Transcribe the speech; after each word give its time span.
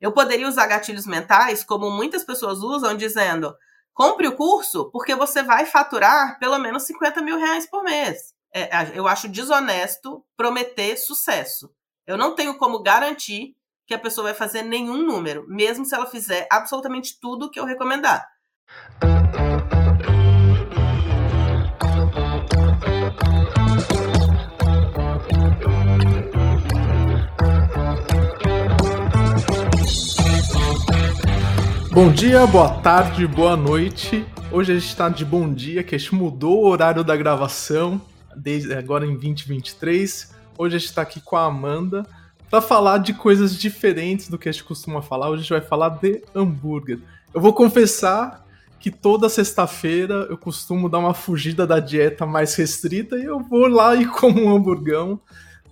Eu 0.00 0.12
poderia 0.12 0.48
usar 0.48 0.66
gatilhos 0.66 1.06
mentais, 1.06 1.64
como 1.64 1.90
muitas 1.90 2.24
pessoas 2.24 2.58
usam, 2.58 2.96
dizendo: 2.96 3.56
compre 3.94 4.28
o 4.28 4.36
curso 4.36 4.90
porque 4.90 5.14
você 5.14 5.42
vai 5.42 5.66
faturar 5.66 6.38
pelo 6.38 6.58
menos 6.58 6.84
50 6.84 7.22
mil 7.22 7.38
reais 7.38 7.66
por 7.66 7.82
mês. 7.82 8.34
É, 8.52 8.98
eu 8.98 9.06
acho 9.06 9.28
desonesto 9.28 10.24
prometer 10.36 10.96
sucesso. 10.96 11.70
Eu 12.06 12.16
não 12.16 12.34
tenho 12.34 12.56
como 12.56 12.82
garantir 12.82 13.56
que 13.86 13.94
a 13.94 13.98
pessoa 13.98 14.24
vai 14.24 14.34
fazer 14.34 14.62
nenhum 14.62 14.98
número, 14.98 15.44
mesmo 15.48 15.84
se 15.84 15.94
ela 15.94 16.06
fizer 16.06 16.46
absolutamente 16.50 17.18
tudo 17.20 17.46
o 17.46 17.50
que 17.50 17.60
eu 17.60 17.64
recomendar. 17.64 18.26
Bom 31.96 32.12
dia, 32.12 32.46
boa 32.46 32.68
tarde, 32.68 33.26
boa 33.26 33.56
noite. 33.56 34.22
Hoje 34.52 34.70
a 34.70 34.74
gente 34.74 34.86
está 34.86 35.08
de 35.08 35.24
bom 35.24 35.50
dia, 35.50 35.82
que 35.82 35.94
a 35.94 35.98
gente 35.98 36.14
mudou 36.14 36.62
o 36.62 36.68
horário 36.68 37.02
da 37.02 37.16
gravação, 37.16 37.98
desde 38.36 38.74
agora 38.74 39.06
em 39.06 39.12
2023. 39.16 40.34
Hoje 40.58 40.76
a 40.76 40.78
gente 40.78 40.88
está 40.90 41.00
aqui 41.00 41.22
com 41.22 41.36
a 41.36 41.46
Amanda 41.46 42.06
para 42.50 42.60
falar 42.60 42.98
de 42.98 43.14
coisas 43.14 43.58
diferentes 43.58 44.28
do 44.28 44.36
que 44.36 44.46
a 44.46 44.52
gente 44.52 44.64
costuma 44.64 45.00
falar. 45.00 45.30
Hoje 45.30 45.38
a 45.38 45.42
gente 45.44 45.58
vai 45.58 45.62
falar 45.62 45.88
de 45.88 46.22
hambúrguer. 46.34 46.98
Eu 47.32 47.40
vou 47.40 47.54
confessar 47.54 48.44
que 48.78 48.90
toda 48.90 49.30
sexta-feira 49.30 50.26
eu 50.28 50.36
costumo 50.36 50.90
dar 50.90 50.98
uma 50.98 51.14
fugida 51.14 51.66
da 51.66 51.80
dieta 51.80 52.26
mais 52.26 52.54
restrita 52.56 53.16
e 53.16 53.24
eu 53.24 53.40
vou 53.40 53.68
lá 53.68 53.96
e 53.96 54.04
como 54.04 54.44
um 54.44 54.54
hamburgão. 54.54 55.18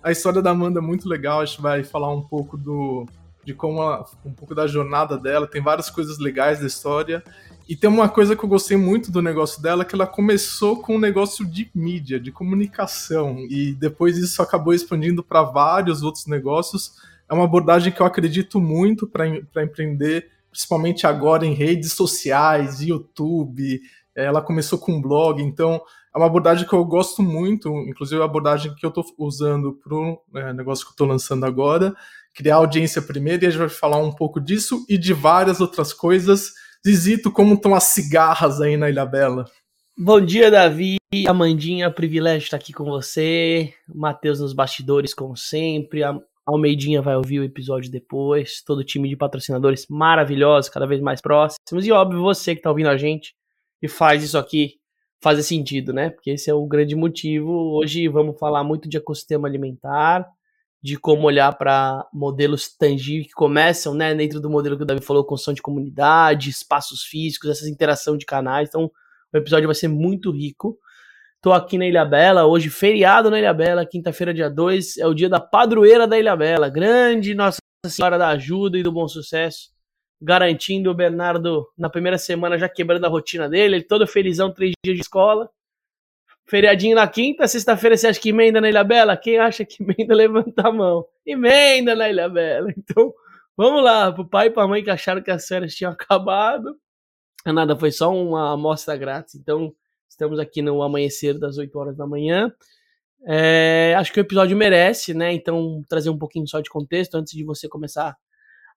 A 0.01 0.11
história 0.11 0.41
da 0.41 0.49
Amanda 0.49 0.79
é 0.79 0.81
muito 0.81 1.07
legal, 1.07 1.41
a 1.41 1.45
gente 1.45 1.61
vai 1.61 1.83
falar 1.83 2.11
um 2.11 2.23
pouco 2.23 2.57
do 2.57 3.05
de 3.45 3.53
como 3.53 3.81
ela, 3.81 4.05
um 4.25 4.33
pouco 4.33 4.55
da 4.55 4.65
jornada 4.65 5.17
dela, 5.17 5.47
tem 5.47 5.61
várias 5.61 5.89
coisas 5.89 6.17
legais 6.17 6.59
da 6.59 6.67
história. 6.67 7.23
E 7.67 7.75
tem 7.75 7.89
uma 7.89 8.09
coisa 8.09 8.35
que 8.35 8.43
eu 8.43 8.49
gostei 8.49 8.77
muito 8.77 9.11
do 9.11 9.21
negócio 9.21 9.61
dela, 9.61 9.85
que 9.85 9.95
ela 9.95 10.05
começou 10.05 10.81
com 10.81 10.95
um 10.95 10.99
negócio 10.99 11.45
de 11.45 11.69
mídia, 11.73 12.19
de 12.19 12.31
comunicação, 12.31 13.39
e 13.49 13.73
depois 13.73 14.17
isso 14.17 14.41
acabou 14.41 14.73
expandindo 14.73 15.23
para 15.23 15.43
vários 15.43 16.03
outros 16.03 16.27
negócios. 16.27 16.93
É 17.29 17.33
uma 17.33 17.45
abordagem 17.45 17.91
que 17.91 18.01
eu 18.01 18.05
acredito 18.05 18.59
muito 18.59 19.07
para 19.07 19.63
empreender, 19.63 20.29
principalmente 20.51 21.07
agora 21.07 21.45
em 21.45 21.53
redes 21.53 21.93
sociais, 21.93 22.81
YouTube. 22.81 23.81
Ela 24.13 24.41
começou 24.41 24.77
com 24.77 24.93
um 24.93 25.01
blog, 25.01 25.41
então 25.41 25.81
é 26.15 26.17
uma 26.17 26.27
abordagem 26.27 26.67
que 26.67 26.73
eu 26.73 26.85
gosto 26.85 27.21
muito, 27.21 27.67
inclusive 27.89 28.21
a 28.21 28.25
abordagem 28.25 28.73
que 28.73 28.85
eu 28.85 28.89
estou 28.89 29.03
usando 29.17 29.73
para 29.73 29.93
o 29.93 30.21
é, 30.35 30.53
negócio 30.53 30.85
que 30.85 30.91
eu 30.91 30.93
estou 30.93 31.07
lançando 31.07 31.45
agora, 31.45 31.93
criar 32.35 32.57
audiência 32.57 33.01
primeiro 33.01 33.45
e 33.45 33.47
a 33.47 33.49
gente 33.49 33.59
vai 33.59 33.69
falar 33.69 33.97
um 33.97 34.11
pouco 34.11 34.41
disso 34.41 34.85
e 34.89 34.97
de 34.97 35.13
várias 35.13 35.61
outras 35.61 35.93
coisas. 35.93 36.51
Zizito, 36.85 37.31
como 37.31 37.53
estão 37.55 37.73
as 37.73 37.85
cigarras 37.85 38.59
aí 38.59 38.75
na 38.75 38.89
Ilha 38.89 39.05
Bela? 39.05 39.45
Bom 39.97 40.19
dia, 40.19 40.51
Davi. 40.51 40.97
Amandinha, 41.25 41.89
privilégio 41.89 42.43
estar 42.43 42.57
aqui 42.57 42.73
com 42.73 42.83
você. 42.83 43.73
Matheus 43.87 44.41
nos 44.41 44.51
bastidores, 44.51 45.13
como 45.13 45.37
sempre. 45.37 46.03
A 46.03 46.19
Almeidinha 46.45 47.01
vai 47.01 47.15
ouvir 47.15 47.39
o 47.39 47.43
episódio 47.45 47.89
depois. 47.89 48.61
Todo 48.61 48.79
o 48.79 48.83
time 48.83 49.07
de 49.07 49.15
patrocinadores 49.15 49.87
maravilhosos, 49.89 50.69
cada 50.69 50.85
vez 50.85 51.01
mais 51.01 51.21
próximos. 51.21 51.85
E 51.85 51.91
óbvio, 51.91 52.21
você 52.21 52.53
que 52.53 52.59
está 52.59 52.69
ouvindo 52.69 52.89
a 52.89 52.97
gente 52.97 53.33
e 53.81 53.87
faz 53.87 54.21
isso 54.21 54.37
aqui 54.37 54.73
fazer 55.21 55.41
sentido, 55.41 55.93
né? 55.93 56.09
Porque 56.09 56.31
esse 56.31 56.49
é 56.49 56.53
o 56.53 56.67
grande 56.67 56.95
motivo. 56.95 57.49
Hoje 57.77 58.09
vamos 58.09 58.37
falar 58.37 58.63
muito 58.65 58.89
de 58.89 58.97
ecossistema 58.97 59.47
alimentar 59.47 60.27
de 60.85 60.97
como 60.97 61.25
olhar 61.25 61.51
para 61.57 62.07
modelos 62.13 62.69
tangíveis 62.69 63.25
que 63.25 63.33
começam, 63.33 63.95
né, 63.95 64.13
dentro 64.13 64.39
do 64.39 64.51
modelo 64.51 64.77
que 64.77 64.83
o 64.83 64.85
Davi 64.85 65.01
falou, 65.01 65.25
construção 65.25 65.51
de 65.51 65.61
comunidade, 65.63 66.51
espaços 66.51 67.01
físicos, 67.01 67.49
essa 67.49 67.67
interação 67.67 68.15
de 68.15 68.23
canais. 68.23 68.69
Então, 68.69 68.91
o 69.33 69.37
episódio 69.37 69.67
vai 69.67 69.73
ser 69.73 69.87
muito 69.87 70.29
rico. 70.29 70.77
Tô 71.41 71.51
aqui 71.51 71.79
na 71.79 71.87
Ilha 71.87 72.05
Bela, 72.05 72.45
hoje 72.45 72.69
feriado 72.69 73.31
na 73.31 73.39
Ilha 73.39 73.51
Bela, 73.51 73.83
quinta-feira, 73.83 74.31
dia 74.31 74.47
2, 74.47 74.99
é 74.99 75.07
o 75.07 75.15
dia 75.15 75.27
da 75.27 75.39
padroeira 75.39 76.07
da 76.07 76.19
Ilha 76.19 76.35
Bela. 76.35 76.69
Grande 76.69 77.33
Nossa 77.33 77.57
Senhora 77.87 78.19
da 78.19 78.27
Ajuda 78.27 78.77
e 78.77 78.83
do 78.83 78.91
Bom 78.91 79.07
Sucesso, 79.07 79.71
garantindo 80.21 80.91
o 80.91 80.93
Bernardo 80.93 81.67
na 81.75 81.89
primeira 81.89 82.19
semana 82.19 82.59
já 82.59 82.69
quebrando 82.69 83.05
a 83.05 83.09
rotina 83.09 83.49
dele, 83.49 83.77
ele 83.77 83.83
todo 83.83 84.05
felizão, 84.05 84.53
três 84.53 84.73
dias 84.85 84.97
de 84.97 85.01
escola. 85.01 85.49
Feriadinho 86.47 86.95
na 86.95 87.07
quinta, 87.07 87.47
sexta-feira 87.47 87.97
você 87.97 88.07
acha 88.07 88.19
que 88.19 88.29
emenda 88.29 88.61
na 88.61 88.69
Ilha 88.69 88.83
Bela? 88.83 89.17
Quem 89.17 89.39
acha 89.39 89.65
que 89.65 89.81
emenda, 89.83 90.13
levanta 90.13 90.67
a 90.67 90.71
mão. 90.71 91.05
Emenda 91.25 91.95
na 91.95 92.07
Ilha 92.07 92.29
Bela. 92.29 92.71
Então, 92.77 93.13
vamos 93.57 93.83
lá, 93.83 94.11
pro 94.11 94.27
pai 94.27 94.47
e 94.47 94.51
pra 94.51 94.67
mãe 94.67 94.83
que 94.83 94.91
acharam 94.91 95.23
que 95.23 95.31
as 95.31 95.47
férias 95.47 95.73
tinham 95.73 95.91
acabado. 95.93 96.77
Nada, 97.45 97.75
foi 97.75 97.91
só 97.91 98.13
uma 98.13 98.53
amostra 98.53 98.95
grátis. 98.95 99.35
Então, 99.35 99.73
estamos 100.07 100.39
aqui 100.39 100.61
no 100.61 100.81
amanhecer 100.83 101.37
das 101.37 101.57
8 101.57 101.77
horas 101.77 101.97
da 101.97 102.05
manhã. 102.05 102.51
É, 103.27 103.95
acho 103.97 104.13
que 104.13 104.19
o 104.19 104.21
episódio 104.21 104.55
merece, 104.55 105.13
né? 105.13 105.33
Então, 105.33 105.83
trazer 105.89 106.11
um 106.11 106.17
pouquinho 106.17 106.47
só 106.47 106.59
de 106.59 106.69
contexto 106.69 107.15
antes 107.15 107.33
de 107.33 107.43
você 107.43 107.67
começar 107.67 108.15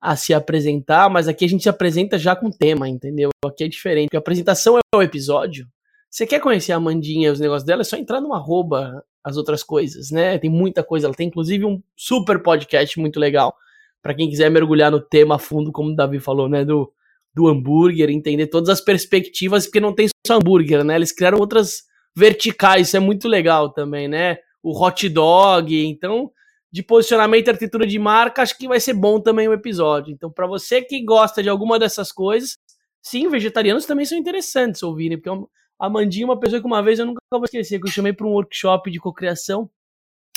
a 0.01 0.17
se 0.17 0.33
apresentar. 0.33 1.11
Mas 1.11 1.29
aqui 1.29 1.45
a 1.45 1.49
gente 1.49 1.63
se 1.63 1.69
apresenta 1.69 2.19
já 2.19 2.35
com 2.35 2.51
tema, 2.51 2.89
entendeu? 2.89 3.29
Aqui 3.45 3.65
é 3.65 3.69
diferente. 3.69 4.07
Porque 4.07 4.17
a 4.17 4.21
apresentação 4.21 4.79
é 4.79 4.97
o 4.97 5.03
episódio. 5.03 5.67
Você 6.11 6.27
quer 6.27 6.41
conhecer 6.41 6.73
a 6.73 6.77
Amandinha 6.77 7.29
e 7.29 7.33
os 7.33 7.41
negócios 7.41 7.65
dela? 7.65 7.83
É 7.83 7.85
só 7.85 7.97
entrar 7.97 8.21
no 8.21 8.33
arroba 8.33 9.05
as 9.23 9.37
outras 9.37 9.63
coisas, 9.63 10.11
né? 10.11 10.39
Tem 10.39 10.51
muita 10.51 10.83
coisa. 10.83 11.07
Ela 11.07 11.15
tem 11.15 11.29
inclusive 11.29 11.65
um 11.65 11.83
super 11.97 12.43
podcast 12.43 12.99
muito 12.99 13.21
legal. 13.21 13.55
para 14.01 14.15
quem 14.15 14.31
quiser 14.31 14.51
mergulhar 14.51 14.91
no 14.91 15.01
tema 15.01 15.35
a 15.35 15.39
fundo, 15.39 15.73
como 15.73 15.91
o 15.91 15.97
Davi 15.97 16.21
falou, 16.21 16.49
né? 16.49 16.65
Do, 16.65 16.91
do 17.35 17.49
hambúrguer, 17.49 18.11
entender 18.11 18.47
todas 18.47 18.69
as 18.69 18.81
perspectivas, 18.81 19.67
porque 19.67 19.81
não 19.81 19.95
tem 19.95 20.09
só 20.27 20.37
hambúrguer, 20.37 20.85
né? 20.85 20.97
Eles 20.97 21.13
criaram 21.13 21.39
outras 21.39 21.83
verticais, 22.17 22.89
isso 22.89 22.97
é 22.97 23.01
muito 23.01 23.29
legal 23.29 23.71
também, 23.71 24.09
né? 24.09 24.39
O 24.63 24.73
hot 24.83 25.09
dog, 25.09 25.77
então, 25.87 26.31
de 26.71 26.83
posicionamento 26.83 27.47
e 27.47 27.51
arquitetura 27.51 27.87
de 27.87 27.99
marca, 27.99 28.43
acho 28.43 28.57
que 28.57 28.69
vai 28.69 28.81
ser 28.81 28.95
bom 28.95 29.21
também 29.21 29.49
o 29.49 29.53
episódio. 29.53 30.13
Então, 30.13 30.31
para 30.31 30.47
você 30.47 30.83
que 30.83 31.05
gosta 31.05 31.43
de 31.43 31.49
alguma 31.49 31.79
dessas 31.79 32.11
coisas, 32.11 32.57
sim, 33.03 33.29
vegetarianos 33.29 33.87
também 33.87 34.05
são 34.05 34.19
interessantes 34.19 34.83
ouvirem, 34.83 35.17
porque 35.19 35.29
é 35.29 35.33
a 35.79 35.89
Mandinha, 35.89 36.27
uma 36.27 36.39
pessoa 36.39 36.61
que 36.61 36.67
uma 36.67 36.83
vez 36.83 36.99
eu 36.99 37.07
nunca 37.07 37.21
vou 37.31 37.45
esquecer, 37.45 37.81
que 37.81 37.87
eu 37.87 37.93
chamei 37.93 38.13
para 38.13 38.27
um 38.27 38.31
workshop 38.31 38.91
de 38.91 38.99
cocriação 38.99 39.71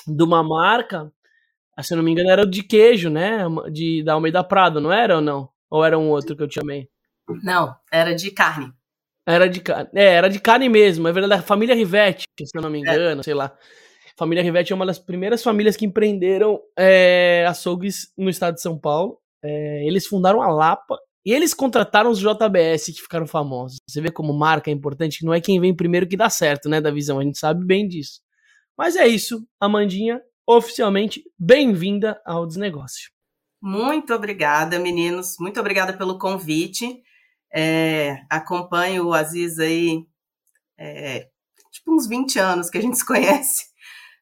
de 0.07 0.23
uma 0.23 0.43
marca, 0.43 1.11
ah, 1.75 1.83
se 1.83 1.93
eu 1.93 1.97
não 1.97 2.03
me 2.03 2.11
engano 2.11 2.29
era 2.29 2.45
de 2.45 2.63
queijo, 2.63 3.09
né? 3.09 3.39
De 3.71 4.03
da 4.03 4.13
Almeida 4.13 4.43
Prado, 4.43 4.81
não 4.81 4.91
era 4.91 5.15
ou 5.15 5.21
não? 5.21 5.49
Ou 5.69 5.83
era 5.83 5.97
um 5.97 6.09
outro 6.09 6.35
que 6.35 6.43
eu 6.43 6.47
te 6.47 6.55
chamei? 6.55 6.89
Não, 7.43 7.75
era 7.91 8.13
de 8.13 8.29
carne. 8.31 8.71
Era 9.25 9.47
de 9.47 9.61
carne. 9.61 9.89
É, 9.95 10.15
era 10.15 10.29
de 10.29 10.39
carne 10.39 10.67
mesmo. 10.67 11.07
É 11.07 11.11
verdade, 11.11 11.41
a 11.41 11.43
família 11.43 11.75
Rivetti, 11.75 12.25
se 12.39 12.51
eu 12.55 12.61
não 12.61 12.69
me 12.69 12.79
é. 12.79 12.81
engano, 12.81 13.21
é. 13.21 13.23
sei 13.23 13.33
lá. 13.33 13.55
Família 14.17 14.43
Rivetti 14.43 14.73
é 14.73 14.75
uma 14.75 14.85
das 14.85 14.99
primeiras 14.99 15.41
famílias 15.41 15.75
que 15.75 15.85
empreenderam 15.85 16.59
é, 16.77 17.45
açougues 17.47 18.11
no 18.17 18.29
estado 18.29 18.55
de 18.55 18.61
São 18.61 18.77
Paulo. 18.77 19.19
É, 19.43 19.87
eles 19.87 20.05
fundaram 20.05 20.41
a 20.41 20.51
Lapa 20.51 20.99
e 21.25 21.31
eles 21.31 21.53
contrataram 21.53 22.09
os 22.09 22.19
JBS 22.19 22.85
que 22.85 23.01
ficaram 23.01 23.27
famosos. 23.27 23.77
Você 23.87 24.01
vê 24.01 24.11
como 24.11 24.33
marca 24.33 24.69
é 24.69 24.73
importante, 24.73 25.19
que 25.19 25.25
não 25.25 25.33
é 25.33 25.39
quem 25.39 25.59
vem 25.59 25.75
primeiro 25.75 26.07
que 26.07 26.17
dá 26.17 26.29
certo, 26.29 26.67
né, 26.67 26.81
da 26.81 26.91
visão. 26.91 27.19
A 27.19 27.23
gente 27.23 27.37
sabe 27.37 27.65
bem 27.65 27.87
disso. 27.87 28.21
Mas 28.77 28.95
é 28.95 29.07
isso, 29.07 29.45
Amandinha, 29.59 30.19
oficialmente 30.47 31.23
bem-vinda 31.37 32.19
ao 32.25 32.47
Desnegócio. 32.47 33.11
Muito 33.61 34.13
obrigada, 34.13 34.79
meninos. 34.79 35.35
Muito 35.39 35.59
obrigada 35.59 35.93
pelo 35.93 36.17
convite. 36.17 37.01
É, 37.53 38.17
acompanho 38.29 39.05
o 39.05 39.13
Aziz 39.13 39.59
aí, 39.59 40.03
é, 40.79 41.27
tipo 41.71 41.93
uns 41.93 42.07
20 42.07 42.39
anos 42.39 42.69
que 42.69 42.77
a 42.77 42.81
gente 42.81 42.97
se 42.97 43.05
conhece. 43.05 43.65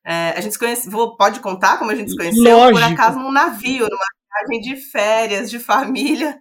É, 0.05 0.31
a 0.31 0.41
gente 0.41 0.53
se 0.53 0.59
conhece, 0.59 0.89
vou, 0.89 1.15
pode 1.15 1.39
contar 1.39 1.77
como 1.77 1.91
a 1.91 1.95
gente 1.95 2.11
se 2.11 2.17
conheceu? 2.17 2.57
Lógico. 2.57 2.79
Por 2.79 2.83
acaso 2.83 3.19
num 3.19 3.31
navio, 3.31 3.87
numa 3.87 4.05
viagem 4.47 4.61
de 4.61 4.75
férias, 4.75 5.49
de 5.49 5.59
família. 5.59 6.37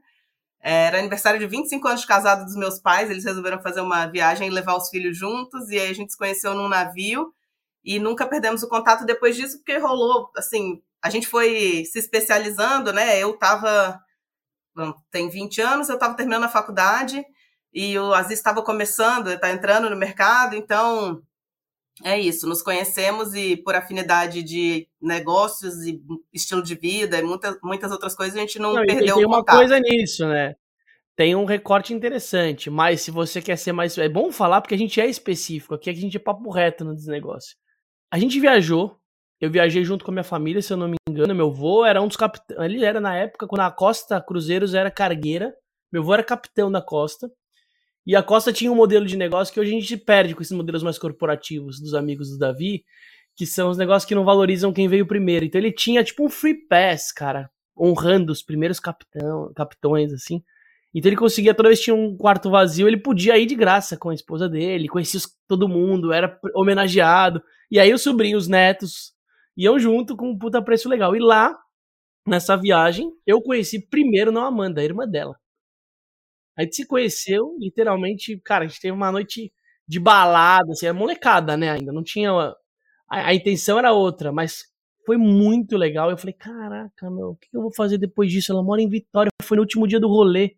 Era 0.60 0.98
aniversário 0.98 1.38
de 1.38 1.46
25 1.46 1.86
anos 1.86 2.00
de 2.00 2.06
casado 2.06 2.44
dos 2.44 2.56
meus 2.56 2.80
pais, 2.80 3.10
eles 3.10 3.24
resolveram 3.24 3.62
fazer 3.62 3.80
uma 3.80 4.06
viagem 4.06 4.48
e 4.48 4.50
levar 4.50 4.76
os 4.76 4.88
filhos 4.88 5.16
juntos, 5.16 5.70
e 5.70 5.78
aí 5.78 5.90
a 5.90 5.94
gente 5.94 6.12
se 6.12 6.18
conheceu 6.18 6.54
num 6.54 6.68
navio 6.68 7.32
e 7.84 7.98
nunca 7.98 8.26
perdemos 8.26 8.62
o 8.62 8.68
contato 8.68 9.06
depois 9.06 9.36
disso, 9.36 9.58
porque 9.58 9.78
rolou, 9.78 10.30
assim, 10.36 10.82
a 11.02 11.10
gente 11.10 11.26
foi 11.26 11.84
se 11.84 11.98
especializando, 11.98 12.92
né? 12.92 13.18
Eu 13.18 13.38
tava, 13.38 14.00
tem 15.10 15.28
20 15.30 15.60
anos, 15.60 15.88
eu 15.88 15.94
estava 15.94 16.14
terminando 16.14 16.44
a 16.44 16.48
faculdade 16.48 17.24
e 17.72 17.98
o 17.98 18.12
Aziz 18.14 18.38
estava 18.38 18.62
começando, 18.62 19.30
está 19.30 19.50
entrando 19.50 19.88
no 19.88 19.96
mercado, 19.96 20.56
então 20.56 21.22
é 22.04 22.18
isso, 22.18 22.48
nos 22.48 22.62
conhecemos 22.62 23.34
e 23.34 23.56
por 23.56 23.74
afinidade 23.74 24.42
de 24.42 24.88
negócios 25.00 25.86
e 25.86 26.00
estilo 26.32 26.62
de 26.62 26.74
vida 26.74 27.18
e 27.18 27.22
muitas, 27.22 27.56
muitas 27.62 27.90
outras 27.90 28.14
coisas, 28.14 28.36
a 28.36 28.40
gente 28.40 28.58
não, 28.58 28.74
não 28.74 28.86
perdeu 28.86 29.16
tem 29.16 29.24
o 29.24 29.28
contato. 29.28 29.44
Tem 29.46 29.54
uma 29.54 29.58
coisa 29.58 29.80
nisso, 29.80 30.26
né? 30.26 30.54
Tem 31.16 31.34
um 31.34 31.44
recorte 31.44 31.92
interessante, 31.92 32.70
mas 32.70 33.00
se 33.00 33.10
você 33.10 33.42
quer 33.42 33.56
ser 33.56 33.72
mais. 33.72 33.98
É 33.98 34.08
bom 34.08 34.30
falar 34.30 34.60
porque 34.60 34.74
a 34.74 34.78
gente 34.78 35.00
é 35.00 35.06
específico, 35.06 35.74
aqui 35.74 35.90
a 35.90 35.92
gente 35.92 36.16
é 36.16 36.20
papo 36.20 36.48
reto 36.48 36.84
no 36.84 36.94
desnegócio. 36.94 37.56
A 38.10 38.18
gente 38.18 38.38
viajou, 38.38 38.96
eu 39.40 39.50
viajei 39.50 39.84
junto 39.84 40.04
com 40.04 40.10
a 40.10 40.14
minha 40.14 40.24
família, 40.24 40.62
se 40.62 40.72
eu 40.72 40.76
não 40.76 40.88
me 40.88 40.96
engano. 41.08 41.34
Meu 41.34 41.48
avô 41.48 41.84
era 41.84 42.00
um 42.00 42.06
dos 42.06 42.16
capitães. 42.16 42.60
Ele 42.60 42.84
era 42.84 43.00
na 43.00 43.16
época, 43.16 43.46
quando 43.48 43.62
a 43.62 43.70
Costa 43.70 44.20
Cruzeiros 44.20 44.74
era 44.74 44.90
cargueira. 44.90 45.54
Meu 45.92 46.02
avô 46.02 46.14
era 46.14 46.22
capitão 46.22 46.70
da 46.70 46.80
Costa. 46.80 47.28
E 48.06 48.16
a 48.16 48.22
Costa 48.22 48.52
tinha 48.52 48.72
um 48.72 48.74
modelo 48.74 49.04
de 49.04 49.16
negócio 49.16 49.52
que 49.52 49.60
hoje 49.60 49.70
a 49.76 49.80
gente 49.80 49.96
perde 49.96 50.34
com 50.34 50.42
esses 50.42 50.56
modelos 50.56 50.82
mais 50.82 50.98
corporativos 50.98 51.78
dos 51.80 51.94
amigos 51.94 52.30
do 52.30 52.38
Davi, 52.38 52.84
que 53.36 53.46
são 53.46 53.70
os 53.70 53.78
negócios 53.78 54.08
que 54.08 54.14
não 54.14 54.24
valorizam 54.24 54.72
quem 54.72 54.88
veio 54.88 55.06
primeiro. 55.06 55.44
Então 55.44 55.60
ele 55.60 55.72
tinha 55.72 56.02
tipo 56.02 56.24
um 56.24 56.28
free 56.28 56.54
pass, 56.54 57.12
cara, 57.12 57.50
honrando 57.78 58.32
os 58.32 58.42
primeiros 58.42 58.80
capitão, 58.80 59.52
capitões, 59.54 60.12
assim. 60.12 60.42
Então 60.94 61.08
ele 61.08 61.16
conseguia, 61.16 61.54
toda 61.54 61.68
vez 61.68 61.78
que 61.78 61.84
tinha 61.86 61.96
um 61.96 62.16
quarto 62.16 62.50
vazio, 62.50 62.88
ele 62.88 62.96
podia 62.96 63.38
ir 63.38 63.46
de 63.46 63.54
graça 63.54 63.96
com 63.96 64.10
a 64.10 64.14
esposa 64.14 64.48
dele, 64.48 64.88
conhecia 64.88 65.20
todo 65.46 65.68
mundo, 65.68 66.12
era 66.12 66.38
homenageado. 66.54 67.42
E 67.70 67.78
aí 67.78 67.92
os 67.92 68.02
sobrinhos, 68.02 68.44
os 68.44 68.48
netos, 68.48 69.12
iam 69.56 69.78
junto 69.78 70.16
com 70.16 70.30
um 70.30 70.38
puta 70.38 70.62
preço 70.62 70.88
legal. 70.88 71.14
E 71.14 71.20
lá, 71.20 71.56
nessa 72.26 72.56
viagem, 72.56 73.12
eu 73.26 73.42
conheci 73.42 73.80
primeiro 73.88 74.32
não 74.32 74.42
a 74.42 74.48
Amanda, 74.48 74.80
a 74.80 74.84
irmã 74.84 75.06
dela. 75.06 75.36
A 76.58 76.62
gente 76.62 76.76
se 76.76 76.86
conheceu, 76.86 77.56
literalmente, 77.58 78.36
cara, 78.44 78.64
a 78.64 78.68
gente 78.68 78.80
teve 78.80 78.92
uma 78.92 79.12
noite 79.12 79.52
de 79.86 80.00
balada, 80.00 80.72
assim, 80.72 80.86
a 80.86 80.92
molecada, 80.92 81.56
né, 81.56 81.70
ainda, 81.70 81.92
não 81.92 82.02
tinha... 82.02 82.30
A, 82.30 83.28
a, 83.28 83.34
intenção 83.34 83.78
era 83.78 83.92
outra, 83.92 84.32
mas 84.32 84.64
foi 85.06 85.16
muito 85.16 85.76
legal. 85.76 86.10
Eu 86.10 86.18
falei, 86.18 86.34
caraca, 86.34 87.10
meu, 87.10 87.30
o 87.30 87.36
que 87.36 87.48
eu 87.54 87.62
vou 87.62 87.72
fazer 87.72 87.96
depois 87.96 88.30
disso? 88.30 88.52
Ela 88.52 88.62
mora 88.62 88.82
em 88.82 88.88
Vitória, 88.88 89.30
foi 89.42 89.56
no 89.56 89.62
último 89.62 89.86
dia 89.86 89.98
do 89.98 90.08
rolê. 90.08 90.56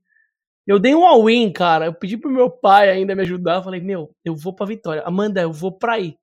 Eu 0.67 0.79
dei 0.79 0.94
um 0.94 1.05
all-in, 1.05 1.52
cara. 1.52 1.87
Eu 1.87 1.94
pedi 1.94 2.17
pro 2.17 2.31
meu 2.31 2.50
pai 2.50 2.91
ainda 2.91 3.14
me 3.14 3.23
ajudar. 3.23 3.56
Eu 3.56 3.62
falei, 3.62 3.81
meu, 3.81 4.14
eu 4.25 4.35
vou 4.35 4.55
pra 4.55 4.67
Vitória. 4.67 5.03
Amanda, 5.03 5.41
eu 5.41 5.53
vou 5.53 5.73
pra 5.73 5.94
aí. 5.94 6.17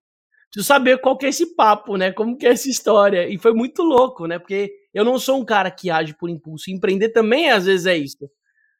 Preciso 0.49 0.67
saber 0.67 0.99
qual 0.99 1.17
que 1.17 1.25
é 1.25 1.29
esse 1.29 1.55
papo, 1.55 1.97
né? 1.97 2.11
Como 2.11 2.37
que 2.37 2.47
é 2.47 2.51
essa 2.51 2.69
história. 2.69 3.27
E 3.27 3.37
foi 3.37 3.53
muito 3.53 3.83
louco, 3.83 4.25
né? 4.25 4.39
Porque 4.39 4.71
eu 4.93 5.03
não 5.03 5.19
sou 5.19 5.39
um 5.39 5.45
cara 5.45 5.69
que 5.69 5.89
age 5.89 6.13
por 6.13 6.29
impulso. 6.29 6.71
empreender 6.71 7.09
também, 7.09 7.49
às 7.49 7.65
vezes, 7.65 7.85
é 7.85 7.97
isso. 7.97 8.29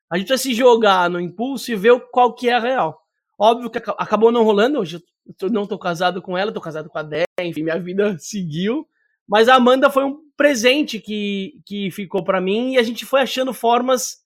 A 0.09 0.17
gente 0.17 0.27
precisa 0.27 0.49
se 0.49 0.55
jogar 0.55 1.09
no 1.09 1.19
impulso 1.19 1.71
e 1.71 1.75
ver 1.75 1.99
qual 2.11 2.33
que 2.33 2.49
é 2.49 2.53
a 2.53 2.59
real. 2.59 2.99
Óbvio 3.37 3.69
que 3.69 3.77
acabou 3.77 4.31
não 4.31 4.43
rolando. 4.43 4.79
Hoje 4.79 5.01
eu 5.41 5.49
não 5.49 5.67
tô 5.67 5.77
casado 5.77 6.21
com 6.21 6.37
ela, 6.37 6.51
tô 6.51 6.61
casado 6.61 6.89
com 6.89 6.97
a 6.97 7.03
Dé. 7.03 7.25
Enfim, 7.41 7.63
minha 7.63 7.79
vida 7.79 8.15
seguiu. 8.19 8.87
Mas 9.27 9.49
a 9.49 9.55
Amanda 9.55 9.89
foi 9.89 10.05
um 10.05 10.19
presente 10.37 10.99
que, 10.99 11.59
que 11.65 11.91
ficou 11.91 12.23
para 12.23 12.39
mim 12.39 12.73
e 12.73 12.77
a 12.77 12.83
gente 12.83 13.05
foi 13.05 13.21
achando 13.21 13.53
formas 13.53 14.25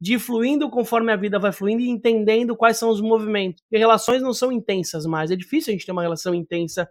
de 0.00 0.14
ir 0.14 0.18
fluindo 0.18 0.70
conforme 0.70 1.10
a 1.10 1.16
vida 1.16 1.38
vai 1.38 1.52
fluindo 1.52 1.82
e 1.82 1.88
entendendo 1.88 2.54
quais 2.54 2.76
são 2.76 2.90
os 2.90 3.00
movimentos. 3.00 3.62
Porque 3.62 3.78
relações 3.78 4.22
não 4.22 4.32
são 4.32 4.52
intensas 4.52 5.06
mais. 5.06 5.30
É 5.30 5.36
difícil 5.36 5.70
a 5.70 5.72
gente 5.72 5.86
ter 5.86 5.92
uma 5.92 6.02
relação 6.02 6.34
intensa 6.34 6.88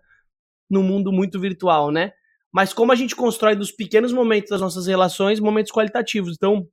no 0.70 0.81
mundo 0.84 1.12
muito 1.12 1.40
virtual, 1.40 1.92
né? 1.92 2.12
Mas 2.52 2.74
como 2.74 2.92
a 2.92 2.96
gente 2.96 3.16
constrói 3.16 3.56
dos 3.56 3.72
pequenos 3.72 4.12
momentos 4.12 4.50
das 4.50 4.62
nossas 4.62 4.88
relações, 4.88 5.40
momentos 5.40 5.72
qualitativos. 5.72 6.36
Então, 6.36 6.68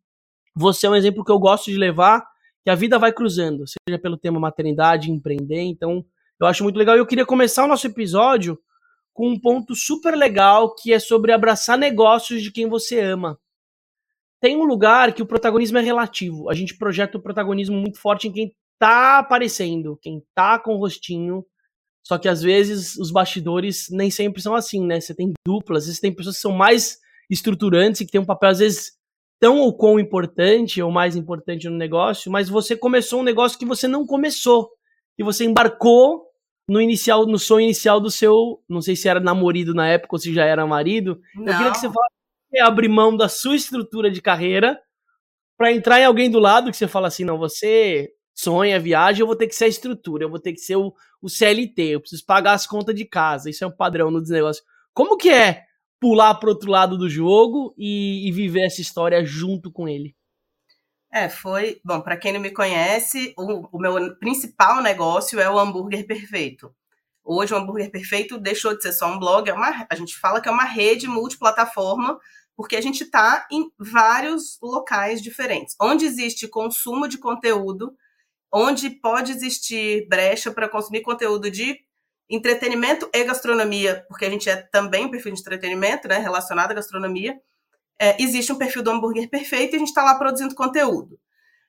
você 0.54 0.86
é 0.86 0.90
um 0.90 0.94
exemplo 0.94 1.24
que 1.24 1.32
eu 1.32 1.38
gosto 1.38 1.70
de 1.70 1.76
levar, 1.76 2.24
que 2.64 2.70
a 2.70 2.74
vida 2.74 2.98
vai 2.98 3.12
cruzando, 3.12 3.64
seja 3.66 3.98
pelo 3.98 4.16
tema 4.16 4.38
maternidade, 4.38 5.10
empreender. 5.10 5.62
Então, 5.62 6.04
eu 6.40 6.46
acho 6.46 6.62
muito 6.62 6.78
legal. 6.78 6.96
E 6.96 6.98
eu 6.98 7.06
queria 7.06 7.26
começar 7.26 7.64
o 7.64 7.68
nosso 7.68 7.86
episódio 7.86 8.58
com 9.12 9.28
um 9.28 9.40
ponto 9.40 9.74
super 9.74 10.14
legal 10.14 10.74
que 10.74 10.92
é 10.92 10.98
sobre 10.98 11.32
abraçar 11.32 11.76
negócios 11.76 12.42
de 12.42 12.50
quem 12.50 12.68
você 12.68 13.00
ama 13.00 13.38
tem 14.42 14.56
um 14.56 14.64
lugar 14.64 15.12
que 15.12 15.22
o 15.22 15.26
protagonismo 15.26 15.78
é 15.78 15.80
relativo. 15.80 16.50
A 16.50 16.54
gente 16.54 16.76
projeta 16.76 17.16
o 17.16 17.22
protagonismo 17.22 17.76
muito 17.76 18.00
forte 18.00 18.26
em 18.26 18.32
quem 18.32 18.52
tá 18.76 19.20
aparecendo, 19.20 19.96
quem 20.02 20.20
tá 20.34 20.58
com 20.58 20.74
o 20.74 20.78
rostinho. 20.78 21.46
Só 22.04 22.18
que 22.18 22.28
às 22.28 22.42
vezes 22.42 22.96
os 22.96 23.12
bastidores 23.12 23.86
nem 23.88 24.10
sempre 24.10 24.42
são 24.42 24.56
assim, 24.56 24.84
né? 24.84 25.00
Você 25.00 25.14
tem 25.14 25.32
duplas, 25.46 25.84
às 25.84 25.86
vezes 25.86 26.00
tem 26.00 26.12
pessoas 26.12 26.34
que 26.34 26.42
são 26.42 26.50
mais 26.50 26.98
estruturantes 27.30 28.00
e 28.00 28.04
que 28.04 28.10
têm 28.10 28.20
um 28.20 28.26
papel, 28.26 28.50
às 28.50 28.58
vezes, 28.58 28.90
tão 29.42 29.58
ou 29.58 29.76
quão 29.76 29.98
importante 29.98 30.80
ou 30.80 30.92
mais 30.92 31.16
importante 31.16 31.68
no 31.68 31.76
negócio, 31.76 32.30
mas 32.30 32.48
você 32.48 32.76
começou 32.76 33.18
um 33.18 33.24
negócio 33.24 33.58
que 33.58 33.66
você 33.66 33.88
não 33.88 34.06
começou. 34.06 34.70
Que 35.16 35.24
você 35.24 35.44
embarcou 35.44 36.28
no 36.68 36.80
inicial, 36.80 37.26
no 37.26 37.40
sonho 37.40 37.64
inicial 37.64 38.00
do 38.00 38.08
seu. 38.08 38.62
Não 38.68 38.80
sei 38.80 38.94
se 38.94 39.08
era 39.08 39.18
namorado 39.18 39.74
na 39.74 39.88
época 39.88 40.14
ou 40.14 40.20
se 40.20 40.32
já 40.32 40.44
era 40.44 40.64
marido. 40.64 41.20
Não. 41.34 41.48
Eu 41.48 41.56
queria 41.56 41.72
que 41.72 41.78
você 41.78 41.88
falasse 41.88 42.60
abrir 42.62 42.88
mão 42.88 43.16
da 43.16 43.28
sua 43.28 43.56
estrutura 43.56 44.12
de 44.12 44.22
carreira 44.22 44.80
para 45.58 45.72
entrar 45.72 45.98
em 45.98 46.04
alguém 46.04 46.30
do 46.30 46.38
lado 46.38 46.70
que 46.70 46.76
você 46.76 46.86
fala 46.86 47.08
assim, 47.08 47.24
não, 47.24 47.36
você 47.36 48.10
sonha, 48.32 48.78
viaja, 48.78 49.24
eu 49.24 49.26
vou 49.26 49.34
ter 49.34 49.48
que 49.48 49.56
ser 49.56 49.64
a 49.64 49.68
estrutura, 49.68 50.22
eu 50.22 50.30
vou 50.30 50.38
ter 50.38 50.52
que 50.52 50.60
ser 50.60 50.76
o, 50.76 50.94
o 51.20 51.28
CLT, 51.28 51.82
eu 51.82 52.00
preciso 52.00 52.24
pagar 52.24 52.52
as 52.52 52.64
contas 52.64 52.94
de 52.94 53.04
casa, 53.04 53.50
isso 53.50 53.64
é 53.64 53.66
um 53.66 53.76
padrão 53.76 54.08
no 54.08 54.20
negócio. 54.20 54.62
Como 54.94 55.16
que 55.16 55.30
é 55.30 55.64
pular 56.02 56.34
pro 56.34 56.48
outro 56.48 56.68
lado 56.68 56.98
do 56.98 57.08
jogo 57.08 57.72
e, 57.78 58.28
e 58.28 58.32
viver 58.32 58.66
essa 58.66 58.80
história 58.80 59.24
junto 59.24 59.70
com 59.70 59.88
ele? 59.88 60.16
É, 61.12 61.28
foi. 61.28 61.80
Bom, 61.84 62.00
para 62.00 62.16
quem 62.16 62.32
não 62.32 62.40
me 62.40 62.50
conhece, 62.50 63.32
o, 63.38 63.76
o, 63.76 63.78
meu 63.78 64.16
principal 64.16 64.82
negócio 64.82 65.38
é 65.38 65.48
o 65.48 65.56
hambúrguer 65.56 66.04
perfeito. 66.04 66.74
Hoje, 67.22 67.54
o 67.54 67.56
hambúrguer 67.56 67.88
perfeito 67.92 68.36
deixou 68.36 68.76
de 68.76 68.82
ser 68.82 68.92
só 68.92 69.06
um 69.06 69.18
blog, 69.20 69.48
é 69.48 69.54
uma, 69.54 69.86
a 69.88 69.94
gente 69.94 70.18
fala 70.18 70.40
que 70.40 70.48
é 70.48 70.52
uma 70.52 70.64
rede 70.64 71.06
multiplataforma 71.06 72.18
porque 72.56 72.74
a 72.74 72.80
gente 72.80 73.04
está 73.04 73.46
em 73.50 73.70
vários 73.78 74.58
locais 74.60 75.22
diferentes. 75.22 75.76
Onde 75.80 76.04
existe 76.04 76.48
consumo 76.48 77.06
de 77.06 77.16
conteúdo, 77.16 77.96
onde 78.52 78.90
pode 78.90 79.30
existir 79.30 80.08
brecha 80.08 80.50
para 80.50 80.68
consumir 80.68 81.02
conteúdo 81.02 81.48
de 81.48 81.78
entretenimento 82.32 83.08
e 83.12 83.24
gastronomia, 83.24 84.04
porque 84.08 84.24
a 84.24 84.30
gente 84.30 84.48
é 84.48 84.56
também 84.56 85.04
um 85.04 85.10
perfil 85.10 85.34
de 85.34 85.40
entretenimento, 85.40 86.08
né, 86.08 86.16
relacionado 86.16 86.70
à 86.70 86.74
gastronomia, 86.74 87.38
é, 88.00 88.20
existe 88.20 88.50
um 88.50 88.58
perfil 88.58 88.82
do 88.82 88.90
hambúrguer 88.90 89.28
perfeito 89.28 89.74
e 89.74 89.76
a 89.76 89.78
gente 89.78 89.88
está 89.88 90.02
lá 90.02 90.14
produzindo 90.14 90.54
conteúdo. 90.54 91.20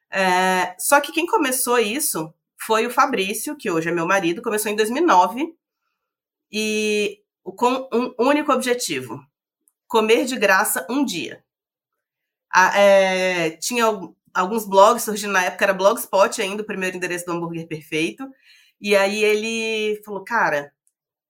É, 0.09 0.73
só 0.79 1.01
que 1.01 1.11
quem 1.11 1.25
começou 1.25 1.77
isso 1.77 2.33
foi 2.57 2.87
o 2.87 2.89
Fabrício, 2.89 3.57
que 3.57 3.69
hoje 3.69 3.89
é 3.89 3.91
meu 3.91 4.07
marido, 4.07 4.41
começou 4.41 4.71
em 4.71 4.75
2009 4.75 5.53
e 6.51 7.19
com 7.43 7.89
um 7.91 8.13
único 8.17 8.53
objetivo: 8.53 9.19
comer 9.87 10.25
de 10.25 10.37
graça 10.37 10.87
um 10.89 11.03
dia. 11.03 11.43
é, 12.75 13.51
tinha 13.57 13.85
alguns 14.33 14.65
blogs 14.65 15.03
surgindo 15.03 15.33
na 15.33 15.43
época, 15.43 15.65
era 15.65 15.73
Blogspot 15.73 16.41
ainda, 16.41 16.63
o 16.63 16.65
primeiro 16.65 16.95
endereço 16.95 17.25
do 17.25 17.33
hambúrguer 17.33 17.67
perfeito. 17.67 18.27
E 18.83 18.97
aí 18.97 19.23
ele 19.23 20.01
falou, 20.03 20.25
cara, 20.25 20.73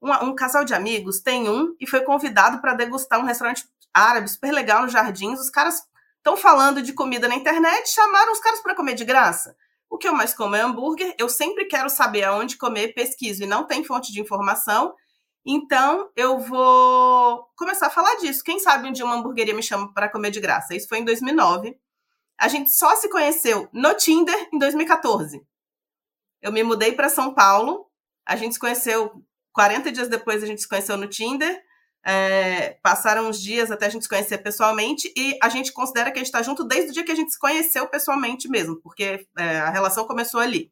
um, 0.02 0.12
um 0.12 0.36
casal 0.36 0.66
de 0.66 0.74
amigos 0.74 1.22
tem 1.22 1.48
um 1.48 1.76
e 1.80 1.86
foi 1.86 2.02
convidado 2.02 2.60
para 2.60 2.74
degustar 2.74 3.20
um 3.20 3.26
restaurante 3.26 3.70
árabe 3.94 4.28
super 4.28 4.52
legal 4.52 4.82
nos 4.82 4.92
Jardins. 4.92 5.40
Os 5.40 5.52
caras 5.52 5.88
estão 6.18 6.36
falando 6.36 6.82
de 6.82 6.94
comida 6.94 7.28
na 7.28 7.36
internet, 7.36 7.94
chamaram 7.94 8.34
os 8.34 8.40
caras 8.40 8.60
para 8.60 8.74
comer 8.74 8.96
de 8.96 9.06
graça. 9.06 9.56
O 9.88 10.00
que 10.00 10.08
eu 10.08 10.16
mais 10.16 10.34
como 10.34 10.56
é 10.56 10.62
hambúrguer. 10.62 11.14
Eu 11.20 11.30
sempre 11.30 11.66
quero 11.66 11.92
saber 11.92 12.24
aonde 12.24 12.58
comer, 12.58 12.96
pesquiso 12.96 13.44
e 13.44 13.46
não 13.46 13.68
tem 13.68 13.84
fonte 13.84 14.12
de 14.12 14.20
informação. 14.20 14.96
Então, 15.46 16.10
eu 16.16 16.40
vou 16.40 17.48
começar 17.56 17.86
a 17.86 17.92
falar 17.92 18.16
disso. 18.16 18.44
Quem 18.44 18.58
sabe 18.58 18.88
um 18.88 18.92
dia 18.92 19.06
uma 19.06 19.14
hamburgueria 19.14 19.54
me 19.54 19.62
chama 19.62 19.94
para 19.94 20.10
comer 20.10 20.32
de 20.32 20.40
graça. 20.40 20.74
Isso 20.74 20.88
foi 20.88 20.98
em 20.98 21.06
2009. 21.06 21.78
A 22.40 22.48
gente 22.48 22.72
só 22.72 22.96
se 22.96 23.08
conheceu 23.10 23.70
no 23.72 23.94
Tinder 23.94 24.50
em 24.52 24.58
2014. 24.58 25.46
Eu 26.44 26.52
me 26.52 26.62
mudei 26.62 26.92
para 26.92 27.08
São 27.08 27.34
Paulo. 27.34 27.88
A 28.26 28.36
gente 28.36 28.54
se 28.54 28.60
conheceu 28.60 29.24
40 29.54 29.92
dias 29.94 30.10
depois, 30.10 30.44
a 30.44 30.46
gente 30.46 30.62
se 30.62 30.68
conheceu 30.68 30.98
no 30.98 31.08
Tinder. 31.08 31.64
É, 32.06 32.72
passaram 32.84 33.30
uns 33.30 33.42
dias 33.42 33.72
até 33.72 33.86
a 33.86 33.90
gente 33.90 34.04
se 34.04 34.10
conhecer 34.10 34.38
pessoalmente 34.40 35.12
e 35.16 35.40
a 35.42 35.48
gente 35.48 35.72
considera 35.72 36.12
que 36.12 36.20
a 36.20 36.22
gente 36.22 36.28
está 36.28 36.42
junto 36.42 36.66
desde 36.66 36.90
o 36.92 36.94
dia 36.94 37.06
que 37.06 37.14
a 37.14 37.16
gente 37.16 37.32
se 37.32 37.40
conheceu 37.40 37.88
pessoalmente 37.88 38.50
mesmo, 38.50 38.76
porque 38.82 39.26
é, 39.38 39.60
a 39.60 39.70
relação 39.70 40.06
começou 40.06 40.42
ali. 40.42 40.70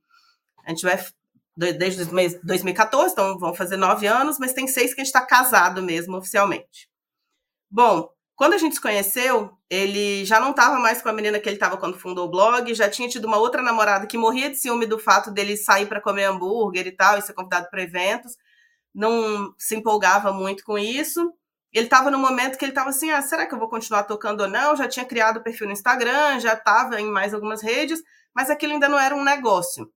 A 0.66 0.72
gente 0.72 0.84
vai 0.84 1.01
desde 1.56 2.04
2014, 2.44 3.13
então 3.13 3.40
vão 3.40 3.54
fazer 3.54 3.78
nove 3.78 4.08
anos, 4.08 4.38
mas 4.40 4.51
tem 4.51 4.68
seis 4.68 4.94
que 4.94 5.00
a 5.00 5.04
gente 5.04 5.13
está 5.13 5.25
casado 5.25 5.82
mesmo, 5.82 6.18
oficialmente. 6.18 6.90
Bom, 7.70 8.10
quando 8.41 8.53
a 8.53 8.57
gente 8.57 8.74
se 8.74 8.81
conheceu, 8.81 9.55
ele 9.69 10.25
já 10.25 10.39
não 10.39 10.50
estava 10.50 10.79
mais 10.79 11.00
com 11.00 11.07
a 11.07 11.13
menina 11.13 11.39
que 11.39 11.48
ele 11.48 11.57
estava 11.57 11.77
quando 11.77 12.00
fundou 12.00 12.25
o 12.25 12.31
blog, 12.31 12.74
já 12.74 12.89
tinha 12.89 13.07
tido 13.07 13.25
uma 13.25 13.38
outra 13.38 13.62
namorada 13.62 14.07
que 14.07 14.17
morria 14.17 14.50
de 14.50 14.55
ciúme 14.55 14.88
do 14.88 14.98
fato 14.98 15.29
dele 15.29 15.55
sair 15.55 15.86
para 15.86 16.01
comer 16.01 16.24
hambúrguer 16.24 16.88
e 16.88 16.91
tal, 16.91 17.19
e 17.19 17.21
ser 17.21 17.33
convidado 17.33 17.69
para 17.69 17.83
eventos, 17.83 18.36
não 18.91 19.53
se 19.60 19.75
empolgava 19.75 20.33
muito 20.33 20.63
com 20.63 20.75
isso. 20.75 21.31
Ele 21.71 21.86
estava 21.86 22.10
no 22.10 22.17
momento 22.17 22.57
que 22.57 22.65
ele 22.65 22.71
estava 22.71 22.89
assim: 22.89 23.12
ah, 23.12 23.21
será 23.21 23.45
que 23.45 23.53
eu 23.53 23.60
vou 23.60 23.69
continuar 23.69 24.05
tocando 24.05 24.41
ou 24.41 24.48
não? 24.48 24.75
Já 24.75 24.88
tinha 24.88 25.05
criado 25.05 25.38
o 25.38 25.43
perfil 25.43 25.67
no 25.67 25.74
Instagram, 25.74 26.39
já 26.39 26.53
estava 26.53 27.00
em 27.00 27.12
mais 27.12 27.36
algumas 27.36 27.62
redes, 27.62 28.01
mas 28.33 28.50
aquilo 28.50 28.74
ainda 28.74 28.89
não 28.89 29.00
era 29.00 29.15
um 29.15 29.24
negócio. 29.24 29.88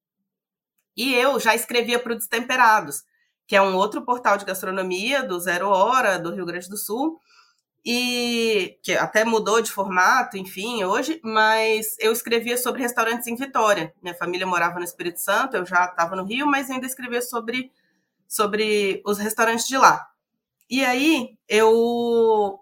E 0.95 1.15
eu 1.15 1.39
já 1.39 1.55
escrevia 1.55 1.97
para 1.97 2.13
o 2.13 2.15
Destemperados, 2.15 3.01
que 3.47 3.55
é 3.55 3.61
um 3.63 3.75
outro 3.75 4.05
portal 4.05 4.37
de 4.37 4.45
gastronomia 4.45 5.23
do 5.23 5.39
Zero 5.39 5.67
Hora, 5.69 6.19
do 6.19 6.31
Rio 6.31 6.45
Grande 6.45 6.69
do 6.69 6.77
Sul, 6.77 7.19
e 7.85 8.79
que 8.81 8.93
até 8.93 9.23
mudou 9.23 9.61
de 9.61 9.71
formato, 9.71 10.37
enfim, 10.37 10.83
hoje, 10.83 11.21
mas 11.23 11.95
eu 11.99 12.11
escrevia 12.11 12.57
sobre 12.57 12.81
restaurantes 12.81 13.27
em 13.27 13.35
Vitória. 13.35 13.93
Minha 14.01 14.15
família 14.15 14.47
morava 14.47 14.79
no 14.79 14.83
Espírito 14.83 15.19
Santo, 15.19 15.55
eu 15.55 15.65
já 15.65 15.85
estava 15.85 16.15
no 16.15 16.23
Rio, 16.23 16.47
mas 16.47 16.71
ainda 16.71 16.87
escrevia 16.87 17.21
sobre, 17.21 17.71
sobre 18.27 19.03
os 19.05 19.19
restaurantes 19.19 19.67
de 19.67 19.77
lá. 19.77 20.07
E 20.67 20.83
aí 20.83 21.37
eu 21.47 22.59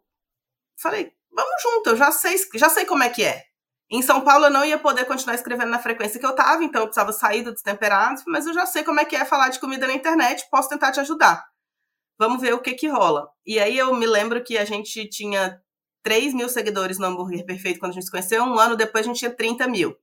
falei, 0.75 1.13
vamos 1.32 1.62
junto, 1.62 1.92
eu 1.92 1.96
já 1.96 2.12
sei, 2.12 2.36
já 2.56 2.68
sei 2.68 2.86
como 2.86 3.03
é 3.03 3.10
que 3.10 3.24
é. 3.24 3.44
Em 3.89 4.01
São 4.01 4.22
Paulo 4.22 4.48
eu 4.48 4.51
não 4.51 4.65
ia 4.65 4.77
poder 4.77 5.06
continuar 5.06 5.36
escrevendo 5.36 5.70
na 5.70 5.80
frequência 5.80 6.20
que 6.20 6.25
eu 6.25 6.32
estava, 6.32 6.63
então 6.65 6.82
eu 6.82 6.88
precisava 6.88 7.13
sair 7.13 7.44
do 7.44 7.53
Destemperado, 7.53 8.22
mas 8.27 8.46
eu 8.46 8.53
já 8.53 8.65
sei 8.65 8.84
como 8.84 9.00
é 9.00 9.06
que 9.06 9.15
é 9.15 9.24
falar 9.24 9.48
de 9.50 9.60
comida 9.60 9.88
na 9.88 9.94
internet, 9.94 10.46
posso 10.51 10.68
tentar 10.68 10.92
te 10.92 11.00
ajudar. 11.00 11.52
Vamos 12.17 12.41
ver 12.41 12.53
o 12.53 12.62
que 12.62 12.74
que 12.74 12.88
rola. 12.88 13.29
E 13.46 13.60
aí 13.60 13.77
eu 13.77 13.93
me 13.96 14.05
lembro 14.05 14.43
que 14.43 14.58
a 14.58 14.65
gente 14.65 15.08
tinha 15.08 15.60
3 16.03 16.34
mil 16.34 16.50
seguidores 16.50 17.00
no 17.00 17.05
Hambúrguer 17.08 17.46
Perfeito 17.46 17.79
quando 17.79 17.91
a 17.91 17.96
gente 17.96 18.05
se 18.05 18.12
conheceu, 18.12 18.43
um 18.43 18.60
ano 18.60 18.75
depois 18.75 19.05
a 19.05 19.08
gente 19.08 19.20
tinha 19.20 19.34
30 19.34 19.67
mil. 19.67 19.96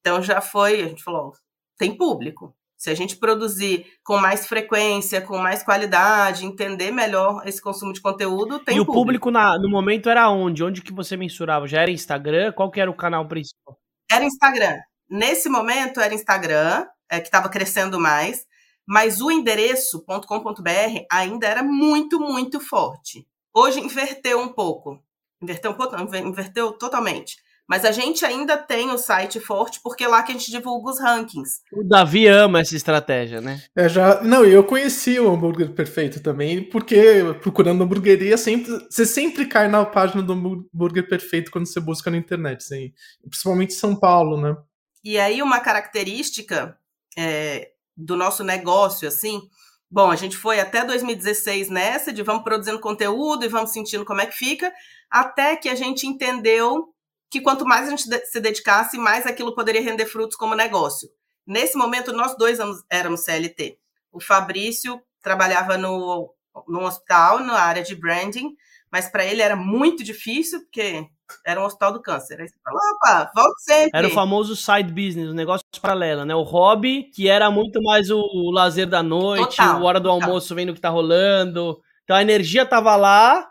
Então 0.00 0.22
já 0.22 0.40
foi, 0.40 0.82
a 0.82 0.88
gente 0.88 1.02
falou, 1.02 1.32
tem 1.76 1.96
público. 1.96 2.54
Se 2.76 2.90
a 2.90 2.94
gente 2.94 3.16
produzir 3.16 3.86
com 4.04 4.18
mais 4.18 4.46
frequência, 4.46 5.20
com 5.20 5.36
mais 5.36 5.64
qualidade, 5.64 6.46
entender 6.46 6.92
melhor 6.92 7.42
esse 7.44 7.60
consumo 7.60 7.92
de 7.92 8.00
conteúdo, 8.00 8.60
tem 8.60 8.76
E 8.76 8.80
o 8.80 8.86
público. 8.86 9.04
público 9.04 9.30
na, 9.32 9.58
no 9.58 9.68
momento 9.68 10.08
era 10.08 10.30
onde? 10.30 10.62
Onde 10.62 10.80
que 10.80 10.92
você 10.92 11.16
mensurava? 11.16 11.66
Já 11.66 11.82
era 11.82 11.90
Instagram? 11.90 12.52
Qual 12.52 12.70
que 12.70 12.80
era 12.80 12.88
o 12.88 12.96
canal 12.96 13.26
principal? 13.26 13.76
Era 14.10 14.24
Instagram. 14.24 14.78
Nesse 15.10 15.48
momento 15.48 16.00
era 16.00 16.14
Instagram, 16.14 16.86
é, 17.10 17.18
que 17.18 17.26
estava 17.26 17.48
crescendo 17.48 17.98
mais, 17.98 18.46
mas 18.88 19.20
o 19.20 19.30
endereço 19.30 20.02
.com.br 20.02 21.04
ainda 21.12 21.46
era 21.46 21.62
muito, 21.62 22.18
muito 22.18 22.58
forte. 22.58 23.28
Hoje 23.54 23.80
inverteu 23.80 24.40
um 24.40 24.48
pouco. 24.48 24.98
Inverteu 25.42 25.72
um 25.72 25.74
pouco, 25.74 25.94
não, 25.94 26.04
inverteu 26.26 26.72
totalmente. 26.72 27.36
Mas 27.68 27.84
a 27.84 27.92
gente 27.92 28.24
ainda 28.24 28.56
tem 28.56 28.90
o 28.90 28.96
site 28.96 29.38
forte 29.40 29.78
porque 29.82 30.04
é 30.04 30.08
lá 30.08 30.22
que 30.22 30.32
a 30.32 30.34
gente 30.34 30.50
divulga 30.50 30.90
os 30.90 30.98
rankings. 30.98 31.60
O 31.70 31.84
Davi 31.84 32.26
ama 32.26 32.60
essa 32.60 32.74
estratégia, 32.74 33.42
né? 33.42 33.62
É, 33.76 33.90
já, 33.90 34.22
não, 34.22 34.42
eu 34.42 34.64
conheci 34.64 35.20
o 35.20 35.30
hambúrguer 35.30 35.74
perfeito 35.74 36.22
também, 36.22 36.64
porque 36.64 37.22
procurando 37.42 37.84
hamburgueria, 37.84 38.38
sempre, 38.38 38.72
você 38.88 39.04
sempre 39.04 39.44
cai 39.44 39.68
na 39.68 39.84
página 39.84 40.22
do 40.22 40.32
hambúrguer 40.32 41.06
perfeito 41.06 41.50
quando 41.50 41.66
você 41.66 41.78
busca 41.78 42.10
na 42.10 42.16
internet, 42.16 42.62
assim, 42.62 42.94
principalmente 43.28 43.74
em 43.74 43.78
São 43.78 43.94
Paulo, 43.94 44.40
né? 44.40 44.56
E 45.04 45.18
aí, 45.18 45.42
uma 45.42 45.60
característica 45.60 46.74
é, 47.18 47.72
do 47.98 48.16
nosso 48.16 48.44
negócio, 48.44 49.08
assim, 49.08 49.42
bom, 49.90 50.08
a 50.08 50.14
gente 50.14 50.36
foi 50.36 50.60
até 50.60 50.84
2016 50.84 51.68
nessa, 51.68 52.12
de 52.12 52.22
vamos 52.22 52.44
produzindo 52.44 52.78
conteúdo 52.78 53.44
e 53.44 53.48
vamos 53.48 53.72
sentindo 53.72 54.04
como 54.04 54.20
é 54.20 54.26
que 54.26 54.36
fica, 54.36 54.72
até 55.10 55.56
que 55.56 55.68
a 55.68 55.74
gente 55.74 56.06
entendeu 56.06 56.94
que 57.28 57.40
quanto 57.40 57.66
mais 57.66 57.88
a 57.88 57.90
gente 57.90 58.04
se 58.26 58.40
dedicasse, 58.40 58.96
mais 58.96 59.26
aquilo 59.26 59.54
poderia 59.54 59.82
render 59.82 60.06
frutos 60.06 60.36
como 60.36 60.54
negócio. 60.54 61.10
Nesse 61.44 61.76
momento, 61.76 62.12
nós 62.12 62.36
dois 62.36 62.58
éramos 62.88 63.24
CLT. 63.24 63.78
O 64.12 64.20
Fabrício 64.20 65.02
trabalhava 65.20 65.76
no, 65.76 66.32
no 66.66 66.84
hospital, 66.84 67.40
na 67.40 67.60
área 67.60 67.82
de 67.82 67.94
branding, 67.94 68.54
mas 68.90 69.10
para 69.10 69.24
ele 69.24 69.42
era 69.42 69.56
muito 69.56 70.04
difícil, 70.04 70.60
porque 70.60 71.06
era 71.44 71.60
um 71.60 71.64
hospital 71.64 71.92
do 71.92 72.02
câncer. 72.02 72.40
Aí 72.40 72.48
você 72.48 72.54
falou, 72.62 72.80
opa, 72.94 73.30
volte 73.34 73.62
sempre. 73.62 73.98
Era 73.98 74.08
o 74.08 74.10
famoso 74.10 74.56
side 74.56 74.92
business, 74.92 75.28
o 75.28 75.34
negócio 75.34 75.64
paralelo, 75.80 76.24
né? 76.24 76.34
O 76.34 76.42
hobby, 76.42 77.10
que 77.14 77.28
era 77.28 77.50
muito 77.50 77.82
mais 77.82 78.10
o, 78.10 78.18
o 78.18 78.50
lazer 78.50 78.86
da 78.88 79.02
noite, 79.02 79.56
total, 79.56 79.76
a 79.76 79.84
hora 79.84 80.00
do 80.00 80.08
total. 80.08 80.28
almoço 80.28 80.54
vendo 80.54 80.70
o 80.70 80.74
que 80.74 80.80
tá 80.80 80.88
rolando. 80.88 81.80
Então 82.04 82.16
a 82.16 82.22
energia 82.22 82.64
tava 82.64 82.96
lá, 82.96 83.48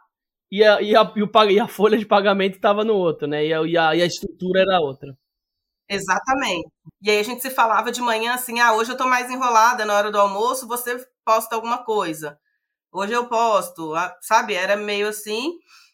e 0.52 0.64
a, 0.64 0.82
e 0.82 0.96
a, 0.96 1.14
e 1.16 1.24
o, 1.24 1.30
e 1.50 1.60
a 1.60 1.68
folha 1.68 1.98
de 1.98 2.06
pagamento 2.06 2.56
estava 2.56 2.84
no 2.84 2.96
outro, 2.96 3.28
né? 3.28 3.46
E 3.46 3.54
a, 3.54 3.62
e 3.62 3.78
a, 3.78 3.96
e 3.96 4.02
a 4.02 4.06
estrutura 4.06 4.62
era 4.62 4.80
outra. 4.80 5.16
Exatamente. 5.90 6.70
E 7.02 7.10
aí 7.10 7.20
a 7.20 7.24
gente 7.24 7.42
se 7.42 7.50
falava 7.50 7.92
de 7.92 8.02
manhã 8.02 8.34
assim: 8.34 8.60
ah, 8.60 8.74
hoje 8.74 8.92
eu 8.92 8.98
tô 8.98 9.06
mais 9.06 9.30
enrolada 9.30 9.86
na 9.86 9.94
hora 9.94 10.12
do 10.12 10.20
almoço, 10.20 10.68
você 10.68 11.06
posta 11.26 11.56
alguma 11.56 11.84
coisa. 11.84 12.38
Hoje 12.92 13.14
eu 13.14 13.28
posto, 13.28 13.94
sabe? 14.22 14.54
Era 14.54 14.76
meio 14.76 15.08
assim. 15.08 15.52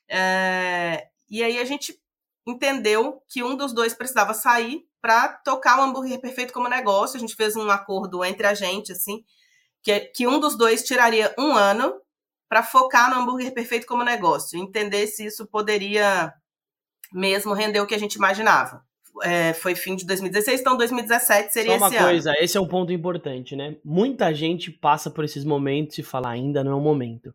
É... 0.09 1.07
E 1.33 1.41
aí 1.41 1.57
a 1.57 1.65
gente 1.65 1.99
entendeu 2.45 3.19
que 3.27 3.41
um 3.41 3.57
dos 3.57 3.73
dois 3.73 3.95
precisava 3.95 4.35
sair 4.35 4.85
para 5.01 5.29
tocar 5.29 5.79
o 5.79 5.81
hambúrguer 5.81 6.21
perfeito 6.21 6.53
como 6.53 6.69
negócio. 6.69 7.17
A 7.17 7.19
gente 7.19 7.35
fez 7.35 7.55
um 7.55 7.71
acordo 7.71 8.23
entre 8.23 8.45
a 8.45 8.53
gente, 8.53 8.91
assim, 8.91 9.23
que, 9.81 9.99
que 9.99 10.27
um 10.27 10.39
dos 10.39 10.55
dois 10.55 10.83
tiraria 10.83 11.33
um 11.35 11.55
ano 11.55 11.99
para 12.47 12.61
focar 12.61 13.09
no 13.09 13.19
hambúrguer 13.19 13.51
perfeito 13.51 13.87
como 13.87 14.03
negócio, 14.03 14.59
entender 14.59 15.07
se 15.07 15.25
isso 15.25 15.47
poderia 15.47 16.31
mesmo 17.11 17.55
render 17.55 17.79
o 17.79 17.87
que 17.87 17.95
a 17.95 17.99
gente 17.99 18.13
imaginava. 18.13 18.85
É, 19.23 19.53
foi 19.53 19.73
fim 19.73 19.95
de 19.95 20.05
2016, 20.05 20.61
então 20.61 20.77
2017 20.77 21.51
seria 21.51 21.71
Só 21.71 21.77
uma 21.77 21.87
esse 21.87 21.97
coisa, 21.97 22.29
ano. 22.29 22.39
esse 22.41 22.57
é 22.57 22.61
um 22.61 22.67
ponto 22.67 22.93
importante, 22.93 23.55
né? 23.55 23.75
Muita 23.83 24.31
gente 24.35 24.69
passa 24.69 25.09
por 25.09 25.25
esses 25.25 25.43
momentos 25.43 25.97
e 25.97 26.03
fala, 26.03 26.29
ainda 26.29 26.63
não 26.63 26.73
é 26.73 26.75
o 26.75 26.79
momento. 26.79 27.33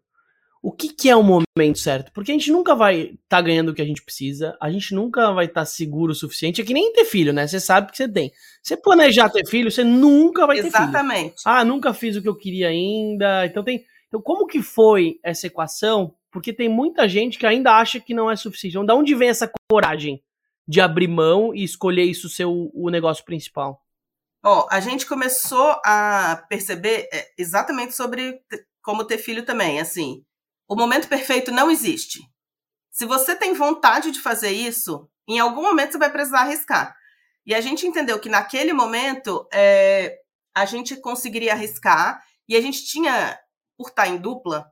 O 0.62 0.73
que, 0.73 0.88
que 0.88 1.09
é 1.09 1.15
o 1.15 1.23
momento 1.23 1.79
certo? 1.79 2.12
Porque 2.12 2.33
a 2.33 2.35
gente 2.35 2.50
nunca 2.50 2.75
vai 2.75 3.00
estar 3.00 3.19
tá 3.29 3.41
ganhando 3.41 3.71
o 3.71 3.75
que 3.75 3.83
a 3.83 3.87
gente 3.87 4.03
precisa, 4.03 4.57
a 4.61 4.71
gente 4.71 4.95
nunca 4.95 5.33
vai 5.33 5.47
estar 5.47 5.61
tá 5.61 5.67
seguro 5.67 6.12
o 6.12 6.15
suficiente. 6.15 6.61
É 6.61 6.65
que 6.65 6.75
nem 6.75 6.93
ter 6.93 7.05
filho, 7.05 7.33
né? 7.33 7.47
Você 7.47 7.61
sabe 7.61 7.91
que 7.91 7.97
você 7.97 8.09
tem. 8.09 8.33
Você 8.62 8.77
planejar 8.77 9.29
ter 9.31 9.47
filho, 9.47 9.71
você 9.71 9.85
nunca 9.85 10.47
vai 10.47 10.59
Exatamente. 10.59 10.73
ter 10.73 10.79
filho. 10.79 10.91
Exatamente. 10.91 11.43
Ah, 11.45 11.65
nunca 11.65 11.95
fiz 11.95 12.17
o 12.17 12.23
que 12.23 12.29
eu 12.29 12.37
queria 12.37 12.69
ainda. 12.69 13.47
Então 13.47 13.62
tem 13.62 13.85
então, 14.09 14.23
como 14.23 14.47
que 14.47 14.62
foi 14.62 15.21
essa 15.23 15.47
equação? 15.47 16.15
Porque 16.31 16.53
tem 16.53 16.69
muita 16.69 17.09
gente 17.09 17.38
que 17.38 17.47
ainda 17.47 17.77
acha 17.77 18.00
que 18.00 18.15
não 18.15 18.31
é 18.31 18.37
suficiente. 18.37 18.73
Então, 18.73 18.87
de 18.87 18.93
onde 18.93 19.15
vem 19.15 19.29
essa 19.29 19.50
coragem 19.71 20.23
de 20.67 20.81
abrir 20.81 21.09
mão 21.09 21.55
e 21.55 21.62
escolher 21.62 22.05
isso 22.05 22.29
ser 22.29 22.47
o, 22.47 22.71
o 22.75 22.91
negócio 22.91 23.25
principal? 23.25 23.83
Ó, 24.43 24.67
a 24.71 24.81
gente 24.81 25.07
começou 25.07 25.81
a 25.85 26.45
perceber 26.49 27.09
é, 27.12 27.29
exatamente 27.37 27.95
sobre 27.95 28.41
como 28.83 29.05
ter 29.05 29.19
filho 29.19 29.45
também. 29.45 29.81
Assim, 29.81 30.25
o 30.69 30.77
momento 30.77 31.09
perfeito 31.09 31.51
não 31.51 31.71
existe. 31.71 32.21
Se 32.91 33.07
você 33.07 33.35
tem 33.35 33.55
vontade 33.55 34.11
de 34.11 34.21
fazer 34.21 34.51
isso, 34.51 35.09
em 35.27 35.39
algum 35.39 35.63
momento 35.63 35.93
você 35.93 35.99
vai 35.99 36.11
precisar 36.11 36.41
arriscar. 36.41 36.95
E 37.47 37.55
a 37.55 37.61
gente 37.61 37.87
entendeu 37.87 38.19
que 38.21 38.29
naquele 38.29 38.73
momento 38.73 39.49
é, 39.53 40.19
a 40.55 40.67
gente 40.67 40.97
conseguiria 40.97 41.53
arriscar 41.53 42.23
e 42.47 42.57
a 42.57 42.61
gente 42.61 42.85
tinha 42.85 43.39
por 43.77 43.89
estar 43.89 44.09
em 44.09 44.19
dupla, 44.19 44.71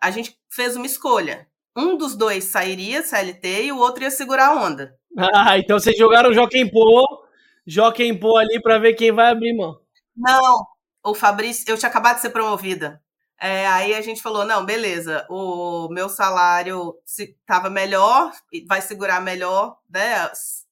a 0.00 0.10
gente 0.10 0.38
fez 0.48 0.76
uma 0.76 0.86
escolha. 0.86 1.48
Um 1.76 1.96
dos 1.96 2.16
dois 2.16 2.44
sairia 2.44 3.02
CLT 3.02 3.64
e 3.64 3.72
o 3.72 3.78
outro 3.78 4.04
ia 4.04 4.10
segurar 4.10 4.48
a 4.48 4.54
onda. 4.54 4.96
Ah, 5.18 5.58
então 5.58 5.78
vocês 5.78 5.96
jogaram 5.98 6.32
Joaquim 6.32 6.70
Pô, 6.70 7.26
Joaquim 7.66 8.16
Pô 8.16 8.36
ali 8.38 8.62
para 8.62 8.78
ver 8.78 8.94
quem 8.94 9.12
vai 9.12 9.30
abrir 9.30 9.54
mão. 9.54 9.78
Não, 10.16 10.64
o 11.04 11.14
Fabrício, 11.14 11.64
eu 11.68 11.76
tinha 11.76 11.88
acabado 11.88 12.16
de 12.16 12.22
ser 12.22 12.30
promovida. 12.30 13.02
É, 13.38 13.66
aí 13.66 13.94
a 13.94 14.00
gente 14.00 14.22
falou, 14.22 14.44
não, 14.44 14.64
beleza, 14.64 15.26
o 15.28 15.88
meu 15.90 16.08
salário 16.08 16.98
estava 17.04 17.68
melhor, 17.68 18.32
vai 18.66 18.80
segurar 18.80 19.20
melhor, 19.20 19.78
né? 19.88 20.30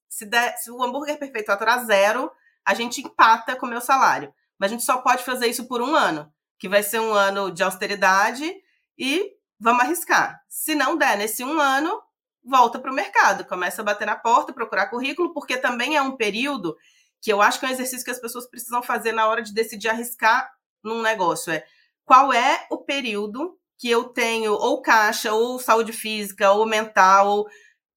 Se, 0.09 0.25
der, 0.25 0.57
se 0.57 0.71
o 0.71 0.83
hambúrguer 0.83 1.19
perfeito 1.19 1.47
faturar 1.47 1.85
zero, 1.85 2.31
a 2.65 2.73
gente 2.73 3.03
empata 3.03 3.55
com 3.57 3.67
o 3.67 3.69
meu 3.69 3.81
salário. 3.81 4.33
Mas 4.59 4.71
a 4.71 4.75
gente 4.75 4.85
só 4.85 4.99
pode 4.99 5.25
fazer 5.25 5.47
isso 5.47 5.67
por 5.67 5.83
um 5.83 5.95
ano 5.95 6.33
que 6.59 6.69
vai 6.69 6.83
ser 6.83 7.01
um 7.01 7.13
ano 7.13 7.51
de 7.51 7.63
austeridade 7.63 8.51
e 8.97 9.33
vamos 9.59 9.83
arriscar. 9.83 10.43
Se 10.49 10.75
não 10.75 10.97
der 10.97 11.19
nesse 11.19 11.45
um 11.45 11.61
ano, 11.61 12.01
volta 12.43 12.79
para 12.79 12.91
o 12.91 12.95
mercado, 12.95 13.45
começa 13.45 13.83
a 13.83 13.85
bater 13.85 14.07
na 14.07 14.17
porta, 14.17 14.53
procurar 14.53 14.87
currículo, 14.87 15.35
porque 15.35 15.57
também 15.57 15.97
é 15.97 16.01
um 16.01 16.17
período 16.17 16.77
que 17.21 17.33
eu 17.33 17.43
acho 17.43 17.59
que 17.59 17.67
é 17.67 17.69
um 17.69 17.73
exercício 17.73 18.05
que 18.05 18.11
as 18.11 18.21
pessoas 18.21 18.47
precisam 18.47 18.83
fazer 18.83 19.13
na 19.13 19.27
hora 19.27 19.43
de 19.43 19.53
decidir 19.53 19.89
arriscar 19.89 20.51
num 20.83 21.03
negócio. 21.03 21.53
É 21.53 21.67
qual 22.05 22.33
é 22.33 22.67
o 22.71 22.79
período 22.79 23.59
que 23.79 23.91
eu 23.91 24.05
tenho 24.05 24.53
ou 24.53 24.81
caixa, 24.83 25.33
ou 25.33 25.59
saúde 25.59 25.93
física, 25.93 26.53
ou 26.53 26.67
mental, 26.67 27.29
ou 27.29 27.49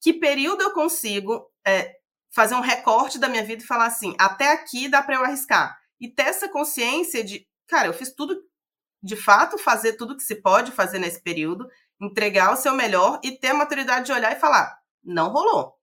que 0.02 0.14
período 0.14 0.62
eu 0.62 0.72
consigo 0.72 1.50
é, 1.66 1.96
fazer 2.34 2.56
um 2.56 2.62
recorte 2.62 3.20
da 3.20 3.30
minha 3.30 3.44
vida 3.44 3.64
e 3.64 3.68
falar 3.68 3.88
assim, 3.88 4.16
até 4.20 4.52
aqui 4.52 4.88
dá 4.88 5.02
para 5.02 5.16
eu 5.16 5.24
arriscar. 5.24 5.78
E 6.00 6.08
ter 6.08 6.24
essa 6.24 6.50
consciência 6.50 7.24
de, 7.24 7.48
cara, 7.68 7.88
eu 7.88 7.94
fiz 7.94 8.14
tudo 8.14 8.36
de 9.02 9.16
fato 9.16 9.58
fazer 9.58 9.94
tudo 9.94 10.18
que 10.18 10.24
se 10.24 10.36
pode 10.36 10.72
fazer 10.72 11.00
nesse 11.00 11.22
período, 11.22 11.68
entregar 12.02 12.54
o 12.54 12.58
seu 12.58 12.74
melhor 12.74 13.20
e 13.24 13.32
ter 13.32 13.50
a 13.50 13.54
maturidade 13.54 14.06
de 14.06 14.12
olhar 14.12 14.36
e 14.36 14.40
falar: 14.40 14.78
não 15.04 15.30
rolou. 15.30 15.77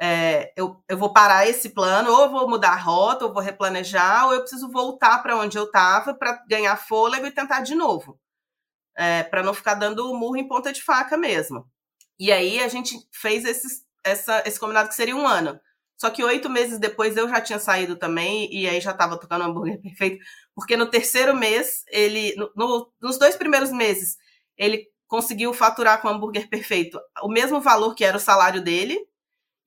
É, 0.00 0.52
eu, 0.56 0.82
eu 0.88 0.96
vou 0.96 1.12
parar 1.12 1.46
esse 1.48 1.70
plano, 1.70 2.10
ou 2.12 2.30
vou 2.30 2.48
mudar 2.48 2.70
a 2.72 2.76
rota, 2.76 3.26
ou 3.26 3.32
vou 3.32 3.42
replanejar, 3.42 4.26
ou 4.26 4.34
eu 4.34 4.40
preciso 4.40 4.70
voltar 4.70 5.18
para 5.22 5.36
onde 5.36 5.58
eu 5.58 5.64
estava 5.64 6.14
para 6.14 6.44
ganhar 6.48 6.76
fôlego 6.76 7.26
e 7.26 7.32
tentar 7.32 7.60
de 7.62 7.74
novo. 7.74 8.18
É, 8.96 9.22
para 9.24 9.42
não 9.42 9.54
ficar 9.54 9.74
dando 9.74 10.12
murro 10.14 10.36
em 10.36 10.48
ponta 10.48 10.72
de 10.72 10.82
faca 10.82 11.16
mesmo. 11.16 11.66
E 12.18 12.32
aí 12.32 12.60
a 12.60 12.68
gente 12.68 12.96
fez 13.12 13.44
esses, 13.44 13.84
essa, 14.04 14.42
esse 14.46 14.58
combinado 14.58 14.88
que 14.88 14.94
seria 14.94 15.16
um 15.16 15.26
ano. 15.26 15.58
Só 15.96 16.10
que 16.10 16.22
oito 16.22 16.48
meses 16.48 16.78
depois 16.78 17.16
eu 17.16 17.28
já 17.28 17.40
tinha 17.40 17.58
saído 17.58 17.96
também, 17.96 18.48
e 18.54 18.68
aí 18.68 18.80
já 18.80 18.92
estava 18.92 19.18
tocando 19.18 19.42
um 19.44 19.48
hambúrguer 19.48 19.80
perfeito, 19.82 20.24
porque 20.54 20.76
no 20.76 20.90
terceiro 20.90 21.36
mês, 21.36 21.84
ele. 21.88 22.34
No, 22.36 22.50
no, 22.56 22.92
nos 23.00 23.18
dois 23.18 23.36
primeiros 23.36 23.72
meses, 23.72 24.16
ele 24.56 24.86
conseguiu 25.08 25.52
faturar 25.52 26.00
com 26.00 26.08
o 26.08 26.10
hambúrguer 26.10 26.48
perfeito 26.48 27.00
o 27.22 27.28
mesmo 27.28 27.60
valor 27.60 27.94
que 27.94 28.04
era 28.04 28.16
o 28.16 28.20
salário 28.20 28.62
dele. 28.62 28.98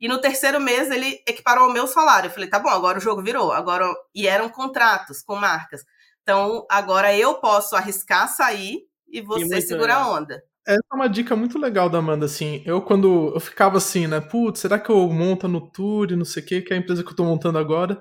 E 0.02 0.08
no 0.08 0.20
terceiro 0.20 0.60
mês 0.60 0.90
ele 0.90 1.22
equiparou 1.28 1.66
ao 1.66 1.74
meu 1.74 1.86
salário. 1.86 2.28
Eu 2.28 2.32
falei, 2.32 2.50
tá 2.50 2.60
bom, 2.60 2.70
agora 2.70 2.98
o 2.98 3.02
jogo 3.02 3.22
virou. 3.22 3.52
Agora 3.52 3.86
e 4.16 4.28
eram 4.28 4.50
contratos 4.50 5.22
com 5.22 5.36
marcas. 5.36 5.86
Então 6.24 6.66
agora 6.70 7.16
eu 7.16 7.36
posso 7.36 7.76
arriscar 7.76 8.28
sair 8.28 8.80
e 9.08 9.22
você 9.22 9.62
segura 9.62 9.98
legal. 9.98 10.14
a 10.14 10.18
onda. 10.18 10.44
Essa 10.68 10.84
é 10.92 10.96
uma 10.96 11.08
dica 11.08 11.36
muito 11.36 11.58
legal 11.60 11.90
da 11.90 12.00
Amanda, 12.00 12.26
assim. 12.26 12.62
Eu, 12.66 12.82
quando 12.82 13.32
eu 13.34 13.40
ficava 13.40 13.78
assim, 13.78 14.08
né? 14.08 14.20
Putz, 14.20 14.60
será 14.60 14.80
que 14.80 14.90
eu 14.90 15.08
monto 15.10 15.48
no 15.48 15.70
Tour 15.72 16.12
e 16.12 16.16
não 16.16 16.26
sei 16.26 16.42
o 16.42 16.46
que, 16.46 16.62
que 16.62 16.74
é 16.74 16.78
a 16.78 16.80
empresa 16.80 17.04
que 17.04 17.10
eu 17.10 17.16
tô 17.16 17.24
montando 17.24 17.58
agora? 17.58 18.00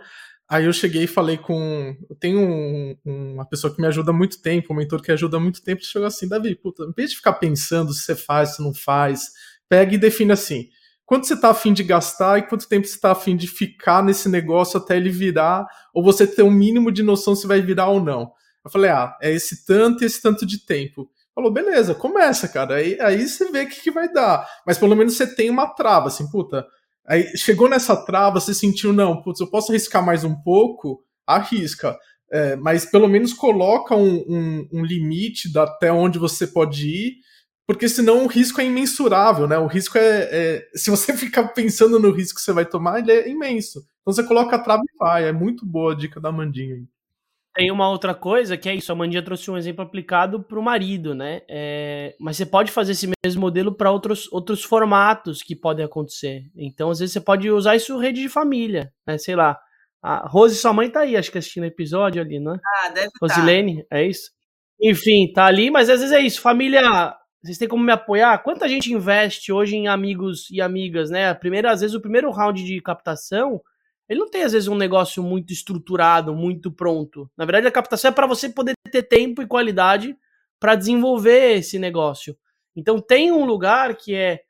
Aí 0.49 0.65
eu 0.65 0.73
cheguei 0.73 1.05
e 1.05 1.07
falei 1.07 1.39
com. 1.39 1.97
Eu 2.09 2.17
tenho 2.17 2.41
um, 2.41 2.97
uma 3.05 3.47
pessoa 3.49 3.75
que 3.75 3.81
me 3.81 3.87
ajuda 3.87 4.11
há 4.11 4.15
muito 4.15 4.43
tempo, 4.43 4.73
um 4.73 4.77
mentor 4.77 5.01
que 5.01 5.13
ajuda 5.13 5.37
há 5.37 5.41
muito 5.41 5.63
tempo, 5.63 5.85
chegou 5.85 6.07
assim, 6.07 6.29
Davi, 6.29 6.55
puta, 6.55 6.85
em 6.85 6.93
vez 6.93 7.11
de 7.11 7.17
ficar 7.17 7.35
pensando 7.35 7.93
se 7.93 8.03
você 8.03 8.17
faz, 8.17 8.57
se 8.57 8.63
não 8.63 8.75
faz, 8.75 9.31
pega 9.69 9.95
e 9.95 9.99
define 9.99 10.33
assim. 10.33 10.69
Quanto 11.11 11.27
você 11.27 11.35
está 11.35 11.51
afim 11.51 11.73
de 11.73 11.83
gastar 11.83 12.39
e 12.39 12.43
quanto 12.43 12.69
tempo 12.69 12.87
você 12.87 12.95
está 12.95 13.11
afim 13.11 13.37
de 13.37 13.49
ficar 13.49 14.01
nesse 14.01 14.29
negócio 14.29 14.79
até 14.79 14.97
ele 14.97 15.11
virar, 15.11 15.67
ou 15.93 16.05
você 16.05 16.25
ter 16.25 16.45
um 16.45 16.53
mínimo 16.53 16.93
de 16.93 17.03
noção 17.03 17.35
se 17.35 17.49
vai 17.49 17.61
virar 17.61 17.89
ou 17.89 18.01
não. 18.01 18.31
Eu 18.65 18.71
falei, 18.71 18.93
ah, 18.93 19.17
é 19.21 19.33
esse 19.33 19.67
tanto 19.67 20.05
e 20.05 20.07
esse 20.07 20.23
tanto 20.23 20.47
de 20.47 20.65
tempo. 20.65 21.11
Falou, 21.35 21.53
beleza, 21.53 21.97
começa, 21.97 22.47
cara. 22.47 22.77
Aí, 22.77 22.97
aí 23.01 23.27
você 23.27 23.51
vê 23.51 23.63
o 23.63 23.69
que, 23.69 23.81
que 23.81 23.91
vai 23.91 24.13
dar. 24.13 24.49
Mas 24.65 24.79
pelo 24.79 24.95
menos 24.95 25.17
você 25.17 25.27
tem 25.27 25.51
uma 25.51 25.75
trava, 25.75 26.07
assim, 26.07 26.31
puta, 26.31 26.65
Aí 27.09 27.37
chegou 27.37 27.69
nessa 27.69 27.97
trava, 27.97 28.39
você 28.39 28.55
sentiu, 28.55 28.93
não, 28.93 29.21
putz, 29.21 29.41
eu 29.41 29.51
posso 29.51 29.73
arriscar 29.73 30.05
mais 30.05 30.23
um 30.23 30.33
pouco? 30.33 31.03
Arrisca. 31.27 31.99
É, 32.31 32.55
mas 32.55 32.85
pelo 32.85 33.09
menos 33.09 33.33
coloca 33.33 33.97
um, 33.97 34.25
um, 34.29 34.69
um 34.75 34.85
limite 34.85 35.51
até 35.59 35.93
onde 35.93 36.21
você 36.21 36.47
pode 36.47 36.87
ir, 36.89 37.15
porque 37.71 37.89
senão 37.89 38.25
o 38.25 38.27
risco 38.27 38.61
é 38.61 38.65
imensurável, 38.65 39.47
né? 39.47 39.57
O 39.57 39.69
risco 39.69 39.97
é, 39.97 40.29
é, 40.33 40.69
Se 40.75 40.91
você 40.91 41.13
ficar 41.17 41.45
pensando 41.51 42.01
no 42.01 42.11
risco 42.11 42.35
que 42.35 42.43
você 42.43 42.53
vai 42.53 42.67
tomar, 42.67 42.99
ele 42.99 43.13
é 43.13 43.29
imenso. 43.29 43.79
Então 44.01 44.13
você 44.13 44.25
coloca 44.25 44.57
a 44.57 44.59
trava 44.59 44.83
e 44.83 44.99
vai. 44.99 45.29
É 45.29 45.33
muito 45.33 45.65
boa 45.65 45.93
a 45.93 45.97
dica 45.97 46.21
da 46.21 46.33
Mandinha 46.33 46.75
aí. 46.75 46.85
Tem 47.55 47.71
uma 47.71 47.89
outra 47.89 48.13
coisa 48.13 48.57
que 48.57 48.69
é 48.69 48.75
isso, 48.75 48.91
a 48.91 48.95
Mandinha 48.97 49.25
trouxe 49.25 49.49
um 49.53 49.57
exemplo 49.57 49.85
aplicado 49.85 50.43
para 50.43 50.59
o 50.59 50.63
marido, 50.63 51.15
né? 51.15 51.43
É, 51.49 52.17
mas 52.19 52.37
você 52.37 52.45
pode 52.45 52.73
fazer 52.73 52.91
esse 52.91 53.09
mesmo 53.25 53.41
modelo 53.41 53.73
para 53.73 53.93
outros, 53.93 54.29
outros 54.33 54.65
formatos 54.65 55.41
que 55.41 55.55
podem 55.55 55.85
acontecer. 55.85 56.43
Então, 56.57 56.91
às 56.91 56.99
vezes, 56.99 57.13
você 57.13 57.21
pode 57.21 57.49
usar 57.53 57.77
isso 57.77 57.97
em 57.97 58.01
rede 58.01 58.21
de 58.21 58.29
família, 58.29 58.93
né? 59.07 59.17
Sei 59.17 59.37
lá. 59.37 59.57
A 60.03 60.27
Rose, 60.27 60.57
sua 60.57 60.73
mãe 60.73 60.91
tá 60.91 61.01
aí, 61.01 61.17
acho 61.17 61.31
que 61.31 61.39
assistindo 61.39 61.63
o 61.63 61.67
episódio 61.67 62.21
ali, 62.21 62.41
né? 62.41 62.57
Ah, 62.83 62.89
deve 62.89 63.11
tá. 63.11 63.19
Rosilene, 63.23 63.85
tá. 63.85 63.97
é 63.97 64.07
isso? 64.09 64.29
Enfim, 64.83 65.31
tá 65.33 65.45
ali, 65.45 65.71
mas 65.71 65.89
às 65.89 66.01
vezes 66.01 66.17
é 66.17 66.21
isso. 66.21 66.41
Família, 66.41 67.15
vocês 67.43 67.59
têm 67.59 67.69
como 67.69 67.83
me 67.83 67.93
apoiar? 67.93 68.39
Quanta 68.43 68.69
gente 68.69 68.93
investe 68.93 69.53
hoje 69.53 69.77
em 69.77 69.89
amigos 69.89 70.49
e 70.51 70.61
amigas, 70.61 71.11
né? 71.11 71.33
Primeiro, 71.33 71.69
às 71.69 71.81
vezes, 71.81 71.97
o 71.97 72.01
primeiro 72.01 72.31
round 72.31 72.63
de 72.63 72.81
captação 72.81 73.61
ele 74.11 74.19
não 74.19 74.29
tem, 74.29 74.43
às 74.43 74.53
vezes, 74.53 74.67
um 74.67 74.77
negócio 74.77 75.23
muito 75.23 75.53
estruturado, 75.53 76.35
muito 76.35 76.73
pronto. 76.73 77.31
Na 77.37 77.45
verdade, 77.45 77.69
a 77.69 77.71
captação 77.71 78.09
é 78.11 78.13
para 78.13 78.27
você 78.27 78.49
poder 78.49 78.75
ter 78.91 79.05
tempo 79.05 79.41
e 79.41 79.47
qualidade 79.47 80.17
para 80.59 80.75
desenvolver 80.75 81.59
esse 81.59 81.79
negócio. 81.79 82.37
Então, 82.75 83.01
tem 83.01 83.31
um 83.31 83.45
lugar 83.45 83.95
que 83.95 84.13
é 84.13 84.41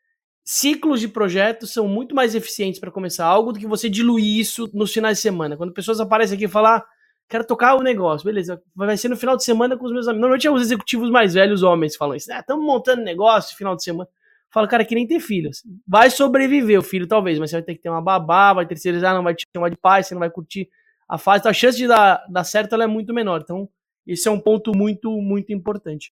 ciclos 0.42 0.98
de 0.98 1.08
projetos 1.08 1.74
são 1.74 1.86
muito 1.86 2.14
mais 2.14 2.34
eficientes 2.34 2.80
para 2.80 2.90
começar 2.90 3.26
algo 3.26 3.52
do 3.52 3.58
que 3.58 3.66
você 3.66 3.90
diluir 3.90 4.40
isso 4.40 4.68
nos 4.72 4.94
finais 4.94 5.18
de 5.18 5.22
semana. 5.22 5.58
Quando 5.58 5.74
pessoas 5.74 6.00
aparecem 6.00 6.36
aqui 6.36 6.46
e 6.46 6.48
falam, 6.48 6.76
ah, 6.76 6.86
quero 7.30 7.44
tocar 7.44 7.76
o 7.76 7.82
negócio, 7.82 8.26
beleza, 8.26 8.60
vai 8.74 8.96
ser 8.96 9.08
no 9.08 9.16
final 9.16 9.36
de 9.36 9.44
semana 9.44 9.76
com 9.76 9.86
os 9.86 9.92
meus 9.92 10.08
amigos. 10.08 10.20
Normalmente 10.20 10.48
é 10.48 10.50
os 10.50 10.62
executivos 10.62 11.08
mais 11.08 11.34
velhos, 11.34 11.62
homens, 11.62 11.94
falam 11.94 12.16
isso. 12.16 12.30
Ah, 12.32 12.40
estamos 12.40 12.64
montando 12.64 13.02
negócio 13.02 13.56
final 13.56 13.76
de 13.76 13.84
semana. 13.84 14.08
Fala, 14.52 14.66
cara, 14.66 14.84
que 14.84 14.96
nem 14.96 15.06
ter 15.06 15.20
filhos. 15.20 15.62
Vai 15.86 16.10
sobreviver 16.10 16.76
o 16.76 16.82
filho, 16.82 17.06
talvez, 17.06 17.38
mas 17.38 17.50
você 17.50 17.56
vai 17.56 17.62
ter 17.62 17.76
que 17.76 17.82
ter 17.82 17.88
uma 17.88 18.02
babá, 18.02 18.52
vai 18.52 18.66
terceirizar, 18.66 19.14
não 19.14 19.22
vai 19.22 19.32
te 19.32 19.46
chamar 19.54 19.68
de 19.68 19.76
pai, 19.76 20.02
você 20.02 20.12
não 20.12 20.18
vai 20.18 20.28
curtir 20.28 20.68
a 21.08 21.16
fase. 21.16 21.38
Então 21.38 21.50
a 21.50 21.54
chance 21.54 21.78
de 21.78 21.86
dar, 21.86 22.24
dar 22.28 22.42
certo 22.42 22.74
é 22.74 22.86
muito 22.88 23.14
menor. 23.14 23.42
Então, 23.44 23.68
esse 24.04 24.26
é 24.26 24.30
um 24.30 24.40
ponto 24.40 24.76
muito, 24.76 25.08
muito 25.22 25.52
importante. 25.52 26.12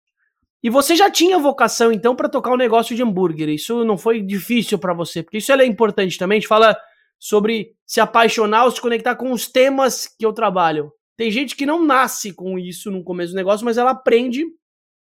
E 0.63 0.71
você 0.71 0.97
já 0.97 1.11
tinha 1.11 1.39
vocação, 1.39 1.93
então, 1.93 2.17
para 2.17 2.29
tocar 2.29 2.53
o 2.53 2.55
um 2.55 2.57
negócio 2.57 2.97
de 2.97 3.03
hambúrguer. 3.03 3.51
Isso 3.51 3.85
não 3.85 3.99
foi 3.99 4.23
difícil 4.23 4.79
para 4.79 4.95
você, 4.95 5.23
porque 5.23 5.39
isso 5.39 5.53
é 5.53 5.67
importante 5.67 6.17
também. 6.17 6.37
A 6.37 6.41
gente 6.41 6.49
fala 6.49 6.75
sobre 7.19 7.75
se 7.85 8.01
apaixonar 8.01 8.65
ou 8.65 8.71
se 8.71 8.81
conectar 8.81 9.15
com 9.15 9.31
os 9.31 9.47
temas 9.47 10.07
que 10.07 10.25
eu 10.25 10.33
trabalho. 10.33 10.91
Tem 11.23 11.31
gente 11.31 11.55
que 11.55 11.65
não 11.65 11.81
nasce 11.81 12.33
com 12.33 12.59
isso 12.59 12.91
no 12.91 13.05
começo 13.05 13.33
do 13.33 13.37
negócio, 13.37 13.65
mas 13.65 13.79
ela 13.79 13.93
aprende. 13.93 14.45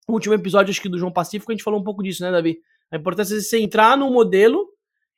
No 0.08 0.14
último 0.14 0.32
episódio, 0.32 0.70
acho 0.70 0.80
que 0.80 0.88
do 0.88 0.96
João 0.96 1.12
Pacífico, 1.12 1.52
a 1.52 1.54
gente 1.54 1.62
falou 1.62 1.78
um 1.78 1.84
pouco 1.84 2.02
disso, 2.02 2.22
né, 2.22 2.32
Davi? 2.32 2.58
A 2.90 2.96
importância 2.96 3.36
de 3.36 3.42
você 3.42 3.58
entrar 3.58 3.98
no 3.98 4.10
modelo 4.10 4.66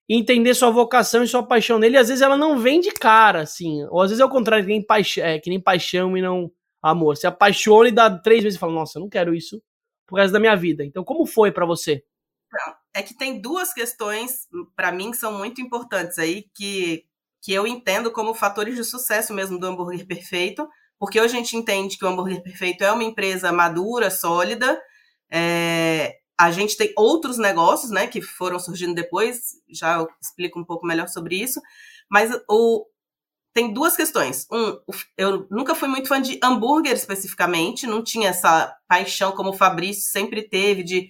entender 0.09 0.55
sua 0.55 0.71
vocação 0.71 1.23
e 1.23 1.29
sua 1.29 1.45
paixão 1.45 1.79
nele. 1.79 1.95
E 1.95 1.99
às 1.99 2.09
vezes 2.09 2.21
ela 2.21 2.37
não 2.37 2.59
vem 2.59 2.81
de 2.81 2.91
cara, 2.91 3.43
assim. 3.43 3.85
Ou 3.91 4.03
às 4.03 4.11
vezes 4.11 4.21
é 4.21 4.25
o 4.25 4.29
contrário, 4.29 4.65
que 4.65 4.73
nem, 4.73 4.85
paixão, 4.85 5.23
é, 5.25 5.39
que 5.39 5.49
nem 5.49 5.61
paixão 5.61 6.17
e 6.17 6.21
não 6.21 6.51
amor. 6.83 7.17
Você 7.17 7.29
apaixona 7.29 7.91
e 7.91 7.93
dá 7.93 8.11
três 8.11 8.43
vezes 8.43 8.57
e 8.57 8.59
fala, 8.59 8.73
nossa, 8.73 8.99
eu 8.99 9.03
não 9.03 9.09
quero 9.09 9.33
isso 9.33 9.63
pro 10.05 10.17
resto 10.17 10.33
da 10.33 10.41
minha 10.41 10.57
vida. 10.57 10.85
Então, 10.85 11.05
como 11.05 11.27
foi 11.27 11.53
para 11.53 11.65
você? 11.65 12.03
É 12.93 13.05
que 13.05 13.17
tem 13.17 13.41
duas 13.41 13.73
questões, 13.73 14.49
para 14.75 14.91
mim, 14.91 15.13
que 15.13 15.17
são 15.17 15.39
muito 15.39 15.61
importantes 15.61 16.19
aí, 16.19 16.47
que, 16.57 17.05
que 17.41 17.53
eu 17.53 17.69
entendo 17.69 18.11
como 18.11 18.35
fatores 18.35 18.75
de 18.75 18.83
sucesso 18.83 19.33
mesmo 19.33 19.61
do 19.61 19.67
hambúrguer 19.69 20.05
perfeito, 20.05 20.69
porque 20.99 21.21
hoje 21.21 21.35
a 21.35 21.39
gente 21.39 21.57
entende 21.57 21.97
que 21.97 22.05
o 22.05 22.09
hambúrguer 22.09 22.43
perfeito 22.43 22.83
é 22.85 22.93
uma 22.93 23.05
empresa 23.05 23.53
madura, 23.53 24.11
sólida, 24.11 24.81
é, 25.31 26.17
a 26.39 26.51
gente 26.51 26.77
tem 26.77 26.93
outros 26.97 27.37
negócios, 27.37 27.91
né, 27.91 28.07
que 28.07 28.23
foram 28.23 28.59
surgindo 28.59 28.95
depois, 28.95 29.55
já 29.69 29.99
eu 29.99 30.09
explico 30.21 30.59
um 30.59 30.65
pouco 30.65 30.87
melhor 30.87 31.09
sobre 31.09 31.37
isso, 31.37 31.61
mas 32.11 32.31
o, 32.49 32.87
tem 33.53 33.73
duas 33.73 33.97
questões. 33.97 34.47
Um, 34.53 34.79
eu 35.17 35.47
nunca 35.51 35.75
fui 35.75 35.89
muito 35.89 36.09
fã 36.09 36.23
de 36.23 36.39
hambúrguer 36.43 36.93
especificamente, 36.93 37.87
não 37.87 38.03
tinha 38.03 38.29
essa 38.31 38.73
paixão 38.87 39.33
como 39.33 39.51
o 39.51 39.57
Fabrício 39.57 40.11
sempre 40.11 40.49
teve 40.49 40.83
de 40.85 41.09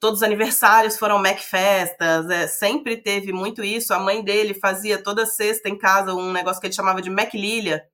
todos 0.00 0.20
os 0.20 0.22
aniversários 0.22 0.98
foram 0.98 1.18
Mac 1.18 1.38
Festas, 1.38 2.28
é, 2.30 2.46
sempre 2.48 2.96
teve 2.96 3.32
muito 3.32 3.62
isso. 3.62 3.92
A 3.92 3.98
mãe 3.98 4.24
dele 4.24 4.54
fazia 4.54 5.00
toda 5.00 5.26
sexta 5.26 5.68
em 5.68 5.76
casa 5.76 6.14
um 6.14 6.32
negócio 6.32 6.60
que 6.60 6.66
ele 6.66 6.74
chamava 6.74 7.02
de 7.02 7.10
Mac 7.10 7.34
Lilia, 7.34 7.84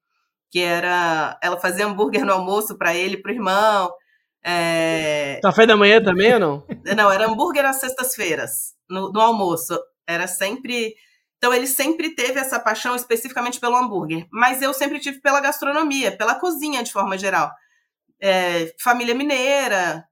que 0.50 0.60
era 0.60 1.38
ela 1.42 1.58
fazia 1.58 1.86
hambúrguer 1.86 2.24
no 2.24 2.32
almoço 2.32 2.76
para 2.76 2.94
ele 2.94 3.14
e 3.14 3.22
para 3.22 3.30
o 3.30 3.34
irmão. 3.34 3.92
É... 4.44 5.40
Café 5.42 5.66
da 5.66 5.76
manhã 5.76 6.00
também 6.02 6.34
ou 6.34 6.40
não? 6.40 6.66
Não, 6.96 7.10
era 7.10 7.26
hambúrguer 7.26 7.64
às 7.64 7.80
sextas-feiras, 7.80 8.74
no, 8.88 9.10
no, 9.12 9.20
almoço. 9.20 9.76
Era 10.06 10.28
sempre. 10.28 10.94
Então 11.36 11.52
ele 11.52 11.66
sempre 11.66 12.14
teve 12.14 12.38
essa 12.38 12.60
paixão 12.60 12.94
especificamente 12.94 13.58
pelo 13.58 13.76
hambúrguer. 13.76 14.26
Mas 14.30 14.62
eu 14.62 14.72
sempre 14.72 15.00
tive 15.00 15.20
pela 15.20 15.40
gastronomia, 15.40 16.16
pela 16.16 16.36
cozinha 16.36 16.82
de 16.82 16.92
forma 16.92 17.18
geral. 17.18 17.50
É, 18.22 18.72
família 18.80 19.14
mineira. 19.14 20.04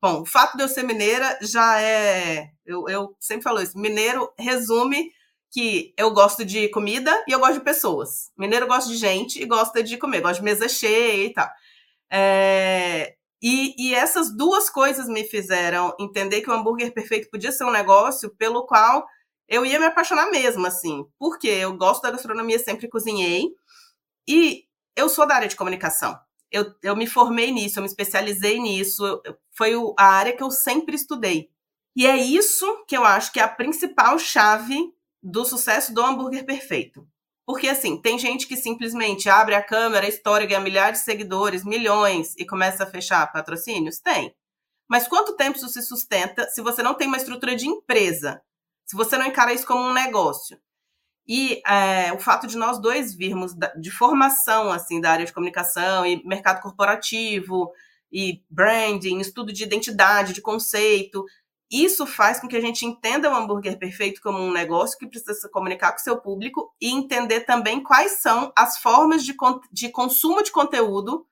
Bom, 0.00 0.22
o 0.22 0.26
fato 0.26 0.56
de 0.56 0.62
eu 0.62 0.68
ser 0.68 0.84
mineira 0.84 1.36
já 1.42 1.80
é. 1.82 2.48
Eu, 2.64 2.88
eu 2.88 3.16
sempre 3.18 3.42
falo 3.42 3.60
isso. 3.60 3.76
Mineiro 3.76 4.32
resume 4.38 5.10
que 5.50 5.92
eu 5.96 6.12
gosto 6.12 6.44
de 6.44 6.68
comida 6.68 7.12
e 7.26 7.32
eu 7.32 7.40
gosto 7.40 7.54
de 7.54 7.64
pessoas. 7.64 8.30
Mineiro 8.38 8.66
gosta 8.66 8.88
de 8.88 8.96
gente 8.96 9.42
e 9.42 9.46
gosta 9.46 9.82
de 9.82 9.96
comer, 9.96 10.20
gosta 10.20 10.36
de 10.36 10.44
mesa 10.44 10.68
cheia 10.68 11.24
e 11.24 11.32
tal. 11.32 11.48
É, 12.12 13.14
e, 13.42 13.74
e, 13.78 13.94
essas 13.94 14.34
duas 14.36 14.68
coisas 14.68 15.08
me 15.08 15.24
fizeram 15.24 15.94
entender 15.98 16.42
que 16.42 16.50
o 16.50 16.52
hambúrguer 16.52 16.92
perfeito 16.92 17.30
podia 17.30 17.50
ser 17.50 17.64
um 17.64 17.70
negócio 17.70 18.30
pelo 18.36 18.66
qual 18.66 19.06
eu 19.48 19.64
ia 19.66 19.80
me 19.80 19.86
apaixonar 19.86 20.30
mesmo, 20.30 20.66
assim. 20.66 21.04
Porque 21.18 21.48
eu 21.48 21.76
gosto 21.76 22.02
da 22.02 22.10
gastronomia, 22.10 22.58
sempre 22.58 22.88
cozinhei. 22.88 23.48
E 24.28 24.64
eu 24.94 25.08
sou 25.08 25.26
da 25.26 25.36
área 25.36 25.48
de 25.48 25.56
comunicação. 25.56 26.18
Eu, 26.50 26.74
eu 26.82 26.94
me 26.94 27.06
formei 27.06 27.50
nisso, 27.50 27.78
eu 27.78 27.82
me 27.82 27.88
especializei 27.88 28.60
nisso. 28.60 29.20
Foi 29.52 29.72
a 29.98 30.04
área 30.04 30.36
que 30.36 30.42
eu 30.42 30.50
sempre 30.50 30.94
estudei. 30.94 31.48
E 31.96 32.06
é 32.06 32.16
isso 32.16 32.84
que 32.86 32.96
eu 32.96 33.04
acho 33.04 33.32
que 33.32 33.40
é 33.40 33.42
a 33.42 33.48
principal 33.48 34.18
chave 34.18 34.92
do 35.22 35.44
sucesso 35.44 35.92
do 35.92 36.02
hambúrguer 36.02 36.44
perfeito. 36.44 37.06
Porque, 37.46 37.68
assim, 37.68 38.00
tem 38.00 38.18
gente 38.18 38.46
que 38.46 38.56
simplesmente 38.56 39.28
abre 39.28 39.54
a 39.54 39.62
câmera, 39.62 40.08
história, 40.08 40.46
ganha 40.46 40.60
milhares 40.60 41.00
de 41.00 41.04
seguidores, 41.04 41.64
milhões, 41.64 42.34
e 42.38 42.46
começa 42.46 42.84
a 42.84 42.86
fechar 42.86 43.30
patrocínios? 43.32 43.98
Tem. 43.98 44.34
Mas 44.88 45.08
quanto 45.08 45.36
tempo 45.36 45.56
isso 45.56 45.68
se 45.68 45.82
sustenta 45.82 46.48
se 46.48 46.62
você 46.62 46.82
não 46.82 46.94
tem 46.94 47.06
uma 47.06 47.16
estrutura 47.16 47.56
de 47.56 47.66
empresa? 47.66 48.40
Se 48.86 48.96
você 48.96 49.16
não 49.18 49.26
encara 49.26 49.52
isso 49.52 49.66
como 49.66 49.82
um 49.82 49.92
negócio? 49.92 50.58
E 51.26 51.62
é, 51.66 52.12
o 52.12 52.18
fato 52.18 52.46
de 52.46 52.56
nós 52.56 52.80
dois 52.80 53.14
virmos 53.14 53.54
de 53.80 53.90
formação, 53.90 54.72
assim, 54.72 55.00
da 55.00 55.12
área 55.12 55.26
de 55.26 55.32
comunicação 55.32 56.04
e 56.04 56.24
mercado 56.26 56.60
corporativo, 56.60 57.72
e 58.12 58.42
branding, 58.50 59.20
estudo 59.20 59.52
de 59.52 59.62
identidade, 59.62 60.32
de 60.32 60.40
conceito, 60.40 61.24
isso 61.70 62.04
faz 62.06 62.40
com 62.40 62.48
que 62.48 62.56
a 62.56 62.60
gente 62.60 62.84
entenda 62.84 63.30
o 63.30 63.34
hambúrguer 63.34 63.78
perfeito 63.78 64.20
como 64.20 64.38
um 64.38 64.52
negócio 64.52 64.98
que 64.98 65.06
precisa 65.06 65.34
se 65.34 65.50
comunicar 65.50 65.92
com 65.92 65.98
o 65.98 66.02
seu 66.02 66.20
público 66.20 66.74
e 66.80 66.88
entender 66.88 67.40
também 67.40 67.82
quais 67.82 68.20
são 68.20 68.52
as 68.56 68.78
formas 68.78 69.24
de, 69.24 69.36
de 69.70 69.88
consumo 69.88 70.42
de 70.42 70.50
conteúdo 70.50 71.26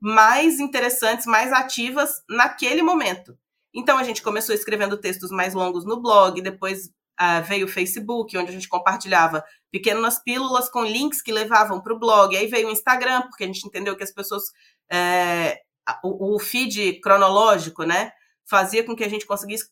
mais 0.00 0.58
interessantes, 0.58 1.26
mais 1.26 1.52
ativas 1.52 2.22
naquele 2.28 2.82
momento. 2.82 3.36
Então, 3.74 3.98
a 3.98 4.04
gente 4.04 4.22
começou 4.22 4.54
escrevendo 4.54 4.96
textos 4.96 5.30
mais 5.30 5.52
longos 5.52 5.84
no 5.84 6.00
blog, 6.00 6.40
depois 6.40 6.86
uh, 7.20 7.42
veio 7.46 7.66
o 7.66 7.68
Facebook, 7.70 8.36
onde 8.36 8.50
a 8.50 8.52
gente 8.52 8.68
compartilhava 8.68 9.44
pequenas 9.70 10.22
pílulas 10.22 10.68
com 10.70 10.84
links 10.84 11.20
que 11.20 11.32
levavam 11.32 11.80
para 11.80 11.92
o 11.92 11.98
blog. 11.98 12.36
Aí 12.36 12.46
veio 12.46 12.68
o 12.68 12.70
Instagram, 12.70 13.22
porque 13.22 13.44
a 13.44 13.46
gente 13.46 13.66
entendeu 13.66 13.96
que 13.96 14.04
as 14.04 14.12
pessoas 14.12 14.44
é, 14.90 15.60
o, 16.02 16.36
o 16.36 16.38
feed 16.38 17.00
cronológico, 17.00 17.84
né? 17.84 18.12
Fazia 18.46 18.84
com 18.84 18.94
que 18.94 19.04
a 19.04 19.08
gente 19.08 19.26
conseguisse 19.26 19.70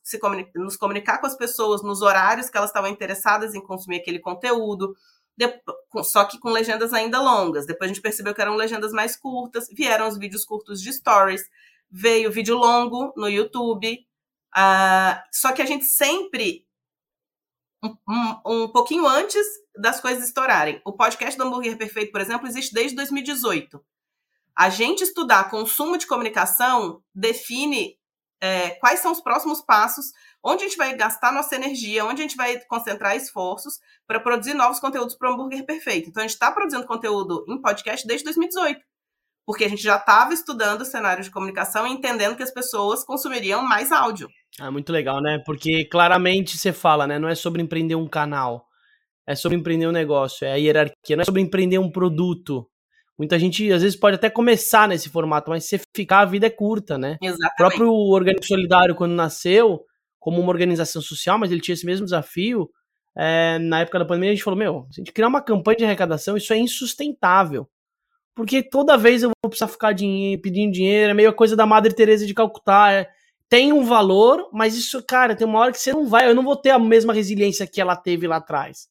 nos 0.55 0.77
comunicar 0.77 1.19
com 1.19 1.27
as 1.27 1.37
pessoas 1.37 1.83
nos 1.83 2.01
horários 2.01 2.49
que 2.49 2.57
elas 2.57 2.71
estavam 2.71 2.91
interessadas 2.91 3.55
em 3.55 3.61
consumir 3.61 3.97
aquele 3.97 4.19
conteúdo, 4.19 4.97
só 6.03 6.25
que 6.25 6.39
com 6.39 6.51
legendas 6.51 6.93
ainda 6.93 7.21
longas. 7.21 7.67
Depois 7.67 7.91
a 7.91 7.95
gente 7.95 8.03
percebeu 8.03 8.35
que 8.35 8.41
eram 8.41 8.57
legendas 8.57 8.93
mais 8.93 9.17
curtas, 9.17 9.67
vieram 9.71 10.09
os 10.09 10.17
vídeos 10.17 10.45
curtos 10.45 10.81
de 10.81 10.93
stories, 10.93 11.43
veio 11.91 12.33
vídeo 12.33 12.57
longo 12.57 13.13
no 13.17 13.29
YouTube. 13.29 14.07
Uh, 14.57 15.21
só 15.31 15.53
que 15.53 15.63
a 15.63 15.67
gente 15.67 15.85
sempre 15.85 16.67
um, 17.83 17.97
um, 18.09 18.41
um, 18.47 18.69
pouquinho 18.69 19.07
antes 19.07 19.45
das 19.77 20.01
coisas 20.01 20.25
estourarem. 20.25 20.81
O 20.85 20.93
podcast 20.93 21.37
do 21.37 21.45
Hambúrguer 21.45 21.77
Perfeito, 21.77 22.13
por 22.13 22.21
exemplo, 22.21 22.47
existe 22.47 22.73
desde 22.73 22.97
2018. 22.97 23.83
A 24.55 24.69
gente 24.69 25.03
estudar 25.03 25.51
consumo 25.51 25.97
de 25.97 26.07
comunicação 26.07 27.03
define 27.15 27.99
é, 28.43 28.71
quais 28.71 28.99
são 28.99 29.13
os 29.13 29.21
próximos 29.21 29.63
passos, 29.63 30.07
onde 30.43 30.65
a 30.65 30.69
gente 30.69 30.77
vai 30.77 30.93
gastar 30.97 31.33
nossa 31.33 31.55
energia, 31.55 32.05
onde 32.05 32.21
a 32.21 32.25
gente 32.25 32.37
vai 32.37 32.59
concentrar 32.65 33.15
esforços 33.15 33.79
para 34.05 34.19
produzir 34.19 34.53
novos 34.53 34.81
conteúdos 34.81 35.15
para 35.15 35.31
o 35.31 35.35
Hambúrguer 35.35 35.65
Perfeito. 35.65 36.11
Então, 36.11 36.21
a 36.21 36.27
gente 36.27 36.35
está 36.35 36.51
produzindo 36.51 36.85
conteúdo 36.85 37.45
em 37.49 37.61
podcast 37.63 38.05
desde 38.05 38.25
2018, 38.25 38.81
porque 39.47 39.65
a 39.65 39.69
gente 39.69 39.81
já 39.81 39.95
estava 39.95 40.35
estudando 40.35 40.81
o 40.81 40.85
cenário 40.85 41.23
de 41.23 41.31
comunicação 41.31 41.87
e 41.87 41.93
entendendo 41.93 42.35
que 42.35 42.43
as 42.43 42.51
pessoas 42.51 43.05
consumiriam 43.05 43.63
mais 43.63 43.93
áudio. 43.93 44.29
É 44.61 44.69
muito 44.71 44.93
legal, 44.93 45.23
né? 45.23 45.41
Porque 45.47 45.85
claramente 45.85 46.59
você 46.59 46.73
fala, 46.73 47.07
né? 47.07 47.21
Não 47.21 47.29
é 47.29 47.37
sobre 47.37 47.63
empreender 47.63 47.95
um 47.95 48.09
canal, 48.09 48.67
é 49.25 49.37
sobre 49.37 49.57
empreender 49.57 49.87
um 49.87 49.93
negócio, 49.93 50.45
é 50.45 50.53
a 50.53 50.57
hierarquia, 50.57 51.15
não 51.15 51.23
é 51.23 51.25
sobre 51.25 51.41
empreender 51.41 51.79
um 51.79 51.93
produto. 51.93 52.69
Muita 53.23 53.39
gente, 53.39 53.71
às 53.71 53.83
vezes, 53.83 53.97
pode 53.97 54.17
até 54.17 54.29
começar 54.29 54.89
nesse 54.89 55.09
formato, 55.09 55.49
mas 55.49 55.65
se 55.65 55.81
ficar, 55.95 56.23
a 56.23 56.25
vida 56.25 56.49
é 56.49 56.51
curta, 56.51 56.99
né? 56.99 57.19
Exatamente. 57.23 57.53
O 57.53 57.57
próprio 57.57 57.93
Organismo 57.93 58.45
Solidário, 58.45 58.97
quando 58.97 59.13
nasceu, 59.13 59.85
como 60.19 60.41
uma 60.41 60.51
organização 60.51 61.01
social, 61.01 61.39
mas 61.39 61.53
ele 61.53 61.61
tinha 61.61 61.75
esse 61.75 61.87
mesmo 61.87 62.05
desafio, 62.05 62.69
é, 63.17 63.61
na 63.61 63.83
época 63.83 64.01
da 64.01 64.05
pandemia, 64.05 64.31
a 64.31 64.35
gente 64.35 64.43
falou: 64.43 64.59
meu, 64.59 64.89
se 64.91 65.01
a 65.01 65.05
gente 65.05 65.13
criar 65.13 65.29
uma 65.29 65.41
campanha 65.41 65.77
de 65.77 65.85
arrecadação, 65.85 66.37
isso 66.37 66.53
é 66.53 66.59
insustentável. 66.59 67.69
Porque 68.35 68.61
toda 68.61 68.99
vez 68.99 69.23
eu 69.23 69.29
vou 69.29 69.49
precisar 69.49 69.69
ficar 69.69 69.93
dinheiro, 69.93 70.43
pedindo 70.43 70.73
dinheiro, 70.73 71.13
é 71.13 71.15
meio 71.15 71.33
coisa 71.33 71.55
da 71.55 71.65
Madre 71.65 71.95
Teresa 71.95 72.27
de 72.27 72.35
Calcutá. 72.35 72.91
É, 72.91 73.09
tem 73.49 73.73
um 73.73 73.85
valor, 73.85 74.51
mas 74.53 74.77
isso, 74.77 75.01
cara, 75.07 75.37
tem 75.37 75.47
uma 75.47 75.61
hora 75.61 75.71
que 75.71 75.79
você 75.79 75.93
não 75.93 76.09
vai, 76.09 76.29
eu 76.29 76.35
não 76.35 76.43
vou 76.43 76.57
ter 76.57 76.71
a 76.71 76.79
mesma 76.81 77.15
resiliência 77.15 77.69
que 77.69 77.81
ela 77.81 77.95
teve 77.95 78.27
lá 78.27 78.39
atrás. 78.39 78.89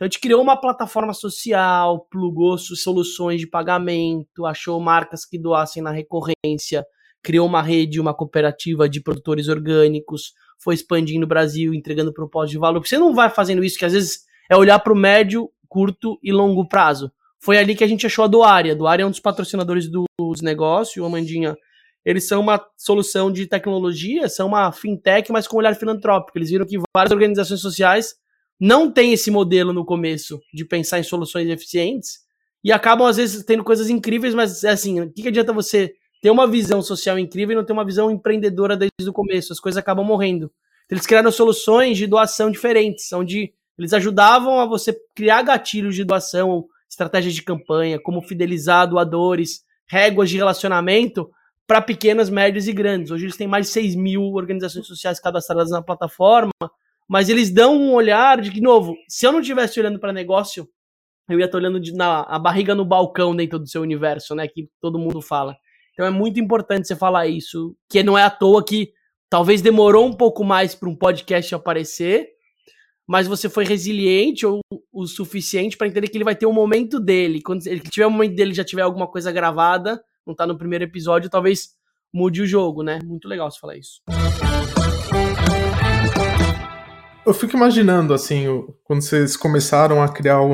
Então 0.00 0.06
a 0.06 0.08
gente 0.08 0.20
criou 0.20 0.40
uma 0.40 0.58
plataforma 0.58 1.12
social, 1.12 2.06
plugou 2.10 2.56
soluções 2.56 3.38
de 3.38 3.46
pagamento, 3.46 4.46
achou 4.46 4.80
marcas 4.80 5.26
que 5.26 5.38
doassem 5.38 5.82
na 5.82 5.90
recorrência, 5.90 6.86
criou 7.22 7.46
uma 7.46 7.60
rede, 7.60 8.00
uma 8.00 8.14
cooperativa 8.14 8.88
de 8.88 9.02
produtores 9.02 9.46
orgânicos, 9.46 10.32
foi 10.58 10.72
expandindo 10.72 11.26
o 11.26 11.28
Brasil, 11.28 11.74
entregando 11.74 12.14
propósito 12.14 12.52
de 12.52 12.58
valor. 12.58 12.80
Você 12.80 12.96
não 12.96 13.14
vai 13.14 13.28
fazendo 13.28 13.62
isso, 13.62 13.78
que 13.78 13.84
às 13.84 13.92
vezes 13.92 14.20
é 14.48 14.56
olhar 14.56 14.78
para 14.78 14.94
o 14.94 14.96
médio, 14.96 15.50
curto 15.68 16.18
e 16.22 16.32
longo 16.32 16.66
prazo. 16.66 17.12
Foi 17.38 17.58
ali 17.58 17.74
que 17.74 17.84
a 17.84 17.86
gente 17.86 18.06
achou 18.06 18.24
a 18.24 18.28
Doária. 18.28 18.72
A 18.72 18.76
Doária 18.76 19.02
é 19.02 19.06
um 19.06 19.10
dos 19.10 19.20
patrocinadores 19.20 19.86
dos 19.86 20.40
negócios, 20.40 20.96
o 20.96 21.04
Amandinha. 21.04 21.54
Eles 22.06 22.26
são 22.26 22.40
uma 22.40 22.58
solução 22.74 23.30
de 23.30 23.46
tecnologia, 23.46 24.30
são 24.30 24.48
uma 24.48 24.72
fintech, 24.72 25.30
mas 25.30 25.46
com 25.46 25.58
olhar 25.58 25.74
filantrópico. 25.74 26.38
Eles 26.38 26.48
viram 26.48 26.64
que 26.64 26.78
várias 26.96 27.12
organizações 27.12 27.60
sociais 27.60 28.14
não 28.60 28.92
tem 28.92 29.14
esse 29.14 29.30
modelo 29.30 29.72
no 29.72 29.86
começo 29.86 30.38
de 30.52 30.66
pensar 30.66 30.98
em 30.98 31.02
soluções 31.02 31.48
eficientes 31.48 32.18
e 32.62 32.70
acabam, 32.70 33.06
às 33.06 33.16
vezes, 33.16 33.42
tendo 33.42 33.64
coisas 33.64 33.88
incríveis, 33.88 34.34
mas 34.34 34.62
assim, 34.64 35.00
o 35.00 35.10
que, 35.10 35.22
que 35.22 35.28
adianta 35.28 35.50
você 35.50 35.94
ter 36.20 36.30
uma 36.30 36.46
visão 36.46 36.82
social 36.82 37.18
incrível 37.18 37.54
e 37.54 37.56
não 37.56 37.64
ter 37.64 37.72
uma 37.72 37.86
visão 37.86 38.10
empreendedora 38.10 38.76
desde 38.76 39.08
o 39.08 39.12
começo? 39.12 39.52
As 39.52 39.58
coisas 39.58 39.78
acabam 39.78 40.04
morrendo. 40.04 40.52
Eles 40.90 41.06
criaram 41.06 41.32
soluções 41.32 41.96
de 41.96 42.06
doação 42.06 42.50
diferentes, 42.50 43.10
onde 43.14 43.54
eles 43.78 43.94
ajudavam 43.94 44.60
a 44.60 44.66
você 44.66 44.94
criar 45.14 45.40
gatilhos 45.40 45.94
de 45.94 46.04
doação, 46.04 46.66
estratégias 46.88 47.32
de 47.32 47.42
campanha, 47.42 47.98
como 47.98 48.20
fidelizar 48.20 48.86
doadores, 48.86 49.62
réguas 49.88 50.28
de 50.28 50.36
relacionamento 50.36 51.30
para 51.66 51.80
pequenas, 51.80 52.28
médias 52.28 52.68
e 52.68 52.72
grandes. 52.74 53.10
Hoje 53.10 53.24
eles 53.24 53.36
têm 53.36 53.46
mais 53.46 53.66
de 53.66 53.72
6 53.72 53.94
mil 53.94 54.22
organizações 54.34 54.86
sociais 54.86 55.18
cadastradas 55.18 55.70
na 55.70 55.80
plataforma 55.80 56.50
mas 57.10 57.28
eles 57.28 57.50
dão 57.50 57.76
um 57.76 57.92
olhar 57.92 58.40
de 58.40 58.52
que, 58.52 58.60
novo, 58.60 58.96
se 59.08 59.26
eu 59.26 59.32
não 59.32 59.40
estivesse 59.40 59.80
olhando 59.80 59.98
para 59.98 60.12
negócio, 60.12 60.68
eu 61.28 61.40
ia 61.40 61.46
estar 61.46 61.58
olhando 61.58 61.80
de, 61.80 61.92
na, 61.92 62.20
a 62.20 62.38
barriga 62.38 62.72
no 62.72 62.84
balcão 62.84 63.34
dentro 63.34 63.58
do 63.58 63.68
seu 63.68 63.82
universo, 63.82 64.32
né? 64.32 64.46
Que 64.46 64.68
todo 64.80 64.96
mundo 64.96 65.20
fala. 65.20 65.56
Então 65.92 66.06
é 66.06 66.10
muito 66.10 66.38
importante 66.38 66.86
você 66.86 66.94
falar 66.94 67.26
isso, 67.26 67.76
que 67.88 68.00
não 68.04 68.16
é 68.16 68.22
à 68.22 68.30
toa 68.30 68.64
que 68.64 68.92
talvez 69.28 69.60
demorou 69.60 70.06
um 70.06 70.12
pouco 70.12 70.44
mais 70.44 70.72
para 70.76 70.88
um 70.88 70.94
podcast 70.94 71.52
aparecer, 71.52 72.28
mas 73.08 73.26
você 73.26 73.48
foi 73.48 73.64
resiliente 73.64 74.46
ou 74.46 74.60
o 74.92 75.04
suficiente 75.04 75.76
para 75.76 75.88
entender 75.88 76.06
que 76.06 76.16
ele 76.16 76.22
vai 76.22 76.36
ter 76.36 76.46
um 76.46 76.52
momento 76.52 77.00
dele. 77.00 77.42
Quando 77.42 77.66
ele 77.66 77.80
tiver 77.80 78.06
um 78.06 78.10
momento 78.10 78.36
dele, 78.36 78.54
já 78.54 78.62
tiver 78.62 78.82
alguma 78.82 79.08
coisa 79.08 79.32
gravada, 79.32 80.00
não 80.24 80.32
tá 80.32 80.46
no 80.46 80.56
primeiro 80.56 80.84
episódio, 80.84 81.28
talvez 81.28 81.70
mude 82.14 82.40
o 82.40 82.46
jogo, 82.46 82.84
né? 82.84 83.00
Muito 83.04 83.26
legal 83.26 83.50
você 83.50 83.58
falar 83.58 83.76
isso. 83.76 84.00
Eu 87.24 87.34
fico 87.34 87.54
imaginando, 87.54 88.14
assim, 88.14 88.46
quando 88.82 89.02
vocês 89.02 89.36
começaram 89.36 90.02
a 90.02 90.08
criar 90.08 90.40
o 90.40 90.52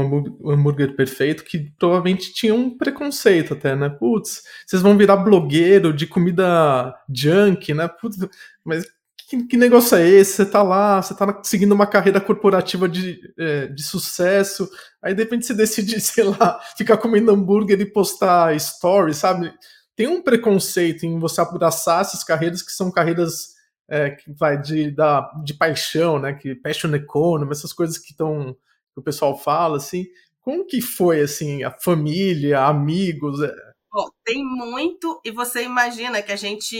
hambúrguer 0.50 0.96
perfeito, 0.96 1.44
que 1.44 1.70
provavelmente 1.78 2.34
tinha 2.34 2.54
um 2.54 2.76
preconceito 2.76 3.54
até, 3.54 3.76
né? 3.76 3.88
Putz, 3.88 4.42
vocês 4.66 4.82
vão 4.82 4.98
virar 4.98 5.16
blogueiro 5.16 5.92
de 5.92 6.06
comida 6.06 6.94
junk, 7.08 7.72
né? 7.72 7.86
Putz, 7.88 8.16
mas 8.64 8.84
que, 9.28 9.44
que, 9.44 9.56
negócio 9.56 9.96
é 9.96 10.08
esse? 10.08 10.34
Você 10.34 10.46
tá 10.46 10.62
lá, 10.62 11.02
você 11.02 11.14
tá 11.14 11.40
seguindo 11.42 11.72
uma 11.72 11.86
carreira 11.86 12.20
corporativa 12.20 12.88
de, 12.88 13.18
é, 13.38 13.66
de 13.66 13.82
sucesso, 13.82 14.68
aí 15.02 15.14
de 15.14 15.22
repente 15.22 15.46
você 15.46 15.54
decide, 15.54 15.98
sei 16.02 16.24
lá, 16.24 16.60
ficar 16.76 16.96
comendo 16.96 17.32
hambúrguer 17.32 17.80
e 17.80 17.86
postar 17.86 18.58
stories, 18.58 19.16
sabe? 19.16 19.52
Tem 19.96 20.06
um 20.06 20.22
preconceito 20.22 21.04
em 21.04 21.18
você 21.18 21.40
abraçar 21.40 22.02
essas 22.02 22.22
carreiras 22.22 22.62
que 22.62 22.72
são 22.72 22.90
carreiras 22.90 23.55
é, 23.88 24.10
que 24.10 24.32
vai 24.32 24.60
de, 24.60 24.90
da, 24.90 25.32
de 25.44 25.54
paixão, 25.54 26.18
né? 26.18 26.34
Que 26.34 26.54
passion 26.54 26.94
economy, 26.94 27.52
essas 27.52 27.72
coisas 27.72 27.98
que 27.98 28.10
estão 28.10 28.56
que 28.96 29.00
o 29.00 29.02
pessoal 29.02 29.38
fala, 29.38 29.76
assim. 29.76 30.06
Como 30.40 30.66
que 30.66 30.80
foi, 30.80 31.20
assim, 31.20 31.62
a 31.62 31.70
família, 31.70 32.64
amigos? 32.64 33.42
É... 33.42 33.52
Bom, 33.92 34.08
tem 34.24 34.44
muito, 34.44 35.20
e 35.24 35.30
você 35.30 35.62
imagina 35.62 36.22
que 36.22 36.32
a 36.32 36.36
gente 36.36 36.76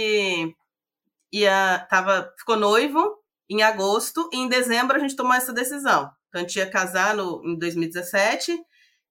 ia, 1.32 1.86
tava, 1.90 2.32
ficou 2.38 2.56
noivo 2.56 3.18
em 3.50 3.62
agosto, 3.62 4.28
e 4.32 4.38
em 4.38 4.48
dezembro 4.48 4.96
a 4.96 4.98
gente 4.98 5.16
tomou 5.16 5.34
essa 5.34 5.52
decisão. 5.52 6.10
Então 6.28 6.40
a 6.40 6.42
gente 6.42 6.56
ia 6.56 6.70
casar 6.70 7.14
no, 7.14 7.42
em 7.44 7.58
2017, 7.58 8.58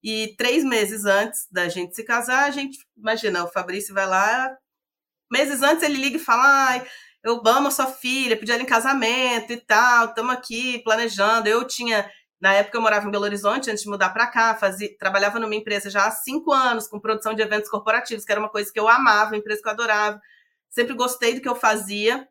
e 0.04 0.36
três 0.38 0.64
meses 0.64 1.06
antes 1.06 1.48
da 1.52 1.68
gente 1.68 1.96
se 1.96 2.04
casar, 2.04 2.46
a 2.46 2.52
gente, 2.52 2.78
imagina, 2.98 3.44
o 3.44 3.52
Fabrício 3.52 3.94
vai 3.94 4.08
lá, 4.08 4.56
meses 5.32 5.62
antes 5.62 5.84
ele 5.84 5.98
liga 5.98 6.18
e 6.18 6.20
fala, 6.20 6.86
eu 7.26 7.42
amo 7.48 7.72
sua 7.72 7.88
filha, 7.88 8.38
pedi 8.38 8.52
ela 8.52 8.62
em 8.62 8.68
casamento 8.68 9.52
e 9.52 9.58
tal, 9.58 10.06
estamos 10.06 10.32
aqui 10.32 10.78
planejando. 10.84 11.50
Eu 11.50 11.66
tinha, 11.66 12.08
na 12.40 12.54
época 12.54 12.78
eu 12.78 12.82
morava 12.82 13.08
em 13.08 13.12
Belo 13.12 13.24
Horizonte, 13.24 13.72
antes 13.72 13.84
de 13.84 13.90
mudar 13.90 14.12
para 14.12 14.28
cá, 14.28 14.54
fazia, 14.56 14.96
trabalhava 15.00 15.40
numa 15.40 15.56
empresa 15.56 15.90
já 15.90 16.06
há 16.06 16.12
cinco 16.12 16.54
anos, 16.54 16.88
com 16.88 17.00
produção 17.00 17.34
de 17.34 17.42
eventos 17.42 17.68
corporativos, 17.68 18.24
que 18.24 18.32
era 18.32 18.40
uma 18.40 18.50
coisa 18.50 18.72
que 18.72 18.80
eu 18.80 18.88
amava, 18.88 19.32
uma 19.32 19.38
empresa 19.38 19.60
que 19.60 19.68
eu 19.68 19.72
adorava. 19.72 20.22
Sempre 20.70 20.94
gostei 20.94 21.34
do 21.34 21.42
que 21.42 21.50
eu 21.50 21.56
fazia. 21.56 22.28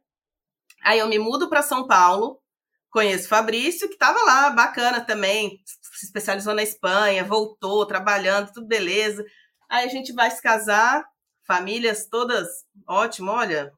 Aí 0.85 1.00
eu 1.00 1.09
me 1.09 1.18
mudo 1.18 1.48
para 1.48 1.62
São 1.62 1.88
Paulo, 1.88 2.40
conheço 2.88 3.24
o 3.24 3.28
Fabrício, 3.28 3.88
que 3.88 3.94
estava 3.94 4.22
lá, 4.22 4.50
bacana 4.50 5.00
também, 5.00 5.61
se 5.64 6.07
especializou 6.07 6.54
na 6.54 6.62
Espanha, 6.62 7.24
voltou, 7.24 7.85
trabalhando, 7.85 8.52
tudo 8.52 8.68
beleza. 8.68 9.24
Aí 9.68 9.87
a 9.87 9.88
gente 9.88 10.12
vai 10.12 10.30
se 10.30 10.40
casar, 10.40 11.04
famílias 11.44 12.07
todas, 12.07 12.46
ótimo, 12.87 13.33
olha, 13.33 13.72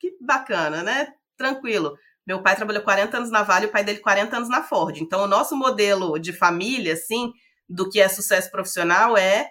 que 0.00 0.16
bacana, 0.20 0.82
né? 0.82 1.12
Tranquilo. 1.36 1.96
Meu 2.26 2.42
pai 2.42 2.56
trabalhou 2.56 2.82
40 2.82 3.16
anos 3.18 3.30
na 3.30 3.42
Vale, 3.42 3.66
o 3.66 3.70
pai 3.70 3.84
dele 3.84 3.98
40 3.98 4.36
anos 4.36 4.48
na 4.48 4.62
Ford. 4.62 4.96
Então, 4.96 5.22
o 5.22 5.26
nosso 5.26 5.54
modelo 5.56 6.18
de 6.18 6.32
família, 6.32 6.94
assim, 6.94 7.32
do 7.68 7.88
que 7.88 8.00
é 8.00 8.08
sucesso 8.08 8.50
profissional 8.50 9.16
é 9.16 9.50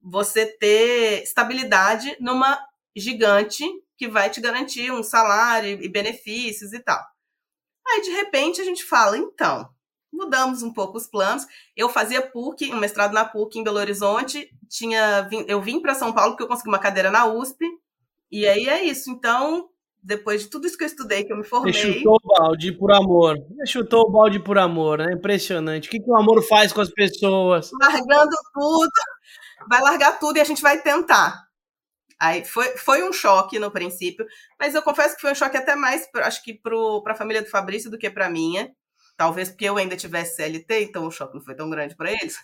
você 0.00 0.46
ter 0.46 1.22
estabilidade 1.22 2.16
numa 2.20 2.58
gigante 2.96 3.64
que 3.96 4.08
vai 4.08 4.30
te 4.30 4.40
garantir 4.40 4.92
um 4.92 5.02
salário 5.02 5.82
e 5.82 5.88
benefícios 5.88 6.72
e 6.72 6.80
tal. 6.80 7.02
Aí, 7.86 8.02
de 8.02 8.10
repente, 8.10 8.60
a 8.60 8.64
gente 8.64 8.84
fala, 8.84 9.16
então, 9.16 9.68
mudamos 10.12 10.62
um 10.62 10.72
pouco 10.72 10.98
os 10.98 11.06
planos. 11.06 11.44
Eu 11.76 11.88
fazia 11.88 12.22
PUC, 12.22 12.72
um 12.72 12.78
mestrado 12.78 13.12
na 13.12 13.24
PUC 13.24 13.58
em 13.58 13.64
Belo 13.64 13.78
Horizonte, 13.78 14.50
tinha, 14.68 15.28
eu 15.46 15.60
vim 15.60 15.80
para 15.80 15.94
São 15.94 16.12
Paulo 16.12 16.32
porque 16.32 16.42
eu 16.44 16.48
consegui 16.48 16.68
uma 16.68 16.78
cadeira 16.78 17.10
na 17.10 17.26
USP, 17.26 17.64
e 18.30 18.46
aí 18.46 18.68
é 18.68 18.84
isso. 18.84 19.10
Então, 19.10 19.68
depois 20.02 20.42
de 20.42 20.48
tudo 20.48 20.66
isso 20.66 20.76
que 20.76 20.84
eu 20.84 20.88
estudei, 20.88 21.24
que 21.24 21.32
eu 21.32 21.36
me 21.36 21.44
formei. 21.44 21.72
Você 21.72 21.92
chutou 21.92 22.18
o 22.22 22.28
balde 22.28 22.72
por 22.72 22.92
amor. 22.92 23.36
Você 23.38 23.66
chutou 23.66 24.02
o 24.02 24.10
balde 24.10 24.40
por 24.40 24.58
amor, 24.58 24.98
né? 24.98 25.12
Impressionante. 25.12 25.88
O 25.88 25.90
que, 25.90 26.00
que 26.00 26.10
o 26.10 26.16
amor 26.16 26.42
faz 26.42 26.72
com 26.72 26.80
as 26.80 26.90
pessoas? 26.90 27.70
Largando 27.80 28.36
tudo, 28.54 28.90
vai 29.68 29.80
largar 29.82 30.18
tudo 30.18 30.36
e 30.36 30.40
a 30.40 30.44
gente 30.44 30.62
vai 30.62 30.80
tentar. 30.80 31.46
Aí 32.20 32.44
foi, 32.44 32.76
foi 32.76 33.08
um 33.08 33.12
choque 33.12 33.58
no 33.58 33.70
princípio, 33.70 34.26
mas 34.58 34.74
eu 34.74 34.82
confesso 34.82 35.14
que 35.14 35.20
foi 35.20 35.32
um 35.32 35.36
choque 35.36 35.56
até 35.56 35.76
mais, 35.76 36.08
acho 36.16 36.42
que 36.42 36.52
para 36.52 37.12
a 37.12 37.14
família 37.14 37.42
do 37.42 37.48
Fabrício 37.48 37.90
do 37.90 37.98
que 37.98 38.10
para 38.10 38.28
minha. 38.28 38.72
Talvez 39.16 39.48
porque 39.48 39.64
eu 39.64 39.76
ainda 39.76 39.96
tivesse 39.96 40.36
CLT, 40.36 40.84
então 40.84 41.06
o 41.06 41.10
choque 41.10 41.34
não 41.34 41.42
foi 41.42 41.54
tão 41.54 41.68
grande 41.68 41.96
para 41.96 42.12
eles. 42.12 42.36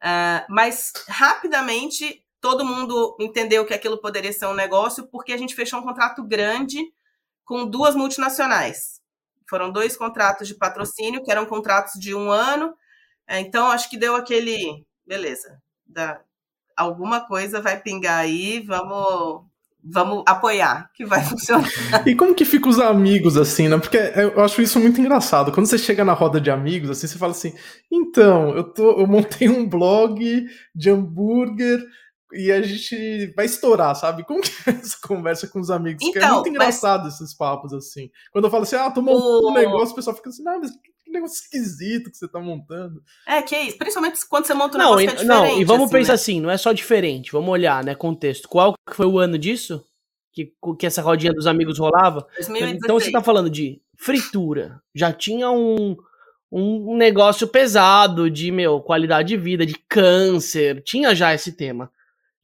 Uh, 0.00 0.46
mas 0.48 0.92
rapidamente 1.08 2.24
todo 2.40 2.64
mundo 2.64 3.16
entendeu 3.20 3.64
que 3.64 3.74
aquilo 3.74 4.00
poderia 4.00 4.32
ser 4.32 4.46
um 4.46 4.54
negócio, 4.54 5.06
porque 5.08 5.32
a 5.32 5.36
gente 5.36 5.54
fechou 5.54 5.80
um 5.80 5.82
contrato 5.84 6.22
grande 6.22 6.78
com 7.44 7.66
duas 7.66 7.94
multinacionais. 7.94 9.00
Foram 9.48 9.70
dois 9.70 9.96
contratos 9.96 10.46
de 10.46 10.54
patrocínio, 10.54 11.22
que 11.22 11.30
eram 11.30 11.46
contratos 11.46 11.98
de 11.98 12.14
um 12.14 12.30
ano. 12.30 12.74
É, 13.26 13.40
então, 13.40 13.70
acho 13.70 13.88
que 13.88 13.96
deu 13.96 14.14
aquele. 14.14 14.84
Beleza, 15.06 15.60
dá, 15.86 16.20
alguma 16.76 17.26
coisa 17.26 17.60
vai 17.60 17.80
pingar 17.80 18.18
aí, 18.18 18.60
vamos 18.60 19.46
vamos 19.82 20.22
apoiar, 20.26 20.90
que 20.92 21.04
vai 21.04 21.22
funcionar. 21.24 21.70
E 22.06 22.14
como 22.14 22.34
que 22.34 22.44
fica 22.44 22.68
os 22.68 22.78
amigos, 22.78 23.36
assim, 23.36 23.68
né? 23.68 23.78
Porque 23.78 23.96
eu 23.96 24.42
acho 24.42 24.60
isso 24.60 24.78
muito 24.78 25.00
engraçado. 25.00 25.52
Quando 25.52 25.66
você 25.66 25.78
chega 25.78 26.04
na 26.04 26.12
roda 26.12 26.40
de 26.40 26.50
amigos, 26.50 26.90
assim, 26.90 27.06
você 27.06 27.18
fala 27.18 27.32
assim, 27.32 27.54
então, 27.90 28.50
eu, 28.56 28.64
tô, 28.64 29.00
eu 29.00 29.06
montei 29.06 29.48
um 29.48 29.66
blog 29.66 30.46
de 30.74 30.90
hambúrguer 30.90 31.82
e 32.32 32.52
a 32.52 32.60
gente 32.62 33.32
vai 33.34 33.46
estourar, 33.46 33.94
sabe? 33.94 34.24
Como 34.24 34.40
que 34.42 34.50
é 34.66 34.72
essa 34.72 34.98
conversa 35.02 35.46
com 35.48 35.60
os 35.60 35.70
amigos? 35.70 36.04
Então, 36.04 36.28
é 36.28 36.32
muito 36.32 36.48
engraçado 36.48 37.04
mas... 37.04 37.14
esses 37.14 37.34
papos, 37.34 37.72
assim. 37.72 38.10
Quando 38.32 38.44
eu 38.44 38.50
falo 38.50 38.64
assim, 38.64 38.76
ah, 38.76 38.90
tô 38.90 39.00
montando 39.00 39.46
o... 39.46 39.50
um 39.50 39.54
negócio, 39.54 39.92
o 39.92 39.96
pessoal 39.96 40.16
fica 40.16 40.28
assim, 40.28 40.46
ah, 40.46 40.58
mas 40.60 40.70
que 40.72 41.12
negócio 41.12 41.42
esquisito 41.42 42.10
que 42.10 42.16
você 42.16 42.28
tá 42.28 42.40
montando. 42.40 43.02
É, 43.26 43.42
que 43.42 43.54
é 43.54 43.64
isso. 43.64 43.78
Principalmente 43.78 44.18
quando 44.28 44.46
você 44.46 44.54
monta 44.54 44.76
um 44.76 44.80
não, 44.80 44.96
negócio 44.96 45.04
e, 45.04 45.06
que 45.06 45.12
é 45.12 45.16
diferente. 45.16 45.52
Não, 45.52 45.60
e 45.60 45.64
vamos 45.64 45.84
assim, 45.84 45.92
pensar 45.92 46.12
né? 46.12 46.14
assim, 46.14 46.40
não 46.40 46.50
é 46.50 46.56
só 46.56 46.72
diferente. 46.72 47.32
Vamos 47.32 47.48
olhar, 47.48 47.82
né, 47.82 47.94
contexto. 47.94 48.48
Qual 48.48 48.74
foi 48.90 49.06
o 49.06 49.18
ano 49.18 49.38
disso? 49.38 49.84
Que, 50.32 50.52
que 50.78 50.86
essa 50.86 51.02
rodinha 51.02 51.32
dos 51.32 51.46
amigos 51.46 51.78
rolava? 51.78 52.26
2016. 52.36 52.76
Então 52.76 53.00
você 53.00 53.10
tá 53.10 53.22
falando 53.22 53.50
de 53.50 53.80
fritura. 53.96 54.80
Já 54.94 55.12
tinha 55.12 55.50
um, 55.50 55.96
um 56.52 56.96
negócio 56.96 57.48
pesado 57.48 58.30
de, 58.30 58.52
meu, 58.52 58.80
qualidade 58.80 59.28
de 59.28 59.36
vida, 59.36 59.66
de 59.66 59.74
câncer. 59.88 60.82
Tinha 60.84 61.14
já 61.14 61.34
esse 61.34 61.52
tema. 61.52 61.90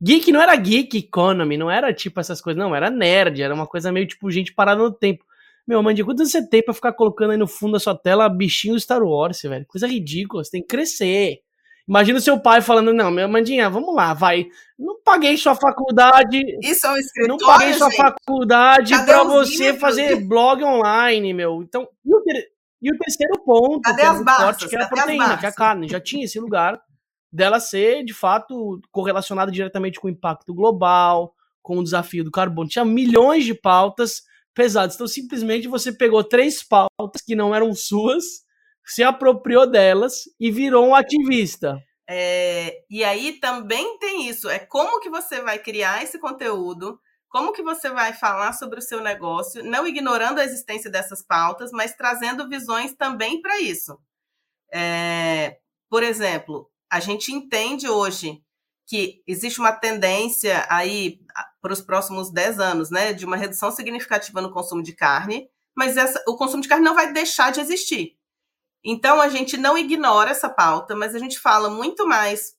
Geek 0.02 0.30
não 0.32 0.40
era 0.40 0.54
geek 0.56 0.98
economy, 0.98 1.56
não 1.56 1.70
era 1.70 1.92
tipo 1.92 2.20
essas 2.20 2.40
coisas, 2.40 2.62
não, 2.62 2.74
era 2.74 2.90
nerd, 2.90 3.40
era 3.40 3.54
uma 3.54 3.66
coisa 3.66 3.92
meio 3.92 4.06
tipo 4.06 4.30
gente 4.30 4.52
parada 4.52 4.82
no 4.82 4.92
tempo. 4.92 5.24
Meu, 5.66 5.82
Mandy, 5.82 6.04
quanto 6.04 6.26
você 6.26 6.46
tem 6.46 6.62
pra 6.62 6.74
ficar 6.74 6.92
colocando 6.92 7.30
aí 7.30 7.38
no 7.38 7.46
fundo 7.46 7.72
da 7.72 7.80
sua 7.80 7.96
tela 7.96 8.28
bichinho 8.28 8.78
Star 8.78 9.02
Wars, 9.02 9.40
velho? 9.42 9.64
Coisa 9.66 9.86
ridícula, 9.86 10.44
você 10.44 10.50
tem 10.50 10.60
que 10.60 10.68
crescer. 10.68 11.40
Imagina 11.88 12.18
o 12.18 12.20
seu 12.20 12.38
pai 12.38 12.60
falando, 12.62 12.92
não, 12.92 13.10
meu 13.10 13.28
Mandinha, 13.28 13.68
vamos 13.68 13.94
lá, 13.94 14.14
vai. 14.14 14.46
Não 14.78 15.00
paguei 15.02 15.36
sua 15.36 15.54
faculdade. 15.54 16.42
Isso 16.62 16.86
é 16.86 16.90
um 16.90 16.96
escritório, 16.96 17.40
Não 17.40 17.46
paguei 17.46 17.74
sua 17.74 17.90
gente? 17.90 17.96
faculdade 17.96 18.94
Cadê 18.94 19.12
pra 19.12 19.24
você 19.24 19.64
livros? 19.64 19.80
fazer 19.80 20.16
blog 20.16 20.64
online, 20.64 21.32
meu. 21.32 21.62
Então, 21.62 21.86
e 22.04 22.14
o, 22.14 22.22
ter... 22.22 22.48
e 22.82 22.90
o 22.90 22.98
terceiro 22.98 23.42
ponto, 23.44 23.82
Cadê 23.82 24.00
que, 24.00 24.06
as 24.06 24.20
é 24.20 24.24
forte, 24.24 24.68
que 24.68 24.74
era 24.74 24.84
a 24.84 24.88
proteína, 24.88 25.38
que 25.38 25.46
é 25.46 25.48
a 25.48 25.52
carne. 25.52 25.88
Já 25.88 26.00
tinha 26.00 26.24
esse 26.24 26.38
lugar 26.40 26.80
dela 27.34 27.58
ser, 27.58 28.04
de 28.04 28.14
fato, 28.14 28.80
correlacionada 28.92 29.50
diretamente 29.50 29.98
com 29.98 30.06
o 30.06 30.10
impacto 30.10 30.54
global, 30.54 31.34
com 31.60 31.78
o 31.78 31.82
desafio 31.82 32.22
do 32.22 32.30
carbono. 32.30 32.68
Tinha 32.68 32.84
milhões 32.84 33.44
de 33.44 33.52
pautas 33.52 34.22
pesadas. 34.54 34.94
Então, 34.94 35.08
simplesmente 35.08 35.66
você 35.66 35.92
pegou 35.92 36.22
três 36.22 36.62
pautas 36.62 37.20
que 37.26 37.34
não 37.34 37.52
eram 37.52 37.74
suas, 37.74 38.24
se 38.86 39.02
apropriou 39.02 39.68
delas 39.68 40.22
e 40.38 40.48
virou 40.48 40.86
um 40.86 40.94
ativista. 40.94 41.76
É, 42.08 42.84
e 42.88 43.02
aí 43.02 43.32
também 43.40 43.98
tem 43.98 44.28
isso, 44.28 44.48
é 44.48 44.58
como 44.58 45.00
que 45.00 45.08
você 45.08 45.40
vai 45.40 45.58
criar 45.58 46.02
esse 46.02 46.18
conteúdo, 46.18 47.00
como 47.30 47.50
que 47.50 47.62
você 47.62 47.88
vai 47.88 48.12
falar 48.12 48.52
sobre 48.52 48.78
o 48.78 48.82
seu 48.82 49.00
negócio, 49.00 49.64
não 49.64 49.88
ignorando 49.88 50.38
a 50.38 50.44
existência 50.44 50.90
dessas 50.90 51.22
pautas, 51.26 51.70
mas 51.72 51.96
trazendo 51.96 52.46
visões 52.46 52.94
também 52.94 53.40
para 53.40 53.58
isso. 53.58 53.98
É, 54.70 55.56
por 55.88 56.02
exemplo, 56.02 56.70
a 56.94 57.00
gente 57.00 57.32
entende 57.32 57.88
hoje 57.88 58.40
que 58.86 59.20
existe 59.26 59.58
uma 59.58 59.72
tendência 59.72 60.64
aí 60.70 61.18
para 61.60 61.72
os 61.72 61.80
próximos 61.80 62.32
10 62.32 62.60
anos, 62.60 62.88
né, 62.88 63.12
de 63.12 63.26
uma 63.26 63.36
redução 63.36 63.72
significativa 63.72 64.40
no 64.40 64.52
consumo 64.52 64.80
de 64.80 64.92
carne, 64.92 65.48
mas 65.76 65.96
essa, 65.96 66.22
o 66.28 66.36
consumo 66.36 66.62
de 66.62 66.68
carne 66.68 66.84
não 66.84 66.94
vai 66.94 67.12
deixar 67.12 67.50
de 67.50 67.58
existir. 67.58 68.16
Então 68.84 69.20
a 69.20 69.28
gente 69.28 69.56
não 69.56 69.76
ignora 69.76 70.30
essa 70.30 70.48
pauta, 70.48 70.94
mas 70.94 71.16
a 71.16 71.18
gente 71.18 71.36
fala 71.36 71.68
muito 71.68 72.06
mais 72.06 72.54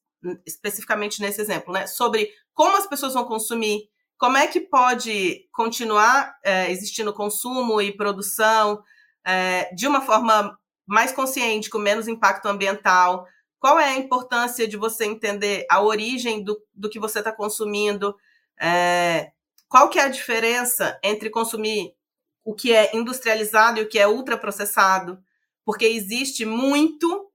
especificamente 0.45 1.21
nesse 1.21 1.39
exemplo, 1.39 1.71
né, 1.71 1.87
sobre 1.87 2.29
como 2.53 2.75
as 2.75 2.85
pessoas 2.85 3.13
vão 3.13 3.23
consumir, 3.23 3.87
como 4.17 4.35
é 4.35 4.47
que 4.47 4.59
pode 4.59 5.47
continuar 5.53 6.35
é, 6.43 6.69
existindo 6.69 7.13
consumo 7.13 7.81
e 7.81 7.95
produção 7.95 8.83
é, 9.25 9.73
de 9.73 9.87
uma 9.87 10.01
forma 10.01 10.59
mais 10.85 11.13
consciente, 11.13 11.69
com 11.69 11.77
menos 11.77 12.09
impacto 12.09 12.47
ambiental, 12.47 13.25
qual 13.59 13.79
é 13.79 13.85
a 13.85 13.97
importância 13.97 14.67
de 14.67 14.77
você 14.77 15.05
entender 15.05 15.65
a 15.69 15.81
origem 15.81 16.43
do, 16.43 16.61
do 16.73 16.89
que 16.89 16.99
você 16.99 17.19
está 17.19 17.31
consumindo? 17.31 18.15
É, 18.59 19.31
qual 19.67 19.89
que 19.89 19.99
é 19.99 20.03
a 20.03 20.09
diferença 20.09 20.99
entre 21.03 21.29
consumir 21.29 21.95
o 22.43 22.53
que 22.53 22.73
é 22.73 22.95
industrializado 22.95 23.79
e 23.79 23.83
o 23.83 23.89
que 23.89 23.99
é 23.99 24.07
ultraprocessado? 24.07 25.21
Porque 25.63 25.85
existe 25.85 26.45
muito, 26.45 27.31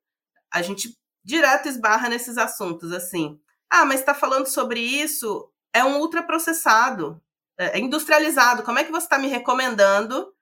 a 0.50 0.62
gente 0.62 0.96
direto 1.24 1.68
esbarra 1.68 2.08
nesses 2.08 2.38
assuntos, 2.38 2.92
assim. 2.92 3.40
Ah, 3.68 3.84
mas 3.84 4.00
está 4.00 4.14
falando 4.14 4.46
sobre 4.46 4.80
isso, 4.80 5.50
é 5.72 5.84
um 5.84 5.98
ultraprocessado, 5.98 7.20
é, 7.58 7.78
é 7.78 7.80
industrializado. 7.80 8.62
Como 8.62 8.78
é 8.78 8.84
que 8.84 8.92
você 8.92 9.06
está 9.06 9.18
me 9.18 9.28
recomendando 9.28 10.32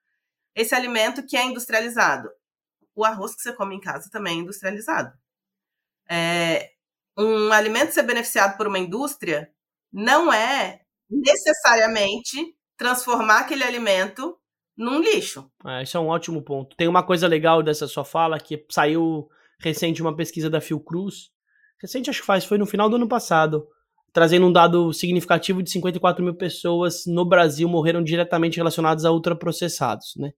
esse 0.55 0.75
alimento 0.75 1.25
que 1.25 1.35
é 1.37 1.43
industrializado? 1.43 2.29
O 2.95 3.03
arroz 3.03 3.35
que 3.35 3.41
você 3.41 3.53
come 3.53 3.75
em 3.75 3.81
casa 3.81 4.09
também 4.11 4.39
é 4.39 4.41
industrializado 4.41 5.17
é, 6.09 6.69
um 7.17 7.51
alimento 7.51 7.91
ser 7.93 8.03
beneficiado 8.03 8.57
por 8.57 8.67
uma 8.67 8.79
indústria 8.79 9.49
não 9.91 10.31
é 10.31 10.81
necessariamente 11.09 12.55
transformar 12.77 13.39
aquele 13.39 13.63
alimento 13.63 14.37
num 14.77 15.01
lixo. 15.01 15.51
É, 15.65 15.83
isso 15.83 15.97
é 15.97 15.99
um 15.99 16.07
ótimo 16.07 16.41
ponto. 16.41 16.75
Tem 16.77 16.87
uma 16.87 17.03
coisa 17.03 17.27
legal 17.27 17.61
dessa 17.61 17.87
sua 17.87 18.05
fala 18.05 18.39
que 18.39 18.65
saiu 18.71 19.27
recente 19.59 20.01
uma 20.01 20.15
pesquisa 20.15 20.49
da 20.49 20.61
Fiocruz. 20.61 21.29
Recente, 21.81 22.09
acho 22.09 22.21
que 22.21 22.25
faz, 22.25 22.45
foi 22.45 22.57
no 22.57 22.65
final 22.65 22.89
do 22.89 22.95
ano 22.95 23.07
passado, 23.07 23.67
trazendo 24.13 24.45
um 24.45 24.53
dado 24.53 24.93
significativo 24.93 25.61
de 25.61 25.69
54 25.69 26.23
mil 26.23 26.35
pessoas 26.35 27.03
no 27.05 27.25
Brasil 27.25 27.67
morreram 27.67 28.01
diretamente 28.01 28.57
relacionadas 28.57 29.03
a 29.03 29.11
ultraprocessados, 29.11 30.13
né? 30.17 30.31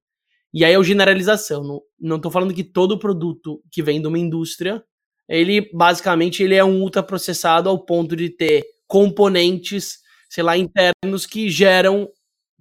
E 0.53 0.65
aí 0.65 0.73
é 0.73 0.83
generalização. 0.83 1.63
Não, 1.63 1.81
não 1.99 2.31
falando 2.31 2.53
que 2.53 2.63
todo 2.63 2.99
produto 2.99 3.61
que 3.71 3.81
vem 3.81 4.01
de 4.01 4.07
uma 4.07 4.19
indústria 4.19 4.83
ele 5.31 5.69
basicamente 5.71 6.43
ele 6.43 6.55
é 6.55 6.63
um 6.63 6.81
ultraprocessado 6.81 7.69
ao 7.69 7.79
ponto 7.79 8.17
de 8.17 8.29
ter 8.29 8.65
componentes, 8.85 9.99
sei 10.29 10.43
lá, 10.43 10.57
internos 10.57 11.25
que 11.25 11.49
geram 11.49 12.09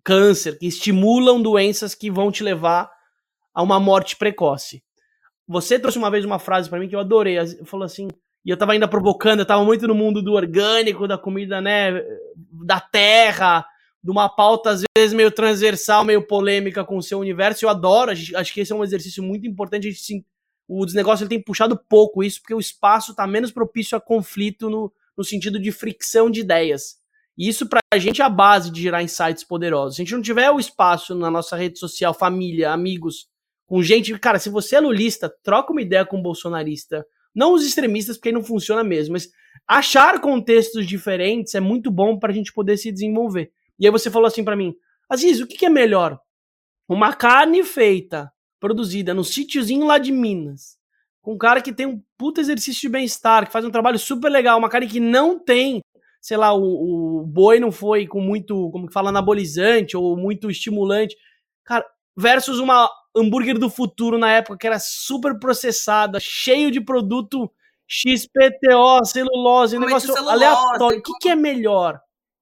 câncer, 0.04 0.56
que 0.56 0.66
estimulam 0.66 1.42
doenças 1.42 1.96
que 1.96 2.10
vão 2.10 2.30
te 2.30 2.44
levar 2.44 2.88
a 3.52 3.60
uma 3.60 3.80
morte 3.80 4.16
precoce. 4.16 4.84
Você 5.48 5.80
trouxe 5.80 5.98
uma 5.98 6.12
vez 6.12 6.24
uma 6.24 6.38
frase 6.38 6.70
para 6.70 6.78
mim 6.78 6.88
que 6.88 6.94
eu 6.94 7.00
adorei, 7.00 7.36
falou 7.64 7.84
assim, 7.84 8.06
e 8.44 8.50
eu 8.50 8.56
tava 8.56 8.72
ainda 8.72 8.86
provocando, 8.86 9.40
eu 9.40 9.46
tava 9.46 9.64
muito 9.64 9.88
no 9.88 9.94
mundo 9.94 10.22
do 10.22 10.34
orgânico, 10.34 11.08
da 11.08 11.18
comida, 11.18 11.60
né, 11.60 12.00
da 12.64 12.78
terra, 12.78 13.66
de 14.02 14.12
uma 14.12 14.28
pauta 14.28 14.70
às 14.70 14.84
vezes 14.96 15.12
meio 15.12 15.32
transversal, 15.32 16.04
meio 16.04 16.24
polêmica 16.24 16.84
com 16.84 16.96
o 16.96 17.02
seu 17.02 17.18
universo. 17.18 17.64
Eu 17.64 17.68
adoro, 17.68 18.12
acho 18.12 18.54
que 18.54 18.60
esse 18.60 18.72
é 18.72 18.76
um 18.76 18.84
exercício 18.84 19.24
muito 19.24 19.44
importante 19.44 19.88
a 19.88 19.90
gente 19.90 20.02
se 20.02 20.24
o 20.72 20.86
desnegócio 20.86 21.24
ele 21.24 21.30
tem 21.30 21.42
puxado 21.42 21.76
pouco 21.88 22.22
isso, 22.22 22.40
porque 22.40 22.54
o 22.54 22.60
espaço 22.60 23.10
está 23.10 23.26
menos 23.26 23.50
propício 23.50 23.98
a 23.98 24.00
conflito 24.00 24.70
no, 24.70 24.92
no 25.16 25.24
sentido 25.24 25.58
de 25.58 25.72
fricção 25.72 26.30
de 26.30 26.40
ideias. 26.40 27.00
E 27.36 27.48
isso 27.48 27.68
para 27.68 27.80
a 27.92 27.98
gente 27.98 28.22
é 28.22 28.24
a 28.24 28.28
base 28.28 28.70
de 28.70 28.80
gerar 28.80 29.02
insights 29.02 29.42
poderosos. 29.42 29.96
Se 29.96 30.02
a 30.02 30.04
gente 30.04 30.14
não 30.14 30.22
tiver 30.22 30.48
o 30.50 30.60
espaço 30.60 31.12
na 31.14 31.28
nossa 31.30 31.56
rede 31.56 31.78
social, 31.78 32.14
família, 32.14 32.70
amigos, 32.70 33.28
com 33.66 33.82
gente. 33.82 34.16
Cara, 34.18 34.38
se 34.38 34.48
você 34.48 34.76
é 34.76 34.80
lulista, 34.80 35.32
troca 35.42 35.72
uma 35.72 35.82
ideia 35.82 36.06
com 36.06 36.18
um 36.18 36.22
bolsonarista. 36.22 37.04
Não 37.34 37.52
os 37.52 37.64
extremistas, 37.64 38.16
porque 38.16 38.28
aí 38.28 38.34
não 38.34 38.42
funciona 38.42 38.84
mesmo, 38.84 39.14
mas 39.14 39.28
achar 39.66 40.20
contextos 40.20 40.86
diferentes 40.86 41.54
é 41.54 41.60
muito 41.60 41.90
bom 41.90 42.18
para 42.18 42.30
a 42.30 42.34
gente 42.34 42.52
poder 42.52 42.76
se 42.76 42.92
desenvolver. 42.92 43.50
E 43.78 43.86
aí 43.86 43.90
você 43.90 44.10
falou 44.10 44.26
assim 44.26 44.44
para 44.44 44.56
mim, 44.56 44.74
Aziz, 45.08 45.40
o 45.40 45.46
que, 45.46 45.56
que 45.56 45.66
é 45.66 45.70
melhor? 45.70 46.20
Uma 46.88 47.12
carne 47.12 47.64
feita 47.64 48.30
produzida 48.60 49.14
no 49.14 49.24
sítiozinho 49.24 49.86
lá 49.86 49.98
de 49.98 50.12
Minas, 50.12 50.78
com 51.20 51.32
um 51.34 51.38
cara 51.38 51.60
que 51.60 51.72
tem 51.72 51.86
um 51.86 52.00
puta 52.16 52.40
exercício 52.40 52.82
de 52.82 52.88
bem-estar, 52.88 53.46
que 53.46 53.52
faz 53.52 53.64
um 53.64 53.70
trabalho 53.70 53.98
super 53.98 54.30
legal, 54.30 54.58
uma 54.58 54.68
cara 54.68 54.86
que 54.86 55.00
não 55.00 55.38
tem, 55.38 55.80
sei 56.20 56.36
lá, 56.36 56.52
o, 56.52 57.22
o 57.22 57.26
boi 57.26 57.58
não 57.58 57.72
foi 57.72 58.06
com 58.06 58.20
muito, 58.20 58.70
como 58.70 58.86
que 58.86 58.92
fala, 58.92 59.08
anabolizante 59.08 59.96
ou 59.96 60.16
muito 60.16 60.50
estimulante. 60.50 61.16
Cara, 61.64 61.84
versus 62.16 62.58
uma 62.58 62.88
hambúrguer 63.16 63.58
do 63.58 63.68
futuro 63.68 64.18
na 64.18 64.30
época 64.30 64.58
que 64.58 64.66
era 64.66 64.78
super 64.78 65.38
processada, 65.38 66.20
cheio 66.20 66.70
de 66.70 66.80
produto 66.80 67.50
XPTO, 67.88 69.04
celulose, 69.04 69.76
um 69.76 69.80
negócio 69.80 70.12
celulose, 70.12 70.44
aleatório. 70.44 70.98
O 70.98 71.02
que, 71.02 71.12
que 71.20 71.28
é 71.28 71.34
melhor? 71.34 72.00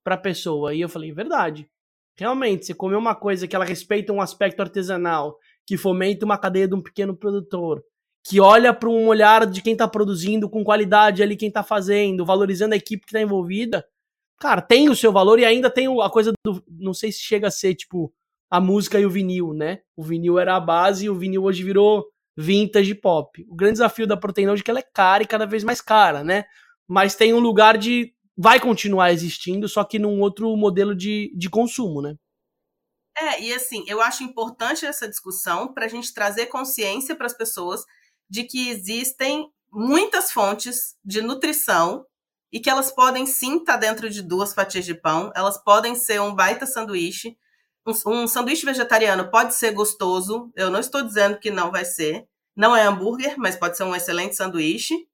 pra 0.08 0.16
pessoa. 0.16 0.72
E 0.74 0.80
eu 0.80 0.88
falei, 0.88 1.12
verdade. 1.12 1.68
Realmente, 2.16 2.64
você 2.64 2.74
comer 2.74 2.96
uma 2.96 3.14
coisa 3.14 3.46
que 3.46 3.54
ela 3.54 3.64
respeita 3.64 4.10
um 4.10 4.22
aspecto 4.22 4.60
artesanal, 4.60 5.36
que 5.68 5.76
fomenta 5.76 6.24
uma 6.24 6.38
cadeia 6.38 6.66
de 6.66 6.74
um 6.74 6.80
pequeno 6.80 7.14
produtor, 7.14 7.84
que 8.26 8.40
olha 8.40 8.72
para 8.72 8.88
um 8.88 9.06
olhar 9.06 9.44
de 9.44 9.60
quem 9.60 9.74
está 9.74 9.86
produzindo 9.86 10.48
com 10.48 10.64
qualidade 10.64 11.22
ali, 11.22 11.36
quem 11.36 11.48
está 11.48 11.62
fazendo, 11.62 12.24
valorizando 12.24 12.72
a 12.72 12.76
equipe 12.78 13.04
que 13.04 13.10
está 13.10 13.20
envolvida, 13.20 13.84
cara, 14.40 14.62
tem 14.62 14.88
o 14.88 14.96
seu 14.96 15.12
valor 15.12 15.38
e 15.38 15.44
ainda 15.44 15.68
tem 15.68 15.86
a 16.00 16.08
coisa 16.08 16.32
do. 16.42 16.64
Não 16.70 16.94
sei 16.94 17.12
se 17.12 17.20
chega 17.20 17.48
a 17.48 17.50
ser 17.50 17.74
tipo 17.74 18.10
a 18.50 18.58
música 18.58 18.98
e 18.98 19.04
o 19.04 19.10
vinil, 19.10 19.52
né? 19.52 19.80
O 19.94 20.02
vinil 20.02 20.38
era 20.38 20.56
a 20.56 20.60
base 20.60 21.04
e 21.04 21.10
o 21.10 21.14
vinil 21.14 21.44
hoje 21.44 21.62
virou 21.62 22.06
vintage 22.34 22.94
pop. 22.94 23.44
O 23.46 23.54
grande 23.54 23.74
desafio 23.74 24.06
da 24.06 24.16
proteína 24.16 24.52
hoje 24.52 24.62
é 24.62 24.64
que 24.64 24.70
ela 24.70 24.80
é 24.80 24.90
cara 24.94 25.22
e 25.22 25.26
cada 25.26 25.44
vez 25.44 25.64
mais 25.64 25.82
cara, 25.82 26.24
né? 26.24 26.44
Mas 26.88 27.14
tem 27.14 27.34
um 27.34 27.40
lugar 27.40 27.76
de. 27.76 28.14
Vai 28.34 28.58
continuar 28.58 29.12
existindo, 29.12 29.68
só 29.68 29.84
que 29.84 29.98
num 29.98 30.18
outro 30.22 30.56
modelo 30.56 30.94
de, 30.94 31.30
de 31.36 31.50
consumo, 31.50 32.00
né? 32.00 32.16
É, 33.20 33.40
e 33.42 33.52
assim, 33.52 33.84
eu 33.86 34.00
acho 34.00 34.22
importante 34.22 34.86
essa 34.86 35.08
discussão 35.08 35.72
para 35.72 35.86
a 35.86 35.88
gente 35.88 36.14
trazer 36.14 36.46
consciência 36.46 37.16
para 37.16 37.26
as 37.26 37.32
pessoas 37.32 37.84
de 38.30 38.44
que 38.44 38.68
existem 38.68 39.50
muitas 39.72 40.30
fontes 40.30 40.96
de 41.04 41.20
nutrição 41.20 42.06
e 42.52 42.60
que 42.60 42.70
elas 42.70 42.90
podem 42.90 43.26
sim 43.26 43.58
estar 43.58 43.74
tá 43.74 43.78
dentro 43.78 44.08
de 44.08 44.22
duas 44.22 44.54
fatias 44.54 44.84
de 44.84 44.94
pão, 44.94 45.30
elas 45.34 45.58
podem 45.58 45.94
ser 45.94 46.20
um 46.20 46.34
baita 46.34 46.66
sanduíche. 46.66 47.36
Um, 47.86 48.22
um, 48.22 48.28
sanduíche 48.28 48.64
vegetariano 48.64 49.30
pode 49.30 49.54
ser 49.54 49.72
gostoso, 49.72 50.50
eu 50.54 50.70
não 50.70 50.80
estou 50.80 51.02
dizendo 51.02 51.38
que 51.38 51.50
não 51.50 51.70
vai 51.70 51.84
ser. 51.84 52.26
Não 52.56 52.74
é 52.74 52.82
hambúrguer, 52.82 53.36
mas 53.38 53.56
pode 53.56 53.76
ser 53.76 53.84
um 53.84 53.94
excelente 53.94 54.34
sanduíche. 54.34 55.06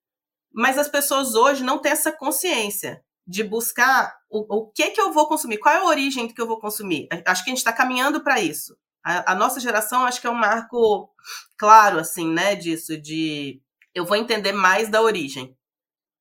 Mas 0.53 0.79
as 0.79 0.89
pessoas 0.89 1.35
hoje 1.35 1.63
não 1.63 1.79
têm 1.79 1.93
essa 1.93 2.13
consciência 2.13 3.04
de 3.27 3.43
buscar 3.43 4.15
o, 4.29 4.59
o 4.59 4.71
que 4.71 4.91
que 4.91 5.01
eu 5.01 5.13
vou 5.13 5.27
consumir, 5.27 5.59
qual 5.59 5.75
é 5.75 5.79
a 5.79 5.85
origem 5.85 6.27
do 6.27 6.35
que 6.35 6.41
eu 6.41 6.47
vou 6.47 6.61
consumir. 6.61 7.09
Acho 7.27 7.43
que 7.43 7.51
a 7.51 7.53
gente 7.53 7.59
está 7.59 7.73
caminhando 7.73 8.23
para 8.23 8.41
isso. 8.41 8.77
A, 9.03 9.33
a, 9.33 9.35
nossa 9.35 9.61
geração 9.61 10.05
acho 10.05 10.21
que 10.21 10.27
é 10.27 10.31
um 10.31 10.35
marco 10.35 11.11
claro, 11.57 11.99
assim, 11.99 12.31
né, 12.31 12.55
disso, 12.55 13.01
de 13.01 13.61
eu 13.95 14.05
vou 14.05 14.17
entender 14.17 14.53
mais 14.53 14.89
da 14.89 15.01
origem. 15.01 15.57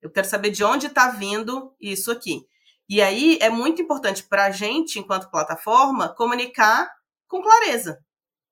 Eu 0.02 0.10
quero 0.12 0.28
saber 0.28 0.50
de 0.50 0.64
onde 0.64 0.88
está 0.88 1.10
vindo 1.10 1.74
isso 1.80 2.12
aqui. 2.12 2.46
E 2.90 3.02
aí 3.02 3.38
é 3.42 3.50
muito 3.50 3.82
importante 3.82 4.24
para 4.24 4.46
a 4.46 4.52
gente, 4.52 5.00
enquanto 5.00 5.32
plataforma, 5.32 6.14
comunicar 6.14 6.92
com 7.28 7.42
clareza, 7.42 8.00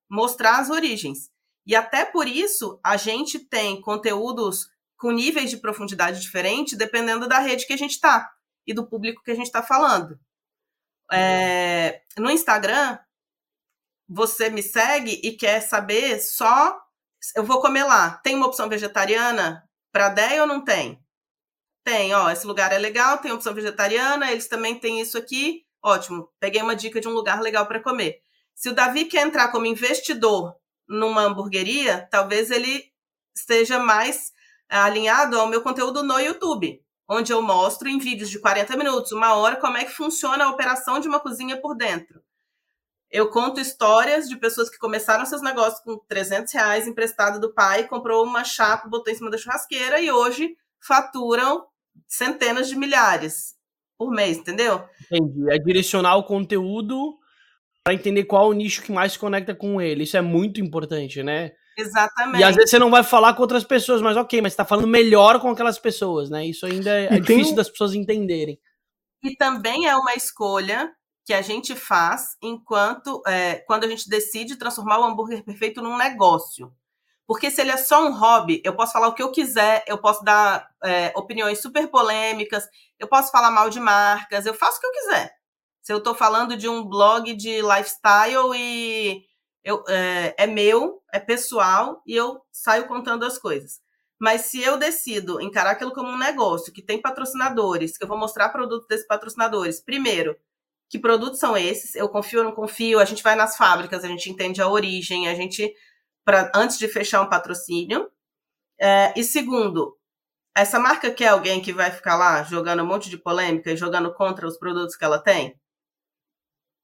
mostrar 0.10 0.60
as 0.60 0.70
origens. 0.70 1.30
E 1.66 1.76
até 1.76 2.06
por 2.06 2.28
isso 2.28 2.80
a 2.84 2.98
gente 2.98 3.38
tem 3.38 3.80
conteúdos 3.82 4.68
com 4.98 5.12
níveis 5.12 5.50
de 5.50 5.58
profundidade 5.58 6.22
diferentes, 6.22 6.78
dependendo 6.78 7.28
da 7.28 7.40
rede 7.40 7.66
que 7.66 7.74
a 7.74 7.78
gente 7.78 7.92
está 7.92 8.30
e 8.66 8.74
do 8.74 8.86
público 8.86 9.24
que 9.24 9.32
a 9.32 9.36
gente 9.36 9.48
está 9.48 9.64
falando. 9.64 10.20
É, 11.12 12.02
no 12.18 12.32
Instagram, 12.32 12.98
você 14.08 14.50
me 14.50 14.64
segue 14.64 15.20
e 15.24 15.34
quer 15.34 15.62
saber 15.62 16.20
só. 16.20 16.80
Eu 17.36 17.44
vou 17.44 17.62
comer 17.62 17.84
lá. 17.84 18.12
Tem 18.24 18.36
uma 18.36 18.48
opção 18.48 18.70
vegetariana 18.70 19.68
para 19.92 20.10
10 20.10 20.42
ou 20.42 20.48
não 20.48 20.64
tem? 20.64 21.04
Tem, 21.84 22.14
ó, 22.14 22.30
esse 22.30 22.46
lugar 22.46 22.72
é 22.72 22.78
legal, 22.78 23.18
tem 23.18 23.32
opção 23.32 23.54
vegetariana, 23.54 24.32
eles 24.32 24.48
também 24.48 24.80
têm 24.80 25.02
isso 25.02 25.18
aqui. 25.18 25.66
Ótimo, 25.84 26.32
peguei 26.40 26.62
uma 26.62 26.76
dica 26.76 27.02
de 27.02 27.08
um 27.08 27.14
lugar 27.14 27.42
legal 27.42 27.66
para 27.66 27.82
comer. 27.82 28.22
Se 28.54 28.70
o 28.70 28.76
Davi 28.76 29.06
quer 29.06 29.26
entrar 29.26 29.52
como 29.52 29.66
investidor 29.66 30.56
numa 30.88 31.24
hamburgueria, 31.24 32.08
talvez 32.12 32.52
ele 32.52 32.92
esteja 33.36 33.80
mais 33.80 34.32
alinhado 34.70 35.40
ao 35.40 35.48
meu 35.48 35.62
conteúdo 35.62 36.04
no 36.04 36.20
YouTube 36.20 36.84
onde 37.12 37.34
eu 37.34 37.42
mostro 37.42 37.90
em 37.90 38.00
vídeos 38.00 38.30
de 38.30 38.40
40 38.40 38.78
minutos, 38.78 39.12
uma 39.12 39.34
hora, 39.36 39.58
como 39.58 39.76
é 39.76 39.84
que 39.84 39.92
funciona 39.92 40.46
a 40.46 40.50
operação 40.50 40.98
de 40.98 41.10
uma 41.10 41.20
cozinha 41.20 41.60
por 41.60 41.76
dentro. 41.76 42.22
Eu 43.12 43.30
conto 43.30 43.60
histórias 43.60 44.30
de 44.30 44.38
pessoas 44.38 44.70
que 44.70 44.78
começaram 44.78 45.26
seus 45.26 45.42
negócios 45.42 45.82
com 45.84 45.98
300 46.08 46.54
reais 46.54 46.88
emprestado 46.88 47.38
do 47.42 47.54
pai, 47.54 47.86
comprou 47.86 48.24
uma 48.24 48.46
chapa, 48.46 48.88
botou 48.88 49.12
em 49.12 49.18
cima 49.18 49.30
da 49.30 49.38
churrasqueira 49.38 50.00
e 50.00 50.10
hoje 50.10 50.56
faturam 50.80 51.66
centenas 52.08 52.70
de 52.70 52.78
milhares 52.78 53.56
por 53.98 54.10
mês, 54.10 54.38
entendeu? 54.38 54.82
Entendi. 55.12 55.52
É 55.52 55.58
direcionar 55.60 56.16
o 56.16 56.24
conteúdo 56.24 57.20
para 57.84 57.94
entender 57.94 58.24
qual 58.24 58.48
o 58.48 58.54
nicho 58.54 58.82
que 58.82 58.92
mais 58.94 59.12
se 59.12 59.20
conecta 59.20 59.54
com 59.54 59.82
ele. 59.82 60.04
Isso 60.04 60.16
é 60.16 60.22
muito 60.22 60.62
importante, 60.62 61.22
né? 61.22 61.52
Exatamente. 61.78 62.42
E 62.42 62.44
às 62.44 62.56
vezes 62.56 62.70
você 62.70 62.80
não 62.80 62.92
vai 62.92 63.04
falar 63.04 63.34
com 63.34 63.42
outras 63.42 63.64
pessoas, 63.64 64.02
mas 64.02 64.18
ok, 64.18 64.42
mas 64.42 64.54
você 64.54 64.58
tá 64.58 64.66
falando 64.66 64.88
melhor 64.88 65.40
com 65.40 65.50
aquelas 65.50 65.80
pessoas, 65.80 66.30
né? 66.30 66.46
Isso 66.46 66.66
ainda 66.66 66.90
é, 66.90 67.06
é 67.06 67.20
difícil 67.20 67.56
das 67.56 67.70
pessoas 67.70 67.94
entenderem. 67.94 68.60
E 69.24 69.36
também 69.36 69.88
é 69.88 69.96
uma 69.96 70.14
escolha 70.14 70.92
que 71.26 71.34
a 71.34 71.42
gente 71.42 71.76
faz 71.76 72.36
enquanto 72.42 73.22
é, 73.28 73.56
quando 73.68 73.84
a 73.84 73.88
gente 73.88 74.10
decide 74.10 74.56
transformar 74.56 75.00
o 75.00 75.04
hambúrguer 75.04 75.44
perfeito 75.44 75.82
num 75.82 75.98
negócio. 75.98 76.74
Porque 77.28 77.50
se 77.50 77.62
ele 77.62 77.72
é 77.72 77.78
só 77.78 78.06
um 78.06 78.12
hobby, 78.12 78.62
eu 78.66 78.76
posso 78.76 78.92
falar 78.92 79.08
o 79.08 79.14
que 79.14 79.24
eu 79.24 79.32
quiser, 79.32 79.86
eu 79.88 79.98
posso 79.98 80.24
dar 80.24 80.68
é, 80.84 81.14
opiniões 81.16 81.62
super 81.62 81.88
polêmicas, 81.88 82.68
eu 83.00 83.08
posso 83.08 83.32
falar 83.32 83.52
mal 83.52 83.70
de 83.70 83.80
marcas, 83.80 84.46
eu 84.46 84.54
faço 84.54 84.78
o 84.78 84.82
que 84.82 84.88
eu 84.88 84.92
quiser. 84.92 85.34
Se 85.82 85.94
eu 85.94 86.00
estou 86.00 86.14
falando 86.14 86.58
de 86.58 86.68
um 86.68 86.84
blog 86.84 87.34
de 87.34 87.62
lifestyle 87.62 88.54
e 88.56 89.24
eu, 89.64 89.84
é, 89.88 90.36
é 90.38 90.48
meu, 90.48 91.02
é 91.14 91.20
pessoal 91.20 92.02
e 92.06 92.16
eu 92.16 92.42
saio 92.52 92.88
contando 92.88 93.26
as 93.26 93.38
coisas. 93.38 93.80
Mas 94.20 94.42
se 94.42 94.62
eu 94.62 94.78
decido 94.78 95.42
encarar 95.42 95.72
aquilo 95.72 95.94
como 95.94 96.10
um 96.10 96.18
negócio 96.18 96.72
que 96.72 96.82
tem 96.82 97.02
patrocinadores, 97.02 97.98
que 97.98 98.04
eu 98.04 98.08
vou 98.08 98.18
mostrar 98.18 98.50
produtos 98.50 98.88
desses 98.88 99.08
patrocinadores, 99.08 99.82
primeiro, 99.82 100.38
que 100.90 101.00
produtos 101.00 101.40
são 101.40 101.58
esses? 101.58 101.96
Eu 101.96 102.10
confio 102.10 102.40
ou 102.40 102.46
não 102.46 102.52
confio? 102.52 103.00
A 103.00 103.06
gente 103.06 103.24
vai 103.24 103.36
nas 103.36 103.58
fábricas, 103.58 104.04
a 104.04 104.08
gente 104.08 104.30
entende 104.30 104.62
a 104.62 104.68
origem, 104.68 105.28
a 105.30 105.34
gente, 105.36 105.74
pra, 106.26 106.52
antes 106.54 106.78
de 106.78 106.88
fechar 106.88 107.22
um 107.22 107.30
patrocínio. 107.30 108.12
É, 108.80 109.14
e 109.18 109.24
segundo, 109.24 109.98
essa 110.56 110.80
marca 110.80 111.12
quer 111.12 111.30
alguém 111.30 111.62
que 111.62 111.74
vai 111.74 111.92
ficar 111.92 112.18
lá 112.18 112.44
jogando 112.44 112.84
um 112.84 112.88
monte 112.88 113.10
de 113.10 113.18
polêmica 113.18 113.72
e 113.72 113.78
jogando 113.78 114.14
contra 114.14 114.48
os 114.48 114.58
produtos 114.58 114.96
que 114.96 115.06
ela 115.06 115.20
tem? 115.20 115.61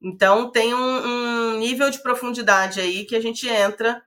Então 0.01 0.51
tem 0.51 0.73
um, 0.73 0.77
um 0.77 1.57
nível 1.57 1.89
de 1.89 2.01
profundidade 2.01 2.79
aí 2.79 3.05
que 3.05 3.15
a 3.15 3.21
gente 3.21 3.47
entra 3.47 4.01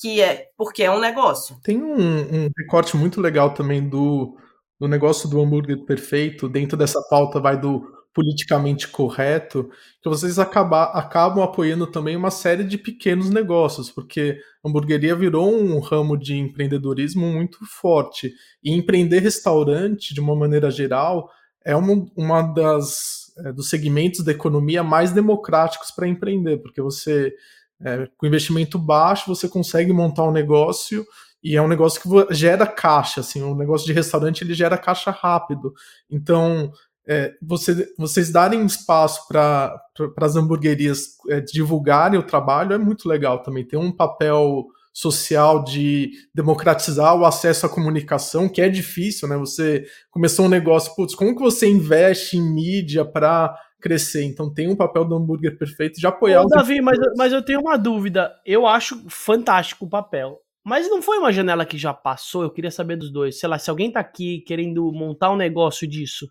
que 0.00 0.20
é 0.20 0.48
porque 0.56 0.84
é 0.84 0.90
um 0.90 1.00
negócio. 1.00 1.58
Tem 1.62 1.82
um, 1.82 2.44
um 2.44 2.50
recorte 2.56 2.96
muito 2.96 3.20
legal 3.20 3.52
também 3.52 3.86
do, 3.88 4.36
do 4.78 4.86
negócio 4.86 5.28
do 5.28 5.40
hambúrguer 5.40 5.84
perfeito, 5.84 6.48
dentro 6.48 6.76
dessa 6.76 7.00
pauta 7.10 7.40
vai 7.40 7.60
do 7.60 7.98
politicamente 8.14 8.88
correto, 8.88 9.70
que 10.02 10.08
vocês 10.08 10.40
acabar, 10.40 10.86
acabam 10.86 11.44
apoiando 11.44 11.86
também 11.86 12.16
uma 12.16 12.32
série 12.32 12.64
de 12.64 12.76
pequenos 12.76 13.30
negócios, 13.30 13.92
porque 13.92 14.36
a 14.64 14.68
hamburgueria 14.68 15.14
virou 15.14 15.54
um 15.54 15.78
ramo 15.78 16.16
de 16.16 16.36
empreendedorismo 16.36 17.24
muito 17.26 17.58
forte. 17.64 18.32
E 18.62 18.72
empreender 18.72 19.20
restaurante, 19.20 20.12
de 20.14 20.20
uma 20.20 20.34
maneira 20.34 20.68
geral, 20.68 21.30
é 21.64 21.76
uma, 21.76 22.06
uma 22.16 22.42
das 22.42 23.27
é, 23.44 23.52
dos 23.52 23.68
segmentos 23.68 24.24
da 24.24 24.32
economia 24.32 24.82
mais 24.82 25.12
democráticos 25.12 25.90
para 25.90 26.08
empreender, 26.08 26.58
porque 26.58 26.80
você, 26.80 27.32
é, 27.80 28.08
com 28.16 28.26
investimento 28.26 28.78
baixo, 28.78 29.34
você 29.34 29.48
consegue 29.48 29.92
montar 29.92 30.24
um 30.24 30.32
negócio 30.32 31.06
e 31.42 31.56
é 31.56 31.62
um 31.62 31.68
negócio 31.68 32.00
que 32.00 32.34
gera 32.34 32.66
caixa, 32.66 33.20
assim, 33.20 33.42
um 33.42 33.54
negócio 33.54 33.86
de 33.86 33.92
restaurante 33.92 34.42
ele 34.42 34.54
gera 34.54 34.76
caixa 34.76 35.10
rápido. 35.10 35.72
Então, 36.10 36.72
é, 37.06 37.34
você, 37.40 37.88
vocês 37.96 38.30
darem 38.30 38.66
espaço 38.66 39.26
para 39.28 39.80
as 40.20 40.36
hamburguerias 40.36 41.16
é, 41.30 41.40
divulgarem 41.40 42.18
o 42.18 42.26
trabalho 42.26 42.74
é 42.74 42.78
muito 42.78 43.08
legal 43.08 43.42
também. 43.42 43.64
Tem 43.64 43.78
um 43.78 43.90
papel 43.90 44.66
social 44.98 45.62
de 45.62 46.10
democratizar 46.34 47.14
o 47.14 47.24
acesso 47.24 47.64
à 47.64 47.68
comunicação, 47.68 48.48
que 48.48 48.60
é 48.60 48.68
difícil, 48.68 49.28
né? 49.28 49.36
Você 49.36 49.86
começou 50.10 50.46
um 50.46 50.48
negócio, 50.48 50.92
putz, 50.96 51.14
como 51.14 51.36
que 51.36 51.40
você 51.40 51.68
investe 51.68 52.36
em 52.36 52.42
mídia 52.42 53.04
para 53.04 53.56
crescer? 53.80 54.24
Então 54.24 54.52
tem 54.52 54.68
um 54.68 54.74
papel 54.74 55.04
do 55.04 55.14
hambúrguer 55.14 55.56
perfeito 55.56 56.00
de 56.00 56.06
apoiar 56.08 56.42
Ô, 56.42 56.48
Davi, 56.48 56.80
mas, 56.80 56.98
mas 57.16 57.32
eu 57.32 57.40
tenho 57.40 57.60
uma 57.60 57.78
dúvida. 57.78 58.34
Eu 58.44 58.66
acho 58.66 59.00
fantástico 59.08 59.84
o 59.84 59.88
papel. 59.88 60.40
Mas 60.64 60.90
não 60.90 61.00
foi 61.00 61.18
uma 61.18 61.32
janela 61.32 61.64
que 61.64 61.78
já 61.78 61.94
passou? 61.94 62.42
Eu 62.42 62.50
queria 62.50 62.72
saber 62.72 62.96
dos 62.96 63.12
dois. 63.12 63.38
Sei 63.38 63.48
lá, 63.48 63.56
se 63.56 63.70
alguém 63.70 63.92
tá 63.92 64.00
aqui 64.00 64.40
querendo 64.40 64.90
montar 64.90 65.30
um 65.30 65.36
negócio 65.36 65.86
disso, 65.86 66.28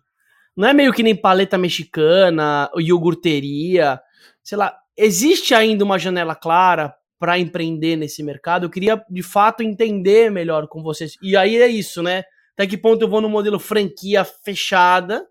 não 0.54 0.68
é 0.68 0.74
meio 0.74 0.92
que 0.92 1.02
nem 1.02 1.16
paleta 1.16 1.56
mexicana, 1.56 2.70
iogurteria, 2.76 3.98
sei 4.44 4.58
lá, 4.58 4.76
existe 4.94 5.54
ainda 5.54 5.84
uma 5.84 5.98
janela 5.98 6.34
clara 6.34 6.94
para 7.18 7.38
empreender 7.38 7.96
nesse 7.96 8.22
mercado. 8.22 8.66
Eu 8.66 8.70
queria 8.70 9.02
de 9.10 9.22
fato 9.22 9.62
entender 9.62 10.30
melhor 10.30 10.68
com 10.68 10.82
vocês. 10.82 11.16
E 11.22 11.36
aí 11.36 11.56
é 11.56 11.66
isso, 11.66 12.02
né? 12.02 12.22
Até 12.54 12.66
que 12.66 12.76
ponto 12.76 13.02
eu 13.02 13.08
vou 13.08 13.20
no 13.20 13.28
modelo 13.28 13.58
franquia 13.58 14.24
fechada 14.24 15.26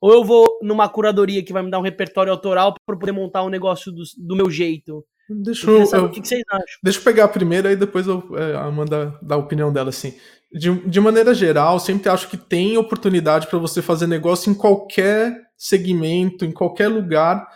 ou 0.00 0.12
eu 0.12 0.24
vou 0.24 0.58
numa 0.62 0.88
curadoria 0.88 1.42
que 1.42 1.52
vai 1.52 1.62
me 1.62 1.70
dar 1.70 1.78
um 1.78 1.82
repertório 1.82 2.32
autoral 2.32 2.74
para 2.86 2.96
poder 2.96 3.12
montar 3.12 3.42
um 3.42 3.48
negócio 3.48 3.90
do, 3.90 4.02
do 4.18 4.36
meu 4.36 4.50
jeito. 4.50 5.04
Deixa 5.28 5.68
eu, 5.68 5.84
eu, 5.84 6.04
o 6.04 6.10
que, 6.10 6.26
vocês 6.26 6.42
acham? 6.48 6.78
Deixa 6.82 7.00
eu 7.00 7.04
pegar 7.04 7.24
a 7.24 7.28
primeira 7.28 7.72
e 7.72 7.76
depois 7.76 8.06
eu, 8.06 8.22
é, 8.36 8.54
a 8.54 8.64
Amanda 8.64 9.18
dá 9.20 9.34
a 9.34 9.38
opinião 9.38 9.72
dela 9.72 9.88
assim. 9.88 10.14
De, 10.52 10.72
de 10.88 11.00
maneira 11.00 11.34
geral, 11.34 11.80
sempre 11.80 12.08
acho 12.08 12.28
que 12.28 12.36
tem 12.36 12.76
oportunidade 12.76 13.48
para 13.48 13.58
você 13.58 13.82
fazer 13.82 14.06
negócio 14.06 14.50
em 14.50 14.54
qualquer 14.54 15.36
segmento, 15.56 16.44
em 16.44 16.52
qualquer 16.52 16.88
lugar, 16.88 17.46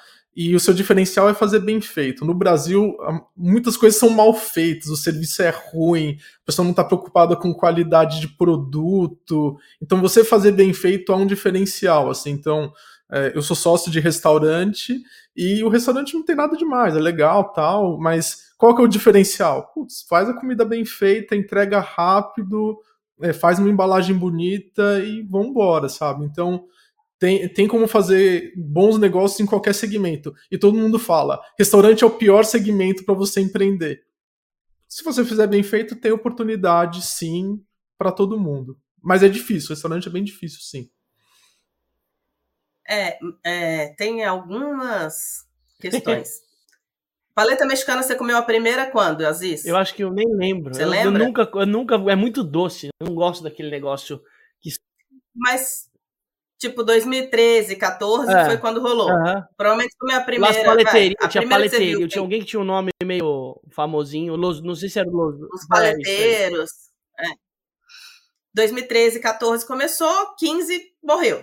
e 0.42 0.56
o 0.56 0.60
seu 0.60 0.72
diferencial 0.72 1.28
é 1.28 1.34
fazer 1.34 1.58
bem 1.58 1.82
feito. 1.82 2.24
No 2.24 2.32
Brasil, 2.32 2.96
muitas 3.36 3.76
coisas 3.76 4.00
são 4.00 4.08
mal 4.08 4.32
feitas, 4.32 4.88
o 4.88 4.96
serviço 4.96 5.42
é 5.42 5.50
ruim, 5.50 6.16
a 6.42 6.46
pessoa 6.46 6.64
não 6.64 6.70
está 6.70 6.82
preocupada 6.82 7.36
com 7.36 7.52
qualidade 7.52 8.18
de 8.20 8.26
produto. 8.26 9.58
Então, 9.82 10.00
você 10.00 10.24
fazer 10.24 10.52
bem 10.52 10.72
feito 10.72 11.12
é 11.12 11.14
um 11.14 11.26
diferencial. 11.26 12.08
Assim, 12.08 12.30
então, 12.30 12.72
é, 13.12 13.32
eu 13.34 13.42
sou 13.42 13.54
sócio 13.54 13.92
de 13.92 14.00
restaurante 14.00 15.02
e 15.36 15.62
o 15.62 15.68
restaurante 15.68 16.14
não 16.14 16.24
tem 16.24 16.34
nada 16.34 16.56
demais, 16.56 16.96
é 16.96 17.00
legal 17.00 17.52
tal, 17.52 17.98
mas 17.98 18.50
qual 18.56 18.74
que 18.74 18.80
é 18.80 18.84
o 18.86 18.88
diferencial? 18.88 19.70
Putz, 19.74 20.06
faz 20.08 20.26
a 20.26 20.32
comida 20.32 20.64
bem 20.64 20.86
feita, 20.86 21.36
entrega 21.36 21.80
rápido, 21.80 22.78
é, 23.20 23.34
faz 23.34 23.58
uma 23.58 23.68
embalagem 23.68 24.16
bonita 24.16 25.00
e 25.00 25.20
vambora, 25.20 25.90
sabe? 25.90 26.24
Então, 26.24 26.64
tem, 27.20 27.46
tem 27.52 27.68
como 27.68 27.86
fazer 27.86 28.54
bons 28.56 28.98
negócios 28.98 29.38
em 29.40 29.46
qualquer 29.46 29.74
segmento. 29.74 30.34
E 30.50 30.56
todo 30.56 30.78
mundo 30.78 30.98
fala: 30.98 31.38
restaurante 31.58 32.02
é 32.02 32.06
o 32.06 32.16
pior 32.16 32.44
segmento 32.44 33.04
para 33.04 33.14
você 33.14 33.42
empreender. 33.42 34.02
Se 34.88 35.04
você 35.04 35.22
fizer 35.22 35.46
bem 35.46 35.62
feito, 35.62 35.94
tem 35.94 36.10
oportunidade 36.10 37.02
sim 37.02 37.62
para 37.98 38.10
todo 38.10 38.40
mundo. 38.40 38.80
Mas 39.02 39.22
é 39.22 39.28
difícil, 39.28 39.68
restaurante 39.68 40.08
é 40.08 40.10
bem 40.10 40.24
difícil, 40.24 40.60
sim. 40.62 40.90
É, 42.88 43.18
é 43.44 43.94
tem 43.98 44.24
algumas 44.24 45.46
questões. 45.78 46.40
Paleta 47.34 47.66
mexicana, 47.66 48.02
você 48.02 48.16
comeu 48.16 48.36
a 48.36 48.42
primeira 48.42 48.90
quando, 48.90 49.24
Aziz? 49.26 49.66
Eu 49.66 49.76
acho 49.76 49.94
que 49.94 50.02
eu 50.02 50.10
nem 50.10 50.26
lembro. 50.34 50.74
Você 50.74 50.84
eu, 50.84 50.88
lembra? 50.88 51.22
Eu 51.22 51.26
nunca, 51.26 51.50
eu 51.54 51.66
nunca. 51.66 51.94
É 52.10 52.16
muito 52.16 52.42
doce. 52.42 52.88
Eu 52.98 53.06
não 53.08 53.14
gosto 53.14 53.44
daquele 53.44 53.70
negócio 53.70 54.22
que. 54.60 54.70
Mas 55.34 55.89
Tipo, 56.60 56.84
2013, 56.84 57.74
14 57.74 58.30
é. 58.30 58.44
foi 58.44 58.58
quando 58.58 58.82
rolou. 58.82 59.10
Uhum. 59.10 59.42
Provavelmente 59.56 59.96
foi 59.98 60.12
a 60.12 60.20
primeira. 60.20 60.54
Las 60.54 60.62
paleteria, 60.62 61.16
vai, 61.18 61.28
tinha 61.30 61.48
paleteria. 61.48 62.06
Tinha 62.06 62.20
alguém 62.20 62.40
que 62.40 62.46
tinha 62.46 62.60
um 62.60 62.64
nome 62.64 62.90
meio 63.02 63.58
famosinho. 63.70 64.36
Los, 64.36 64.60
não 64.60 64.74
sei 64.74 64.90
se 64.90 64.98
era 64.98 65.08
Los. 65.10 65.40
Os 65.54 65.66
paleteiros. 65.66 66.70
É, 67.18 67.28
é. 67.28 67.34
2013, 68.52 69.20
14 69.20 69.66
começou, 69.66 70.34
15 70.36 70.82
morreu. 71.02 71.42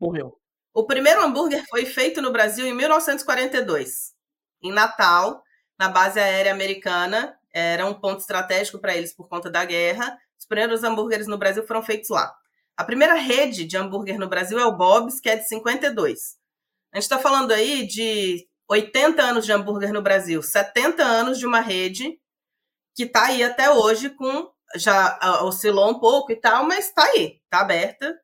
Morreu. 0.00 0.34
O 0.72 0.86
primeiro 0.86 1.22
hambúrguer 1.22 1.62
foi 1.68 1.84
feito 1.84 2.22
no 2.22 2.32
Brasil 2.32 2.66
em 2.66 2.72
1942, 2.72 4.14
em 4.62 4.72
Natal, 4.72 5.42
na 5.78 5.88
base 5.90 6.18
aérea 6.18 6.52
americana. 6.52 7.36
Era 7.52 7.84
um 7.84 7.92
ponto 7.92 8.20
estratégico 8.20 8.78
para 8.78 8.96
eles 8.96 9.14
por 9.14 9.28
conta 9.28 9.50
da 9.50 9.62
guerra. 9.62 10.18
Os 10.38 10.46
primeiros 10.46 10.82
hambúrgueres 10.82 11.26
no 11.26 11.36
Brasil 11.36 11.66
foram 11.66 11.82
feitos 11.82 12.08
lá. 12.08 12.34
A 12.76 12.84
primeira 12.84 13.14
rede 13.14 13.64
de 13.64 13.76
hambúrguer 13.76 14.18
no 14.18 14.28
Brasil 14.28 14.58
é 14.58 14.64
o 14.64 14.76
Bob's, 14.76 15.20
que 15.20 15.28
é 15.28 15.36
de 15.36 15.46
52. 15.46 16.36
A 16.92 16.96
gente 16.96 17.04
está 17.04 17.18
falando 17.18 17.52
aí 17.52 17.86
de 17.86 18.46
80 18.68 19.22
anos 19.22 19.44
de 19.44 19.52
hambúrguer 19.52 19.92
no 19.92 20.02
Brasil, 20.02 20.42
70 20.42 21.02
anos 21.02 21.38
de 21.38 21.46
uma 21.46 21.60
rede 21.60 22.18
que 22.94 23.04
está 23.04 23.26
aí 23.26 23.42
até 23.42 23.70
hoje 23.70 24.10
com 24.10 24.52
já 24.76 25.18
oscilou 25.42 25.90
um 25.90 26.00
pouco 26.00 26.32
e 26.32 26.36
tal, 26.36 26.64
mas 26.64 26.88
está 26.88 27.04
aí, 27.04 27.40
está 27.44 27.60
aberta. 27.60 28.18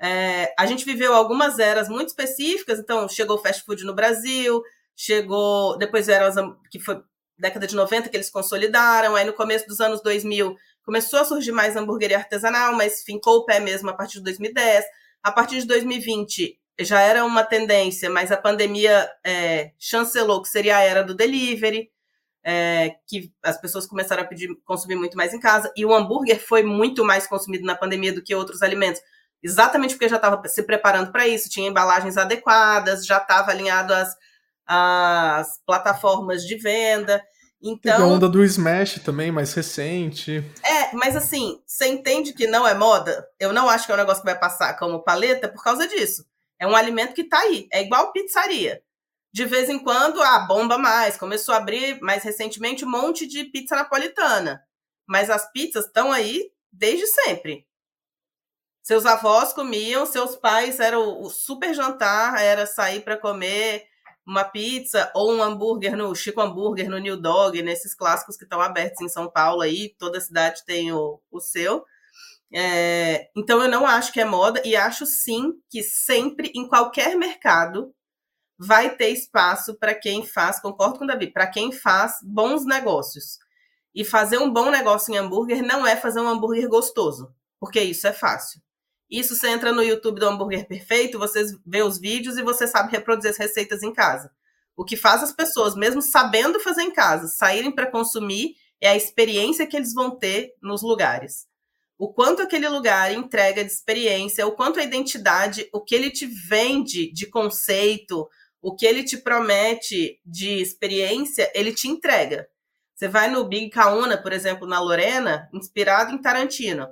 É, 0.00 0.54
a 0.58 0.66
gente 0.66 0.84
viveu 0.84 1.14
algumas 1.14 1.58
eras 1.58 1.88
muito 1.88 2.08
específicas, 2.08 2.78
então 2.78 3.08
chegou 3.08 3.36
o 3.36 3.42
fast 3.42 3.64
food 3.64 3.82
no 3.84 3.94
Brasil, 3.94 4.62
chegou 4.94 5.76
depois 5.78 6.08
eram 6.08 6.58
que 6.70 6.78
foi 6.78 7.02
década 7.38 7.66
de 7.66 7.74
90 7.74 8.08
que 8.08 8.16
eles 8.16 8.30
consolidaram, 8.30 9.16
aí 9.16 9.24
no 9.24 9.32
começo 9.32 9.66
dos 9.66 9.80
anos 9.80 10.02
2000 10.02 10.56
Começou 10.86 11.18
a 11.18 11.24
surgir 11.24 11.50
mais 11.50 11.74
hambúrgueria 11.74 12.16
artesanal, 12.16 12.72
mas 12.72 13.02
fincou 13.02 13.38
o 13.38 13.44
pé 13.44 13.58
mesmo 13.58 13.90
a 13.90 13.92
partir 13.92 14.18
de 14.18 14.24
2010. 14.24 14.84
A 15.20 15.32
partir 15.32 15.60
de 15.60 15.66
2020 15.66 16.56
já 16.78 17.00
era 17.00 17.24
uma 17.24 17.42
tendência, 17.42 18.08
mas 18.08 18.30
a 18.30 18.36
pandemia 18.36 19.10
é, 19.24 19.72
chancelou 19.80 20.40
que 20.40 20.48
seria 20.48 20.76
a 20.76 20.82
era 20.82 21.02
do 21.02 21.12
delivery, 21.12 21.90
é, 22.44 22.94
que 23.04 23.32
as 23.42 23.60
pessoas 23.60 23.84
começaram 23.84 24.22
a 24.22 24.26
pedir, 24.26 24.48
consumir 24.64 24.94
muito 24.94 25.16
mais 25.16 25.34
em 25.34 25.40
casa, 25.40 25.72
e 25.76 25.84
o 25.84 25.92
hambúrguer 25.92 26.38
foi 26.38 26.62
muito 26.62 27.04
mais 27.04 27.26
consumido 27.26 27.64
na 27.64 27.74
pandemia 27.74 28.12
do 28.12 28.22
que 28.22 28.32
outros 28.34 28.62
alimentos, 28.62 29.00
exatamente 29.42 29.94
porque 29.94 30.08
já 30.08 30.16
estava 30.16 30.40
se 30.46 30.62
preparando 30.62 31.10
para 31.10 31.26
isso, 31.26 31.50
tinha 31.50 31.68
embalagens 31.68 32.16
adequadas, 32.16 33.04
já 33.04 33.16
estava 33.16 33.50
alinhado 33.50 33.92
às, 33.92 34.16
às 34.64 35.60
plataformas 35.66 36.44
de 36.46 36.56
venda. 36.56 37.20
Então, 37.66 37.96
Teve 37.96 38.02
a 38.04 38.06
onda 38.06 38.28
do 38.28 38.44
Smash 38.44 39.00
também, 39.00 39.32
mais 39.32 39.52
recente. 39.52 40.44
É, 40.62 40.94
mas 40.94 41.16
assim, 41.16 41.60
você 41.66 41.88
entende 41.88 42.32
que 42.32 42.46
não 42.46 42.66
é 42.66 42.74
moda? 42.74 43.28
Eu 43.40 43.52
não 43.52 43.68
acho 43.68 43.86
que 43.86 43.92
é 43.92 43.94
um 43.94 43.98
negócio 43.98 44.22
que 44.22 44.30
vai 44.30 44.38
passar 44.38 44.78
como 44.78 45.02
paleta 45.02 45.48
por 45.48 45.62
causa 45.64 45.88
disso. 45.88 46.24
É 46.60 46.66
um 46.66 46.76
alimento 46.76 47.12
que 47.12 47.24
tá 47.24 47.38
aí. 47.38 47.66
É 47.72 47.82
igual 47.82 48.12
pizzaria. 48.12 48.80
De 49.32 49.44
vez 49.44 49.68
em 49.68 49.78
quando, 49.78 50.22
ah, 50.22 50.38
bomba 50.38 50.78
mais. 50.78 51.16
Começou 51.16 51.54
a 51.54 51.58
abrir 51.58 52.00
mais 52.00 52.22
recentemente 52.22 52.84
um 52.84 52.90
monte 52.90 53.26
de 53.26 53.44
pizza 53.44 53.74
napolitana. 53.74 54.62
Mas 55.06 55.28
as 55.28 55.50
pizzas 55.50 55.86
estão 55.86 56.12
aí 56.12 56.50
desde 56.72 57.06
sempre. 57.06 57.66
Seus 58.82 59.04
avós 59.04 59.52
comiam, 59.52 60.06
seus 60.06 60.36
pais 60.36 60.78
era 60.78 60.98
o 60.98 61.28
super 61.28 61.74
jantar, 61.74 62.40
era 62.40 62.64
sair 62.66 63.00
para 63.00 63.16
comer 63.16 63.84
uma 64.26 64.44
pizza 64.44 65.10
ou 65.14 65.32
um 65.32 65.42
hambúrguer 65.42 65.96
no 65.96 66.14
Chico 66.14 66.40
Hambúrguer, 66.40 66.90
no 66.90 66.98
New 66.98 67.16
Dog, 67.16 67.62
nesses 67.62 67.94
clássicos 67.94 68.36
que 68.36 68.44
estão 68.44 68.60
abertos 68.60 69.00
em 69.00 69.08
São 69.08 69.30
Paulo 69.30 69.62
aí, 69.62 69.94
toda 69.98 70.20
cidade 70.20 70.64
tem 70.66 70.92
o, 70.92 71.20
o 71.30 71.40
seu. 71.40 71.84
É, 72.52 73.30
então 73.36 73.62
eu 73.62 73.68
não 73.68 73.86
acho 73.86 74.12
que 74.12 74.20
é 74.20 74.24
moda 74.24 74.60
e 74.64 74.74
acho 74.74 75.06
sim 75.06 75.52
que 75.70 75.82
sempre, 75.82 76.50
em 76.54 76.66
qualquer 76.68 77.16
mercado, 77.16 77.94
vai 78.58 78.96
ter 78.96 79.10
espaço 79.10 79.74
para 79.78 79.94
quem 79.94 80.26
faz, 80.26 80.58
concordo 80.60 80.98
com 80.98 81.04
o 81.04 81.06
Davi, 81.06 81.28
para 81.28 81.46
quem 81.46 81.70
faz 81.70 82.14
bons 82.22 82.64
negócios. 82.64 83.38
E 83.94 84.04
fazer 84.04 84.38
um 84.38 84.52
bom 84.52 84.70
negócio 84.70 85.14
em 85.14 85.18
hambúrguer 85.18 85.62
não 85.62 85.86
é 85.86 85.96
fazer 85.96 86.20
um 86.20 86.28
hambúrguer 86.28 86.68
gostoso, 86.68 87.32
porque 87.60 87.80
isso 87.80 88.06
é 88.06 88.12
fácil. 88.12 88.60
Isso 89.10 89.36
você 89.36 89.48
entra 89.48 89.72
no 89.72 89.82
YouTube 89.82 90.18
do 90.18 90.26
Hambúrguer 90.26 90.66
Perfeito, 90.66 91.18
você 91.18 91.44
vê 91.64 91.82
os 91.82 91.98
vídeos 91.98 92.36
e 92.36 92.42
você 92.42 92.66
sabe 92.66 92.90
reproduzir 92.90 93.30
as 93.30 93.38
receitas 93.38 93.82
em 93.82 93.92
casa. 93.92 94.30
O 94.76 94.84
que 94.84 94.96
faz 94.96 95.22
as 95.22 95.32
pessoas, 95.32 95.74
mesmo 95.74 96.02
sabendo 96.02 96.60
fazer 96.60 96.82
em 96.82 96.90
casa, 96.90 97.28
saírem 97.28 97.70
para 97.70 97.90
consumir 97.90 98.54
é 98.80 98.88
a 98.88 98.96
experiência 98.96 99.66
que 99.66 99.76
eles 99.76 99.94
vão 99.94 100.10
ter 100.18 100.52
nos 100.60 100.82
lugares. 100.82 101.46
O 101.98 102.12
quanto 102.12 102.42
aquele 102.42 102.68
lugar 102.68 103.10
entrega 103.12 103.64
de 103.64 103.72
experiência, 103.72 104.46
o 104.46 104.52
quanto 104.52 104.78
a 104.78 104.82
identidade, 104.82 105.66
o 105.72 105.80
que 105.80 105.94
ele 105.94 106.10
te 106.10 106.26
vende 106.26 107.10
de 107.10 107.26
conceito, 107.26 108.28
o 108.60 108.74
que 108.74 108.84
ele 108.84 109.02
te 109.02 109.16
promete 109.16 110.20
de 110.24 110.60
experiência, 110.60 111.50
ele 111.54 111.72
te 111.72 111.88
entrega. 111.88 112.46
Você 112.94 113.08
vai 113.08 113.30
no 113.30 113.44
Big 113.44 113.70
Kauna, 113.70 114.20
por 114.20 114.32
exemplo, 114.32 114.66
na 114.66 114.78
Lorena, 114.78 115.48
inspirado 115.54 116.12
em 116.12 116.20
Tarantino. 116.20 116.86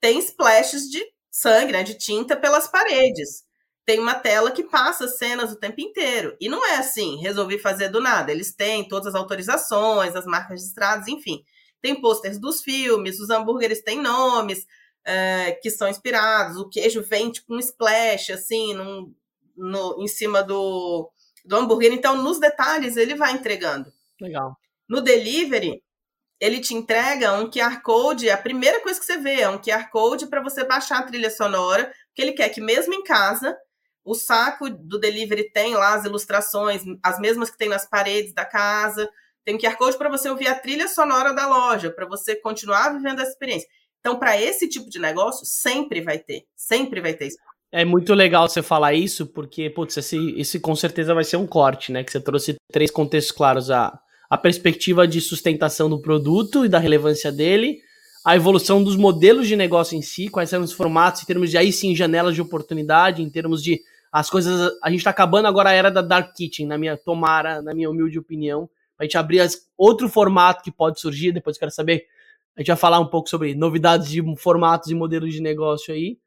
Tem 0.00 0.18
splashes 0.18 0.84
de 0.88 1.04
sangue, 1.40 1.72
né, 1.72 1.82
de 1.82 1.94
tinta 1.94 2.36
pelas 2.36 2.68
paredes. 2.68 3.44
Tem 3.84 3.98
uma 3.98 4.14
tela 4.14 4.50
que 4.50 4.64
passa 4.64 5.08
cenas 5.08 5.52
o 5.52 5.56
tempo 5.56 5.80
inteiro. 5.80 6.36
E 6.40 6.48
não 6.48 6.66
é 6.66 6.76
assim, 6.76 7.16
resolvi 7.20 7.58
fazer 7.58 7.88
do 7.88 8.00
nada. 8.00 8.30
Eles 8.30 8.54
têm 8.54 8.86
todas 8.86 9.08
as 9.08 9.14
autorizações, 9.14 10.14
as 10.14 10.26
marcas 10.26 10.60
registradas, 10.60 11.08
enfim. 11.08 11.42
Tem 11.80 12.00
pôsteres 12.00 12.38
dos 12.38 12.62
filmes, 12.62 13.20
os 13.20 13.30
hambúrgueres 13.30 13.82
têm 13.82 14.00
nomes 14.00 14.66
é, 15.04 15.52
que 15.52 15.70
são 15.70 15.88
inspirados, 15.88 16.58
o 16.58 16.68
queijo 16.68 17.02
vem 17.02 17.30
tipo 17.30 17.54
um 17.54 17.58
splash, 17.58 18.30
assim, 18.30 18.74
num, 18.74 19.14
no, 19.56 20.02
em 20.02 20.06
cima 20.06 20.42
do, 20.42 21.10
do 21.46 21.56
hambúrguer. 21.56 21.92
Então, 21.92 22.22
nos 22.22 22.38
detalhes, 22.38 22.96
ele 22.96 23.14
vai 23.14 23.32
entregando. 23.32 23.90
Legal. 24.20 24.54
No 24.86 25.00
delivery, 25.00 25.82
ele 26.40 26.60
te 26.60 26.74
entrega 26.74 27.34
um 27.34 27.50
QR 27.50 27.82
Code, 27.82 28.30
a 28.30 28.36
primeira 28.36 28.80
coisa 28.80 28.98
que 28.98 29.06
você 29.06 29.18
vê 29.18 29.40
é 29.40 29.48
um 29.48 29.58
QR 29.58 29.90
Code 29.90 30.26
para 30.26 30.42
você 30.42 30.64
baixar 30.64 30.98
a 30.98 31.02
trilha 31.02 31.30
sonora, 31.30 31.92
que 32.14 32.22
ele 32.22 32.32
quer 32.32 32.48
que 32.50 32.60
mesmo 32.60 32.94
em 32.94 33.02
casa, 33.02 33.56
o 34.04 34.14
saco 34.14 34.70
do 34.70 34.98
delivery 34.98 35.50
tem 35.52 35.74
lá 35.74 35.94
as 35.94 36.04
ilustrações, 36.04 36.82
as 37.02 37.18
mesmas 37.18 37.50
que 37.50 37.58
tem 37.58 37.68
nas 37.68 37.88
paredes 37.88 38.32
da 38.32 38.44
casa, 38.44 39.08
tem 39.44 39.56
um 39.56 39.58
QR 39.58 39.76
Code 39.76 39.98
para 39.98 40.08
você 40.08 40.28
ouvir 40.30 40.46
a 40.46 40.54
trilha 40.54 40.86
sonora 40.86 41.32
da 41.32 41.48
loja, 41.48 41.90
para 41.90 42.06
você 42.06 42.36
continuar 42.36 42.90
vivendo 42.90 43.20
essa 43.20 43.30
experiência. 43.30 43.68
Então, 44.00 44.18
para 44.18 44.40
esse 44.40 44.68
tipo 44.68 44.88
de 44.88 44.98
negócio, 44.98 45.44
sempre 45.44 46.00
vai 46.00 46.18
ter, 46.18 46.44
sempre 46.54 47.00
vai 47.00 47.14
ter 47.14 47.26
isso. 47.26 47.38
É 47.70 47.84
muito 47.84 48.14
legal 48.14 48.48
você 48.48 48.62
falar 48.62 48.94
isso, 48.94 49.26
porque, 49.26 49.68
putz, 49.68 49.96
esse, 49.96 50.34
esse 50.38 50.60
com 50.60 50.74
certeza 50.74 51.14
vai 51.14 51.24
ser 51.24 51.36
um 51.36 51.46
corte, 51.46 51.92
né? 51.92 52.02
Que 52.02 52.12
você 52.12 52.20
trouxe 52.20 52.56
três 52.72 52.90
contextos 52.90 53.36
claros. 53.36 53.70
A, 53.70 53.98
a 54.28 54.36
perspectiva 54.36 55.06
de 55.06 55.20
sustentação 55.20 55.88
do 55.88 56.00
produto 56.00 56.64
e 56.64 56.68
da 56.68 56.78
relevância 56.78 57.32
dele, 57.32 57.78
a 58.24 58.36
evolução 58.36 58.82
dos 58.82 58.96
modelos 58.96 59.48
de 59.48 59.56
negócio 59.56 59.96
em 59.96 60.02
si, 60.02 60.28
quais 60.28 60.50
são 60.50 60.62
os 60.62 60.72
formatos 60.72 61.22
em 61.22 61.26
termos 61.26 61.50
de 61.50 61.56
aí 61.56 61.72
sim 61.72 61.94
janelas 61.94 62.34
de 62.34 62.42
oportunidade, 62.42 63.22
em 63.22 63.30
termos 63.30 63.62
de 63.62 63.80
as 64.12 64.28
coisas. 64.28 64.72
A 64.82 64.90
gente 64.90 65.00
está 65.00 65.10
acabando 65.10 65.46
agora 65.46 65.70
a 65.70 65.72
era 65.72 65.90
da 65.90 66.02
Dark 66.02 66.34
Kitchen, 66.34 66.66
na 66.66 66.76
minha 66.76 66.96
tomara, 66.96 67.62
na 67.62 67.74
minha 67.74 67.90
humilde 67.90 68.18
opinião. 68.18 68.68
A 68.98 69.04
gente 69.04 69.16
abrir 69.16 69.40
as, 69.40 69.66
outro 69.76 70.08
formato 70.08 70.62
que 70.62 70.72
pode 70.72 71.00
surgir, 71.00 71.32
depois 71.32 71.56
quero 71.56 71.70
saber. 71.70 72.06
A 72.56 72.60
gente 72.60 72.68
vai 72.68 72.76
falar 72.76 72.98
um 72.98 73.06
pouco 73.06 73.28
sobre 73.28 73.54
novidades 73.54 74.08
de 74.08 74.20
formatos 74.36 74.90
e 74.90 74.94
modelos 74.94 75.32
de 75.32 75.40
negócio 75.40 75.94
aí. 75.94 76.18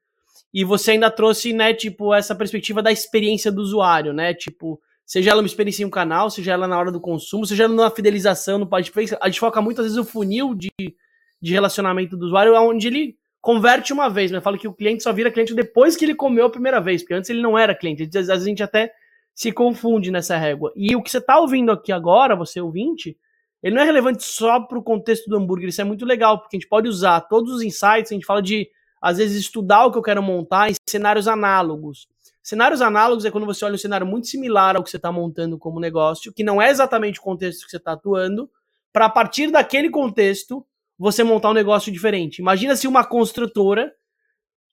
E 0.53 0.63
você 0.63 0.91
ainda 0.91 1.11
trouxe, 1.11 1.53
né, 1.53 1.73
tipo, 1.73 2.13
essa 2.13 2.33
perspectiva 2.33 2.81
da 2.81 2.91
experiência 2.91 3.51
do 3.51 3.61
usuário, 3.61 4.13
né? 4.13 4.33
Tipo, 4.33 4.81
seja 5.11 5.31
ela 5.31 5.41
uma 5.41 5.45
experiência 5.45 5.83
em 5.83 5.85
um 5.85 5.89
canal, 5.89 6.29
seja 6.29 6.53
ela 6.53 6.69
na 6.69 6.79
hora 6.79 6.89
do 6.89 7.01
consumo, 7.01 7.45
seja 7.45 7.65
ela 7.65 7.73
na 7.73 7.91
fidelização 7.91 8.57
no 8.57 8.65
podcast. 8.65 9.17
A 9.19 9.27
gente 9.27 9.41
foca 9.41 9.61
muitas 9.61 9.83
vezes 9.83 9.97
o 9.97 10.05
funil 10.05 10.55
de, 10.55 10.71
de 10.79 11.51
relacionamento 11.51 12.15
do 12.15 12.27
usuário, 12.27 12.55
onde 12.55 12.87
ele 12.87 13.17
converte 13.41 13.91
uma 13.91 14.09
vez, 14.09 14.31
mas 14.31 14.39
né? 14.39 14.41
fala 14.41 14.57
que 14.57 14.69
o 14.69 14.73
cliente 14.73 15.03
só 15.03 15.11
vira 15.11 15.29
cliente 15.29 15.53
depois 15.53 15.97
que 15.97 16.05
ele 16.05 16.15
comeu 16.15 16.45
a 16.45 16.49
primeira 16.49 16.79
vez, 16.79 17.01
porque 17.01 17.13
antes 17.13 17.29
ele 17.29 17.41
não 17.41 17.59
era 17.59 17.75
cliente. 17.75 18.03
Às 18.03 18.09
vezes 18.09 18.29
a 18.29 18.37
gente 18.37 18.63
até 18.63 18.89
se 19.35 19.51
confunde 19.51 20.11
nessa 20.11 20.37
régua. 20.37 20.71
E 20.77 20.95
o 20.95 21.03
que 21.03 21.11
você 21.11 21.17
está 21.17 21.37
ouvindo 21.41 21.73
aqui 21.73 21.91
agora, 21.91 22.33
você 22.33 22.61
ouvinte, 22.61 23.17
ele 23.61 23.75
não 23.75 23.81
é 23.81 23.85
relevante 23.85 24.23
só 24.23 24.61
para 24.61 24.79
o 24.79 24.83
contexto 24.83 25.29
do 25.29 25.35
hambúrguer. 25.35 25.67
Isso 25.67 25.81
é 25.81 25.83
muito 25.83 26.05
legal, 26.05 26.39
porque 26.39 26.55
a 26.55 26.59
gente 26.59 26.69
pode 26.69 26.87
usar 26.87 27.19
todos 27.19 27.53
os 27.53 27.61
insights, 27.61 28.13
a 28.13 28.15
gente 28.15 28.25
fala 28.25 28.41
de, 28.41 28.69
às 29.01 29.17
vezes, 29.17 29.41
estudar 29.41 29.87
o 29.87 29.91
que 29.91 29.97
eu 29.97 30.03
quero 30.03 30.23
montar 30.23 30.71
em 30.71 30.73
cenários 30.87 31.27
análogos. 31.27 32.07
Cenários 32.43 32.81
análogos 32.81 33.23
é 33.25 33.31
quando 33.31 33.45
você 33.45 33.63
olha 33.63 33.75
um 33.75 33.77
cenário 33.77 34.05
muito 34.05 34.27
similar 34.27 34.75
ao 34.75 34.83
que 34.83 34.89
você 34.89 34.97
está 34.97 35.11
montando 35.11 35.57
como 35.57 35.79
negócio, 35.79 36.33
que 36.33 36.43
não 36.43 36.61
é 36.61 36.69
exatamente 36.69 37.19
o 37.19 37.23
contexto 37.23 37.65
que 37.65 37.71
você 37.71 37.77
está 37.77 37.93
atuando, 37.93 38.49
para 38.91 39.05
a 39.05 39.09
partir 39.09 39.51
daquele 39.51 39.89
contexto 39.89 40.65
você 40.97 41.23
montar 41.23 41.49
um 41.49 41.53
negócio 41.53 41.91
diferente. 41.91 42.39
Imagina 42.39 42.75
se 42.75 42.87
uma 42.87 43.03
construtora, 43.03 43.91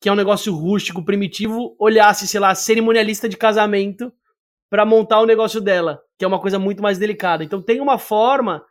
que 0.00 0.08
é 0.08 0.12
um 0.12 0.16
negócio 0.16 0.54
rústico, 0.54 1.04
primitivo, 1.04 1.76
olhasse, 1.78 2.26
sei 2.26 2.40
lá, 2.40 2.54
cerimonialista 2.54 3.28
de 3.28 3.36
casamento 3.36 4.12
para 4.70 4.84
montar 4.84 5.20
o 5.20 5.26
negócio 5.26 5.60
dela, 5.60 6.00
que 6.18 6.24
é 6.24 6.28
uma 6.28 6.40
coisa 6.40 6.58
muito 6.58 6.82
mais 6.82 6.98
delicada. 6.98 7.44
Então 7.44 7.62
tem 7.62 7.80
uma 7.80 7.98
forma 7.98 8.64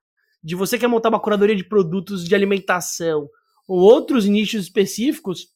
de 0.43 0.55
você 0.55 0.77
quer 0.77 0.87
montar 0.87 1.09
uma 1.09 1.19
curadoria 1.19 1.55
de 1.55 1.63
produtos 1.63 2.23
de 2.23 2.35
alimentação 2.35 3.27
ou 3.67 3.79
outros 3.79 4.25
nichos 4.25 4.63
específicos, 4.63 5.47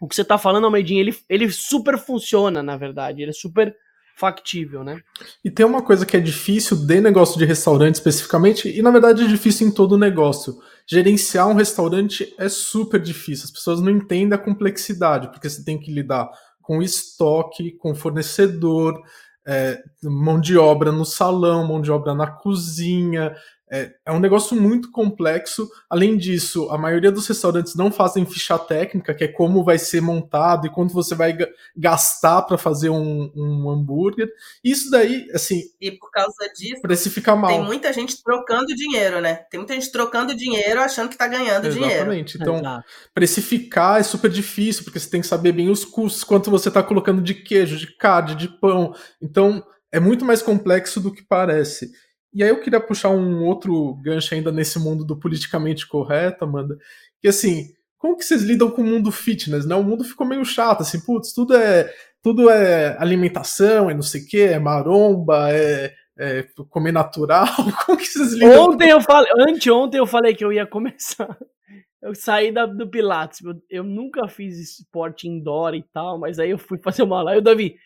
o 0.00 0.08
que 0.08 0.14
você 0.14 0.22
está 0.22 0.36
falando, 0.36 0.64
Almeidinho, 0.64 1.00
ele, 1.00 1.16
ele 1.28 1.50
super 1.50 1.98
funciona, 1.98 2.62
na 2.62 2.76
verdade. 2.76 3.22
Ele 3.22 3.30
é 3.30 3.34
super 3.34 3.74
factível, 4.16 4.84
né? 4.84 5.00
E 5.44 5.50
tem 5.50 5.66
uma 5.66 5.82
coisa 5.82 6.06
que 6.06 6.16
é 6.16 6.20
difícil 6.20 6.76
de 6.86 7.00
negócio 7.00 7.38
de 7.38 7.44
restaurante 7.44 7.96
especificamente, 7.96 8.68
e 8.68 8.80
na 8.80 8.90
verdade 8.90 9.24
é 9.24 9.26
difícil 9.26 9.66
em 9.66 9.72
todo 9.72 9.98
negócio. 9.98 10.56
Gerenciar 10.86 11.48
um 11.48 11.54
restaurante 11.54 12.32
é 12.38 12.48
super 12.48 13.00
difícil. 13.00 13.46
As 13.46 13.50
pessoas 13.50 13.80
não 13.80 13.90
entendem 13.90 14.34
a 14.34 14.38
complexidade, 14.38 15.28
porque 15.28 15.48
você 15.48 15.64
tem 15.64 15.78
que 15.78 15.92
lidar 15.92 16.30
com 16.62 16.82
estoque, 16.82 17.72
com 17.72 17.94
fornecedor, 17.94 19.02
é, 19.46 19.82
mão 20.02 20.40
de 20.40 20.56
obra 20.56 20.90
no 20.90 21.04
salão, 21.04 21.66
mão 21.66 21.80
de 21.80 21.90
obra 21.90 22.14
na 22.14 22.26
cozinha, 22.26 23.34
é, 23.70 23.92
é, 24.04 24.12
um 24.12 24.20
negócio 24.20 24.60
muito 24.60 24.90
complexo. 24.90 25.68
Além 25.88 26.16
disso, 26.16 26.68
a 26.70 26.76
maioria 26.76 27.10
dos 27.10 27.26
restaurantes 27.26 27.74
não 27.74 27.90
fazem 27.90 28.26
ficha 28.26 28.58
técnica, 28.58 29.14
que 29.14 29.24
é 29.24 29.28
como 29.28 29.64
vai 29.64 29.78
ser 29.78 30.00
montado 30.00 30.66
e 30.66 30.70
quanto 30.70 30.92
você 30.92 31.14
vai 31.14 31.36
gastar 31.74 32.42
para 32.42 32.58
fazer 32.58 32.90
um, 32.90 33.32
um, 33.34 33.70
hambúrguer. 33.70 34.28
Isso 34.62 34.90
daí, 34.90 35.28
assim. 35.32 35.62
E 35.80 35.90
por 35.90 36.10
causa 36.10 36.48
disso, 36.54 36.82
precifica 36.82 37.34
mal. 37.34 37.50
Tem 37.50 37.62
muita 37.62 37.92
gente 37.92 38.22
trocando 38.22 38.66
dinheiro, 38.74 39.20
né? 39.20 39.36
Tem 39.50 39.58
muita 39.58 39.74
gente 39.74 39.90
trocando 39.90 40.34
dinheiro 40.34 40.80
achando 40.80 41.08
que 41.08 41.14
está 41.14 41.26
ganhando 41.26 41.66
Exatamente. 41.66 41.74
dinheiro. 41.74 41.94
Exatamente. 41.94 42.36
Então, 42.36 42.58
Exato. 42.58 42.84
precificar 43.14 44.00
é 44.00 44.02
super 44.02 44.30
difícil, 44.30 44.84
porque 44.84 45.00
você 45.00 45.08
tem 45.08 45.22
que 45.22 45.26
saber 45.26 45.52
bem 45.52 45.70
os 45.70 45.84
custos, 45.84 46.22
quanto 46.22 46.50
você 46.50 46.68
está 46.68 46.82
colocando 46.82 47.22
de 47.22 47.34
queijo, 47.34 47.76
de 47.78 47.96
carne, 47.96 48.34
de 48.34 48.48
pão. 48.48 48.94
Então, 49.22 49.64
é 49.90 49.98
muito 49.98 50.24
mais 50.24 50.42
complexo 50.42 51.00
do 51.00 51.12
que 51.12 51.22
parece. 51.22 51.90
E 52.34 52.42
aí 52.42 52.48
eu 52.48 52.60
queria 52.60 52.80
puxar 52.80 53.10
um 53.10 53.44
outro 53.44 53.94
gancho 54.02 54.34
ainda 54.34 54.50
nesse 54.50 54.78
mundo 54.78 55.04
do 55.04 55.16
politicamente 55.16 55.86
correto, 55.86 56.44
Amanda, 56.44 56.76
que 57.20 57.28
assim, 57.28 57.68
como 57.96 58.16
que 58.16 58.24
vocês 58.24 58.42
lidam 58.42 58.70
com 58.70 58.82
o 58.82 58.84
mundo 58.84 59.12
fitness, 59.12 59.64
né? 59.64 59.74
O 59.76 59.84
mundo 59.84 60.02
ficou 60.02 60.26
meio 60.26 60.44
chato, 60.44 60.82
assim, 60.82 61.00
putz, 61.00 61.32
tudo 61.32 61.56
é, 61.56 61.90
tudo 62.20 62.50
é 62.50 62.96
alimentação, 62.98 63.88
é 63.88 63.94
não 63.94 64.02
sei 64.02 64.22
o 64.22 64.26
que, 64.26 64.40
é 64.40 64.58
maromba, 64.58 65.52
é, 65.52 65.94
é, 66.18 66.42
comer 66.68 66.92
natural, 66.92 67.46
como 67.86 67.98
que 67.98 68.06
vocês 68.06 68.32
lidam? 68.32 68.70
Ontem 68.70 68.90
eu 68.90 69.00
falei, 69.00 69.30
anteontem 69.38 69.98
eu 69.98 70.06
falei 70.06 70.34
que 70.34 70.44
eu 70.44 70.52
ia 70.52 70.66
começar, 70.66 71.38
eu 72.02 72.14
saí 72.14 72.50
da, 72.52 72.66
do 72.66 72.90
Pilates, 72.90 73.40
eu, 73.42 73.54
eu 73.70 73.84
nunca 73.84 74.26
fiz 74.26 74.58
esporte 74.58 75.28
indoor 75.28 75.74
e 75.74 75.82
tal, 75.82 76.18
mas 76.18 76.38
aí 76.38 76.50
eu 76.50 76.58
fui 76.58 76.78
fazer 76.78 77.04
uma 77.04 77.22
live, 77.22 77.40
o 77.40 77.44
Davi, 77.44 77.76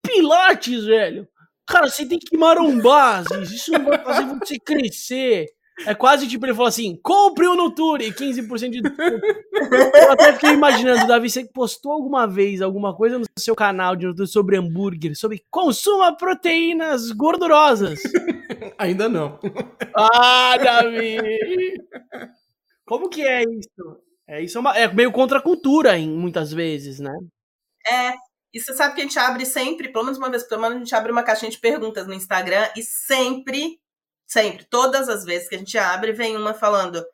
Pilates, 0.00 0.84
velho! 0.84 1.26
Cara, 1.66 1.88
você 1.88 2.06
tem 2.06 2.18
que 2.18 2.36
marombar, 2.36 3.24
isso 3.42 3.72
não 3.72 3.84
vai 3.84 4.02
fazer 4.02 4.24
você 4.26 4.58
crescer. 4.58 5.46
É 5.84 5.94
quase 5.94 6.26
tipo, 6.26 6.46
ele 6.46 6.54
falou 6.54 6.68
assim: 6.68 6.98
compre 7.02 7.46
o 7.46 7.54
Nuture, 7.54 8.10
15% 8.10 8.70
de 8.70 8.80
Eu 8.80 10.12
até 10.12 10.32
fiquei 10.32 10.52
imaginando, 10.52 11.06
Davi, 11.06 11.28
você 11.28 11.44
postou 11.44 11.92
alguma 11.92 12.26
vez 12.26 12.62
alguma 12.62 12.96
coisa 12.96 13.18
no 13.18 13.26
seu 13.38 13.54
canal 13.54 13.94
de 13.94 14.06
Nuture 14.06 14.26
sobre 14.26 14.56
hambúrguer, 14.56 15.14
sobre 15.14 15.44
consuma 15.50 16.16
proteínas 16.16 17.10
gordurosas? 17.10 18.00
Ainda 18.78 19.08
não. 19.08 19.38
Ah, 19.94 20.56
Davi! 20.56 21.18
Como 22.86 23.10
que 23.10 23.22
é 23.22 23.42
isso? 23.42 24.00
É, 24.28 24.42
isso 24.42 24.58
é, 24.58 24.60
uma, 24.60 24.76
é 24.76 24.92
meio 24.92 25.12
contra 25.12 25.38
a 25.38 25.42
cultura, 25.42 25.98
em, 25.98 26.08
muitas 26.08 26.52
vezes, 26.52 26.98
né? 26.98 27.12
É, 27.86 28.14
e 28.56 28.58
você 28.58 28.72
sabe 28.72 28.94
que 28.94 29.02
a 29.02 29.04
gente 29.04 29.18
abre 29.18 29.44
sempre, 29.44 29.92
pelo 29.92 30.04
menos 30.04 30.16
uma 30.16 30.30
vez 30.30 30.42
por 30.42 30.48
semana, 30.48 30.76
a 30.76 30.78
gente 30.78 30.94
abre 30.94 31.12
uma 31.12 31.22
caixinha 31.22 31.50
de 31.50 31.58
perguntas 31.58 32.06
no 32.06 32.14
Instagram 32.14 32.66
e 32.74 32.82
sempre, 32.82 33.78
sempre, 34.26 34.64
todas 34.64 35.10
as 35.10 35.26
vezes 35.26 35.46
que 35.46 35.56
a 35.56 35.58
gente 35.58 35.76
abre, 35.76 36.10
vem 36.12 36.34
uma 36.38 36.54
falando: 36.54 37.04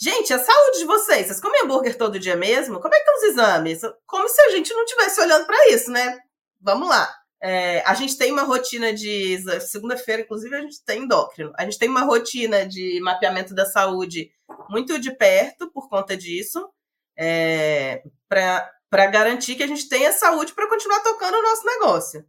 Gente, 0.00 0.34
a 0.34 0.38
saúde 0.40 0.78
de 0.78 0.86
vocês, 0.86 1.28
vocês 1.28 1.40
comem 1.40 1.62
hambúrguer 1.62 1.96
todo 1.96 2.18
dia 2.18 2.34
mesmo? 2.34 2.80
Como 2.80 2.92
é 2.92 2.98
que 2.98 3.08
estão 3.08 3.16
os 3.18 3.22
exames? 3.22 3.80
Como 4.04 4.28
se 4.28 4.42
a 4.42 4.50
gente 4.50 4.74
não 4.74 4.82
estivesse 4.82 5.20
olhando 5.20 5.46
para 5.46 5.68
isso, 5.68 5.92
né? 5.92 6.18
Vamos 6.60 6.88
lá. 6.88 7.08
É, 7.40 7.84
a 7.86 7.94
gente 7.94 8.18
tem 8.18 8.32
uma 8.32 8.42
rotina 8.42 8.92
de. 8.92 9.38
Segunda-feira, 9.60 10.22
inclusive, 10.22 10.56
a 10.56 10.60
gente 10.60 10.84
tem 10.84 11.04
endócrino. 11.04 11.52
A 11.56 11.62
gente 11.62 11.78
tem 11.78 11.88
uma 11.88 12.02
rotina 12.02 12.66
de 12.66 12.98
mapeamento 13.00 13.54
da 13.54 13.64
saúde 13.64 14.32
muito 14.68 14.98
de 14.98 15.12
perto 15.16 15.70
por 15.70 15.88
conta 15.88 16.16
disso. 16.16 16.68
É, 17.16 18.02
para 18.28 18.68
para 18.90 19.06
garantir 19.06 19.54
que 19.54 19.62
a 19.62 19.66
gente 19.66 19.88
tenha 19.88 20.12
saúde 20.12 20.52
para 20.52 20.68
continuar 20.68 21.00
tocando 21.00 21.38
o 21.38 21.42
nosso 21.42 21.64
negócio. 21.64 22.24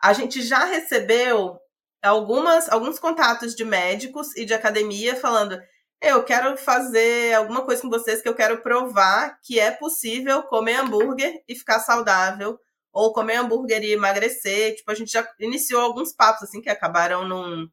A 0.00 0.12
gente 0.12 0.42
já 0.42 0.64
recebeu 0.64 1.58
algumas, 2.02 2.68
alguns 2.68 2.98
contatos 2.98 3.54
de 3.54 3.64
médicos 3.64 4.36
e 4.36 4.44
de 4.44 4.52
academia 4.52 5.16
falando: 5.16 5.58
eu 6.00 6.22
quero 6.22 6.56
fazer 6.58 7.34
alguma 7.34 7.64
coisa 7.64 7.80
com 7.80 7.88
vocês 7.88 8.20
que 8.20 8.28
eu 8.28 8.34
quero 8.34 8.62
provar 8.62 9.40
que 9.42 9.58
é 9.58 9.70
possível 9.70 10.42
comer 10.42 10.76
hambúrguer 10.76 11.42
e 11.48 11.54
ficar 11.54 11.80
saudável, 11.80 12.60
ou 12.92 13.12
comer 13.12 13.36
hambúrguer 13.36 13.82
e 13.82 13.92
emagrecer. 13.92 14.76
Tipo, 14.76 14.90
a 14.90 14.94
gente 14.94 15.10
já 15.10 15.26
iniciou 15.40 15.80
alguns 15.80 16.12
papos 16.12 16.42
assim 16.44 16.60
que 16.60 16.68
acabaram 16.68 17.26
não, 17.26 17.66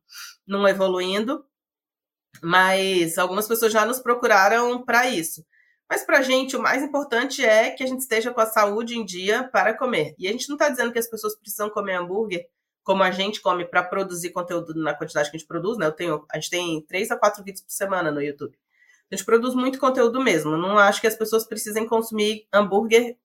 não 0.48 0.68
evoluindo, 0.68 1.46
mas 2.42 3.18
algumas 3.18 3.48
pessoas 3.48 3.74
já 3.74 3.86
nos 3.86 4.00
procuraram 4.00 4.84
para 4.84 5.08
isso. 5.08 5.46
Mas 5.94 6.04
para 6.04 6.18
a 6.18 6.22
gente, 6.24 6.58
o 6.58 6.60
mais 6.60 6.82
importante 6.82 7.46
é 7.46 7.70
que 7.70 7.84
a 7.84 7.86
gente 7.86 8.00
esteja 8.00 8.34
com 8.34 8.42
a 8.42 8.48
saúde 8.48 8.98
em 8.98 9.06
dia 9.06 9.44
para 9.44 9.78
comer. 9.78 10.16
E 10.18 10.28
a 10.28 10.32
gente 10.32 10.50
não 10.50 10.56
está 10.56 10.68
dizendo 10.68 10.92
que 10.92 10.98
as 10.98 11.08
pessoas 11.08 11.36
precisam 11.36 11.70
comer 11.70 11.94
hambúrguer 11.94 12.48
como 12.82 13.04
a 13.04 13.12
gente 13.12 13.40
come 13.40 13.64
para 13.64 13.84
produzir 13.84 14.32
conteúdo 14.32 14.74
na 14.74 14.96
quantidade 14.96 15.30
que 15.30 15.36
a 15.36 15.40
gente 15.40 15.48
produz, 15.48 15.78
né? 15.78 15.86
Eu 15.86 15.92
tenho, 15.92 16.26
a 16.32 16.40
gente 16.40 16.50
tem 16.50 16.82
três 16.88 17.12
a 17.12 17.16
quatro 17.16 17.44
vídeos 17.44 17.64
por 17.64 17.72
semana 17.72 18.10
no 18.10 18.24
YouTube. 18.24 18.58
A 19.12 19.16
gente 19.16 19.24
produz 19.24 19.54
muito 19.54 19.78
conteúdo 19.78 20.20
mesmo. 20.20 20.58
Não 20.58 20.80
acho 20.80 21.00
que 21.00 21.06
as 21.06 21.16
pessoas 21.16 21.46
precisem 21.46 21.86
consumir 21.86 22.48
hambúrguer 22.52 23.16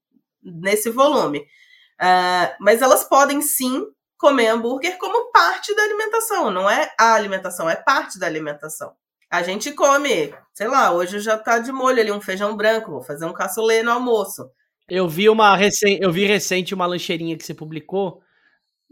nesse 0.42 0.90
volume. 0.90 1.38
Uh, 1.38 2.52
mas 2.60 2.82
elas 2.82 3.02
podem 3.02 3.40
sim 3.40 3.82
comer 4.18 4.48
hambúrguer 4.48 4.98
como 4.98 5.32
parte 5.32 5.74
da 5.74 5.84
alimentação. 5.84 6.50
Não 6.50 6.68
é 6.68 6.92
a 7.00 7.14
alimentação, 7.14 7.70
é 7.70 7.76
parte 7.76 8.18
da 8.18 8.26
alimentação. 8.26 8.94
A 9.30 9.42
gente 9.42 9.72
come, 9.72 10.32
sei 10.54 10.68
lá, 10.68 10.90
hoje 10.92 11.20
já 11.20 11.36
tá 11.36 11.58
de 11.58 11.70
molho 11.70 12.00
ali 12.00 12.10
um 12.10 12.20
feijão 12.20 12.56
branco, 12.56 12.92
vou 12.92 13.02
fazer 13.02 13.26
um 13.26 13.32
caçulê 13.32 13.82
no 13.82 13.90
almoço. 13.90 14.50
Eu 14.88 15.06
vi 15.06 15.28
uma 15.28 15.54
recente, 15.54 16.02
eu 16.02 16.10
vi 16.10 16.24
recente 16.24 16.74
uma 16.74 16.86
lancheirinha 16.86 17.36
que 17.36 17.44
você 17.44 17.52
publicou 17.52 18.22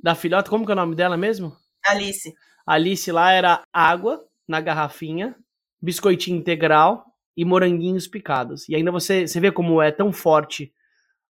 da 0.03 0.15
filhota, 0.15 0.51
como 0.51 0.67
que 0.67 0.71
é 0.71 0.75
o 0.75 0.77
nome 0.77 0.95
dela 0.95 1.17
mesmo? 1.17 1.57
Alice. 1.87 2.35
Alice 2.67 3.11
lá 3.11 3.33
era 3.33 3.63
água 3.73 4.23
na 4.47 4.61
garrafinha, 4.61 5.35
biscoitinho 5.81 6.37
integral 6.37 7.07
e 7.35 7.45
moranguinhos 7.45 8.07
picados. 8.07 8.69
E 8.69 8.77
ainda 8.77 8.93
você, 8.93 9.27
você 9.27 9.41
vê 9.41 9.51
como 9.51 9.81
é 9.81 9.91
tão 9.91 10.13
forte 10.13 10.71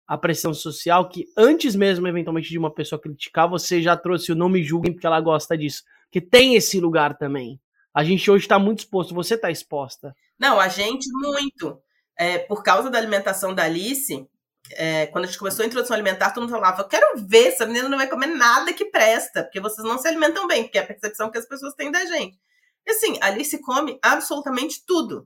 a 0.07 0.17
pressão 0.17 0.53
social 0.53 1.09
que 1.09 1.25
antes 1.37 1.75
mesmo, 1.75 2.07
eventualmente, 2.07 2.49
de 2.49 2.57
uma 2.57 2.73
pessoa 2.73 3.01
criticar, 3.01 3.49
você 3.49 3.81
já 3.81 3.97
trouxe 3.97 4.31
o 4.31 4.35
nome 4.35 4.63
julguem 4.63 4.93
porque 4.93 5.07
ela 5.07 5.19
gosta 5.21 5.57
disso. 5.57 5.83
Que 6.11 6.21
tem 6.21 6.55
esse 6.55 6.79
lugar 6.79 7.17
também. 7.17 7.59
A 7.95 8.03
gente 8.03 8.29
hoje 8.29 8.43
está 8.43 8.59
muito 8.59 8.79
exposto. 8.79 9.15
Você 9.15 9.35
está 9.35 9.49
exposta? 9.49 10.13
Não, 10.37 10.59
a 10.59 10.67
gente 10.67 11.09
muito. 11.13 11.81
É, 12.17 12.39
por 12.39 12.61
causa 12.61 12.89
da 12.89 12.97
alimentação 12.97 13.55
da 13.55 13.63
Alice, 13.63 14.27
é, 14.71 15.07
quando 15.07 15.23
a 15.23 15.27
gente 15.27 15.39
começou 15.39 15.63
a 15.63 15.65
introdução 15.65 15.93
alimentar, 15.95 16.31
todo 16.31 16.43
mundo 16.43 16.51
falava: 16.51 16.81
Eu 16.81 16.89
quero 16.89 17.25
ver, 17.25 17.47
essa 17.47 17.65
menina 17.65 17.87
não 17.87 17.97
vai 17.97 18.09
comer 18.09 18.27
nada 18.27 18.73
que 18.73 18.85
presta, 18.85 19.43
porque 19.43 19.61
vocês 19.61 19.87
não 19.87 19.97
se 19.97 20.09
alimentam 20.09 20.45
bem, 20.45 20.63
porque 20.63 20.77
é 20.77 20.81
a 20.81 20.85
percepção 20.85 21.31
que 21.31 21.37
as 21.37 21.47
pessoas 21.47 21.73
têm 21.73 21.89
da 21.89 22.03
gente. 22.03 22.37
E 22.85 22.91
assim, 22.91 23.17
a 23.21 23.27
Alice 23.27 23.57
come 23.61 23.97
absolutamente 24.01 24.85
tudo. 24.85 25.25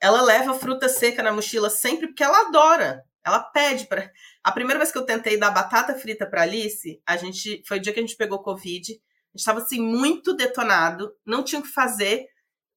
Ela 0.00 0.22
leva 0.22 0.54
fruta 0.54 0.88
seca 0.88 1.22
na 1.22 1.32
mochila 1.32 1.68
sempre 1.68 2.06
porque 2.06 2.24
ela 2.24 2.48
adora. 2.48 3.04
Ela 3.22 3.40
pede 3.40 3.86
para. 3.86 4.10
A 4.42 4.50
primeira 4.50 4.78
vez 4.78 4.90
que 4.90 4.96
eu 4.96 5.04
tentei 5.04 5.36
dar 5.36 5.50
batata 5.50 5.94
frita 5.94 6.26
para 6.26 6.42
Alice, 6.42 7.02
a 7.06 7.18
gente 7.18 7.62
foi 7.66 7.76
o 7.76 7.80
dia 7.80 7.92
que 7.92 7.98
a 7.98 8.02
gente 8.02 8.16
pegou 8.16 8.42
Covid. 8.42 8.98
A 9.36 9.38
gente 9.38 9.40
estava 9.40 9.60
assim 9.60 9.80
muito 9.80 10.32
detonado, 10.32 11.14
não 11.26 11.42
tinha 11.42 11.60
o 11.60 11.62
que 11.62 11.68
fazer. 11.68 12.26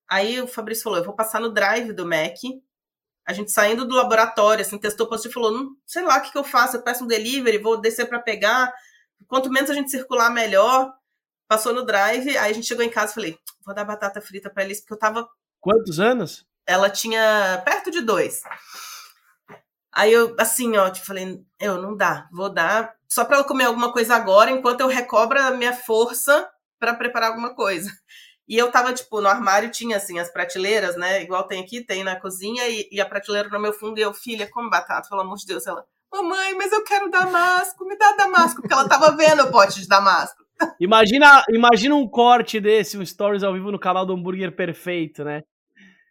Aí 0.10 0.42
o 0.42 0.48
Fabrício 0.48 0.84
falou: 0.84 1.00
"Eu 1.00 1.06
vou 1.06 1.16
passar 1.16 1.40
no 1.40 1.50
drive 1.50 1.94
do 1.94 2.06
Mac". 2.06 2.36
A 3.26 3.32
gente 3.32 3.50
saindo 3.50 3.88
do 3.88 3.96
laboratório, 3.96 4.62
assim, 4.62 4.78
testou 4.78 5.08
positivo, 5.08 5.36
falou: 5.36 5.52
"Não, 5.52 5.70
sei 5.86 6.04
lá 6.04 6.18
o 6.18 6.22
que, 6.22 6.34
que 6.34 6.38
eu 6.38 6.44
faço, 6.44 6.76
eu 6.76 6.82
peço 6.82 7.06
um 7.06 7.08
delivery, 7.08 7.58
vou 7.60 7.80
descer 7.80 8.10
para 8.10 8.20
pegar. 8.20 8.74
Quanto 9.26 9.50
menos 9.50 9.70
a 9.70 9.74
gente 9.74 9.90
circular, 9.90 10.30
melhor". 10.30 10.94
Passou 11.48 11.74
no 11.74 11.86
drive, 11.86 12.38
aí 12.38 12.52
a 12.52 12.54
gente 12.54 12.68
chegou 12.68 12.84
em 12.84 12.90
casa 12.90 13.14
e 13.14 13.16
falei: 13.16 13.40
"Vou 13.66 13.74
dar 13.74 13.86
batata 13.86 14.20
frita 14.20 14.50
para 14.50 14.64
Alice", 14.64 14.82
porque 14.82 14.94
eu 14.94 15.00
tava 15.00 15.30
Quantos 15.62 16.00
anos? 16.00 16.46
Ela 16.68 16.90
tinha 16.90 17.62
perto 17.64 17.90
de 17.90 18.02
dois. 18.02 18.42
Aí 20.00 20.14
eu, 20.14 20.34
assim, 20.40 20.78
ó, 20.78 20.90
tipo, 20.90 21.06
falei, 21.06 21.42
eu 21.60 21.82
não 21.82 21.94
dá, 21.94 22.30
vou 22.32 22.50
dar 22.50 22.94
só 23.06 23.26
para 23.26 23.36
ela 23.36 23.44
comer 23.44 23.66
alguma 23.66 23.92
coisa 23.92 24.16
agora, 24.16 24.50
enquanto 24.50 24.80
eu 24.80 24.88
recobro 24.88 25.38
a 25.38 25.52
minha 25.52 25.74
força 25.74 26.50
para 26.80 26.94
preparar 26.94 27.32
alguma 27.32 27.54
coisa. 27.54 27.92
E 28.48 28.58
eu 28.58 28.72
tava, 28.72 28.94
tipo, 28.94 29.20
no 29.20 29.28
armário 29.28 29.70
tinha, 29.70 29.98
assim, 29.98 30.18
as 30.18 30.32
prateleiras, 30.32 30.96
né? 30.96 31.22
Igual 31.22 31.46
tem 31.46 31.62
aqui, 31.62 31.86
tem 31.86 32.02
na 32.04 32.16
cozinha, 32.16 32.68
e, 32.70 32.88
e 32.90 33.02
a 33.02 33.06
prateleira 33.06 33.50
no 33.50 33.60
meu 33.60 33.74
fundo, 33.74 34.00
e 34.00 34.02
eu, 34.02 34.14
filha, 34.14 34.50
come 34.50 34.70
batata, 34.70 35.10
pelo 35.10 35.20
amor 35.20 35.36
de 35.36 35.46
Deus. 35.46 35.68
Ela, 35.68 35.84
mamãe, 36.12 36.56
mas 36.56 36.72
eu 36.72 36.82
quero 36.86 37.12
damasco, 37.12 37.86
me 37.86 37.98
dá 37.98 38.14
damasco, 38.14 38.62
porque 38.62 38.74
ela 38.74 38.88
tava 38.88 39.16
vendo 39.18 39.44
o 39.44 39.52
pote 39.52 39.82
de 39.82 39.88
damasco. 39.88 40.44
Imagina, 40.80 41.44
imagina 41.50 41.94
um 41.94 42.08
corte 42.08 42.62
desse, 42.62 42.98
um 42.98 43.06
stories 43.06 43.44
ao 43.44 43.54
vivo 43.54 43.70
no 43.70 43.78
canal 43.78 44.06
do 44.06 44.14
Hambúrguer 44.14 44.56
Perfeito, 44.56 45.26
né? 45.26 45.44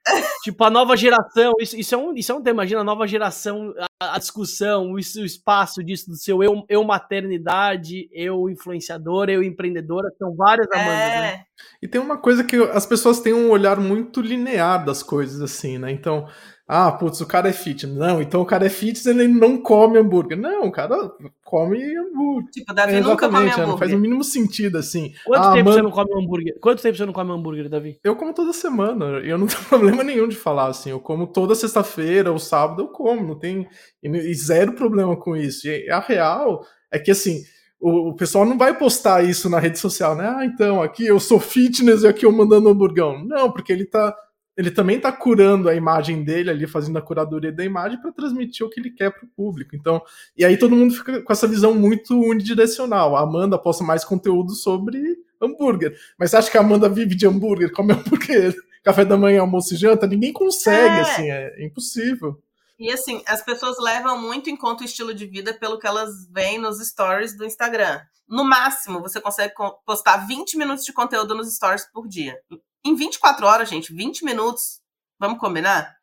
tipo, 0.42 0.62
a 0.64 0.70
nova 0.70 0.96
geração, 0.96 1.52
isso, 1.60 1.76
isso, 1.76 1.94
é 1.94 1.98
um, 1.98 2.14
isso 2.14 2.32
é 2.32 2.34
um 2.34 2.42
tema, 2.42 2.62
imagina 2.62 2.80
a 2.80 2.84
nova 2.84 3.06
geração, 3.06 3.74
a, 4.00 4.14
a 4.14 4.18
discussão, 4.18 4.92
o, 4.92 4.94
o, 4.94 4.98
espaço 4.98 5.82
disso, 5.82 6.10
do 6.10 6.16
seu 6.16 6.42
eu, 6.42 6.64
eu 6.68 6.84
maternidade, 6.84 8.08
eu 8.12 8.48
influenciadora, 8.48 9.32
eu 9.32 9.42
empreendedora, 9.42 10.08
são 10.18 10.34
várias 10.34 10.66
Amandas, 10.72 10.92
é. 10.92 11.20
né? 11.20 11.44
E 11.82 11.88
tem 11.88 12.00
uma 12.00 12.16
coisa 12.18 12.44
que 12.44 12.56
as 12.56 12.86
pessoas 12.86 13.20
têm 13.20 13.34
um 13.34 13.50
olhar 13.50 13.78
muito 13.78 14.20
linear 14.20 14.84
das 14.84 15.02
coisas, 15.02 15.40
assim, 15.40 15.78
né? 15.78 15.90
Então, 15.90 16.26
ah, 16.70 16.92
putz, 16.92 17.18
o 17.22 17.26
cara 17.26 17.48
é 17.48 17.52
fitness. 17.52 17.96
Não, 17.96 18.20
então 18.20 18.42
o 18.42 18.44
cara 18.44 18.66
é 18.66 18.68
fitness 18.68 19.06
ele 19.06 19.26
não 19.26 19.56
come 19.56 19.98
hambúrguer. 19.98 20.36
Não, 20.36 20.66
o 20.66 20.70
cara 20.70 20.94
come 21.42 21.78
hambúrguer. 21.96 22.50
Tipo, 22.50 22.74
Davi 22.74 22.94
é, 22.96 23.00
nunca 23.00 23.26
come 23.26 23.38
hambúrguer. 23.38 23.66
Não 23.66 23.78
faz 23.78 23.94
o 23.94 23.98
mínimo 23.98 24.22
sentido, 24.22 24.76
assim. 24.76 25.14
Quanto 25.24 25.44
ah, 25.46 25.52
tempo 25.54 25.72
você 25.72 25.80
não 25.80 25.90
come 25.90 26.10
hambúrguer? 26.14 26.60
Quanto 26.60 26.82
tempo 26.82 26.98
você 26.98 27.06
não 27.06 27.12
come 27.14 27.32
hambúrguer, 27.32 27.70
Davi? 27.70 27.98
Eu 28.04 28.14
como 28.16 28.34
toda 28.34 28.52
semana. 28.52 29.06
Eu 29.20 29.38
não 29.38 29.46
tenho 29.48 29.64
problema 29.64 30.04
nenhum 30.04 30.28
de 30.28 30.36
falar, 30.36 30.66
assim. 30.66 30.90
Eu 30.90 31.00
como 31.00 31.26
toda 31.26 31.54
sexta-feira 31.54 32.30
ou 32.30 32.38
sábado, 32.38 32.82
eu 32.82 32.88
como. 32.88 33.26
Não 33.26 33.38
tem... 33.38 33.66
E 34.02 34.34
zero 34.34 34.74
problema 34.74 35.16
com 35.16 35.34
isso. 35.34 35.66
E 35.66 35.88
a 35.88 36.00
real 36.00 36.62
é 36.92 36.98
que, 36.98 37.10
assim... 37.10 37.44
O, 37.80 38.10
o 38.10 38.16
pessoal 38.16 38.44
não 38.44 38.58
vai 38.58 38.76
postar 38.76 39.24
isso 39.24 39.48
na 39.48 39.60
rede 39.60 39.78
social, 39.78 40.16
né? 40.16 40.34
Ah, 40.36 40.44
então, 40.44 40.82
aqui 40.82 41.06
eu 41.06 41.20
sou 41.20 41.38
fitness 41.38 42.02
e 42.02 42.08
aqui 42.08 42.26
eu 42.26 42.32
mandando 42.32 42.68
hamburgão. 42.68 43.24
Não, 43.24 43.52
porque 43.52 43.72
ele 43.72 43.86
tá 43.86 44.12
ele 44.58 44.72
também 44.72 44.96
está 44.96 45.12
curando 45.12 45.68
a 45.68 45.74
imagem 45.76 46.24
dele 46.24 46.50
ali, 46.50 46.66
fazendo 46.66 46.98
a 46.98 47.00
curadoria 47.00 47.52
da 47.52 47.64
imagem 47.64 48.00
para 48.00 48.10
transmitir 48.10 48.66
o 48.66 48.68
que 48.68 48.80
ele 48.80 48.90
quer 48.90 49.12
para 49.12 49.24
o 49.24 49.28
público. 49.28 49.76
Então, 49.76 50.02
e 50.36 50.44
aí 50.44 50.56
todo 50.56 50.74
mundo 50.74 50.92
fica 50.92 51.22
com 51.22 51.32
essa 51.32 51.46
visão 51.46 51.72
muito 51.72 52.20
unidirecional. 52.20 53.16
A 53.16 53.20
Amanda 53.20 53.56
posta 53.56 53.84
mais 53.84 54.04
conteúdo 54.04 54.50
sobre 54.56 55.00
hambúrguer. 55.40 55.96
Mas 56.18 56.30
você 56.32 56.38
acha 56.38 56.50
que 56.50 56.58
a 56.58 56.60
Amanda 56.60 56.88
vive 56.88 57.14
de 57.14 57.24
hambúrguer, 57.24 57.70
come 57.70 57.92
hambúrguer, 57.92 58.52
café 58.82 59.04
da 59.04 59.16
manhã, 59.16 59.42
almoço 59.42 59.74
e 59.74 59.76
janta? 59.76 60.08
Ninguém 60.08 60.32
consegue, 60.32 60.96
é. 60.96 61.00
assim, 61.02 61.30
é 61.30 61.64
impossível. 61.64 62.42
E 62.80 62.90
assim, 62.90 63.22
as 63.28 63.44
pessoas 63.44 63.76
levam 63.78 64.20
muito 64.20 64.50
em 64.50 64.56
conta 64.56 64.82
o 64.82 64.86
estilo 64.86 65.14
de 65.14 65.24
vida 65.24 65.54
pelo 65.54 65.78
que 65.78 65.86
elas 65.86 66.28
veem 66.32 66.58
nos 66.58 66.84
stories 66.84 67.36
do 67.36 67.44
Instagram. 67.44 68.00
No 68.28 68.42
máximo, 68.42 69.00
você 69.00 69.20
consegue 69.20 69.54
postar 69.86 70.26
20 70.26 70.58
minutos 70.58 70.84
de 70.84 70.92
conteúdo 70.92 71.32
nos 71.32 71.54
stories 71.54 71.86
por 71.92 72.08
dia. 72.08 72.36
Em 72.84 72.94
24 72.94 73.46
horas, 73.46 73.68
gente, 73.68 73.92
20 73.92 74.24
minutos, 74.24 74.80
vamos 75.18 75.38
combinar? 75.38 75.96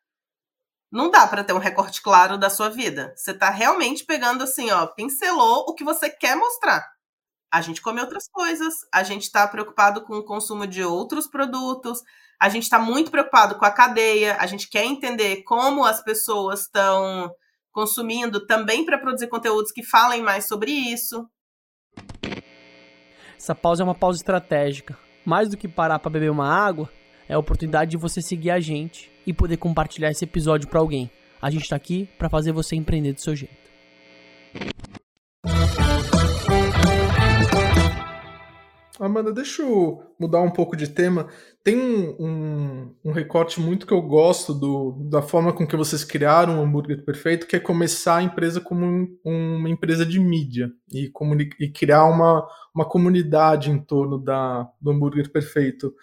Não 0.92 1.10
dá 1.10 1.26
para 1.26 1.42
ter 1.42 1.52
um 1.52 1.58
recorte 1.58 2.02
claro 2.02 2.38
da 2.38 2.50
sua 2.50 2.68
vida. 2.68 3.12
Você 3.16 3.34
tá 3.34 3.50
realmente 3.50 4.04
pegando 4.04 4.44
assim, 4.44 4.70
ó, 4.70 4.86
pincelou 4.86 5.64
o 5.68 5.74
que 5.74 5.82
você 5.82 6.08
quer 6.08 6.36
mostrar. 6.36 6.86
A 7.52 7.60
gente 7.60 7.80
come 7.80 8.00
outras 8.00 8.28
coisas, 8.28 8.74
a 8.92 9.02
gente 9.02 9.22
está 9.22 9.48
preocupado 9.48 10.04
com 10.04 10.14
o 10.14 10.24
consumo 10.24 10.66
de 10.66 10.84
outros 10.84 11.26
produtos, 11.26 12.02
a 12.40 12.48
gente 12.48 12.64
está 12.64 12.78
muito 12.78 13.10
preocupado 13.10 13.58
com 13.58 13.64
a 13.64 13.70
cadeia, 13.70 14.36
a 14.38 14.46
gente 14.46 14.68
quer 14.68 14.84
entender 14.84 15.42
como 15.44 15.84
as 15.84 16.02
pessoas 16.02 16.62
estão 16.62 17.30
consumindo 17.72 18.46
também 18.46 18.84
para 18.84 18.98
produzir 18.98 19.28
conteúdos 19.28 19.72
que 19.72 19.82
falem 19.82 20.22
mais 20.22 20.46
sobre 20.46 20.70
isso. 20.70 21.28
Essa 23.36 23.54
pausa 23.54 23.82
é 23.82 23.84
uma 23.84 23.94
pausa 23.94 24.18
estratégica 24.18 25.05
mais 25.26 25.50
do 25.50 25.56
que 25.56 25.66
parar 25.66 25.98
para 25.98 26.10
beber 26.10 26.30
uma 26.30 26.48
água, 26.48 26.88
é 27.28 27.34
a 27.34 27.38
oportunidade 27.38 27.90
de 27.90 27.96
você 27.96 28.22
seguir 28.22 28.52
a 28.52 28.60
gente 28.60 29.10
e 29.26 29.32
poder 29.32 29.56
compartilhar 29.56 30.10
esse 30.10 30.24
episódio 30.24 30.68
para 30.68 30.78
alguém. 30.78 31.10
A 31.42 31.50
gente 31.50 31.64
está 31.64 31.74
aqui 31.74 32.08
para 32.16 32.30
fazer 32.30 32.52
você 32.52 32.76
empreender 32.76 33.12
do 33.12 33.20
seu 33.20 33.34
jeito. 33.34 33.66
Amanda, 38.98 39.30
deixa 39.30 39.62
eu 39.62 40.02
mudar 40.18 40.40
um 40.40 40.50
pouco 40.50 40.74
de 40.74 40.88
tema. 40.88 41.28
Tem 41.62 41.76
um, 41.76 42.16
um, 42.18 42.94
um, 43.04 43.12
recorte 43.12 43.60
muito 43.60 43.86
que 43.86 43.92
eu 43.92 44.00
gosto 44.00 44.54
do, 44.54 44.92
da 45.10 45.20
forma 45.20 45.52
com 45.52 45.66
que 45.66 45.76
vocês 45.76 46.02
criaram 46.02 46.58
o 46.58 46.62
Hambúrguer 46.62 47.04
Perfeito, 47.04 47.46
que 47.46 47.56
é 47.56 47.60
começar 47.60 48.16
a 48.16 48.22
empresa 48.22 48.58
como 48.58 48.86
um, 48.86 49.18
uma 49.24 49.68
empresa 49.68 50.06
de 50.06 50.18
mídia 50.18 50.70
e, 50.90 51.12
e 51.60 51.68
criar 51.70 52.04
uma, 52.04 52.46
uma 52.74 52.88
comunidade 52.88 53.70
em 53.70 53.78
torno 53.78 54.18
da, 54.18 54.66
do 54.80 54.90
Hambúrguer 54.90 55.30
Perfeito. 55.30 55.94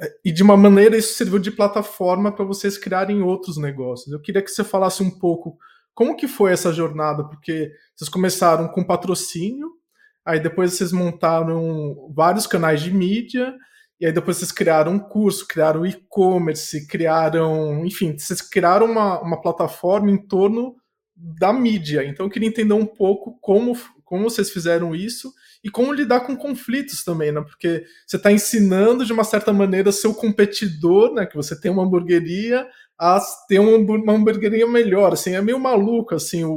É, 0.00 0.10
e 0.24 0.32
de 0.32 0.42
uma 0.42 0.56
maneira 0.56 0.96
isso 0.96 1.14
serviu 1.14 1.38
de 1.38 1.50
plataforma 1.50 2.32
para 2.32 2.46
vocês 2.46 2.78
criarem 2.78 3.22
outros 3.22 3.58
negócios. 3.58 4.10
Eu 4.10 4.20
queria 4.20 4.40
que 4.40 4.50
você 4.50 4.64
falasse 4.64 5.02
um 5.02 5.10
pouco 5.10 5.58
como 5.94 6.16
que 6.16 6.26
foi 6.26 6.52
essa 6.52 6.72
jornada, 6.72 7.24
porque 7.24 7.70
vocês 7.94 8.08
começaram 8.08 8.68
com 8.68 8.82
patrocínio, 8.82 9.81
Aí 10.24 10.40
depois 10.40 10.74
vocês 10.74 10.92
montaram 10.92 12.10
vários 12.14 12.46
canais 12.46 12.80
de 12.80 12.92
mídia, 12.92 13.54
e 14.00 14.06
aí 14.06 14.12
depois 14.12 14.36
vocês 14.36 14.52
criaram 14.52 14.94
um 14.94 14.98
curso, 14.98 15.46
criaram 15.46 15.86
e-commerce, 15.86 16.86
criaram, 16.86 17.84
enfim, 17.84 18.16
vocês 18.18 18.40
criaram 18.40 18.86
uma, 18.86 19.20
uma 19.20 19.40
plataforma 19.40 20.10
em 20.10 20.16
torno 20.16 20.74
da 21.14 21.52
mídia. 21.52 22.04
Então 22.04 22.26
eu 22.26 22.30
queria 22.30 22.48
entender 22.48 22.74
um 22.74 22.86
pouco 22.86 23.38
como, 23.40 23.76
como 24.04 24.28
vocês 24.28 24.50
fizeram 24.50 24.94
isso 24.94 25.32
e 25.62 25.70
como 25.70 25.92
lidar 25.92 26.20
com 26.20 26.36
conflitos 26.36 27.04
também, 27.04 27.30
né? 27.30 27.40
Porque 27.42 27.84
você 28.04 28.16
está 28.16 28.32
ensinando 28.32 29.04
de 29.04 29.12
uma 29.12 29.22
certa 29.22 29.52
maneira 29.52 29.92
seu 29.92 30.12
competidor, 30.12 31.14
né? 31.14 31.24
Que 31.24 31.36
você 31.36 31.58
tem 31.60 31.70
uma 31.70 31.84
hamburgueria 31.84 32.66
a 32.98 33.20
ter 33.48 33.60
uma, 33.60 34.12
hamburgueria 34.12 34.66
melhor, 34.66 35.12
assim, 35.12 35.34
é 35.34 35.40
meio 35.40 35.58
maluco 35.58 36.14
assim 36.14 36.44
o, 36.44 36.52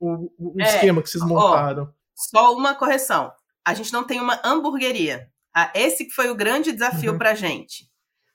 o, 0.00 0.30
o, 0.38 0.54
é, 0.60 0.64
esquema 0.64 1.02
que 1.02 1.10
vocês 1.10 1.24
montaram. 1.24 1.84
Ó, 1.84 1.99
só 2.28 2.54
uma 2.54 2.74
correção. 2.74 3.32
A 3.64 3.74
gente 3.74 3.92
não 3.92 4.04
tem 4.04 4.20
uma 4.20 4.40
hamburgueria. 4.44 5.30
Ah, 5.54 5.70
esse 5.74 6.04
que 6.04 6.12
foi 6.12 6.30
o 6.30 6.34
grande 6.34 6.72
desafio 6.72 7.12
uhum. 7.12 7.18
para 7.18 7.30
a 7.30 7.34
gente. 7.34 7.90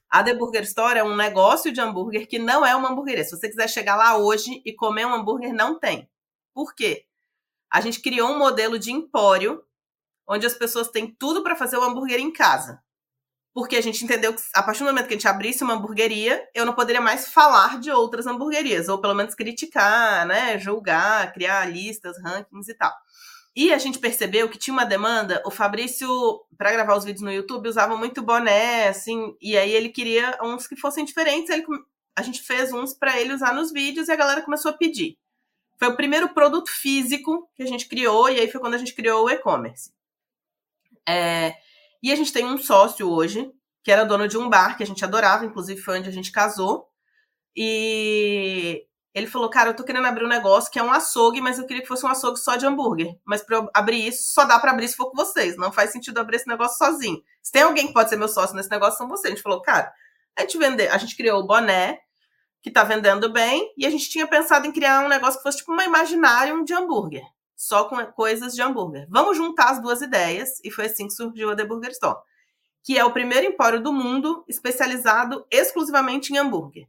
A 0.10 0.24
The 0.24 0.34
Burger 0.34 0.64
Store 0.64 0.98
é 0.98 1.04
um 1.04 1.16
negócio 1.16 1.72
de 1.72 1.82
hambúrguer 1.82 2.28
que 2.28 2.40
não 2.40 2.66
é 2.66 2.76
uma 2.76 2.90
hamburgueria. 2.90 3.24
Se 3.24 3.36
você 3.36 3.50
quiser 3.50 3.70
chegar 3.70 3.96
lá 3.96 4.18
hoje 4.18 4.62
e 4.66 4.74
comer 4.74 5.06
um 5.06 5.14
hambúrguer, 5.14 5.54
não 5.54 5.80
tem. 5.80 6.10
Por 6.54 6.74
quê? 6.74 7.06
A 7.72 7.82
gente 7.82 8.02
criou 8.02 8.30
um 8.30 8.38
modelo 8.38 8.80
de 8.80 8.92
empório 8.92 9.64
onde 10.28 10.46
as 10.46 10.54
pessoas 10.54 10.90
têm 10.90 11.14
tudo 11.20 11.44
para 11.44 11.56
fazer 11.56 11.78
o 11.78 11.84
hambúrguer 11.84 12.20
em 12.20 12.32
casa. 12.32 12.82
Porque 13.54 13.78
a 13.78 13.82
gente 13.82 14.04
entendeu 14.04 14.34
que 14.34 14.42
a 14.54 14.62
partir 14.62 14.80
do 14.80 14.88
momento 14.88 15.08
que 15.08 15.14
a 15.14 15.18
gente 15.18 15.28
abrisse 15.28 15.64
uma 15.64 15.76
hamburgueria, 15.76 16.46
eu 16.54 16.66
não 16.66 16.74
poderia 16.74 17.02
mais 17.02 17.30
falar 17.30 17.80
de 17.80 17.90
outras 17.90 18.28
hamburguerias, 18.28 18.90
ou 18.90 19.00
pelo 19.00 19.14
menos 19.14 19.34
criticar, 19.34 20.26
né, 20.26 20.60
julgar, 20.60 21.32
criar 21.32 21.66
listas, 21.66 22.22
rankings 22.22 22.70
e 22.70 22.74
tal. 22.74 22.92
E 23.56 23.72
a 23.72 23.78
gente 23.78 24.00
percebeu 24.00 24.50
que 24.50 24.58
tinha 24.58 24.74
uma 24.74 24.86
demanda. 24.86 25.42
O 25.46 25.52
Fabrício, 25.52 26.08
para 26.58 26.74
gravar 26.74 26.98
os 26.98 27.06
vídeos 27.06 27.24
no 27.24 27.32
YouTube, 27.32 27.70
usava 27.70 27.96
muito 27.96 28.22
boné, 28.22 28.90
assim, 28.90 29.36
e 29.42 29.58
aí 29.58 29.72
ele 29.72 29.90
queria 29.90 30.38
uns 30.44 30.68
que 30.68 30.76
fossem 30.76 31.06
diferentes. 31.06 31.50
Ele, 31.50 31.66
a 32.18 32.22
gente 32.22 32.42
fez 32.42 32.74
uns 32.74 32.94
para 32.94 33.20
ele 33.20 33.34
usar 33.34 33.54
nos 33.54 33.72
vídeos 33.72 34.10
e 34.10 34.12
a 34.12 34.16
galera 34.16 34.42
começou 34.42 34.72
a 34.72 34.78
pedir. 34.78 35.18
Foi 35.78 35.88
o 35.88 35.96
primeiro 35.96 36.34
produto 36.34 36.70
físico 36.70 37.50
que 37.56 37.64
a 37.64 37.66
gente 37.66 37.88
criou, 37.88 38.30
e 38.30 38.40
aí 38.40 38.52
foi 38.52 38.60
quando 38.60 38.74
a 38.74 38.78
gente 38.78 38.94
criou 38.94 39.26
o 39.26 39.30
e-commerce. 39.30 39.94
É, 41.08 41.56
e 42.04 42.12
a 42.12 42.16
gente 42.16 42.34
tem 42.34 42.46
um 42.46 42.58
sócio 42.58 43.10
hoje, 43.10 43.52
que 43.84 43.92
era 43.92 44.04
dono 44.04 44.28
de 44.28 44.38
um 44.38 44.50
bar 44.50 44.76
que 44.76 44.84
a 44.84 44.86
gente 44.86 45.04
adorava, 45.04 45.46
inclusive 45.46 45.82
foi 45.82 46.00
onde 46.00 46.10
a 46.10 46.12
gente 46.12 46.32
casou. 46.32 46.90
E 47.56 48.86
ele 49.16 49.28
falou, 49.28 49.50
cara, 49.50 49.70
eu 49.70 49.74
tô 49.74 49.86
querendo 49.86 50.06
abrir 50.06 50.26
um 50.26 50.28
negócio 50.28 50.70
que 50.70 50.78
é 50.78 50.84
um 50.84 50.92
açougue, 50.92 51.40
mas 51.40 51.58
eu 51.58 51.66
queria 51.66 51.82
que 51.82 51.88
fosse 51.88 52.06
um 52.06 52.10
açougue 52.10 52.38
só 52.38 52.58
de 52.58 52.66
hambúrguer. 52.66 53.18
Mas 53.24 53.42
para 53.42 53.56
eu 53.56 53.70
abrir 53.74 54.06
isso, 54.06 54.34
só 54.34 54.44
dá 54.44 54.60
para 54.60 54.72
abrir 54.72 54.90
se 54.90 54.98
for 54.98 55.10
com 55.10 55.16
vocês. 55.16 55.56
Não 55.56 55.72
faz 55.72 55.94
sentido 55.94 56.20
abrir 56.20 56.36
esse 56.36 56.48
negócio 56.48 56.78
sozinho. 56.78 57.24
Se 57.42 57.50
tem 57.50 57.62
alguém 57.62 57.88
que 57.88 57.94
pode 57.94 58.10
ser 58.10 58.18
meu 58.18 58.28
sócio 58.28 58.54
nesse 58.54 58.70
negócio, 58.70 58.98
são 58.98 59.08
vocês. 59.08 59.32
A 59.32 59.36
gente 59.36 59.42
falou, 59.42 59.62
cara, 59.62 59.90
a 60.38 60.42
gente 60.42 60.58
vender, 60.58 60.90
a 60.90 60.98
gente 60.98 61.16
criou 61.16 61.40
o 61.40 61.48
boné, 61.48 61.98
que 62.62 62.68
está 62.68 62.84
vendendo 62.84 63.32
bem, 63.32 63.72
e 63.78 63.86
a 63.86 63.90
gente 63.90 64.10
tinha 64.10 64.28
pensado 64.28 64.68
em 64.68 64.72
criar 64.74 65.06
um 65.06 65.08
negócio 65.08 65.38
que 65.38 65.44
fosse 65.44 65.60
tipo 65.60 65.72
uma 65.72 65.86
imaginária 65.86 66.54
de 66.66 66.74
hambúrguer, 66.74 67.24
só 67.56 67.86
com 67.86 68.04
coisas 68.08 68.54
de 68.54 68.62
hambúrguer. 68.62 69.08
Vamos 69.10 69.38
juntar 69.38 69.70
as 69.70 69.82
duas 69.82 70.02
ideias, 70.02 70.60
e 70.62 70.70
foi 70.70 70.88
assim 70.88 71.08
que 71.08 71.14
surgiu 71.14 71.52
a 71.52 71.56
The 71.56 71.64
Burger 71.64 71.92
Store, 71.92 72.18
que 72.84 72.98
é 72.98 73.06
o 73.06 73.14
primeiro 73.14 73.46
empório 73.46 73.82
do 73.82 73.94
mundo 73.94 74.44
especializado 74.50 75.46
exclusivamente 75.50 76.34
em 76.34 76.38
hambúrguer. 76.38 76.86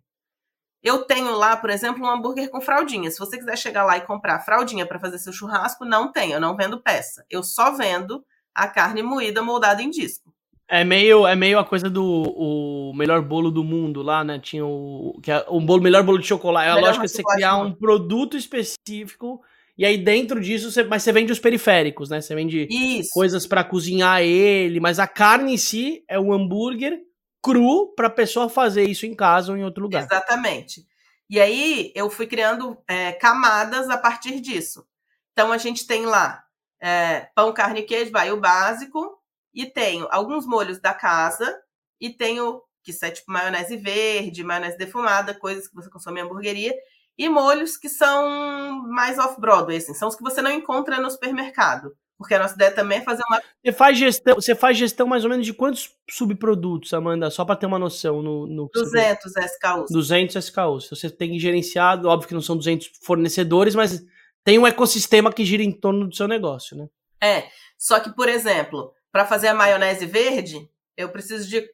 Eu 0.87 1.03
tenho 1.03 1.37
lá, 1.37 1.57
por 1.57 1.69
exemplo, 1.69 2.05
um 2.05 2.09
hambúrguer 2.09 2.49
com 2.49 2.61
fraldinha. 2.61 3.11
Se 3.11 3.19
você 3.19 3.37
quiser 3.37 3.59
chegar 3.59 3.85
lá 3.85 3.97
e 3.97 4.03
comprar 4.03 4.39
fraldinha 4.39 4.87
para 4.87 5.01
fazer 5.01 5.19
seu 5.19 5.33
churrasco, 5.33 5.85
não 5.85 6.13
tem, 6.13 6.31
eu 6.31 6.41
não 6.41 6.57
vendo 6.57 6.81
peça. 6.81 7.25
Eu 7.29 7.43
só 7.43 7.73
vendo 7.73 8.25
a 8.55 8.69
carne 8.69 9.03
moída 9.03 9.43
moldada 9.43 9.83
em 9.83 9.91
disco. 9.91 10.33
É 10.69 10.85
meio, 10.85 11.27
é 11.27 11.35
meio 11.35 11.59
a 11.59 11.65
coisa 11.65 11.91
do 11.91 12.05
o 12.05 12.93
melhor 12.95 13.21
bolo 13.21 13.51
do 13.51 13.65
mundo 13.65 14.01
lá, 14.01 14.23
né? 14.23 14.39
Tinha 14.39 14.65
o 14.65 15.19
que 15.21 15.33
é 15.33 15.45
o 15.49 15.61
bolo, 15.61 15.83
melhor 15.83 16.05
bolo 16.05 16.21
de 16.21 16.27
chocolate. 16.29 16.69
É 16.69 16.71
a 16.71 16.77
lógica 16.77 17.09
você 17.09 17.23
criar 17.23 17.57
um 17.57 17.73
produto 17.73 18.37
específico 18.37 19.41
e 19.77 19.85
aí 19.85 19.99
dentro 19.99 20.41
disso, 20.41 20.71
você, 20.71 20.85
mas 20.85 21.03
você 21.03 21.11
vende 21.11 21.33
os 21.33 21.41
periféricos, 21.41 22.11
né? 22.11 22.21
Você 22.21 22.33
vende 22.33 22.69
Isso. 22.71 23.11
coisas 23.13 23.45
para 23.45 23.65
cozinhar 23.65 24.23
ele, 24.23 24.79
mas 24.79 25.01
a 25.01 25.07
carne 25.09 25.55
em 25.55 25.57
si 25.57 26.05
é 26.09 26.17
o 26.19 26.33
hambúrguer 26.33 27.01
cru 27.47 27.95
para 27.95 28.09
a 28.09 28.11
pessoa 28.11 28.49
fazer 28.49 28.89
isso 28.89 29.07
em 29.07 29.15
casa 29.15 29.53
ou 29.53 29.59
em 29.59 29.63
outro 29.63 29.85
lugar. 29.85 30.03
Exatamente. 30.03 30.85
E 31.31 31.41
aí 31.41 31.93
eu 31.95 32.11
fui 32.11 32.27
criando 32.27 32.77
é, 32.89 33.13
camadas 33.13 33.89
a 33.89 33.97
partir 33.97 34.41
disso. 34.41 34.85
Então 35.33 35.53
a 35.53 35.59
gente 35.59 35.87
tem 35.87 36.07
lá 36.07 36.43
é, 36.81 37.29
pão, 37.37 37.53
carne 37.53 37.81
e 37.81 37.83
queijo, 37.85 38.11
vai 38.11 38.33
o 38.33 38.41
básico, 38.41 39.17
e 39.55 39.65
tenho 39.65 40.09
alguns 40.11 40.45
molhos 40.45 40.81
da 40.81 40.93
casa, 40.93 41.57
e 42.01 42.11
tenho, 42.11 42.61
que 42.83 42.93
é 43.01 43.11
tipo 43.11 43.31
maionese 43.31 43.77
verde, 43.77 44.43
maionese 44.43 44.77
defumada, 44.77 45.33
coisas 45.33 45.69
que 45.69 45.75
você 45.75 45.89
consome 45.89 46.21
em 46.21 46.25
hamburgueria, 46.25 46.75
e 47.17 47.29
molhos 47.29 47.77
que 47.77 47.89
são 47.89 48.83
mais 48.89 49.19
off-Broadway, 49.19 49.79
assim, 49.79 49.95
são 49.95 50.09
os 50.09 50.17
que 50.17 50.23
você 50.23 50.43
não 50.43 50.51
encontra 50.51 51.01
no 51.01 51.11
supermercado. 51.11 51.97
Porque 52.19 52.35
a 52.35 52.39
nossa 52.39 52.55
ideia 52.55 52.71
também 52.71 52.99
é 52.99 53.03
fazer 53.03 53.23
uma. 53.29 53.43
Você 53.63 53.73
faz 53.73 53.99
gestão, 53.99 54.35
você 54.35 54.55
faz 54.55 54.79
gestão 54.79 55.07
mais 55.07 55.25
ou 55.25 55.31
menos 55.31 55.45
de 55.45 55.53
quantos 55.53 55.95
subprodutos, 56.09 56.95
Amanda? 56.95 57.31
Só 57.31 57.45
para 57.45 57.57
ter 57.57 57.67
uma 57.67 57.79
noção 57.79 58.23
no. 58.23 58.47
no 58.47 58.71
200 58.73 59.37
SKUs. 59.37 59.91
200 59.91 60.37
SKUs. 60.37 60.89
Você 60.91 61.11
tem 61.11 61.39
gerenciado, 61.39 62.09
óbvio 62.09 62.29
que 62.29 62.35
não 62.35 62.41
são 62.41 62.57
200 62.57 62.91
fornecedores, 63.03 63.75
mas 63.75 64.03
tem 64.43 64.59
um 64.59 64.67
ecossistema 64.67 65.33
que 65.33 65.45
gira 65.45 65.63
em 65.63 65.73
torno 65.73 66.09
do 66.09 66.17
seu 66.17 66.27
negócio, 66.27 66.77
né? 66.77 66.89
É. 67.23 67.49
Só 67.79 68.01
que, 68.01 68.15
por 68.15 68.29
exemplo, 68.29 68.95
para 69.13 69.27
fazer 69.27 69.49
a 69.49 69.55
maionese 69.55 70.07
verde, 70.07 70.71
eu 70.97 71.11
preciso 71.11 71.49
de 71.49 71.69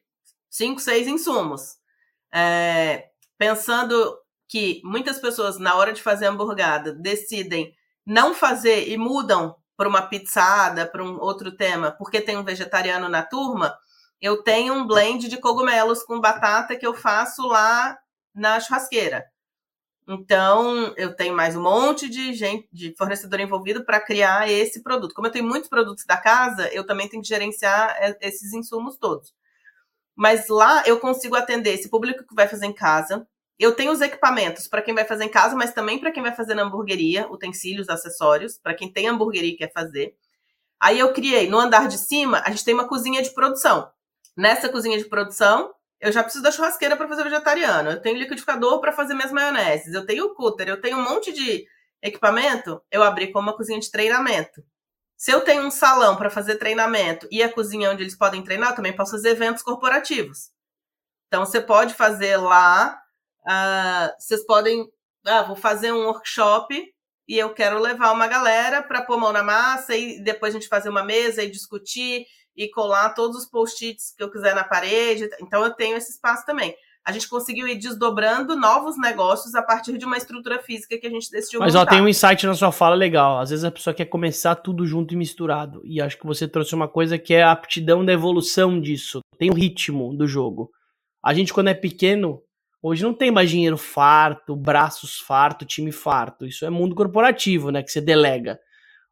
5, 0.49 0.81
6 0.81 1.07
insumos. 1.07 1.77
É, 2.33 3.05
pensando 3.37 4.17
que 4.49 4.81
muitas 4.83 5.19
pessoas, 5.19 5.57
na 5.57 5.75
hora 5.75 5.93
de 5.93 6.01
fazer 6.01 6.25
a 6.25 6.29
hamburgada, 6.29 6.93
decidem 6.93 7.73
não 8.05 8.33
fazer 8.33 8.89
e 8.89 8.97
mudam 8.97 9.55
para 9.75 9.89
uma 9.89 10.03
pizzada, 10.03 10.85
para 10.85 11.03
um 11.03 11.19
outro 11.19 11.55
tema, 11.55 11.91
porque 11.91 12.21
tem 12.21 12.37
um 12.37 12.43
vegetariano 12.43 13.09
na 13.09 13.23
turma, 13.23 13.75
eu 14.21 14.43
tenho 14.43 14.73
um 14.73 14.87
blend 14.87 15.27
de 15.27 15.37
cogumelos 15.37 16.03
com 16.03 16.19
batata 16.19 16.75
que 16.75 16.85
eu 16.85 16.93
faço 16.93 17.45
lá 17.47 17.97
na 18.33 18.59
churrasqueira. 18.59 19.25
Então, 20.07 20.93
eu 20.97 21.15
tenho 21.15 21.35
mais 21.35 21.55
um 21.55 21.61
monte 21.61 22.09
de 22.09 22.33
gente, 22.33 22.67
de 22.71 22.93
fornecedor 22.97 23.39
envolvido 23.39 23.85
para 23.85 24.01
criar 24.01 24.49
esse 24.49 24.83
produto. 24.83 25.13
Como 25.13 25.27
eu 25.27 25.31
tenho 25.31 25.45
muitos 25.47 25.69
produtos 25.69 26.05
da 26.05 26.17
casa, 26.17 26.67
eu 26.73 26.85
também 26.85 27.07
tenho 27.07 27.21
que 27.23 27.29
gerenciar 27.29 27.97
esses 28.21 28.53
insumos 28.53 28.97
todos. 28.97 29.33
Mas 30.15 30.47
lá 30.49 30.83
eu 30.85 30.99
consigo 30.99 31.35
atender 31.35 31.73
esse 31.73 31.89
público 31.89 32.25
que 32.27 32.35
vai 32.35 32.47
fazer 32.47 32.65
em 32.65 32.73
casa, 32.73 33.27
eu 33.59 33.75
tenho 33.75 33.91
os 33.91 34.01
equipamentos 34.01 34.67
para 34.67 34.81
quem 34.81 34.93
vai 34.93 35.05
fazer 35.05 35.25
em 35.25 35.29
casa, 35.29 35.55
mas 35.55 35.73
também 35.73 35.99
para 35.99 36.11
quem 36.11 36.23
vai 36.23 36.35
fazer 36.35 36.55
na 36.55 36.63
hamburgueria, 36.63 37.27
utensílios, 37.31 37.89
acessórios, 37.89 38.57
para 38.57 38.73
quem 38.73 38.91
tem 38.91 39.07
hamburgueria 39.07 39.51
e 39.51 39.57
quer 39.57 39.71
fazer. 39.71 40.15
Aí 40.79 40.99
eu 40.99 41.13
criei, 41.13 41.49
no 41.49 41.59
andar 41.59 41.87
de 41.87 41.97
cima, 41.97 42.41
a 42.45 42.49
gente 42.49 42.65
tem 42.65 42.73
uma 42.73 42.87
cozinha 42.87 43.21
de 43.21 43.29
produção. 43.29 43.89
Nessa 44.35 44.67
cozinha 44.67 44.97
de 44.97 45.05
produção, 45.05 45.73
eu 45.99 46.11
já 46.11 46.21
preciso 46.23 46.43
da 46.43 46.51
churrasqueira 46.51 46.97
para 46.97 47.07
fazer 47.07 47.23
vegetariano, 47.23 47.91
eu 47.91 48.01
tenho 48.01 48.17
liquidificador 48.17 48.81
para 48.81 48.91
fazer 48.91 49.13
minhas 49.13 49.31
maioneses, 49.31 49.93
eu 49.93 50.05
tenho 50.05 50.25
o 50.25 50.35
cooler, 50.35 50.67
eu 50.67 50.81
tenho 50.81 50.97
um 50.97 51.03
monte 51.03 51.31
de 51.31 51.65
equipamento, 52.01 52.81
eu 52.91 53.01
abri 53.01 53.31
como 53.31 53.47
uma 53.47 53.55
cozinha 53.55 53.79
de 53.79 53.89
treinamento. 53.89 54.61
Se 55.15 55.31
eu 55.31 55.41
tenho 55.41 55.63
um 55.63 55.71
salão 55.71 56.17
para 56.17 56.29
fazer 56.29 56.57
treinamento 56.57 57.27
e 57.31 57.41
a 57.41 57.51
cozinha 57.51 57.89
onde 57.91 58.03
eles 58.03 58.17
podem 58.17 58.43
treinar, 58.43 58.71
eu 58.71 58.75
também 58.75 58.93
posso 58.93 59.11
fazer 59.11 59.29
eventos 59.29 59.63
corporativos. 59.63 60.51
Então 61.27 61.45
você 61.45 61.61
pode 61.61 61.93
fazer 61.93 62.35
lá 62.35 63.01
Uh, 63.45 64.13
vocês 64.19 64.45
podem. 64.45 64.87
Ah, 65.25 65.43
vou 65.43 65.55
fazer 65.55 65.91
um 65.91 66.05
workshop 66.05 66.75
e 67.27 67.37
eu 67.37 67.53
quero 67.53 67.79
levar 67.79 68.11
uma 68.11 68.27
galera 68.27 68.83
para 68.83 69.01
pôr 69.01 69.17
mão 69.17 69.31
na 69.31 69.41
massa 69.41 69.95
e 69.95 70.21
depois 70.21 70.53
a 70.53 70.59
gente 70.59 70.67
fazer 70.67 70.89
uma 70.89 71.03
mesa 71.03 71.41
e 71.41 71.49
discutir 71.49 72.25
e 72.55 72.69
colar 72.69 73.13
todos 73.13 73.37
os 73.37 73.45
post-its 73.49 74.13
que 74.15 74.23
eu 74.23 74.29
quiser 74.29 74.53
na 74.53 74.63
parede. 74.63 75.29
Então 75.41 75.63
eu 75.63 75.71
tenho 75.71 75.95
esse 75.95 76.11
espaço 76.11 76.45
também. 76.45 76.75
A 77.05 77.11
gente 77.11 77.27
conseguiu 77.27 77.67
ir 77.67 77.75
desdobrando 77.75 78.55
novos 78.55 78.97
negócios 78.97 79.55
a 79.55 79.61
partir 79.61 79.97
de 79.97 80.05
uma 80.05 80.15
estrutura 80.15 80.59
física 80.59 80.97
que 80.97 81.05
a 81.05 81.09
gente 81.09 81.29
decidiu 81.29 81.59
Mas 81.59 81.73
montar. 81.73 81.87
ó, 81.87 81.89
tem 81.89 82.01
um 82.01 82.07
insight 82.07 82.45
na 82.45 82.53
sua 82.53 82.71
fala 82.71 82.95
legal. 82.95 83.39
Às 83.39 83.49
vezes 83.49 83.65
a 83.65 83.71
pessoa 83.71 83.93
quer 83.93 84.05
começar 84.05 84.55
tudo 84.55 84.85
junto 84.85 85.13
e 85.13 85.17
misturado. 85.17 85.81
E 85.83 86.01
acho 86.01 86.17
que 86.17 86.25
você 86.25 86.47
trouxe 86.47 86.73
uma 86.73 86.87
coisa 86.87 87.17
que 87.17 87.33
é 87.33 87.43
a 87.43 87.51
aptidão 87.51 88.05
da 88.05 88.13
evolução 88.13 88.79
disso. 88.79 89.19
Tem 89.37 89.49
o 89.49 89.53
ritmo 89.53 90.15
do 90.15 90.25
jogo. 90.25 90.71
A 91.21 91.33
gente, 91.33 91.53
quando 91.53 91.69
é 91.69 91.73
pequeno, 91.73 92.41
Hoje 92.85 93.01
não 93.01 93.13
tem 93.13 93.31
mais 93.31 93.49
dinheiro 93.49 93.77
farto, 93.77 94.57
braços 94.57 95.17
farto, 95.17 95.63
time 95.63 95.89
farto. 95.89 96.45
Isso 96.45 96.65
é 96.65 96.69
mundo 96.69 96.93
corporativo, 96.93 97.71
né? 97.71 97.81
Que 97.81 97.89
você 97.89 98.01
delega. 98.01 98.59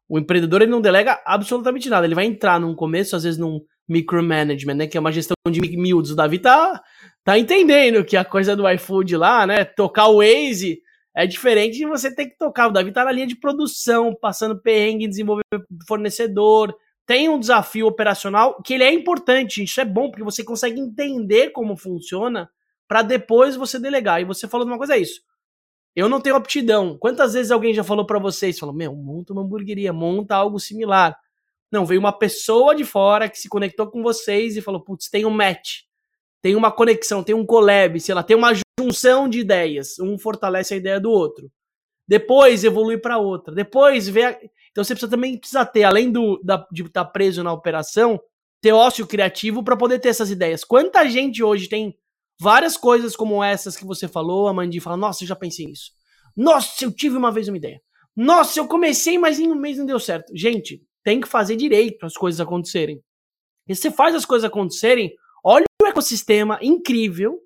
O 0.06 0.18
empreendedor 0.18 0.60
ele 0.60 0.70
não 0.70 0.82
delega 0.82 1.18
absolutamente 1.24 1.88
nada. 1.88 2.06
Ele 2.06 2.14
vai 2.14 2.26
entrar 2.26 2.60
num 2.60 2.74
começo, 2.74 3.16
às 3.16 3.22
vezes 3.22 3.38
num 3.38 3.62
micromanagement, 3.88 4.74
né? 4.74 4.86
Que 4.86 4.98
é 4.98 5.00
uma 5.00 5.10
gestão 5.10 5.34
de 5.50 5.58
miúdos. 5.78 6.10
O 6.10 6.14
Davi 6.14 6.38
tá, 6.38 6.82
tá 7.24 7.38
entendendo 7.38 8.04
que 8.04 8.14
a 8.14 8.26
coisa 8.26 8.54
do 8.54 8.68
iFood 8.68 9.16
lá, 9.16 9.46
né? 9.46 9.64
Tocar 9.64 10.08
o 10.08 10.18
Waze 10.18 10.82
é 11.16 11.26
diferente 11.26 11.78
de 11.78 11.86
você 11.86 12.14
ter 12.14 12.26
que 12.26 12.36
tocar. 12.36 12.68
O 12.68 12.72
Davi 12.72 12.92
tá 12.92 13.06
na 13.06 13.12
linha 13.12 13.26
de 13.26 13.36
produção, 13.36 14.14
passando 14.14 14.60
perrengue, 14.60 15.08
desenvolver 15.08 15.44
fornecedor. 15.88 16.76
Tem 17.06 17.30
um 17.30 17.40
desafio 17.40 17.86
operacional 17.86 18.60
que 18.62 18.74
ele 18.74 18.84
é 18.84 18.92
importante. 18.92 19.64
Isso 19.64 19.80
é 19.80 19.84
bom 19.86 20.10
porque 20.10 20.22
você 20.22 20.44
consegue 20.44 20.78
entender 20.78 21.52
como 21.52 21.74
funciona 21.74 22.50
para 22.92 23.00
depois 23.00 23.56
você 23.56 23.78
delegar. 23.78 24.20
E 24.20 24.24
você 24.26 24.46
falou 24.46 24.66
uma 24.66 24.76
coisa, 24.76 24.96
é 24.96 24.98
isso. 24.98 25.22
Eu 25.96 26.10
não 26.10 26.20
tenho 26.20 26.36
aptidão. 26.36 26.98
Quantas 26.98 27.32
vezes 27.32 27.50
alguém 27.50 27.72
já 27.72 27.82
falou 27.82 28.04
para 28.04 28.18
vocês, 28.18 28.58
falou, 28.58 28.74
meu, 28.74 28.94
monta 28.94 29.32
uma 29.32 29.40
hamburgueria, 29.40 29.94
monta 29.94 30.36
algo 30.36 30.60
similar. 30.60 31.18
Não, 31.70 31.86
veio 31.86 31.98
uma 31.98 32.12
pessoa 32.12 32.74
de 32.74 32.84
fora 32.84 33.30
que 33.30 33.38
se 33.38 33.48
conectou 33.48 33.86
com 33.86 34.02
vocês 34.02 34.58
e 34.58 34.60
falou, 34.60 34.78
putz, 34.78 35.08
tem 35.08 35.24
um 35.24 35.30
match, 35.30 35.84
tem 36.42 36.54
uma 36.54 36.70
conexão, 36.70 37.24
tem 37.24 37.34
um 37.34 37.46
collab, 37.46 37.98
sei 37.98 38.14
lá, 38.14 38.22
tem 38.22 38.36
uma 38.36 38.52
junção 38.78 39.26
de 39.26 39.38
ideias. 39.38 39.98
Um 39.98 40.18
fortalece 40.18 40.74
a 40.74 40.76
ideia 40.76 41.00
do 41.00 41.10
outro. 41.10 41.50
Depois 42.06 42.62
evolui 42.62 42.98
para 42.98 43.16
outra. 43.16 43.54
Depois 43.54 44.06
vê. 44.06 44.24
A... 44.24 44.38
Então 44.70 44.84
você 44.84 44.92
precisa 44.92 45.10
também 45.10 45.38
precisa 45.38 45.64
ter, 45.64 45.84
além 45.84 46.12
do 46.12 46.38
da, 46.44 46.58
de 46.70 46.82
estar 46.82 47.06
tá 47.06 47.10
preso 47.10 47.42
na 47.42 47.54
operação, 47.54 48.20
ter 48.60 48.72
ócio 48.72 49.06
criativo 49.06 49.64
para 49.64 49.78
poder 49.78 49.98
ter 49.98 50.10
essas 50.10 50.30
ideias. 50.30 50.62
Quanta 50.62 51.08
gente 51.08 51.42
hoje 51.42 51.70
tem 51.70 51.96
Várias 52.42 52.76
coisas 52.76 53.14
como 53.14 53.40
essas 53.44 53.76
que 53.76 53.84
você 53.84 54.08
falou, 54.08 54.48
a 54.48 54.52
Mandy 54.52 54.80
fala: 54.80 54.96
Nossa, 54.96 55.22
eu 55.22 55.28
já 55.28 55.36
pensei 55.36 55.64
nisso. 55.64 55.92
Nossa, 56.36 56.84
eu 56.84 56.90
tive 56.90 57.16
uma 57.16 57.30
vez 57.30 57.46
uma 57.46 57.56
ideia. 57.56 57.80
Nossa, 58.16 58.58
eu 58.58 58.66
comecei, 58.66 59.16
mas 59.16 59.38
em 59.38 59.52
um 59.52 59.54
mês 59.54 59.78
não 59.78 59.86
deu 59.86 60.00
certo. 60.00 60.32
Gente, 60.34 60.82
tem 61.04 61.20
que 61.20 61.28
fazer 61.28 61.54
direito 61.54 62.04
as 62.04 62.14
coisas 62.14 62.40
acontecerem. 62.40 63.00
E 63.68 63.76
você 63.76 63.92
faz 63.92 64.16
as 64.16 64.24
coisas 64.24 64.44
acontecerem, 64.44 65.14
olha 65.44 65.64
o 65.80 65.86
ecossistema 65.86 66.58
incrível, 66.60 67.38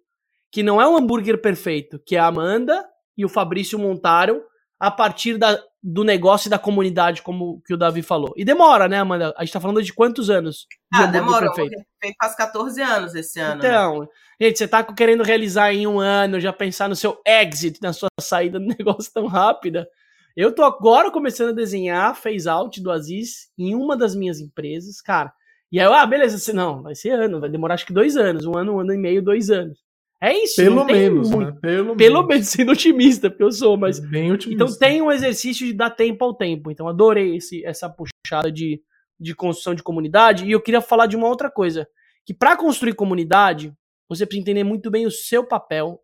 que 0.51 0.63
não 0.63 0.81
é 0.81 0.89
um 0.89 0.97
hambúrguer 0.97 1.43
perfeito, 1.43 2.01
que 2.07 2.17
a 2.17 2.25
Amanda 2.25 2.83
e 3.19 3.23
o 3.23 3.29
Fabrício 3.29 3.79
montaram 3.79 4.43
a 4.81 4.91
partir 4.91 5.37
da, 5.37 5.63
do 5.83 6.05
negócio 6.05 6.49
e 6.49 6.51
da 6.51 6.59
comunidade, 6.59 7.21
como 7.21 7.61
que 7.67 7.75
o 7.75 7.77
Davi 7.77 8.01
falou. 8.01 8.33
E 8.35 8.47
demora, 8.47 8.89
né, 8.89 8.99
Amanda? 8.99 9.35
A 9.37 9.45
gente 9.45 9.53
tá 9.53 9.61
falando 9.61 9.83
de 9.83 9.93
quantos 9.93 10.31
anos? 10.31 10.67
De 10.91 11.03
ah, 11.03 11.07
demora. 11.07 11.53
Perfeito? 11.53 11.85
Faz 12.19 12.35
14 12.35 12.81
anos 12.81 13.15
esse 13.15 13.39
ano. 13.39 13.63
Né? 13.63 13.69
Então, 13.69 14.01
né? 14.01 14.07
Gente, 14.41 14.59
você 14.59 14.69
tá 14.69 14.83
querendo 14.83 15.23
realizar 15.23 15.73
em 15.73 15.87
um 15.87 15.99
ano, 15.99 16.41
já 16.41 16.53
pensar 16.53 16.89
no 16.89 16.97
seu 16.97 17.21
exit, 17.27 17.81
na 17.81 17.93
sua 17.93 18.09
saída 18.21 18.59
do 18.59 18.67
negócio 18.79 19.13
tão 19.13 19.27
rápida. 19.27 19.89
Eu 20.37 20.55
tô 20.55 20.63
agora 20.63 21.11
começando 21.11 21.51
a 21.51 21.55
desenhar 21.55 22.15
phase 22.15 22.49
out 22.49 22.81
do 22.83 22.91
Aziz 22.91 23.51
em 23.57 23.75
uma 23.75 23.97
das 23.97 24.15
minhas 24.15 24.39
empresas, 24.39 25.01
cara. 25.01 25.33
E 25.73 25.81
aí, 25.81 25.87
eu, 25.87 25.93
ah, 25.93 26.07
beleza, 26.07 26.53
não, 26.53 26.83
vai 26.83 26.95
ser 26.95 27.11
ano, 27.11 27.41
vai 27.41 27.49
demorar 27.49 27.75
acho 27.75 27.87
que 27.87 27.93
dois 27.93 28.17
anos, 28.17 28.45
um 28.45 28.57
ano, 28.57 28.75
um 28.75 28.81
ano 28.81 28.93
e 28.93 28.99
meio, 28.99 29.23
dois 29.23 29.51
anos. 29.51 29.79
É 30.21 30.33
isso. 30.33 30.57
Pelo 30.57 30.85
menos, 30.85 31.31
muito, 31.31 31.53
né? 31.53 31.59
Pelo, 31.61 31.97
pelo 31.97 32.23
menos. 32.23 32.29
menos, 32.29 32.49
sendo 32.51 32.73
otimista, 32.73 33.29
porque 33.29 33.43
eu 33.43 33.53
sou, 33.53 33.77
mas. 33.77 33.99
Bem 33.99 34.33
otimista. 34.33 34.65
Então 34.65 34.79
tem 34.79 35.03
um 35.03 35.13
exercício 35.13 35.67
de 35.67 35.73
dar 35.73 35.91
tempo 35.91 36.25
ao 36.25 36.35
tempo. 36.35 36.71
Então 36.71 36.89
adorei 36.89 37.37
esse, 37.37 37.65
essa 37.65 37.89
puxada 37.89 38.51
de, 38.51 38.81
de 39.19 39.35
construção 39.35 39.75
de 39.75 39.83
comunidade. 39.83 40.47
E 40.47 40.53
eu 40.53 40.61
queria 40.61 40.81
falar 40.81 41.07
de 41.07 41.17
uma 41.17 41.29
outra 41.29 41.51
coisa. 41.51 41.87
Que 42.25 42.35
para 42.35 42.57
construir 42.57 42.95
comunidade, 42.95 43.73
você 44.09 44.25
precisa 44.25 44.43
entender 44.43 44.65
muito 44.65 44.91
bem 44.91 45.07
o 45.07 45.11
seu 45.11 45.45
papel 45.45 46.01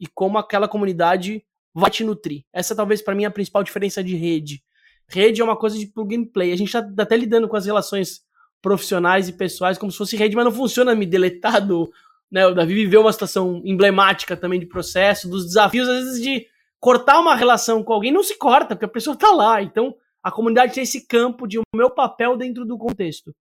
e 0.00 0.06
como 0.06 0.38
aquela 0.38 0.68
comunidade 0.68 1.44
vai 1.74 1.90
te 1.90 2.04
nutrir. 2.04 2.44
Essa 2.52 2.74
talvez 2.74 3.02
para 3.02 3.14
mim 3.14 3.24
é 3.24 3.26
a 3.26 3.30
principal 3.30 3.62
diferença 3.62 4.02
de 4.02 4.14
rede. 4.16 4.62
Rede 5.08 5.40
é 5.40 5.44
uma 5.44 5.56
coisa 5.56 5.78
de 5.78 5.86
plug 5.86 6.16
and 6.16 6.26
play. 6.26 6.52
A 6.52 6.56
gente 6.56 6.68
está 6.68 7.02
até 7.02 7.16
lidando 7.16 7.48
com 7.48 7.56
as 7.56 7.66
relações 7.66 8.22
profissionais 8.62 9.28
e 9.28 9.32
pessoais 9.32 9.76
como 9.76 9.92
se 9.92 9.98
fosse 9.98 10.16
rede, 10.16 10.34
mas 10.34 10.44
não 10.44 10.52
funciona 10.52 10.94
me 10.94 11.04
deletar 11.04 11.66
do. 11.66 11.92
Né, 12.30 12.46
o 12.46 12.54
Davi 12.54 12.74
viveu 12.74 13.02
uma 13.02 13.12
situação 13.12 13.60
emblemática 13.64 14.36
também 14.36 14.58
de 14.58 14.66
processo, 14.66 15.28
dos 15.28 15.44
desafios, 15.44 15.88
às 15.88 16.04
vezes, 16.04 16.22
de 16.22 16.46
cortar 16.80 17.20
uma 17.20 17.36
relação 17.36 17.82
com 17.82 17.92
alguém. 17.92 18.10
Não 18.10 18.22
se 18.22 18.36
corta, 18.38 18.74
porque 18.74 18.86
a 18.86 18.88
pessoa 18.88 19.14
está 19.14 19.30
lá. 19.30 19.62
Então, 19.62 19.94
a 20.22 20.32
comunidade 20.32 20.72
tem 20.72 20.82
esse 20.82 21.06
campo 21.06 21.46
de 21.46 21.58
o 21.58 21.62
meu 21.76 21.90
papel 21.90 22.36
dentro 22.36 22.64
do 22.64 22.78
contexto. 22.78 23.34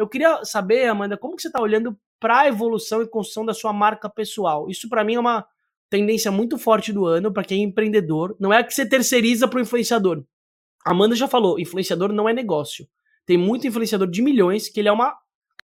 Eu 0.00 0.08
queria 0.08 0.42
saber, 0.46 0.86
Amanda, 0.86 1.14
como 1.14 1.36
que 1.36 1.42
você 1.42 1.48
está 1.48 1.60
olhando 1.60 1.94
para 2.18 2.40
a 2.40 2.48
evolução 2.48 3.02
e 3.02 3.06
construção 3.06 3.44
da 3.44 3.52
sua 3.52 3.70
marca 3.70 4.08
pessoal? 4.08 4.66
Isso 4.70 4.88
para 4.88 5.04
mim 5.04 5.16
é 5.16 5.20
uma 5.20 5.46
tendência 5.90 6.32
muito 6.32 6.56
forte 6.56 6.90
do 6.90 7.04
ano 7.04 7.30
para 7.30 7.44
quem 7.44 7.60
é 7.60 7.64
empreendedor. 7.64 8.34
Não 8.40 8.50
é 8.50 8.64
que 8.64 8.72
você 8.72 8.88
terceiriza 8.88 9.46
para 9.46 9.58
o 9.58 9.60
influenciador. 9.60 10.24
A 10.86 10.92
Amanda 10.92 11.14
já 11.14 11.28
falou, 11.28 11.60
influenciador 11.60 12.14
não 12.14 12.26
é 12.26 12.32
negócio. 12.32 12.88
Tem 13.26 13.36
muito 13.36 13.66
influenciador 13.66 14.08
de 14.08 14.22
milhões 14.22 14.70
que 14.70 14.80
ele 14.80 14.88
é 14.88 14.92
uma 14.92 15.14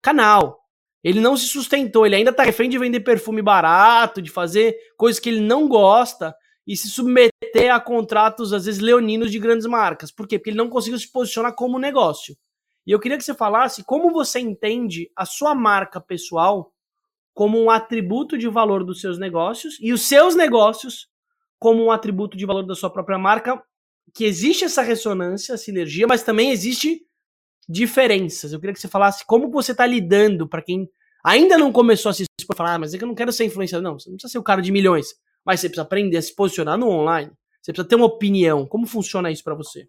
canal. 0.03 0.65
Ele 1.05 1.21
não 1.21 1.37
se 1.37 1.47
sustentou, 1.47 2.05
ele 2.05 2.17
ainda 2.17 2.33
tá 2.33 2.43
refém 2.43 2.69
de 2.69 2.77
vender 2.77 2.99
perfume 3.01 3.41
barato, 3.41 4.21
de 4.21 4.33
fazer 4.33 4.77
coisas 4.97 5.21
que 5.21 5.29
ele 5.29 5.43
não 5.43 5.69
gosta 5.69 6.35
e 6.67 6.77
se 6.77 6.89
submeter 6.91 7.73
a 7.73 7.79
contratos, 7.79 8.53
às 8.53 8.65
vezes, 8.65 8.81
leoninos 8.81 9.31
de 9.31 9.39
grandes 9.39 9.67
marcas. 9.67 10.11
Por 10.11 10.27
quê? 10.27 10.41
Porque 10.41 10.51
ele 10.51 10.57
não 10.57 10.69
conseguiu 10.69 10.99
se 10.99 11.13
posicionar 11.13 11.55
como 11.55 11.79
negócio. 11.79 12.35
E 12.87 12.93
eu 12.93 13.01
queria 13.01 13.17
que 13.17 13.25
você 13.25 13.35
falasse 13.35 13.85
como 13.85 14.13
você 14.13 14.39
entende 14.39 15.11
a 15.17 15.25
sua 15.25 15.55
marca 15.55 16.01
pessoal 16.01 16.73
como 17.33 17.61
um 17.61 17.71
atributo 17.71 18.39
de 18.39 18.49
valor 18.49 18.85
dos 18.85 19.01
seus 19.01 19.19
negócios 19.19 19.77
e 19.81 19.93
os 19.93 20.03
seus 20.03 20.37
negócios 20.37 21.09
como 21.59 21.85
um 21.85 21.91
atributo 21.91 22.37
de 22.37 22.47
valor 22.47 22.63
da 22.63 22.75
sua 22.75 22.91
própria 22.91 23.19
marca, 23.19 23.61
que 24.15 24.25
existe 24.25 24.65
essa 24.65 24.83
ressonância, 24.83 25.57
sinergia, 25.57 26.07
mas 26.07 26.23
também 26.23 26.51
existe 26.51 27.05
diferenças. 27.69 28.53
Eu 28.53 28.61
queria 28.61 28.75
que 28.75 28.81
você 28.81 28.87
falasse 28.87 29.25
como 29.27 29.51
você 29.51 29.73
está 29.73 29.87
lidando 29.87 30.47
para 30.49 30.63
quem 30.63 30.89
ainda 31.25 31.57
não 31.57 31.73
começou 31.73 32.11
a 32.11 32.13
se 32.13 32.25
expor, 32.39 32.57
falar, 32.57 32.75
ah, 32.75 32.79
mas 32.79 32.95
é 32.95 32.99
que 32.99 33.05
eu 33.05 33.09
não 33.09 33.15
quero 33.15 33.33
ser 33.33 33.47
influenciador. 33.47 33.83
Não, 33.83 33.99
você 33.99 34.11
não 34.11 34.17
precisa 34.17 34.33
ser 34.33 34.39
o 34.39 34.43
cara 34.43 34.61
de 34.61 34.71
milhões, 34.71 35.15
mas 35.45 35.61
você 35.61 35.69
precisa 35.69 35.83
aprender 35.83 36.19
a 36.19 36.23
se 36.23 36.35
posicionar 36.35 36.79
no 36.79 36.89
online. 36.89 37.33
Você 37.61 37.73
precisa 37.73 37.89
ter 37.89 37.97
uma 37.97 38.07
opinião. 38.07 38.67
Como 38.67 38.87
funciona 38.87 39.31
isso 39.31 39.43
para 39.43 39.55
você? 39.55 39.89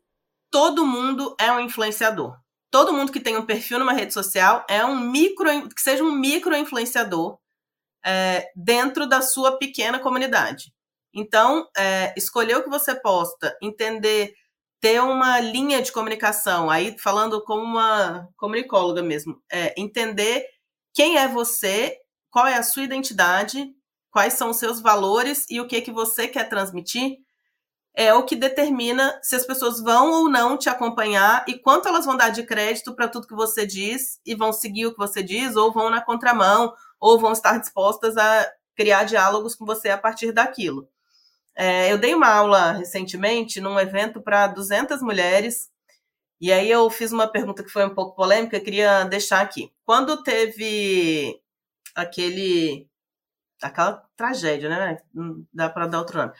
Todo 0.50 0.86
mundo 0.86 1.36
é 1.40 1.52
um 1.52 1.60
influenciador. 1.60 2.38
Todo 2.76 2.92
mundo 2.92 3.10
que 3.10 3.22
tem 3.22 3.38
um 3.38 3.46
perfil 3.46 3.80
numa 3.80 3.94
rede 3.94 4.14
social 4.14 4.66
é 4.70 4.84
um 4.84 5.00
micro, 5.00 5.70
que 5.70 5.82
seja 5.82 6.04
um 6.04 6.12
micro 6.12 6.54
influenciador 6.54 7.40
é, 8.06 8.52
dentro 8.54 9.08
da 9.08 9.22
sua 9.22 9.58
pequena 9.58 9.98
comunidade. 9.98 10.74
Então, 11.14 11.70
é, 11.78 12.14
escolher 12.18 12.58
o 12.58 12.64
que 12.66 12.70
você 12.70 12.94
posta, 12.94 13.58
entender, 13.62 14.34
ter 14.82 15.02
uma 15.02 15.40
linha 15.40 15.82
de 15.82 15.90
comunicação, 15.90 16.70
aí 16.70 16.98
falando 17.00 17.42
como 17.46 17.64
uma 17.64 18.28
comunicóloga 18.36 19.02
mesmo, 19.02 19.42
é, 19.50 19.74
entender 19.80 20.46
quem 20.94 21.18
é 21.18 21.30
você, 21.30 21.98
qual 22.30 22.46
é 22.46 22.56
a 22.56 22.64
sua 22.64 22.84
identidade, 22.84 23.74
quais 24.12 24.34
são 24.34 24.50
os 24.50 24.58
seus 24.58 24.82
valores 24.82 25.46
e 25.50 25.62
o 25.62 25.68
que 25.68 25.80
que 25.80 25.94
você 25.94 26.28
quer 26.28 26.50
transmitir, 26.50 27.20
é 27.96 28.14
o 28.14 28.24
que 28.24 28.36
determina 28.36 29.18
se 29.24 29.36
as 29.36 29.46
pessoas 29.46 29.80
vão 29.80 30.12
ou 30.12 30.30
não 30.30 30.58
te 30.58 30.68
acompanhar 30.68 31.46
e 31.48 31.58
quanto 31.58 31.88
elas 31.88 32.06
vão 32.06 32.18
dar 32.18 32.30
de 32.30 32.44
crédito 32.44 32.94
para 32.94 33.08
tudo 33.08 33.28
que 33.28 33.34
você 33.34 33.66
diz 33.66 34.20
e 34.26 34.36
vão 34.36 34.52
seguir 34.52 34.86
o 34.86 34.92
que 34.92 34.98
você 34.98 35.24
diz 35.24 35.56
ou 35.56 35.72
vão 35.72 35.90
na 35.90 36.02
contramão 36.02 36.74
ou 37.00 37.18
vão 37.18 37.32
estar 37.32 37.58
dispostas 37.58 38.18
a 38.18 38.52
criar 38.76 39.06
diálogos 39.06 39.56
com 39.56 39.66
você 39.66 39.90
a 39.90 39.98
partir 39.98 40.34
daquilo. 40.34 40.90
É, 41.56 41.90
eu 41.90 41.98
dei 41.98 42.14
uma 42.14 42.28
aula 42.28 42.74
recentemente 42.74 43.62
num 43.62 43.80
evento 43.80 44.22
para 44.22 44.48
200 44.48 45.02
mulheres 45.02 45.70
e 46.42 46.52
aí 46.52 46.70
eu 46.70 46.90
fiz 46.90 47.14
uma 47.14 47.28
pergunta 47.28 47.64
que 47.64 47.70
foi 47.70 47.86
um 47.86 47.96
pouco 47.96 48.14
polêmica, 48.14 48.60
queria 48.60 49.06
deixar 49.06 49.40
aqui. 49.40 49.72
Quando 49.86 50.22
teve 50.22 51.42
aquele 51.96 52.90
aquela 53.62 54.04
tragédia, 54.18 54.68
né? 54.68 54.98
Não 55.14 55.46
dá 55.54 55.70
para 55.70 55.88
dar 55.88 56.00
outro 56.00 56.18
nome 56.18 56.34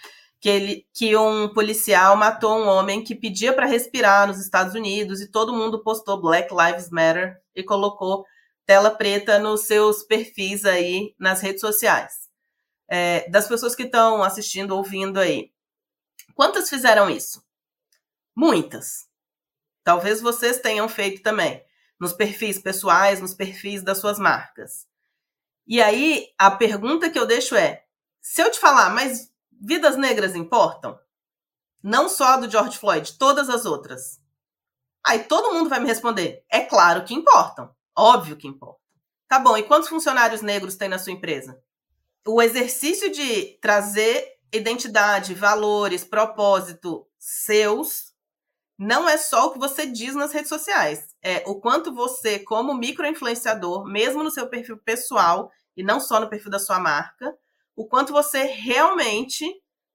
que, 0.46 0.50
ele, 0.50 0.88
que 0.94 1.18
um 1.18 1.52
policial 1.52 2.16
matou 2.16 2.56
um 2.56 2.68
homem 2.68 3.04
que 3.04 3.16
pedia 3.16 3.52
para 3.52 3.66
respirar 3.66 4.28
nos 4.28 4.40
Estados 4.40 4.76
Unidos 4.76 5.20
e 5.20 5.32
todo 5.32 5.56
mundo 5.56 5.82
postou 5.82 6.22
Black 6.22 6.54
Lives 6.54 6.92
Matter 6.92 7.42
e 7.56 7.64
colocou 7.64 8.24
tela 8.64 8.92
preta 8.92 9.40
nos 9.40 9.62
seus 9.62 10.04
perfis 10.04 10.64
aí 10.64 11.16
nas 11.18 11.42
redes 11.42 11.62
sociais. 11.62 12.30
É, 12.88 13.28
das 13.28 13.48
pessoas 13.48 13.74
que 13.74 13.82
estão 13.82 14.22
assistindo, 14.22 14.76
ouvindo 14.76 15.20
aí, 15.20 15.52
quantas 16.36 16.70
fizeram 16.70 17.10
isso? 17.10 17.44
Muitas. 18.36 19.08
Talvez 19.84 20.22
vocês 20.22 20.60
tenham 20.60 20.88
feito 20.88 21.24
também, 21.24 21.66
nos 22.00 22.14
perfis 22.14 22.60
pessoais, 22.60 23.20
nos 23.20 23.34
perfis 23.34 23.82
das 23.82 23.98
suas 23.98 24.20
marcas. 24.20 24.86
E 25.66 25.82
aí, 25.82 26.28
a 26.38 26.52
pergunta 26.52 27.10
que 27.10 27.18
eu 27.18 27.26
deixo 27.26 27.56
é: 27.56 27.84
se 28.22 28.44
eu 28.44 28.52
te 28.52 28.60
falar, 28.60 28.92
mas 28.92 29.34
Vidas 29.62 29.98
negras 29.98 30.36
importam? 30.36 31.00
Não 31.82 32.10
só 32.10 32.26
a 32.26 32.38
do 32.38 32.50
George 32.50 32.78
Floyd, 32.78 33.14
todas 33.18 33.50
as 33.50 33.66
outras. 33.66 34.20
Aí 35.06 35.24
todo 35.24 35.54
mundo 35.54 35.70
vai 35.70 35.80
me 35.80 35.88
responder: 35.88 36.44
é 36.50 36.62
claro 36.62 37.04
que 37.06 37.14
importam. 37.14 37.74
Óbvio 37.98 38.36
que 38.36 38.48
importam. 38.48 38.80
Tá 39.28 39.40
bom, 39.40 39.58
e 39.58 39.64
quantos 39.64 39.90
funcionários 39.90 40.42
negros 40.42 40.76
tem 40.76 40.90
na 40.90 41.00
sua 41.00 41.14
empresa? 41.14 41.62
O 42.28 42.42
exercício 42.42 43.12
de 43.12 43.58
trazer 43.62 44.36
identidade, 44.52 45.34
valores, 45.34 46.04
propósito 46.04 47.08
seus 47.18 48.16
não 48.78 49.08
é 49.08 49.18
só 49.18 49.48
o 49.48 49.52
que 49.52 49.60
você 49.60 49.86
diz 49.86 50.16
nas 50.16 50.34
redes 50.34 50.50
sociais. 50.50 51.16
É 51.22 51.44
o 51.48 51.60
quanto 51.60 51.94
você, 51.94 52.40
como 52.40 52.74
micro-influenciador, 52.74 53.86
mesmo 53.86 54.24
no 54.24 54.32
seu 54.32 54.48
perfil 54.50 54.78
pessoal 54.78 55.50
e 55.78 55.84
não 55.84 56.00
só 56.00 56.20
no 56.20 56.30
perfil 56.30 56.52
da 56.52 56.60
sua 56.60 56.80
marca, 56.80 57.34
o 57.76 57.86
quanto 57.86 58.14
você 58.14 58.44
realmente 58.44 59.46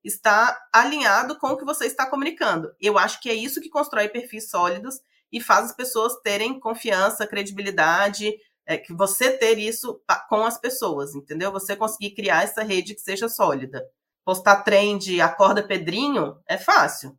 está 0.03 0.59
alinhado 0.73 1.39
com 1.39 1.49
o 1.49 1.57
que 1.57 1.65
você 1.65 1.87
está 1.87 2.07
comunicando. 2.07 2.75
Eu 2.81 2.99
acho 2.99 3.21
que 3.21 3.29
é 3.29 3.35
isso 3.35 3.61
que 3.61 3.69
constrói 3.69 4.09
perfis 4.09 4.49
sólidos 4.51 5.01
e 5.33 5.41
faz 5.41 5.67
as 5.67 5.77
pessoas 5.77 6.17
terem 6.23 6.59
confiança, 6.59 7.27
credibilidade, 7.27 8.35
é, 8.67 8.77
que 8.77 8.93
você 8.93 9.37
ter 9.37 9.59
isso 9.59 10.01
com 10.29 10.45
as 10.45 10.59
pessoas, 10.59 11.15
entendeu? 11.15 11.53
Você 11.53 11.77
conseguir 11.77 12.13
criar 12.13 12.45
essa 12.45 12.63
rede 12.63 12.95
que 12.95 13.01
seja 13.01 13.29
sólida. 13.29 13.85
Postar 14.25 14.63
trend, 14.63 15.21
acorda 15.21 15.63
Pedrinho, 15.63 16.39
é 16.47 16.57
fácil. 16.57 17.19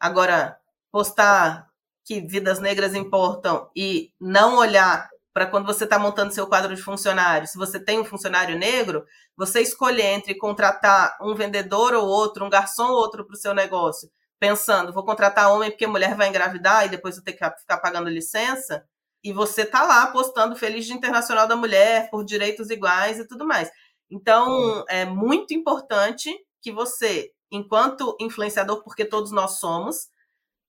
Agora, 0.00 0.58
postar 0.90 1.68
que 2.04 2.20
vidas 2.20 2.58
negras 2.58 2.94
importam 2.94 3.70
e 3.76 4.12
não 4.18 4.56
olhar 4.56 5.10
para 5.32 5.46
quando 5.46 5.66
você 5.66 5.84
está 5.84 5.98
montando 5.98 6.32
seu 6.32 6.46
quadro 6.46 6.74
de 6.74 6.82
funcionários, 6.82 7.50
se 7.50 7.58
você 7.58 7.78
tem 7.78 8.00
um 8.00 8.04
funcionário 8.04 8.58
negro, 8.58 9.04
você 9.36 9.60
escolher 9.60 10.06
entre 10.06 10.34
contratar 10.34 11.16
um 11.20 11.34
vendedor 11.34 11.94
ou 11.94 12.06
outro, 12.06 12.44
um 12.44 12.50
garçom 12.50 12.88
ou 12.88 12.96
outro 12.96 13.24
para 13.24 13.34
o 13.34 13.38
seu 13.38 13.54
negócio, 13.54 14.10
pensando, 14.40 14.92
vou 14.92 15.04
contratar 15.04 15.52
homem 15.52 15.70
porque 15.70 15.86
mulher 15.86 16.16
vai 16.16 16.28
engravidar 16.28 16.86
e 16.86 16.88
depois 16.88 17.16
eu 17.16 17.22
ter 17.22 17.32
que 17.32 17.50
ficar 17.60 17.78
pagando 17.78 18.08
licença, 18.08 18.84
e 19.22 19.32
você 19.32 19.64
tá 19.64 19.82
lá 19.82 20.06
postando 20.06 20.56
Feliz 20.56 20.86
Dia 20.86 20.94
Internacional 20.94 21.46
da 21.46 21.56
Mulher 21.56 22.08
por 22.10 22.24
direitos 22.24 22.70
iguais 22.70 23.18
e 23.18 23.26
tudo 23.26 23.44
mais. 23.44 23.68
Então, 24.10 24.84
é 24.88 25.04
muito 25.04 25.52
importante 25.52 26.32
que 26.62 26.70
você, 26.72 27.30
enquanto 27.50 28.16
influenciador, 28.20 28.82
porque 28.82 29.04
todos 29.04 29.32
nós 29.32 29.58
somos, 29.58 30.08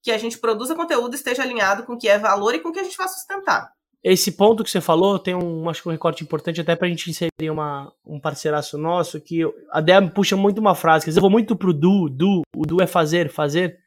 que 0.02 0.10
a 0.10 0.18
gente 0.18 0.38
produza 0.38 0.74
conteúdo 0.74 1.14
esteja 1.14 1.42
alinhado 1.42 1.84
com 1.84 1.94
o 1.94 1.98
que 1.98 2.08
é 2.08 2.18
valor 2.18 2.54
e 2.54 2.60
com 2.60 2.70
o 2.70 2.72
que 2.72 2.80
a 2.80 2.84
gente 2.84 2.96
vai 2.96 3.08
sustentar 3.08 3.72
esse 4.02 4.32
ponto 4.32 4.64
que 4.64 4.70
você 4.70 4.80
falou 4.80 5.18
tem 5.18 5.34
um, 5.34 5.68
acho 5.68 5.82
que 5.82 5.88
um 5.88 5.92
recorte 5.92 6.24
importante 6.24 6.60
até 6.60 6.74
pra 6.74 6.88
gente 6.88 7.10
inserir 7.10 7.50
uma, 7.50 7.92
um 8.04 8.18
parceiraço 8.18 8.78
nosso 8.78 9.20
que 9.20 9.42
a 9.70 9.80
Débora 9.80 10.12
puxa 10.12 10.36
muito 10.36 10.58
uma 10.58 10.74
frase, 10.74 11.04
dizer, 11.04 11.18
eu 11.18 11.22
vou 11.22 11.30
muito 11.30 11.54
pro 11.54 11.72
do, 11.72 12.08
do, 12.08 12.42
o 12.56 12.66
do 12.66 12.82
é 12.82 12.86
fazer, 12.86 13.28
fazer, 13.30 13.78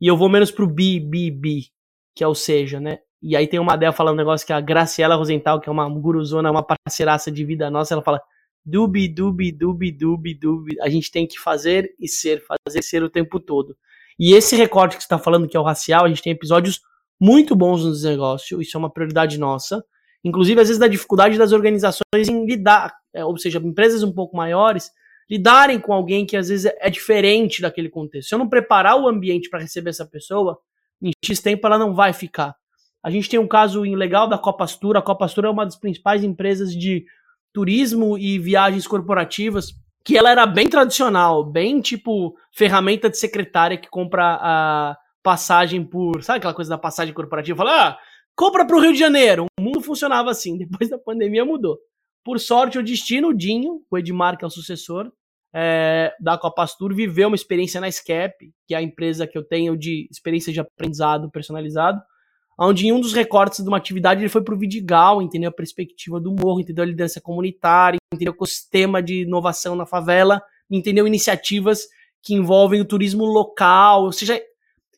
e 0.00 0.06
eu 0.06 0.16
vou 0.16 0.28
menos 0.28 0.50
pro 0.50 0.66
bi, 0.66 1.00
bi, 1.00 1.30
bi, 1.30 1.66
que 2.14 2.22
é 2.22 2.28
o 2.28 2.34
seja, 2.34 2.78
né? 2.78 2.98
E 3.22 3.34
aí 3.34 3.46
tem 3.46 3.58
uma 3.58 3.76
Débora 3.76 3.96
falando 3.96 4.14
um 4.14 4.18
negócio 4.18 4.46
que 4.46 4.52
é 4.52 4.56
a 4.56 4.60
Graciela 4.60 5.14
Rosenthal, 5.14 5.58
que 5.60 5.68
é 5.68 5.72
uma 5.72 5.88
guruzona, 5.88 6.50
uma 6.50 6.62
parceiraça 6.62 7.32
de 7.32 7.42
vida 7.42 7.70
nossa, 7.70 7.94
ela 7.94 8.02
fala 8.02 8.20
dubi, 8.64 9.08
dubi, 9.08 9.50
dubi, 9.50 9.92
dubi, 9.92 10.34
dubi, 10.34 10.76
a 10.80 10.90
gente 10.90 11.10
tem 11.10 11.26
que 11.26 11.38
fazer 11.38 11.94
e 11.98 12.06
ser, 12.06 12.44
fazer 12.44 12.80
e 12.80 12.82
ser 12.82 13.02
o 13.02 13.10
tempo 13.10 13.40
todo. 13.40 13.76
E 14.18 14.34
esse 14.34 14.56
recorte 14.56 14.96
que 14.96 15.02
você 15.02 15.08
tá 15.08 15.18
falando, 15.18 15.48
que 15.48 15.56
é 15.56 15.60
o 15.60 15.64
racial, 15.64 16.04
a 16.04 16.08
gente 16.08 16.22
tem 16.22 16.32
episódios 16.32 16.80
muito 17.20 17.54
bons 17.54 17.84
no 17.84 18.10
negócio, 18.10 18.60
isso 18.60 18.76
é 18.76 18.78
uma 18.78 18.92
prioridade 18.92 19.38
nossa. 19.38 19.84
Inclusive, 20.24 20.60
às 20.60 20.68
vezes, 20.68 20.80
da 20.80 20.88
dificuldade 20.88 21.36
das 21.36 21.52
organizações 21.52 22.28
em 22.28 22.46
lidar, 22.46 22.94
é, 23.12 23.24
ou 23.24 23.36
seja, 23.36 23.58
empresas 23.58 24.02
um 24.02 24.12
pouco 24.12 24.36
maiores, 24.36 24.90
lidarem 25.28 25.78
com 25.78 25.92
alguém 25.92 26.26
que 26.26 26.36
às 26.36 26.48
vezes 26.48 26.70
é 26.78 26.90
diferente 26.90 27.62
daquele 27.62 27.88
contexto. 27.88 28.28
Se 28.28 28.34
eu 28.34 28.38
não 28.38 28.48
preparar 28.48 29.00
o 29.00 29.08
ambiente 29.08 29.48
para 29.48 29.60
receber 29.60 29.90
essa 29.90 30.06
pessoa, 30.06 30.58
em 31.02 31.10
X 31.24 31.40
tempo 31.40 31.66
ela 31.66 31.78
não 31.78 31.94
vai 31.94 32.12
ficar. 32.12 32.54
A 33.02 33.10
gente 33.10 33.28
tem 33.28 33.38
um 33.38 33.46
caso 33.46 33.82
legal 33.82 34.28
da 34.28 34.38
Copa 34.38 34.64
Astura. 34.64 34.98
A 34.98 35.02
Copa 35.02 35.26
Astura 35.26 35.48
é 35.48 35.50
uma 35.50 35.64
das 35.64 35.76
principais 35.76 36.24
empresas 36.24 36.74
de 36.74 37.04
turismo 37.52 38.16
e 38.18 38.38
viagens 38.38 38.86
corporativas 38.86 39.72
que 40.04 40.18
ela 40.18 40.30
era 40.30 40.46
bem 40.46 40.68
tradicional, 40.68 41.44
bem 41.44 41.80
tipo 41.80 42.34
ferramenta 42.52 43.08
de 43.08 43.18
secretária 43.18 43.78
que 43.78 43.88
compra 43.88 44.38
a 44.40 44.96
passagem 45.24 45.82
por. 45.82 46.22
Sabe 46.22 46.36
aquela 46.36 46.54
coisa 46.54 46.70
da 46.70 46.78
passagem 46.78 47.14
corporativa? 47.14 47.56
Fala, 47.56 47.88
ah, 47.88 47.98
compra 48.36 48.64
pro 48.66 48.78
Rio 48.78 48.92
de 48.92 48.98
Janeiro. 48.98 49.46
O 49.58 49.62
mundo 49.62 49.80
funcionava 49.80 50.30
assim. 50.30 50.56
Depois 50.58 50.90
da 50.90 50.98
pandemia 50.98 51.44
mudou. 51.44 51.78
Por 52.22 52.38
sorte, 52.38 52.78
o 52.78 52.82
destino, 52.82 53.28
o 53.28 53.34
Dinho, 53.34 53.80
o 53.90 53.98
Edmar, 53.98 54.38
que 54.38 54.44
é 54.44 54.46
o 54.46 54.50
sucessor 54.50 55.10
é, 55.54 56.12
da 56.20 56.36
Copastur, 56.36 56.94
viveu 56.94 57.28
uma 57.28 57.36
experiência 57.36 57.80
na 57.80 57.90
SCAP, 57.90 58.52
que 58.66 58.74
é 58.74 58.78
a 58.78 58.82
empresa 58.82 59.26
que 59.26 59.36
eu 59.36 59.44
tenho 59.44 59.76
de 59.76 60.08
experiência 60.10 60.52
de 60.52 60.60
aprendizado 60.60 61.30
personalizado, 61.30 62.00
onde 62.58 62.86
em 62.86 62.92
um 62.92 63.00
dos 63.00 63.12
recortes 63.12 63.62
de 63.62 63.68
uma 63.68 63.76
atividade 63.76 64.20
ele 64.20 64.28
foi 64.28 64.42
pro 64.42 64.58
Vidigal, 64.58 65.22
entendeu? 65.22 65.50
A 65.50 65.54
perspectiva 65.54 66.18
do 66.18 66.32
morro, 66.32 66.60
entendeu? 66.60 66.82
A 66.82 66.86
liderança 66.86 67.20
comunitária, 67.20 67.98
entendeu? 68.12 68.32
O 68.32 68.36
ecossistema 68.36 69.02
de 69.02 69.22
inovação 69.22 69.76
na 69.76 69.86
favela, 69.86 70.42
entendeu? 70.70 71.06
Iniciativas 71.06 71.86
que 72.22 72.34
envolvem 72.34 72.80
o 72.80 72.84
turismo 72.84 73.24
local, 73.24 74.04
ou 74.04 74.12
seja, 74.12 74.40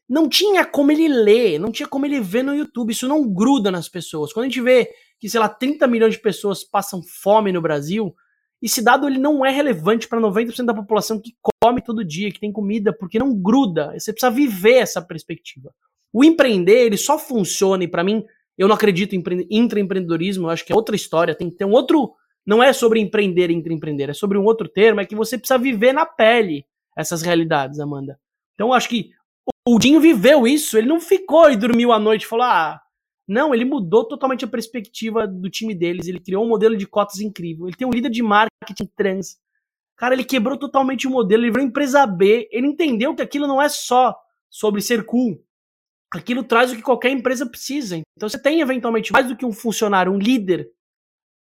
não 0.08 0.28
tinha 0.28 0.64
como 0.64 0.92
ele 0.92 1.08
ler, 1.08 1.58
não 1.58 1.72
tinha 1.72 1.88
como 1.88 2.06
ele 2.06 2.20
ver 2.20 2.42
no 2.42 2.54
YouTube, 2.54 2.92
isso 2.92 3.08
não 3.08 3.28
gruda 3.28 3.70
nas 3.70 3.88
pessoas. 3.88 4.32
Quando 4.32 4.44
a 4.44 4.48
gente 4.48 4.60
vê 4.60 4.88
que, 5.18 5.28
sei 5.28 5.40
lá, 5.40 5.48
30 5.48 5.86
milhões 5.86 6.14
de 6.14 6.20
pessoas 6.20 6.62
passam 6.62 7.02
fome 7.02 7.50
no 7.50 7.60
Brasil, 7.60 8.14
esse 8.62 8.82
dado 8.82 9.06
ele 9.06 9.18
não 9.18 9.44
é 9.44 9.50
relevante 9.50 10.08
para 10.08 10.20
90% 10.20 10.64
da 10.64 10.74
população 10.74 11.20
que 11.20 11.36
come 11.62 11.82
todo 11.82 12.04
dia, 12.04 12.30
que 12.30 12.40
tem 12.40 12.52
comida, 12.52 12.92
porque 12.92 13.18
não 13.18 13.34
gruda. 13.34 13.92
Você 13.98 14.12
precisa 14.12 14.30
viver 14.30 14.76
essa 14.76 15.02
perspectiva. 15.02 15.74
O 16.12 16.24
empreender, 16.24 16.86
ele 16.86 16.96
só 16.96 17.18
funciona, 17.18 17.84
e 17.84 17.88
para 17.88 18.04
mim, 18.04 18.24
eu 18.56 18.68
não 18.68 18.74
acredito 18.74 19.14
em 19.14 19.22
intraempreendedorismo, 19.50 20.46
eu 20.46 20.50
acho 20.50 20.64
que 20.64 20.72
é 20.72 20.76
outra 20.76 20.96
história, 20.96 21.34
tem 21.34 21.50
que 21.50 21.56
ter 21.56 21.64
um 21.64 21.72
outro. 21.72 22.14
Não 22.46 22.62
é 22.62 22.72
sobre 22.72 23.00
empreender 23.00 23.50
entre 23.50 23.74
empreender, 23.74 24.08
é 24.08 24.14
sobre 24.14 24.38
um 24.38 24.44
outro 24.44 24.68
termo, 24.68 25.00
é 25.00 25.04
que 25.04 25.16
você 25.16 25.36
precisa 25.36 25.58
viver 25.58 25.92
na 25.92 26.06
pele 26.06 26.64
essas 26.96 27.20
realidades, 27.20 27.80
Amanda. 27.80 28.18
Então, 28.54 28.68
eu 28.68 28.72
acho 28.72 28.88
que 28.88 29.10
o 29.66 29.78
Dinho 29.78 30.00
viveu 30.00 30.46
isso, 30.46 30.78
ele 30.78 30.86
não 30.86 31.00
ficou 31.00 31.50
e 31.50 31.56
dormiu 31.56 31.92
à 31.92 31.98
noite 31.98 32.22
e 32.22 32.26
falou: 32.26 32.44
ah, 32.44 32.80
não, 33.26 33.52
ele 33.52 33.64
mudou 33.64 34.04
totalmente 34.04 34.44
a 34.44 34.48
perspectiva 34.48 35.26
do 35.26 35.50
time 35.50 35.74
deles. 35.74 36.06
Ele 36.06 36.20
criou 36.20 36.44
um 36.44 36.48
modelo 36.48 36.76
de 36.76 36.86
cotas 36.86 37.18
incrível. 37.18 37.66
Ele 37.66 37.76
tem 37.76 37.86
um 37.86 37.90
líder 37.90 38.10
de 38.10 38.22
marketing 38.22 38.88
trans. 38.96 39.36
Cara, 39.96 40.14
ele 40.14 40.24
quebrou 40.24 40.56
totalmente 40.56 41.08
o 41.08 41.10
modelo. 41.10 41.42
Ele 41.42 41.50
virou 41.50 41.66
empresa 41.66 42.06
B. 42.06 42.48
Ele 42.52 42.68
entendeu 42.68 43.14
que 43.14 43.22
aquilo 43.22 43.48
não 43.48 43.60
é 43.60 43.68
só 43.68 44.14
sobre 44.48 44.80
ser 44.80 45.04
cool. 45.04 45.42
Aquilo 46.12 46.44
traz 46.44 46.70
o 46.70 46.76
que 46.76 46.82
qualquer 46.82 47.10
empresa 47.10 47.44
precisa. 47.44 47.96
Então 48.16 48.28
você 48.28 48.40
tem 48.40 48.60
eventualmente 48.60 49.12
mais 49.12 49.26
do 49.26 49.36
que 49.36 49.44
um 49.44 49.52
funcionário, 49.52 50.12
um 50.12 50.18
líder 50.18 50.70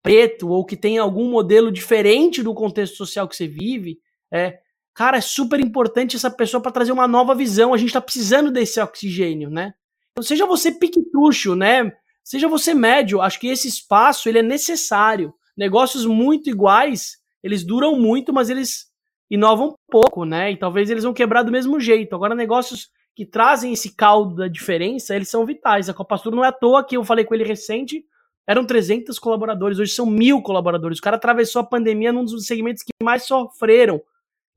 preto 0.01 0.47
ou 0.47 0.65
que 0.65 0.77
tem 0.77 0.97
algum 0.97 1.29
modelo 1.29 1.69
diferente 1.69 2.41
do 2.41 2.53
contexto 2.53 2.95
social 2.95 3.27
que 3.27 3.35
você 3.35 3.45
vive. 3.45 3.99
É, 4.31 4.59
cara, 4.97 5.17
é 5.17 5.21
super 5.21 5.59
importante 5.59 6.15
essa 6.15 6.31
pessoa 6.31 6.59
para 6.59 6.71
trazer 6.71 6.91
uma 6.91 7.07
nova 7.07 7.35
visão. 7.35 7.71
A 7.71 7.77
gente 7.77 7.89
está 7.89 8.01
precisando 8.01 8.49
desse 8.49 8.81
oxigênio, 8.81 9.47
né? 9.47 9.75
Então, 10.11 10.23
seja 10.23 10.43
você 10.47 10.71
piquetrucho, 10.71 11.53
né? 11.53 11.93
Seja 12.23 12.47
você 12.47 12.73
médio, 12.73 13.21
acho 13.21 13.39
que 13.39 13.47
esse 13.47 13.67
espaço 13.67 14.27
ele 14.27 14.39
é 14.39 14.41
necessário. 14.41 15.31
Negócios 15.55 16.03
muito 16.03 16.49
iguais, 16.49 17.17
eles 17.43 17.63
duram 17.63 17.95
muito, 17.95 18.33
mas 18.33 18.49
eles 18.49 18.87
inovam 19.29 19.75
pouco, 19.87 20.25
né? 20.25 20.53
E 20.53 20.57
talvez 20.57 20.89
eles 20.89 21.03
vão 21.03 21.13
quebrar 21.13 21.43
do 21.43 21.51
mesmo 21.51 21.79
jeito. 21.79 22.15
Agora, 22.15 22.33
negócios 22.33 22.89
que 23.15 23.23
trazem 23.23 23.73
esse 23.73 23.95
caldo 23.95 24.33
da 24.33 24.47
diferença, 24.47 25.15
eles 25.15 25.29
são 25.29 25.45
vitais. 25.45 25.89
A 25.89 25.93
Copastura 25.93 26.35
não 26.35 26.43
é 26.43 26.47
à 26.47 26.51
toa 26.51 26.83
que 26.83 26.97
eu 26.97 27.03
falei 27.03 27.23
com 27.23 27.35
ele 27.35 27.43
recente, 27.43 28.03
eram 28.47 28.65
300 28.65 29.19
colaboradores, 29.19 29.77
hoje 29.77 29.91
são 29.91 30.07
mil 30.07 30.41
colaboradores. 30.41 30.97
O 30.97 31.01
cara 31.03 31.17
atravessou 31.17 31.59
a 31.59 31.65
pandemia 31.65 32.11
num 32.11 32.25
dos 32.25 32.47
segmentos 32.47 32.81
que 32.81 32.91
mais 33.03 33.27
sofreram 33.27 34.01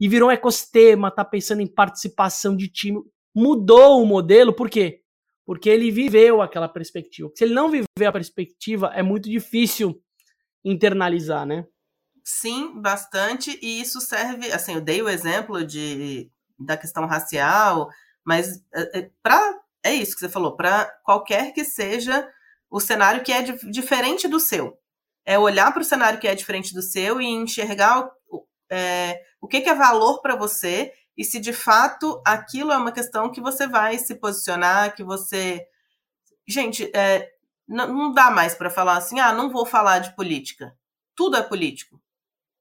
e 0.01 0.09
virou 0.09 0.29
um 0.29 0.33
ecossistema, 0.33 1.11
tá 1.11 1.25
pensando 1.25 1.61
em 1.61 1.67
participação 1.67 2.57
de 2.57 2.69
time. 2.69 3.01
Mudou 3.35 4.03
o 4.03 4.07
modelo, 4.07 4.53
por 4.53 4.71
quê? 4.71 5.01
porque 5.51 5.69
ele 5.69 5.91
viveu 5.91 6.41
aquela 6.41 6.69
perspectiva. 6.69 7.29
Se 7.35 7.43
ele 7.43 7.55
não 7.55 7.69
viver 7.69 8.07
a 8.07 8.13
perspectiva, 8.13 8.93
é 8.95 9.03
muito 9.03 9.29
difícil 9.29 10.01
internalizar, 10.65 11.45
né? 11.45 11.67
Sim, 12.25 12.81
bastante, 12.81 13.59
e 13.61 13.81
isso 13.81 14.01
serve, 14.01 14.53
assim, 14.53 14.75
eu 14.75 14.81
dei 14.81 15.03
o 15.03 15.09
exemplo 15.09 15.67
de, 15.67 16.31
da 16.57 16.77
questão 16.77 17.05
racial, 17.05 17.89
mas 18.25 18.63
é, 18.73 19.01
é 19.01 19.11
para 19.21 19.59
é 19.83 19.93
isso 19.93 20.15
que 20.15 20.21
você 20.21 20.29
falou, 20.29 20.55
para 20.55 20.85
qualquer 21.05 21.53
que 21.53 21.65
seja 21.65 22.29
o 22.71 22.79
cenário 22.79 23.25
que 23.25 23.33
é 23.33 23.43
diferente 23.43 24.29
do 24.29 24.39
seu. 24.39 24.79
É 25.27 25.37
olhar 25.37 25.73
para 25.73 25.83
o 25.83 25.85
cenário 25.85 26.21
que 26.21 26.29
é 26.29 26.35
diferente 26.37 26.73
do 26.73 26.81
seu 26.81 27.21
e 27.21 27.27
enxergar 27.27 28.09
é, 28.71 29.21
o 29.41 29.49
que, 29.49 29.61
que 29.61 29.69
é 29.69 29.75
valor 29.75 30.21
para 30.21 30.37
você 30.37 30.93
e 31.17 31.25
se 31.25 31.41
de 31.41 31.53
fato 31.53 32.23
aquilo 32.25 32.73
é 32.73 32.77
uma 32.77 32.93
questão 32.93 33.31
que 33.31 33.41
você 33.41 33.67
vai 33.67 33.99
se 33.99 34.15
posicionar, 34.15 34.95
que 34.95 35.05
você. 35.05 35.67
Gente, 36.47 36.91
é, 36.95 37.31
não, 37.67 38.13
dá 38.13 38.31
mais 38.31 38.55
para 38.55 38.71
falar 38.71 38.97
assim, 38.97 39.21
ah, 39.21 39.33
não 39.33 39.51
vou 39.51 39.65
falar 39.65 40.01
de 40.01 40.15
política. 40.17 40.77
Tudo 41.15 41.37
é 41.37 41.43
político. 41.43 42.01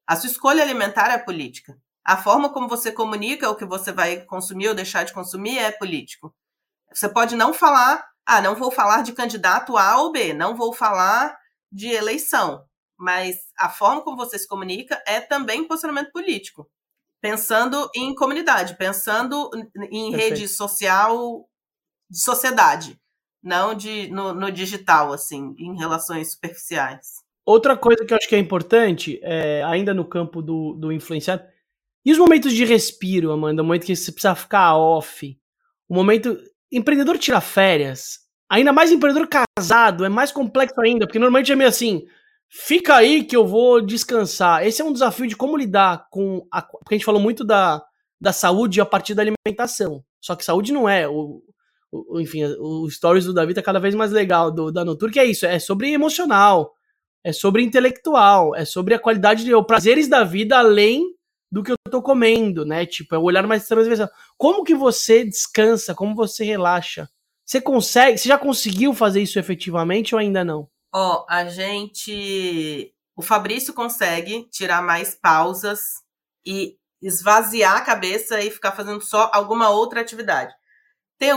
A 0.06 0.16
sua 0.16 0.30
escolha 0.30 0.62
alimentar 0.62 1.10
é 1.12 1.18
política. 1.18 1.78
A 2.04 2.18
forma 2.18 2.50
como 2.50 2.68
você 2.68 2.92
comunica 2.92 3.50
o 3.50 3.56
que 3.56 3.66
você 3.66 3.92
vai 3.92 4.22
consumir 4.22 4.70
ou 4.70 4.76
deixar 4.76 5.04
de 5.04 5.14
consumir 5.14 5.58
é 5.58 5.72
político. 5.72 6.34
Você 6.94 7.08
pode 7.08 7.36
não 7.36 7.54
falar, 7.54 8.08
ah, 8.26 8.42
não 8.42 8.56
vou 8.56 8.72
falar 8.72 9.04
de 9.04 9.14
candidato 9.14 9.78
A 9.78 10.02
ou 10.02 10.12
B, 10.12 10.34
não 10.34 10.56
vou 10.56 10.74
falar 10.74 11.38
de 11.72 11.88
eleição, 11.88 12.68
mas 13.00 13.48
a 13.58 13.70
forma 13.70 14.02
como 14.02 14.18
você 14.18 14.38
se 14.38 14.48
comunica 14.48 15.02
é 15.08 15.22
também 15.22 15.64
posicionamento 15.64 16.12
político. 16.12 16.70
Pensando 17.22 17.90
em 17.96 18.14
comunidade, 18.14 18.78
pensando 18.78 19.50
em 19.90 20.12
Perfeito. 20.12 20.16
rede 20.16 20.48
social 20.48 21.50
de 22.10 22.20
sociedade, 22.20 23.00
não 23.42 23.74
de 23.74 24.10
no, 24.10 24.34
no, 24.34 24.52
digital, 24.52 25.14
assim, 25.14 25.56
em 25.58 25.78
relações 25.78 26.34
superficiais. 26.34 27.24
Outra 27.46 27.76
coisa 27.78 28.06
que 28.06 28.14
eu 28.14 28.18
acho 28.18 28.28
que 28.28 28.36
é 28.36 28.40
importante, 28.40 29.20
é, 29.24 29.64
ainda 29.64 29.94
no 29.94 30.06
campo 30.06 30.42
do, 30.42 30.74
do 30.74 30.92
influenciado, 30.92 31.44
e 32.06 32.12
os 32.12 32.18
momentos 32.18 32.54
de 32.54 32.66
respiro, 32.66 33.32
Amanda, 33.32 33.62
o 33.62 33.66
momento 33.66 33.86
que 33.86 33.96
você 33.96 34.12
precisa 34.12 34.36
ficar 34.36 34.76
off, 34.76 35.38
o 35.88 35.96
momento. 35.96 36.38
Empreendedor 36.72 37.18
tira 37.18 37.42
férias, 37.42 38.20
ainda 38.48 38.72
mais 38.72 38.92
empreendedor 38.92 39.28
casado, 39.28 40.06
é 40.06 40.10
mais 40.10 40.32
complexo 40.32 40.80
ainda, 40.80 41.08
porque 41.08 41.18
normalmente 41.18 41.52
é 41.52 41.56
meio 41.56 41.68
assim, 41.68 42.06
Fica 42.50 42.96
aí 42.96 43.24
que 43.24 43.36
eu 43.36 43.46
vou 43.46 43.80
descansar. 43.80 44.66
Esse 44.66 44.82
é 44.82 44.86
um 44.86 44.92
desafio 44.92 45.28
de 45.28 45.36
como 45.36 45.56
lidar 45.56 46.08
com 46.10 46.48
a. 46.52 46.64
Porque 46.64 46.96
a 46.96 46.98
gente 46.98 47.06
falou 47.06 47.22
muito 47.22 47.44
da, 47.44 47.82
da 48.20 48.34
saúde 48.34 48.82
a 48.82 48.86
partir 48.86 49.14
da 49.14 49.22
alimentação. 49.22 50.04
Só 50.20 50.36
que 50.36 50.44
saúde 50.44 50.74
não 50.74 50.90
é. 50.90 51.08
O, 51.08 51.44
o 51.92 52.20
enfim, 52.20 52.44
o 52.60 52.90
stories 52.90 53.26
do 53.26 53.34
Davi 53.34 53.54
tá 53.54 53.62
cada 53.62 53.80
vez 53.80 53.94
mais 53.94 54.12
legal 54.12 54.52
do, 54.52 54.72
da 54.72 54.84
Notur, 54.84 55.12
que 55.12 55.20
é 55.20 55.26
isso. 55.26 55.46
É 55.46 55.60
sobre 55.60 55.92
emocional, 55.92 56.74
é 57.24 57.32
sobre 57.32 57.62
intelectual, 57.62 58.56
é 58.56 58.66
sobre 58.66 58.96
a 58.96 59.00
qualidade 59.00 59.44
de. 59.44 59.54
Os 59.54 59.66
prazeres 59.68 60.08
da 60.08 60.24
vida 60.24 60.58
além 60.58 61.04
do 61.52 61.64
que 61.64 61.72
eu 61.72 61.78
tô 61.90 62.02
comendo, 62.02 62.66
né? 62.66 62.84
Tipo, 62.84 63.14
é 63.14 63.18
o 63.20 63.24
olhar 63.24 63.46
mais 63.46 63.68
transversal. 63.68 64.10
Como 64.38 64.64
que 64.64 64.74
você 64.74 65.24
descansa? 65.24 65.94
Como 65.94 66.16
você 66.16 66.44
relaxa? 66.44 67.08
Você 67.46 67.62
consegue. 67.62 68.18
Você 68.18 68.28
já 68.28 68.40
conseguiu 68.40 68.92
fazer 68.94 69.22
isso 69.22 69.38
efetivamente 69.38 70.16
ou 70.16 70.20
ainda 70.20 70.44
não? 70.44 70.68
Ó, 70.94 71.26
a 71.30 71.46
gente. 71.46 72.94
O 73.16 73.22
Fabrício 73.22 73.74
consegue 73.74 74.48
tirar 74.50 74.82
mais 74.82 75.14
pausas 75.14 75.82
e 76.46 76.78
esvaziar 77.02 77.78
a 77.78 77.82
cabeça 77.82 78.42
e 78.42 78.50
ficar 78.52 78.72
fazendo 78.72 79.02
só 79.02 79.30
alguma 79.34 79.70
outra 79.70 80.02
atividade. 80.02 80.54
Tem, 81.18 81.32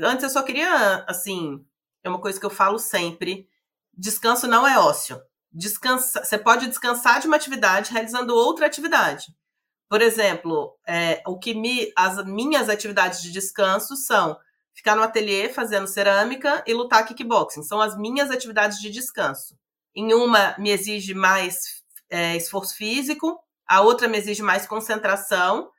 antes 0.00 0.22
eu 0.22 0.30
só 0.30 0.42
queria, 0.42 1.04
assim, 1.08 1.64
é 2.02 2.08
uma 2.10 2.20
coisa 2.20 2.38
que 2.38 2.46
eu 2.46 2.50
falo 2.50 2.78
sempre: 2.78 3.48
descanso 3.96 4.46
não 4.46 4.66
é 4.66 4.78
ócio. 4.78 5.20
Descansa, 5.50 6.24
você 6.24 6.36
pode 6.36 6.66
descansar 6.66 7.20
de 7.20 7.26
uma 7.26 7.36
atividade 7.36 7.92
realizando 7.92 8.34
outra 8.34 8.66
atividade. 8.66 9.26
Por 9.88 10.02
exemplo, 10.02 10.76
é, 10.86 11.22
o 11.26 11.38
que 11.38 11.54
me, 11.54 11.92
as 11.96 12.24
minhas 12.24 12.68
atividades 12.68 13.22
de 13.22 13.30
descanso 13.30 13.96
são 13.96 14.36
ficar 14.74 14.96
no 14.96 15.02
ateliê 15.02 15.48
fazendo 15.48 15.86
cerâmica 15.86 16.62
e 16.66 16.74
lutar 16.74 17.06
kickboxing. 17.06 17.62
São 17.62 17.80
as 17.80 17.96
minhas 17.96 18.30
atividades 18.30 18.78
de 18.80 18.90
descanso. 18.90 19.56
Em 19.94 20.12
uma 20.12 20.56
me 20.58 20.70
exige 20.70 21.14
mais 21.14 21.82
é, 22.10 22.36
esforço 22.36 22.76
físico, 22.76 23.38
a 23.66 23.80
outra 23.80 24.08
me 24.08 24.18
exige 24.18 24.42
mais 24.42 24.66
concentração, 24.66 25.70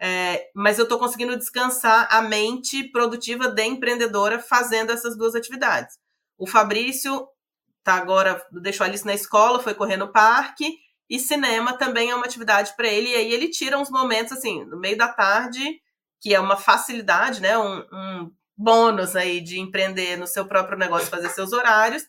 é, 0.00 0.48
mas 0.54 0.78
eu 0.78 0.84
estou 0.84 0.98
conseguindo 0.98 1.36
descansar 1.36 2.08
a 2.10 2.22
mente 2.22 2.84
produtiva 2.84 3.48
de 3.48 3.64
empreendedora 3.64 4.38
fazendo 4.38 4.90
essas 4.90 5.16
duas 5.16 5.34
atividades. 5.34 5.98
O 6.38 6.46
Fabrício 6.46 7.28
tá 7.82 7.94
agora, 7.94 8.44
deixou 8.52 8.84
a 8.84 8.88
Alice 8.88 9.04
na 9.04 9.14
escola, 9.14 9.60
foi 9.60 9.74
correr 9.74 9.96
no 9.96 10.12
parque, 10.12 10.78
e 11.08 11.18
cinema 11.18 11.76
também 11.76 12.10
é 12.10 12.14
uma 12.14 12.26
atividade 12.26 12.74
para 12.76 12.86
ele, 12.86 13.08
e 13.08 13.14
aí 13.14 13.32
ele 13.32 13.48
tira 13.48 13.78
uns 13.78 13.90
momentos 13.90 14.32
assim, 14.32 14.64
no 14.66 14.78
meio 14.78 14.96
da 14.96 15.08
tarde, 15.08 15.80
que 16.20 16.34
é 16.34 16.40
uma 16.40 16.56
facilidade, 16.56 17.40
né? 17.40 17.56
Um, 17.58 17.78
um 17.92 18.32
bônus 18.56 19.14
aí 19.14 19.40
de 19.40 19.60
empreender 19.60 20.16
no 20.16 20.26
seu 20.26 20.46
próprio 20.46 20.78
negócio, 20.78 21.08
fazer 21.08 21.28
seus 21.30 21.52
horários. 21.52 22.04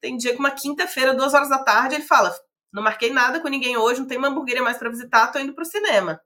Tem 0.00 0.16
dia 0.16 0.32
que 0.32 0.38
uma 0.38 0.50
quinta-feira, 0.50 1.14
duas 1.14 1.34
horas 1.34 1.48
da 1.48 1.62
tarde, 1.62 1.94
ele 1.94 2.04
fala: 2.04 2.34
não 2.72 2.82
marquei 2.82 3.12
nada 3.12 3.40
com 3.40 3.48
ninguém 3.48 3.76
hoje, 3.76 4.00
não 4.00 4.08
tem 4.08 4.18
uma 4.18 4.28
hamburgueria 4.28 4.62
mais 4.62 4.78
para 4.78 4.90
visitar, 4.90 5.28
tô 5.28 5.38
indo 5.38 5.54
pro 5.54 5.64
cinema. 5.64 6.20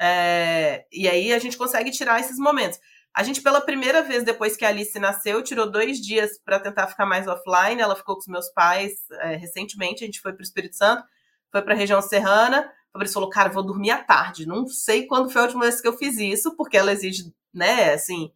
É, 0.00 0.86
e 0.92 1.08
aí 1.08 1.32
a 1.32 1.38
gente 1.38 1.56
consegue 1.56 1.90
tirar 1.90 2.20
esses 2.20 2.38
momentos. 2.38 2.78
A 3.12 3.24
gente, 3.24 3.42
pela 3.42 3.60
primeira 3.60 4.00
vez 4.02 4.22
depois 4.22 4.56
que 4.56 4.64
a 4.64 4.68
Alice 4.68 4.96
nasceu, 5.00 5.42
tirou 5.42 5.68
dois 5.68 5.98
dias 5.98 6.38
para 6.44 6.60
tentar 6.60 6.86
ficar 6.86 7.04
mais 7.04 7.26
offline. 7.26 7.80
Ela 7.80 7.96
ficou 7.96 8.14
com 8.14 8.20
os 8.20 8.28
meus 8.28 8.48
pais 8.50 8.92
é, 9.22 9.34
recentemente. 9.34 10.04
A 10.04 10.06
gente 10.06 10.20
foi 10.20 10.32
para 10.32 10.40
o 10.40 10.44
Espírito 10.44 10.76
Santo, 10.76 11.02
foi 11.50 11.60
para 11.62 11.74
a 11.74 11.76
região 11.76 12.00
serrana. 12.00 12.70
O 12.98 13.00
Fabrício 13.00 13.14
falou: 13.14 13.30
Cara, 13.30 13.48
vou 13.48 13.62
dormir 13.62 13.90
à 13.90 14.02
tarde. 14.02 14.46
Não 14.46 14.66
sei 14.66 15.06
quando 15.06 15.30
foi 15.30 15.40
a 15.40 15.44
última 15.44 15.62
vez 15.62 15.80
que 15.80 15.88
eu 15.88 15.96
fiz 15.96 16.18
isso, 16.18 16.56
porque 16.56 16.76
ela 16.76 16.92
exige, 16.92 17.32
né, 17.54 17.92
assim, 17.92 18.30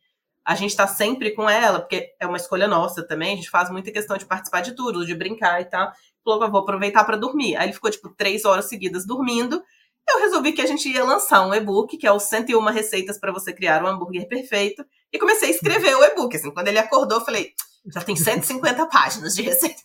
a 0.45 0.55
gente 0.55 0.71
está 0.71 0.87
sempre 0.87 1.33
com 1.33 1.49
ela, 1.49 1.81
porque 1.81 2.15
é 2.21 2.27
uma 2.27 2.37
escolha 2.37 2.69
nossa 2.69 3.07
também. 3.07 3.33
A 3.33 3.37
gente 3.37 3.51
faz 3.51 3.71
muita 3.71 3.91
questão 3.91 4.17
de 4.17 4.27
participar 4.27 4.61
de 4.61 4.73
tudo, 4.73 5.07
de 5.07 5.15
brincar 5.15 5.61
e 5.61 5.65
tal. 5.65 5.93
Falou: 6.25 6.51
Vou 6.51 6.61
aproveitar 6.61 7.05
para 7.05 7.17
dormir. 7.17 7.57
Aí 7.57 7.67
ele 7.67 7.73
ficou, 7.73 7.91
tipo, 7.91 8.09
três 8.11 8.45
horas 8.45 8.69
seguidas 8.69 9.07
dormindo 9.07 9.63
eu 10.09 10.21
resolvi 10.21 10.53
que 10.53 10.61
a 10.61 10.67
gente 10.67 10.89
ia 10.89 11.05
lançar 11.05 11.47
um 11.47 11.55
e-book, 11.55 11.97
que 11.97 12.07
é 12.07 12.13
o 12.13 12.19
101 12.19 12.61
receitas 12.67 13.19
para 13.19 13.33
você 13.33 13.53
criar 13.53 13.83
um 13.85 13.87
hambúrguer 13.87 14.27
perfeito, 14.29 14.85
e 15.13 15.19
comecei 15.19 15.49
a 15.49 15.53
escrever 15.53 15.95
o 15.97 16.05
e-book. 16.05 16.37
Assim, 16.37 16.51
quando 16.51 16.69
ele 16.69 16.79
acordou, 16.79 17.19
eu 17.19 17.25
falei, 17.25 17.53
já 17.87 18.01
tem 18.01 18.17
150 18.17 18.87
páginas 18.87 19.35
de 19.35 19.43
receita. 19.43 19.83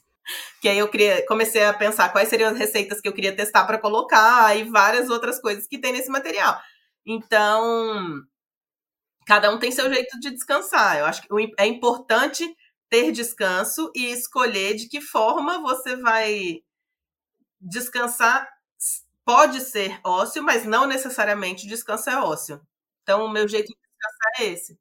Que 0.62 0.70
aí 0.70 0.78
eu 0.78 0.90
queria, 0.90 1.26
comecei 1.26 1.64
a 1.64 1.74
pensar 1.74 2.10
quais 2.10 2.30
seriam 2.30 2.52
as 2.52 2.58
receitas 2.58 3.00
que 3.00 3.08
eu 3.08 3.14
queria 3.14 3.36
testar 3.36 3.66
para 3.66 3.78
colocar 3.78 4.58
e 4.58 4.64
várias 4.64 5.10
outras 5.10 5.40
coisas 5.40 5.68
que 5.68 5.78
tem 5.78 5.94
nesse 5.94 6.10
material. 6.10 6.60
Então, 7.06 8.22
cada 9.26 9.50
um 9.54 9.60
tem 9.60 9.72
seu 9.72 9.92
jeito 9.94 10.20
de 10.20 10.32
descansar. 10.32 10.98
Eu 10.98 11.06
acho 11.06 11.22
que 11.22 11.28
é 11.58 11.66
importante 11.66 12.44
ter 12.90 13.12
descanso 13.12 13.92
e 13.96 14.12
escolher 14.12 14.76
de 14.76 14.88
que 14.88 15.02
forma 15.02 15.62
você 15.62 15.96
vai 15.96 16.62
descansar 17.60 18.48
pode 19.26 19.60
ser 19.60 20.00
ócio, 20.06 20.42
mas 20.42 20.66
não 20.66 20.88
necessariamente 20.88 21.68
descanso 21.68 22.10
é 22.10 22.18
ócio. 22.18 22.62
Então, 23.04 23.26
o 23.26 23.30
meu 23.30 23.46
jeito 23.46 23.68
de 23.68 23.76
descansar 23.76 24.32
é 24.40 24.54
esse. 24.54 24.80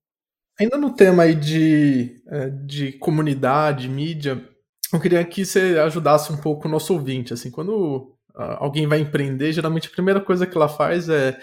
Ainda 0.59 0.78
no 0.78 0.94
tema 0.94 1.24
aí 1.24 1.34
de, 1.34 2.22
é, 2.28 2.49
de 2.49 2.92
comunidade, 2.92 3.88
mídia, 3.88 4.49
eu 4.93 5.01
queria 5.01 5.24
que 5.24 5.45
você 5.45 5.78
ajudasse 5.78 6.32
um 6.32 6.37
pouco 6.37 6.68
o 6.68 6.70
nosso 6.70 6.93
ouvinte. 6.93 7.32
Assim, 7.32 7.51
quando 7.51 8.16
alguém 8.34 8.87
vai 8.87 9.01
empreender, 9.01 9.53
geralmente 9.53 9.89
a 9.89 9.93
primeira 9.93 10.20
coisa 10.20 10.47
que 10.47 10.57
ela 10.57 10.68
faz 10.68 11.09
é 11.09 11.39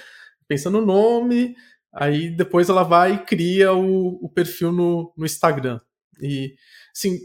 pensa 0.48 0.70
no 0.70 0.86
nome, 0.86 1.56
aí 1.94 2.30
depois 2.30 2.70
ela 2.70 2.84
vai 2.84 3.14
e 3.14 3.26
cria 3.26 3.74
o, 3.74 4.20
o 4.24 4.30
perfil 4.30 4.72
no, 4.72 5.14
no 5.18 5.26
Instagram. 5.26 5.80
E, 6.22 6.54
assim, 6.96 7.20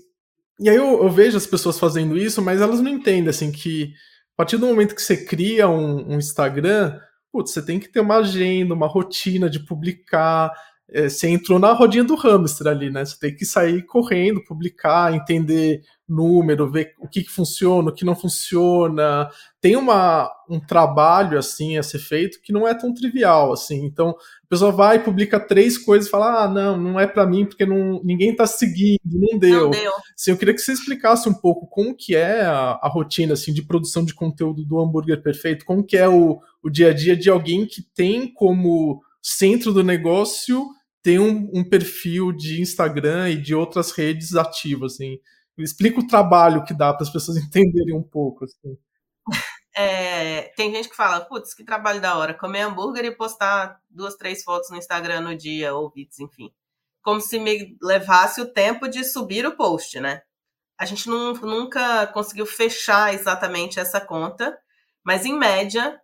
e 0.60 0.68
aí 0.68 0.76
eu, 0.76 1.02
eu, 1.02 1.10
vejo 1.10 1.36
as 1.36 1.46
pessoas 1.46 1.78
fazendo 1.78 2.16
isso, 2.16 2.40
mas 2.42 2.60
elas 2.60 2.80
não 2.80 2.90
entendem 2.90 3.28
assim 3.28 3.52
que 3.52 3.92
a 4.34 4.36
partir 4.36 4.56
do 4.56 4.66
momento 4.66 4.94
que 4.94 5.02
você 5.02 5.16
cria 5.16 5.68
um, 5.68 6.14
um 6.14 6.18
Instagram, 6.18 6.98
putz, 7.32 7.52
você 7.52 7.62
tem 7.62 7.78
que 7.78 7.88
ter 7.88 8.00
uma 8.00 8.18
agenda, 8.18 8.74
uma 8.74 8.86
rotina 8.86 9.50
de 9.50 9.60
publicar. 9.60 10.52
É, 10.90 11.08
você 11.08 11.28
entrou 11.28 11.58
na 11.58 11.72
rodinha 11.72 12.02
do 12.02 12.14
hamster 12.14 12.66
ali, 12.66 12.90
né? 12.90 13.04
Você 13.04 13.18
tem 13.18 13.34
que 13.34 13.44
sair 13.44 13.82
correndo, 13.84 14.44
publicar, 14.44 15.14
entender 15.14 15.82
número, 16.08 16.70
ver 16.70 16.94
o 16.98 17.06
que, 17.06 17.22
que 17.22 17.30
funciona, 17.30 17.90
o 17.90 17.94
que 17.94 18.04
não 18.04 18.16
funciona. 18.16 19.28
Tem 19.60 19.76
uma, 19.76 20.30
um 20.48 20.58
trabalho 20.58 21.38
assim 21.38 21.76
a 21.76 21.82
ser 21.82 21.98
feito 21.98 22.40
que 22.40 22.50
não 22.50 22.66
é 22.66 22.72
tão 22.72 22.94
trivial 22.94 23.52
assim. 23.52 23.84
Então, 23.84 24.10
a 24.10 24.46
pessoa 24.48 24.72
vai 24.72 24.96
e 24.96 25.00
publica 25.00 25.38
três 25.38 25.76
coisas 25.76 26.08
e 26.08 26.10
fala: 26.10 26.44
"Ah, 26.44 26.48
não, 26.48 26.78
não 26.78 26.98
é 26.98 27.06
para 27.06 27.26
mim 27.26 27.44
porque 27.44 27.66
não, 27.66 28.00
ninguém 28.02 28.30
está 28.30 28.46
seguindo, 28.46 28.98
não 29.04 29.38
deu". 29.38 29.64
Não 29.64 29.70
deu. 29.70 29.92
Assim, 30.18 30.30
eu 30.30 30.38
queria 30.38 30.54
que 30.54 30.60
você 30.60 30.72
explicasse 30.72 31.28
um 31.28 31.34
pouco 31.34 31.66
como 31.66 31.94
que 31.94 32.16
é 32.16 32.40
a, 32.40 32.78
a, 32.80 32.88
rotina 32.88 33.34
assim 33.34 33.52
de 33.52 33.62
produção 33.62 34.02
de 34.02 34.14
conteúdo 34.14 34.64
do 34.64 34.80
hambúrguer 34.80 35.22
perfeito, 35.22 35.66
como 35.66 35.84
que 35.84 35.98
é 35.98 36.08
o, 36.08 36.40
o 36.62 36.70
dia 36.70 36.88
a 36.88 36.94
dia 36.94 37.14
de 37.14 37.28
alguém 37.28 37.66
que 37.66 37.82
tem 37.94 38.32
como 38.32 39.02
centro 39.20 39.74
do 39.74 39.84
negócio 39.84 40.66
ter 41.08 41.18
um, 41.18 41.48
um 41.54 41.64
perfil 41.64 42.30
de 42.32 42.60
Instagram 42.60 43.30
e 43.30 43.40
de 43.40 43.54
outras 43.54 43.92
redes 43.92 44.34
ativas, 44.34 44.92
assim. 44.92 45.18
Explica 45.56 46.00
o 46.00 46.06
trabalho 46.06 46.62
que 46.64 46.74
dá 46.74 46.92
para 46.92 47.02
as 47.02 47.10
pessoas 47.10 47.38
entenderem 47.42 47.96
um 47.96 48.02
pouco. 48.02 48.44
Assim. 48.44 48.76
É, 49.74 50.52
tem 50.54 50.70
gente 50.70 50.90
que 50.90 50.94
fala, 50.94 51.24
putz, 51.24 51.54
que 51.54 51.64
trabalho 51.64 51.98
da 51.98 52.18
hora, 52.18 52.34
comer 52.34 52.60
hambúrguer 52.60 53.06
e 53.06 53.16
postar 53.16 53.80
duas, 53.88 54.16
três 54.16 54.44
fotos 54.44 54.68
no 54.68 54.76
Instagram 54.76 55.22
no 55.22 55.34
dia, 55.34 55.74
ou 55.74 55.90
vídeos, 55.90 56.20
enfim. 56.20 56.52
Como 57.00 57.22
se 57.22 57.38
me 57.38 57.74
levasse 57.82 58.42
o 58.42 58.52
tempo 58.52 58.86
de 58.86 59.02
subir 59.02 59.46
o 59.46 59.56
post, 59.56 59.98
né? 59.98 60.20
A 60.78 60.84
gente 60.84 61.08
não, 61.08 61.32
nunca 61.32 62.06
conseguiu 62.08 62.44
fechar 62.44 63.14
exatamente 63.14 63.80
essa 63.80 63.98
conta, 63.98 64.58
mas 65.02 65.24
em 65.24 65.38
média, 65.38 65.98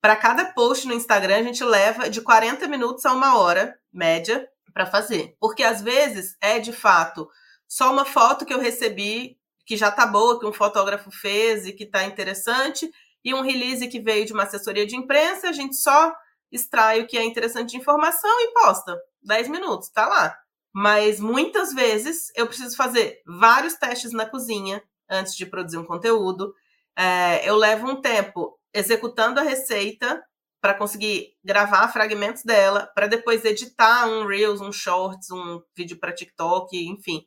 para 0.00 0.16
cada 0.16 0.46
post 0.52 0.86
no 0.86 0.94
Instagram, 0.94 1.38
a 1.38 1.42
gente 1.42 1.64
leva 1.64 2.08
de 2.08 2.20
40 2.20 2.66
minutos 2.68 3.04
a 3.04 3.12
uma 3.12 3.38
hora, 3.38 3.78
média, 3.92 4.48
para 4.72 4.86
fazer. 4.86 5.36
Porque 5.40 5.62
às 5.62 5.82
vezes 5.82 6.36
é 6.40 6.58
de 6.58 6.72
fato 6.72 7.28
só 7.66 7.92
uma 7.92 8.04
foto 8.04 8.46
que 8.46 8.54
eu 8.54 8.60
recebi 8.60 9.36
que 9.66 9.76
já 9.76 9.90
tá 9.90 10.06
boa, 10.06 10.40
que 10.40 10.46
um 10.46 10.52
fotógrafo 10.52 11.10
fez 11.10 11.66
e 11.66 11.72
que 11.74 11.84
tá 11.84 12.04
interessante, 12.04 12.90
e 13.22 13.34
um 13.34 13.42
release 13.42 13.86
que 13.88 14.00
veio 14.00 14.24
de 14.24 14.32
uma 14.32 14.44
assessoria 14.44 14.86
de 14.86 14.96
imprensa, 14.96 15.50
a 15.50 15.52
gente 15.52 15.76
só 15.76 16.14
extrai 16.50 17.02
o 17.02 17.06
que 17.06 17.18
é 17.18 17.22
interessante 17.22 17.72
de 17.72 17.76
informação 17.76 18.30
e 18.40 18.54
posta. 18.54 18.98
10 19.22 19.48
minutos, 19.48 19.90
tá 19.90 20.06
lá. 20.06 20.34
Mas 20.72 21.20
muitas 21.20 21.74
vezes 21.74 22.32
eu 22.34 22.46
preciso 22.46 22.74
fazer 22.76 23.20
vários 23.26 23.74
testes 23.74 24.12
na 24.12 24.24
cozinha 24.24 24.82
antes 25.06 25.36
de 25.36 25.44
produzir 25.44 25.76
um 25.76 25.84
conteúdo. 25.84 26.54
É, 26.96 27.46
eu 27.46 27.56
levo 27.56 27.90
um 27.90 28.00
tempo 28.00 28.57
executando 28.78 29.40
a 29.40 29.42
receita 29.42 30.22
para 30.60 30.74
conseguir 30.74 31.34
gravar 31.44 31.88
fragmentos 31.88 32.42
dela, 32.42 32.90
para 32.94 33.06
depois 33.06 33.44
editar 33.44 34.06
um 34.06 34.26
Reels, 34.26 34.60
um 34.60 34.72
Shorts, 34.72 35.30
um 35.30 35.60
vídeo 35.76 35.98
para 35.98 36.12
TikTok, 36.12 36.76
enfim. 36.76 37.24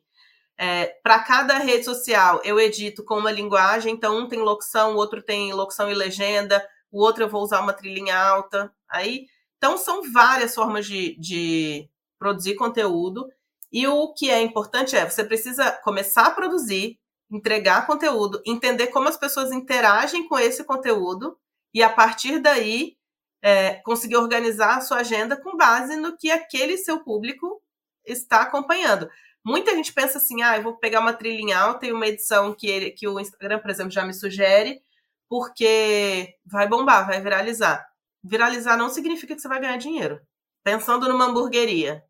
É, 0.58 0.86
para 1.02 1.18
cada 1.20 1.58
rede 1.58 1.84
social, 1.84 2.40
eu 2.44 2.60
edito 2.60 3.04
com 3.04 3.18
uma 3.18 3.30
linguagem, 3.30 3.94
então 3.94 4.18
um 4.18 4.28
tem 4.28 4.40
locução, 4.40 4.94
o 4.94 4.96
outro 4.96 5.22
tem 5.22 5.52
locução 5.52 5.90
e 5.90 5.94
legenda, 5.94 6.64
o 6.90 7.02
outro 7.02 7.24
eu 7.24 7.28
vou 7.28 7.42
usar 7.42 7.60
uma 7.60 7.72
trilhinha 7.72 8.16
alta. 8.16 8.70
Aí, 8.88 9.26
então 9.56 9.78
são 9.78 10.02
várias 10.12 10.54
formas 10.54 10.86
de, 10.86 11.18
de 11.18 11.88
produzir 12.18 12.54
conteúdo. 12.54 13.28
E 13.72 13.86
o 13.86 14.12
que 14.12 14.30
é 14.30 14.42
importante 14.42 14.94
é 14.94 15.08
você 15.08 15.24
precisa 15.24 15.72
começar 15.82 16.26
a 16.26 16.30
produzir, 16.30 16.98
entregar 17.30 17.86
conteúdo, 17.86 18.42
entender 18.44 18.88
como 18.88 19.08
as 19.08 19.16
pessoas 19.16 19.50
interagem 19.50 20.28
com 20.28 20.38
esse 20.38 20.62
conteúdo 20.64 21.38
e 21.74 21.82
a 21.82 21.88
partir 21.88 22.38
daí 22.38 22.96
é, 23.42 23.74
conseguir 23.76 24.16
organizar 24.16 24.78
a 24.78 24.80
sua 24.80 24.98
agenda 24.98 25.36
com 25.36 25.56
base 25.56 25.96
no 25.96 26.16
que 26.16 26.30
aquele 26.30 26.78
seu 26.78 27.00
público 27.00 27.60
está 28.04 28.42
acompanhando. 28.42 29.10
Muita 29.44 29.74
gente 29.74 29.92
pensa 29.92 30.18
assim, 30.18 30.42
ah, 30.42 30.56
eu 30.56 30.62
vou 30.62 30.76
pegar 30.76 31.00
uma 31.00 31.12
trilha 31.12 31.58
alta 31.58 31.86
e 31.86 31.92
uma 31.92 32.06
edição 32.06 32.54
que, 32.54 32.68
ele, 32.68 32.90
que 32.92 33.08
o 33.08 33.18
Instagram, 33.18 33.58
por 33.58 33.70
exemplo, 33.70 33.90
já 33.90 34.04
me 34.04 34.14
sugere, 34.14 34.80
porque 35.28 36.36
vai 36.46 36.68
bombar, 36.68 37.06
vai 37.06 37.20
viralizar. 37.20 37.84
Viralizar 38.22 38.76
não 38.76 38.88
significa 38.88 39.34
que 39.34 39.40
você 39.40 39.48
vai 39.48 39.60
ganhar 39.60 39.76
dinheiro. 39.78 40.20
Pensando 40.62 41.08
numa 41.08 41.24
hamburgueria, 41.24 42.04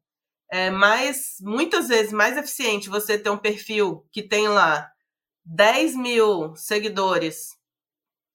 é 0.51 0.69
mais, 0.69 1.37
muitas 1.41 1.89
vezes 1.89 2.13
mais 2.13 2.37
eficiente 2.37 2.91
você 2.91 3.19
ter 3.19 3.31
um 3.31 3.39
perfil 3.39 4.07
que 4.13 4.23
tem 4.23 4.49
lá 4.49 4.93
10 5.47 5.97
mil 5.97 6.55
seguidores, 6.55 7.57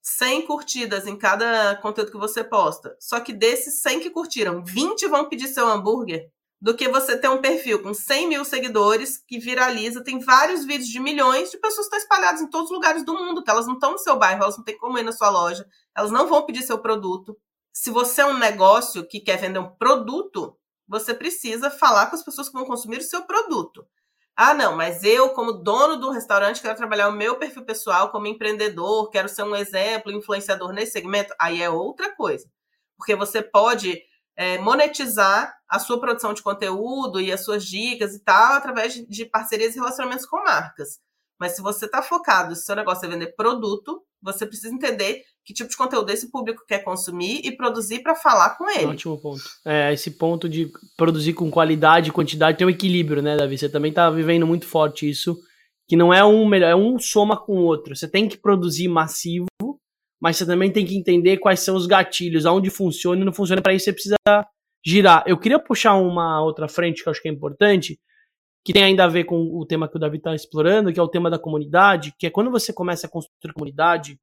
100 0.09 0.43
curtidas 0.43 1.05
em 1.05 1.17
cada 1.17 1.75
conteúdo 1.81 2.11
que 2.11 2.17
você 2.17 2.41
posta. 2.41 2.95
Só 2.97 3.19
que 3.19 3.33
desses 3.33 3.81
100 3.81 3.99
que 3.99 4.09
curtiram, 4.09 4.63
20 4.63 5.05
vão 5.07 5.27
pedir 5.27 5.49
seu 5.49 5.67
hambúrguer 5.67 6.31
do 6.61 6.73
que 6.73 6.87
você 6.87 7.17
ter 7.17 7.27
um 7.27 7.41
perfil 7.41 7.83
com 7.83 7.93
100 7.93 8.29
mil 8.29 8.45
seguidores 8.45 9.17
que 9.17 9.37
viraliza, 9.37 10.01
tem 10.01 10.17
vários 10.19 10.63
vídeos 10.63 10.87
de 10.87 10.99
milhões 10.99 11.51
de 11.51 11.57
pessoas 11.57 11.89
que 11.89 11.95
estão 11.95 11.99
espalhadas 11.99 12.41
em 12.41 12.49
todos 12.49 12.71
os 12.71 12.75
lugares 12.75 13.03
do 13.03 13.13
mundo, 13.13 13.43
que 13.43 13.51
elas 13.51 13.67
não 13.67 13.73
estão 13.73 13.91
no 13.91 13.99
seu 13.99 14.17
bairro, 14.17 14.43
elas 14.43 14.57
não 14.57 14.63
têm 14.63 14.77
como 14.77 14.97
ir 14.97 15.03
na 15.03 15.11
sua 15.11 15.29
loja, 15.29 15.67
elas 15.95 16.09
não 16.09 16.27
vão 16.27 16.45
pedir 16.45 16.63
seu 16.63 16.79
produto. 16.79 17.37
Se 17.73 17.91
você 17.91 18.21
é 18.21 18.25
um 18.25 18.37
negócio 18.37 19.05
que 19.05 19.19
quer 19.19 19.37
vender 19.37 19.59
um 19.59 19.69
produto, 19.75 20.57
você 20.87 21.13
precisa 21.13 21.69
falar 21.69 22.07
com 22.07 22.15
as 22.15 22.23
pessoas 22.23 22.47
que 22.47 22.55
vão 22.55 22.65
consumir 22.65 22.99
o 22.99 23.03
seu 23.03 23.23
produto. 23.23 23.85
Ah, 24.39 24.53
não, 24.53 24.75
mas 24.75 25.03
eu, 25.03 25.31
como 25.31 25.51
dono 25.51 25.97
do 25.97 26.11
restaurante, 26.11 26.61
quero 26.61 26.77
trabalhar 26.77 27.09
o 27.09 27.11
meu 27.11 27.37
perfil 27.37 27.65
pessoal 27.65 28.11
como 28.11 28.27
empreendedor, 28.27 29.09
quero 29.09 29.27
ser 29.27 29.41
um 29.41 29.55
exemplo, 29.55 30.11
influenciador 30.11 30.71
nesse 30.71 30.91
segmento. 30.91 31.33
Aí 31.39 31.59
é 31.59 31.69
outra 31.71 32.15
coisa. 32.15 32.47
Porque 32.95 33.15
você 33.15 33.41
pode 33.41 33.99
é, 34.35 34.59
monetizar 34.59 35.57
a 35.67 35.79
sua 35.79 35.99
produção 35.99 36.33
de 36.35 36.43
conteúdo 36.43 37.19
e 37.19 37.31
as 37.31 37.43
suas 37.43 37.65
dicas 37.65 38.13
e 38.13 38.19
tal 38.23 38.53
através 38.53 38.93
de 38.93 39.25
parcerias 39.25 39.75
e 39.75 39.79
relacionamentos 39.79 40.27
com 40.27 40.37
marcas. 40.43 40.99
Mas 41.39 41.53
se 41.53 41.61
você 41.61 41.85
está 41.85 42.03
focado, 42.03 42.55
se 42.55 42.63
seu 42.63 42.75
negócio 42.75 43.05
é 43.05 43.09
vender 43.09 43.35
produto, 43.35 44.03
você 44.21 44.45
precisa 44.45 44.73
entender 44.73 45.23
que 45.47 45.53
tipo 45.53 45.69
de 45.69 45.77
conteúdo 45.77 46.09
esse 46.09 46.29
público 46.29 46.65
quer 46.67 46.83
consumir 46.83 47.39
e 47.41 47.55
produzir 47.55 47.99
para 48.03 48.13
falar 48.13 48.57
com 48.57 48.69
ele. 48.69 48.87
Ótimo 48.87 49.17
ponto. 49.17 49.41
É, 49.65 49.93
esse 49.93 50.11
ponto 50.11 50.49
de 50.49 50.69
produzir 50.97 51.31
com 51.31 51.49
qualidade 51.49 52.09
e 52.09 52.11
quantidade 52.11 52.57
tem 52.57 52.67
um 52.67 52.69
equilíbrio, 52.69 53.21
né, 53.21 53.37
Davi? 53.37 53.57
Você 53.57 53.69
também 53.69 53.87
está 53.87 54.09
vivendo 54.09 54.45
muito 54.45 54.67
forte 54.67 55.09
isso, 55.09 55.37
que 55.87 55.95
não 55.95 56.13
é 56.13 56.21
um 56.21 56.45
melhor, 56.45 56.69
é 56.69 56.75
um 56.75 56.99
soma 56.99 57.37
com 57.37 57.53
o 57.53 57.63
outro. 57.63 57.95
Você 57.95 58.11
tem 58.11 58.27
que 58.27 58.37
produzir 58.37 58.89
massivo, 58.89 59.47
mas 60.21 60.35
você 60.35 60.45
também 60.45 60.69
tem 60.69 60.85
que 60.85 60.97
entender 60.97 61.37
quais 61.37 61.61
são 61.61 61.77
os 61.77 61.87
gatilhos, 61.87 62.45
aonde 62.45 62.69
funciona 62.69 63.21
e 63.21 63.23
não 63.23 63.31
funciona. 63.31 63.61
Para 63.61 63.73
isso 63.73 63.85
você 63.85 63.93
precisa 63.93 64.17
girar. 64.85 65.23
Eu 65.25 65.37
queria 65.37 65.59
puxar 65.59 65.95
uma 65.95 66.43
outra 66.43 66.67
frente 66.67 67.01
que 67.01 67.07
eu 67.07 67.11
acho 67.11 67.21
que 67.21 67.29
é 67.29 67.31
importante, 67.31 67.97
que 68.65 68.73
tem 68.73 68.83
ainda 68.83 69.05
a 69.05 69.07
ver 69.07 69.23
com 69.23 69.37
o 69.37 69.65
tema 69.65 69.87
que 69.87 69.95
o 69.95 69.99
Davi 69.99 70.17
está 70.17 70.35
explorando, 70.35 70.91
que 70.91 70.99
é 70.99 71.03
o 71.03 71.07
tema 71.07 71.29
da 71.29 71.39
comunidade, 71.39 72.13
que 72.19 72.27
é 72.27 72.29
quando 72.29 72.51
você 72.51 72.73
começa 72.73 73.07
a 73.07 73.09
construir 73.09 73.53
comunidade, 73.53 74.19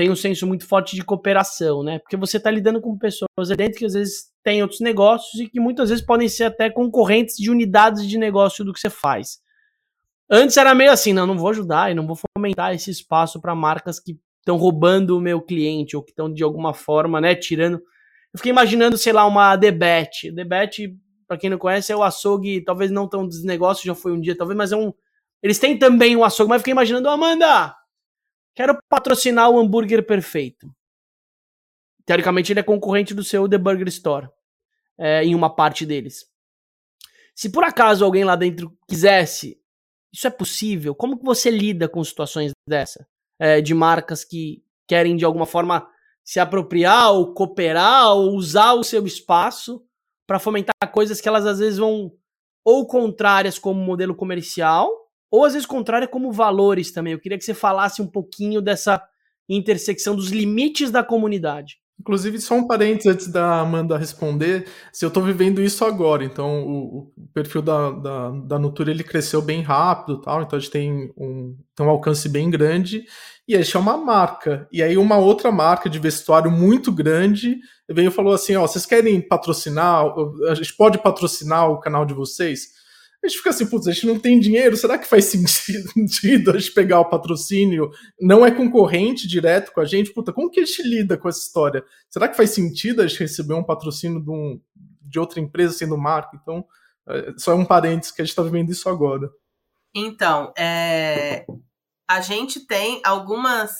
tem 0.00 0.10
um 0.10 0.16
senso 0.16 0.46
muito 0.46 0.66
forte 0.66 0.96
de 0.96 1.04
cooperação, 1.04 1.82
né? 1.82 1.98
Porque 1.98 2.16
você 2.16 2.38
está 2.38 2.50
lidando 2.50 2.80
com 2.80 2.96
pessoas 2.96 3.28
dentro 3.54 3.78
que 3.78 3.84
às 3.84 3.92
vezes 3.92 4.30
têm 4.42 4.62
outros 4.62 4.80
negócios 4.80 5.38
e 5.38 5.46
que 5.46 5.60
muitas 5.60 5.90
vezes 5.90 6.02
podem 6.02 6.26
ser 6.26 6.44
até 6.44 6.70
concorrentes 6.70 7.36
de 7.36 7.50
unidades 7.50 8.08
de 8.08 8.16
negócio 8.16 8.64
do 8.64 8.72
que 8.72 8.80
você 8.80 8.88
faz. 8.88 9.40
Antes 10.30 10.56
era 10.56 10.74
meio 10.74 10.90
assim, 10.90 11.12
não, 11.12 11.26
não 11.26 11.36
vou 11.36 11.50
ajudar 11.50 11.90
e 11.90 11.94
não 11.94 12.06
vou 12.06 12.16
fomentar 12.16 12.74
esse 12.74 12.90
espaço 12.90 13.42
para 13.42 13.54
marcas 13.54 14.00
que 14.00 14.18
estão 14.38 14.56
roubando 14.56 15.18
o 15.18 15.20
meu 15.20 15.38
cliente 15.38 15.94
ou 15.94 16.02
que 16.02 16.12
estão 16.12 16.32
de 16.32 16.42
alguma 16.42 16.72
forma, 16.72 17.20
né, 17.20 17.34
tirando. 17.34 17.74
Eu 18.32 18.38
fiquei 18.38 18.52
imaginando, 18.52 18.96
sei 18.96 19.12
lá, 19.12 19.26
uma 19.26 19.54
Debet. 19.54 20.32
Debet, 20.32 20.96
para 21.28 21.36
quem 21.36 21.50
não 21.50 21.58
conhece, 21.58 21.92
é 21.92 21.96
o 21.96 22.02
açougue, 22.02 22.64
talvez 22.64 22.90
não 22.90 23.06
tão 23.06 23.28
desnegócio, 23.28 23.84
já 23.84 23.94
foi 23.94 24.12
um 24.12 24.20
dia, 24.20 24.34
talvez, 24.34 24.56
mas 24.56 24.72
é 24.72 24.76
um. 24.76 24.94
Eles 25.42 25.58
têm 25.58 25.78
também 25.78 26.16
um 26.16 26.24
açougue, 26.24 26.48
mas 26.48 26.56
eu 26.56 26.60
fiquei 26.60 26.72
imaginando, 26.72 27.06
Amanda, 27.06 27.76
quero 28.54 28.78
patrocinar 28.88 29.50
o 29.50 29.58
hambúrguer 29.58 30.04
perfeito. 30.04 30.72
Teoricamente, 32.04 32.52
ele 32.52 32.60
é 32.60 32.64
concorrente 32.64 33.14
do 33.14 33.22
seu 33.22 33.48
The 33.48 33.58
Burger 33.58 33.88
Store, 33.88 34.28
é, 34.98 35.24
em 35.24 35.34
uma 35.34 35.54
parte 35.54 35.86
deles. 35.86 36.28
Se 37.34 37.50
por 37.50 37.64
acaso 37.64 38.04
alguém 38.04 38.24
lá 38.24 38.36
dentro 38.36 38.76
quisesse, 38.88 39.60
isso 40.12 40.26
é 40.26 40.30
possível? 40.30 40.94
Como 40.94 41.18
que 41.18 41.24
você 41.24 41.50
lida 41.50 41.88
com 41.88 42.02
situações 42.02 42.52
dessa? 42.68 43.06
É, 43.38 43.60
de 43.60 43.72
marcas 43.72 44.24
que 44.24 44.62
querem 44.86 45.16
de 45.16 45.24
alguma 45.24 45.46
forma 45.46 45.88
se 46.22 46.38
apropriar 46.38 47.12
ou 47.12 47.32
cooperar 47.32 48.12
ou 48.14 48.34
usar 48.34 48.74
o 48.74 48.84
seu 48.84 49.06
espaço 49.06 49.82
para 50.26 50.38
fomentar 50.38 50.74
coisas 50.92 51.20
que 51.20 51.28
elas 51.28 51.46
às 51.46 51.58
vezes 51.58 51.78
vão 51.78 52.12
ou 52.64 52.86
contrárias 52.86 53.58
como 53.58 53.80
modelo 53.80 54.14
comercial 54.14 54.99
ou 55.30 55.44
às 55.44 55.52
vezes 55.52 55.66
contrárias 55.66 56.10
como 56.10 56.32
valores 56.32 56.90
também. 56.92 57.12
Eu 57.12 57.20
queria 57.20 57.38
que 57.38 57.44
você 57.44 57.54
falasse 57.54 58.02
um 58.02 58.06
pouquinho 58.06 58.60
dessa 58.60 59.02
intersecção 59.48 60.14
dos 60.14 60.30
limites 60.30 60.90
da 60.90 61.02
comunidade. 61.02 61.78
Inclusive, 62.00 62.40
só 62.40 62.54
um 62.54 62.66
parênteses 62.66 63.12
antes 63.12 63.26
da 63.28 63.60
Amanda 63.60 63.98
responder, 63.98 64.66
se 64.90 65.04
eu 65.04 65.08
estou 65.08 65.22
vivendo 65.22 65.60
isso 65.60 65.84
agora, 65.84 66.24
então 66.24 66.62
o, 66.66 67.12
o 67.18 67.28
perfil 67.34 67.60
da, 67.60 67.90
da, 67.90 68.30
da 68.30 68.58
Nutura 68.58 68.90
ele 68.90 69.04
cresceu 69.04 69.42
bem 69.42 69.60
rápido, 69.60 70.18
tal, 70.18 70.40
então 70.40 70.56
a 70.56 70.60
gente 70.60 70.70
tem 70.70 71.12
um, 71.14 71.54
tem 71.76 71.84
um 71.84 71.90
alcance 71.90 72.26
bem 72.26 72.48
grande, 72.48 73.04
e 73.46 73.54
a 73.54 73.60
gente 73.60 73.76
é 73.76 73.80
uma 73.80 73.98
marca. 73.98 74.66
E 74.72 74.82
aí 74.82 74.96
uma 74.96 75.18
outra 75.18 75.52
marca 75.52 75.90
de 75.90 75.98
vestuário 75.98 76.50
muito 76.50 76.90
grande 76.90 77.58
veio 77.86 78.08
e 78.08 78.12
falou 78.12 78.32
assim, 78.32 78.56
ó, 78.56 78.66
vocês 78.66 78.86
querem 78.86 79.20
patrocinar, 79.20 80.06
a 80.48 80.54
gente 80.54 80.74
pode 80.74 80.96
patrocinar 81.02 81.70
o 81.70 81.80
canal 81.80 82.06
de 82.06 82.14
vocês? 82.14 82.79
A 83.22 83.28
gente 83.28 83.38
fica 83.38 83.50
assim, 83.50 83.66
putz, 83.66 83.86
a 83.86 83.92
gente 83.92 84.06
não 84.06 84.18
tem 84.18 84.40
dinheiro, 84.40 84.76
será 84.76 84.98
que 84.98 85.06
faz 85.06 85.26
sentido 85.30 86.50
a 86.50 86.58
gente 86.58 86.72
pegar 86.72 87.00
o 87.00 87.08
patrocínio? 87.08 87.90
Não 88.20 88.44
é 88.44 88.50
concorrente 88.50 89.28
direto 89.28 89.72
com 89.72 89.80
a 89.80 89.84
gente? 89.84 90.12
Puta, 90.12 90.32
como 90.32 90.50
que 90.50 90.60
a 90.60 90.64
gente 90.64 90.82
lida 90.82 91.18
com 91.18 91.28
essa 91.28 91.40
história? 91.40 91.84
Será 92.08 92.28
que 92.28 92.36
faz 92.36 92.50
sentido 92.50 93.02
a 93.02 93.06
gente 93.06 93.20
receber 93.20 93.54
um 93.54 93.64
patrocínio 93.64 94.20
de, 94.22 94.30
um, 94.30 94.60
de 95.02 95.18
outra 95.18 95.38
empresa 95.38 95.74
sendo 95.74 95.98
marca? 95.98 96.38
Então, 96.40 96.64
é, 97.06 97.34
só 97.36 97.52
é 97.52 97.54
um 97.54 97.64
parênteses 97.64 98.12
que 98.12 98.22
a 98.22 98.24
gente 98.24 98.32
está 98.32 98.42
vivendo 98.42 98.70
isso 98.70 98.88
agora. 98.88 99.30
Então, 99.94 100.52
é, 100.56 101.44
a 102.08 102.20
gente 102.20 102.66
tem 102.66 103.02
algumas 103.04 103.70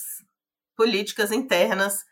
políticas 0.76 1.32
internas 1.32 2.04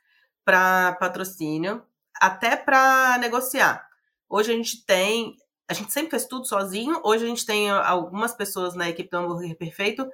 para 0.45 0.93
patrocínio, 0.93 1.83
até 2.15 2.57
para 2.57 3.19
negociar. 3.19 3.87
Hoje 4.29 4.53
a 4.53 4.55
gente 4.55 4.85
tem 4.85 5.37
a 5.69 5.75
gente 5.75 5.93
sempre 5.93 6.11
fez 6.11 6.25
tudo 6.25 6.47
sozinho. 6.47 7.01
Hoje 7.05 7.25
a 7.25 7.29
gente 7.29 7.45
tem 7.45 7.71
algumas 7.71 8.33
pessoas 8.33 8.75
na 8.75 8.89
equipe 8.89 9.11
do 9.11 9.19
Hambúrguer 9.19 9.57
Perfeito 9.57 10.09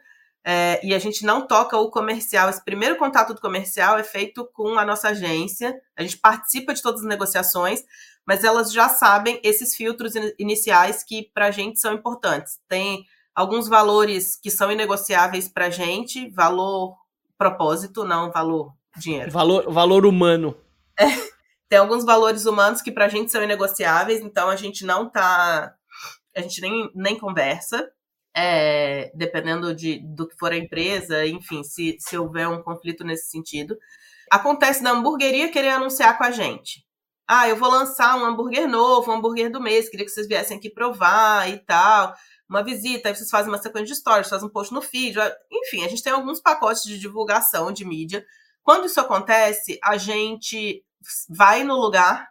é, 0.44 0.84
e 0.84 0.92
a 0.92 0.98
gente 0.98 1.24
não 1.24 1.46
toca 1.46 1.78
o 1.78 1.90
comercial. 1.90 2.50
Esse 2.50 2.62
primeiro 2.62 2.96
contato 2.96 3.32
do 3.32 3.40
comercial 3.40 3.96
é 3.96 4.02
feito 4.02 4.44
com 4.52 4.78
a 4.78 4.84
nossa 4.84 5.08
agência. 5.08 5.80
A 5.96 6.02
gente 6.02 6.18
participa 6.18 6.74
de 6.74 6.82
todas 6.82 7.02
as 7.02 7.06
negociações, 7.06 7.84
mas 8.26 8.42
elas 8.42 8.72
já 8.72 8.88
sabem 8.88 9.40
esses 9.44 9.76
filtros 9.76 10.14
iniciais 10.38 11.04
que 11.04 11.30
para 11.32 11.46
a 11.46 11.50
gente 11.52 11.78
são 11.78 11.94
importantes. 11.94 12.58
Tem 12.68 13.06
alguns 13.32 13.68
valores 13.68 14.36
que 14.36 14.50
são 14.50 14.72
inegociáveis 14.72 15.48
para 15.48 15.66
a 15.66 15.70
gente, 15.70 16.28
valor 16.30 16.96
propósito, 17.38 18.04
não 18.04 18.30
valor 18.32 18.74
dinheiro. 18.96 19.30
Valor, 19.30 19.72
valor 19.72 20.04
humano. 20.04 20.56
É 20.98 21.33
tem 21.68 21.78
alguns 21.78 22.04
valores 22.04 22.46
humanos 22.46 22.82
que 22.82 22.92
para 22.92 23.06
a 23.06 23.08
gente 23.08 23.30
são 23.32 23.42
inegociáveis, 23.42 24.20
então 24.20 24.48
a 24.48 24.56
gente 24.56 24.84
não 24.84 25.08
tá. 25.08 25.74
A 26.36 26.40
gente 26.40 26.60
nem, 26.60 26.90
nem 26.94 27.18
conversa, 27.18 27.88
é, 28.36 29.12
dependendo 29.14 29.74
de, 29.74 30.00
do 30.14 30.28
que 30.28 30.36
for 30.36 30.52
a 30.52 30.56
empresa, 30.56 31.24
enfim, 31.26 31.62
se, 31.62 31.96
se 32.00 32.18
houver 32.18 32.48
um 32.48 32.62
conflito 32.62 33.04
nesse 33.04 33.30
sentido. 33.30 33.76
Acontece 34.30 34.82
da 34.82 34.90
hamburgueria 34.90 35.50
querer 35.50 35.70
anunciar 35.70 36.18
com 36.18 36.24
a 36.24 36.30
gente. 36.30 36.84
Ah, 37.26 37.48
eu 37.48 37.56
vou 37.56 37.70
lançar 37.70 38.18
um 38.18 38.24
hambúrguer 38.24 38.68
novo, 38.68 39.10
um 39.10 39.14
hambúrguer 39.14 39.50
do 39.50 39.60
mês, 39.60 39.88
queria 39.88 40.04
que 40.04 40.12
vocês 40.12 40.28
viessem 40.28 40.58
aqui 40.58 40.68
provar 40.68 41.48
e 41.48 41.58
tal. 41.58 42.14
Uma 42.48 42.62
visita, 42.62 43.08
aí 43.08 43.16
vocês 43.16 43.30
fazem 43.30 43.50
uma 43.50 43.62
sequência 43.62 43.94
de 43.94 44.00
stories, 44.00 44.28
fazem 44.28 44.46
um 44.46 44.52
post 44.52 44.74
no 44.74 44.82
feed. 44.82 45.16
Enfim, 45.50 45.84
a 45.84 45.88
gente 45.88 46.02
tem 46.02 46.12
alguns 46.12 46.40
pacotes 46.40 46.82
de 46.82 46.98
divulgação 46.98 47.72
de 47.72 47.84
mídia. 47.84 48.24
Quando 48.62 48.86
isso 48.86 49.00
acontece, 49.00 49.78
a 49.82 49.96
gente 49.96 50.84
vai 51.28 51.64
no 51.64 51.74
lugar 51.74 52.28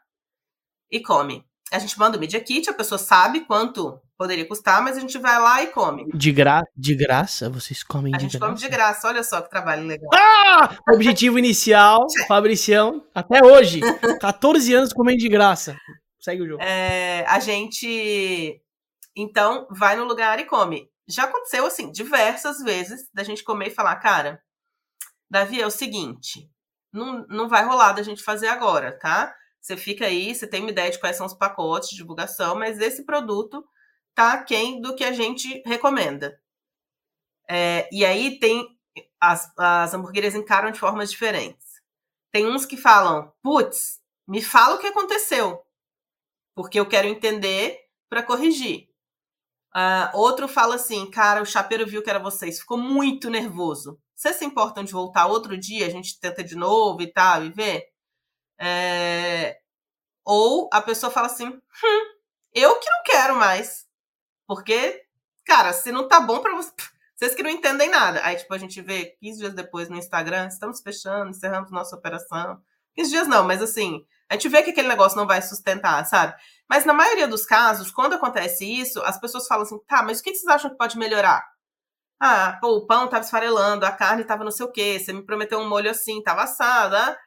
e 0.92 1.02
come. 1.02 1.46
A 1.72 1.80
gente 1.80 1.98
manda 1.98 2.18
o 2.18 2.20
Media 2.20 2.40
Kit, 2.40 2.70
a 2.70 2.74
pessoa 2.74 3.00
sabe 3.00 3.42
quanto 3.42 4.00
poderia 4.16 4.48
custar, 4.48 4.82
mas 4.82 4.96
a 4.96 5.00
gente 5.00 5.18
vai 5.18 5.40
lá 5.40 5.64
e 5.64 5.68
come. 5.68 6.08
De, 6.14 6.32
gra 6.32 6.64
de 6.76 6.96
graça? 6.96 7.50
Vocês 7.50 7.84
comem 7.84 8.14
a 8.14 8.18
de 8.18 8.26
graça? 8.26 8.38
A 8.38 8.40
gente 8.40 8.50
come 8.50 8.60
de 8.60 8.70
graça, 8.70 9.08
olha 9.08 9.24
só 9.24 9.42
que 9.42 9.50
trabalho 9.50 9.86
legal. 9.86 10.10
Ah! 10.14 10.78
Objetivo 10.94 11.40
inicial, 11.40 12.06
Fabricião, 12.28 13.04
até 13.14 13.44
hoje, 13.44 13.82
14 14.22 14.74
anos 14.74 14.94
comendo 14.94 15.18
de 15.18 15.30
graça. 15.30 15.76
Segue 16.20 16.44
o 16.44 16.48
jogo. 16.48 16.64
É, 16.64 17.26
a 17.28 17.40
gente, 17.40 18.62
então, 19.16 19.68
vai 19.72 19.96
no 19.96 20.06
lugar 20.06 20.40
e 20.40 20.46
come. 20.46 20.88
Já 21.08 21.24
aconteceu, 21.24 21.66
assim, 21.66 21.92
diversas 21.92 22.60
vezes, 22.60 23.10
da 23.14 23.24
gente 23.24 23.44
comer 23.44 23.68
e 23.68 23.76
falar, 23.76 23.96
cara, 23.98 24.40
Davi, 25.30 25.60
é 25.60 25.68
o 25.68 25.72
seguinte, 25.72 26.50
não, 26.94 27.26
não 27.28 27.50
vai 27.50 27.66
rolar 27.66 27.94
da 27.94 28.04
gente 28.04 28.24
fazer 28.24 28.48
agora, 28.48 28.98
tá? 28.98 29.36
Você 29.60 29.76
fica 29.76 30.06
aí, 30.06 30.36
você 30.36 30.46
tem 30.46 30.62
uma 30.62 30.70
ideia 30.70 30.92
de 30.92 31.00
quais 31.00 31.16
são 31.16 31.26
os 31.26 31.34
pacotes 31.34 31.90
de 31.90 31.96
divulgação, 31.96 32.56
mas 32.56 32.80
esse 32.80 33.06
produto 33.06 33.66
tá 34.14 34.34
aquém 34.34 34.80
do 34.82 34.96
que 34.96 35.04
a 35.04 35.12
gente 35.12 35.64
recomenda. 35.66 36.40
É, 37.50 37.90
e 37.92 38.06
aí 38.06 38.40
tem 38.40 38.68
as, 39.20 39.52
as 39.58 39.94
hamburguerias 39.94 40.36
encaram 40.36 40.72
de 40.72 40.80
formas 40.80 41.10
diferentes. 41.10 41.82
Tem 42.32 42.46
uns 42.46 42.66
que 42.66 42.78
falam, 42.78 43.32
putz, 43.42 44.02
me 44.28 44.42
fala 44.42 44.76
o 44.76 44.80
que 44.80 44.88
aconteceu, 44.88 45.62
porque 46.56 46.80
eu 46.80 46.86
quero 46.86 47.08
entender 47.08 47.80
para 48.10 48.24
corrigir. 48.24 48.90
Uh, 49.76 50.16
outro 50.18 50.48
fala 50.48 50.76
assim, 50.76 51.10
cara, 51.10 51.42
o 51.42 51.46
chapeiro 51.46 51.88
viu 51.88 52.04
que 52.04 52.10
era 52.10 52.20
vocês, 52.20 52.60
ficou 52.60 52.78
muito 52.78 53.30
nervoso. 53.30 54.00
Vocês 54.16 54.36
se 54.36 54.46
importam 54.46 54.84
de 54.84 54.92
voltar 54.92 55.26
outro 55.28 55.58
dia, 55.58 55.88
a 55.88 55.90
gente 55.90 56.20
tenta 56.20 56.44
de 56.44 56.56
novo 56.56 57.02
e 57.02 57.08
tal, 57.08 57.44
e 57.44 57.50
ver? 57.50 57.88
É... 58.60 59.60
Ou 60.26 60.70
a 60.72 60.82
pessoa 60.82 61.12
fala 61.12 61.28
assim, 61.28 61.48
hum, 61.48 62.14
eu 62.54 62.80
que 62.80 62.90
não 62.90 63.04
quero 63.04 63.36
mais. 63.36 63.86
Porque, 64.48 65.04
cara, 65.46 65.74
se 65.74 65.92
não 65.92 66.08
tá 66.08 66.22
bom 66.22 66.40
para 66.42 66.56
você, 66.56 66.72
vocês 67.16 67.36
que 67.36 67.44
não 67.44 67.50
entendem 67.50 67.90
nada. 67.90 68.22
Aí, 68.24 68.36
tipo, 68.36 68.54
a 68.54 68.58
gente 68.58 68.82
vê 68.82 69.18
15 69.20 69.40
dias 69.40 69.54
depois 69.54 69.90
no 69.90 69.98
Instagram, 69.98 70.48
estamos 70.48 70.82
fechando, 70.82 71.30
encerramos 71.30 71.72
nossa 71.72 71.96
operação. 71.96 72.62
15 72.96 73.10
dias 73.10 73.28
não, 73.28 73.44
mas 73.44 73.62
assim, 73.62 74.06
a 74.30 74.34
gente 74.34 74.50
vê 74.50 74.62
que 74.62 74.72
aquele 74.72 74.88
negócio 74.88 75.18
não 75.18 75.28
vai 75.28 75.42
sustentar, 75.42 76.06
sabe? 76.06 76.36
Mas 76.70 76.86
na 76.86 76.94
maioria 76.94 77.28
dos 77.28 77.46
casos, 77.46 77.92
quando 77.92 78.14
acontece 78.14 78.66
isso, 78.66 79.02
as 79.04 79.20
pessoas 79.20 79.48
falam 79.48 79.64
assim, 79.64 79.80
tá, 79.88 80.04
mas 80.04 80.20
o 80.20 80.24
que 80.24 80.34
vocês 80.34 80.48
acham 80.48 80.72
que 80.72 80.78
pode 80.78 80.98
melhorar? 80.98 81.53
Ah, 82.20 82.58
pô, 82.62 82.78
o 82.78 82.88
pão 82.88 83.08
tava 83.08 83.24
esfarelando, 83.24 83.86
a 83.86 83.92
carne 83.92 84.24
tava 84.24 84.44
não 84.44 84.52
sei 84.52 84.66
o 84.66 84.72
quê, 84.72 85.00
você 85.00 85.12
me 85.12 85.26
prometeu 85.26 85.60
um 85.60 85.68
molho 85.68 85.90
assim, 85.90 86.22
tava 86.24 86.44
assada. 86.44 87.00
Ah. 87.00 87.18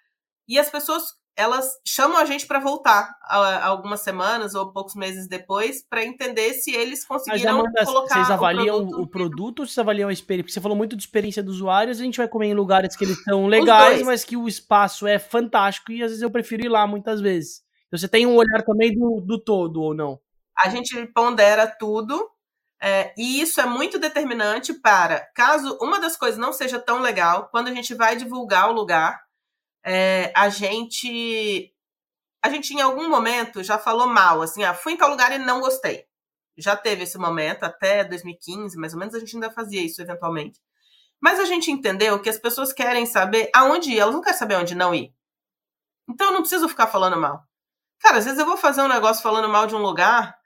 E 0.49 0.59
as 0.59 0.71
pessoas, 0.71 1.03
elas 1.37 1.69
chamam 1.87 2.17
a 2.17 2.25
gente 2.25 2.47
para 2.47 2.59
voltar 2.59 3.15
algumas 3.63 4.01
semanas 4.01 4.55
ou 4.55 4.73
poucos 4.73 4.95
meses 4.95 5.29
depois 5.29 5.85
para 5.89 6.05
entender 6.05 6.55
se 6.55 6.71
eles 6.71 7.05
conseguiram 7.05 7.59
Mas, 7.59 7.65
Amanda, 7.65 7.85
colocar 7.85 8.15
vocês 8.15 8.31
avaliam 8.31 8.77
o 8.77 8.81
produto, 8.81 9.03
o 9.03 9.07
produto 9.07 9.59
ou 9.61 9.67
vocês 9.67 9.79
avaliam 9.79 10.09
a 10.09 10.13
experiência? 10.13 10.45
Porque 10.45 10.55
você 10.55 10.61
falou 10.61 10.77
muito 10.77 10.97
de 10.97 11.03
experiência 11.03 11.43
dos 11.43 11.57
usuários, 11.57 12.01
a 12.01 12.05
gente 12.05 12.17
vai 12.19 12.29
comer 12.29 12.47
em 12.47 12.55
lugares 12.55 12.97
que 12.97 13.05
eles 13.05 13.23
são 13.25 13.47
legais, 13.49 14.03
mas 14.03 14.25
que 14.25 14.37
o 14.37 14.49
espaço 14.49 15.07
é 15.07 15.19
fantástico 15.19 15.93
e 15.93 16.03
às 16.03 16.11
vezes 16.11 16.23
eu 16.23 16.31
prefiro 16.31 16.65
ir 16.65 16.69
lá 16.69 16.87
muitas 16.87 17.21
vezes. 17.21 17.61
Então 17.89 17.99
você 17.99 18.09
tem 18.09 18.27
um 18.27 18.37
olhar 18.37 18.63
também 18.65 18.95
do, 18.95 19.21
do 19.21 19.39
todo 19.39 19.83
ou 19.83 19.95
não? 19.95 20.19
A 20.59 20.71
gente 20.71 21.07
pondera 21.09 21.67
tudo 21.67 22.31
é, 22.81 23.15
e 23.16 23.40
isso 23.40 23.61
é 23.61 23.66
muito 23.66 23.98
determinante 23.98 24.74
para, 24.74 25.20
caso 25.35 25.78
uma 25.81 25.98
das 25.98 26.16
coisas 26.16 26.39
não 26.39 26.53
seja 26.53 26.78
tão 26.78 27.01
legal, 27.01 27.48
quando 27.51 27.69
a 27.69 27.74
gente 27.74 27.94
vai 27.94 28.16
divulgar 28.16 28.69
o 28.69 28.73
lugar, 28.73 29.20
é, 29.85 30.32
a 30.36 30.48
gente 30.48 31.73
a 32.44 32.51
gente 32.51 32.74
em 32.74 32.81
algum 32.81 33.09
momento 33.09 33.62
já 33.62 33.78
falou 33.78 34.07
mal, 34.07 34.43
assim, 34.43 34.62
ah, 34.62 34.74
fui 34.74 34.93
em 34.93 34.97
tal 34.97 35.11
lugar 35.11 35.32
e 35.32 35.39
não 35.39 35.61
gostei. 35.61 36.05
Já 36.57 36.77
teve 36.77 37.03
esse 37.03 37.19
momento, 37.19 37.65
até 37.65 38.05
2015, 38.05 38.78
mais 38.78 38.93
ou 38.93 38.98
menos, 38.98 39.15
a 39.15 39.19
gente 39.19 39.35
ainda 39.35 39.51
fazia 39.51 39.85
isso 39.85 40.01
eventualmente. 40.01 40.61
Mas 41.20 41.40
a 41.40 41.44
gente 41.44 41.70
entendeu 41.70 42.20
que 42.20 42.28
as 42.28 42.39
pessoas 42.39 42.73
querem 42.73 43.05
saber 43.05 43.51
aonde 43.55 43.90
ir, 43.93 43.98
elas 43.98 44.15
não 44.15 44.23
querem 44.23 44.39
saber 44.39 44.57
onde 44.57 44.74
não 44.74 44.94
ir. 44.94 45.12
Então 46.09 46.28
eu 46.28 46.32
não 46.32 46.40
preciso 46.40 46.69
ficar 46.69 46.86
falando 46.86 47.16
mal. 47.16 47.43
Cara, 48.01 48.19
às 48.19 48.24
vezes 48.24 48.39
eu 48.39 48.47
vou 48.47 48.57
fazer 48.57 48.82
um 48.82 48.89
negócio 48.89 49.23
falando 49.23 49.48
mal 49.48 49.66
de 49.66 49.74
um 49.74 49.82
lugar 49.82 50.36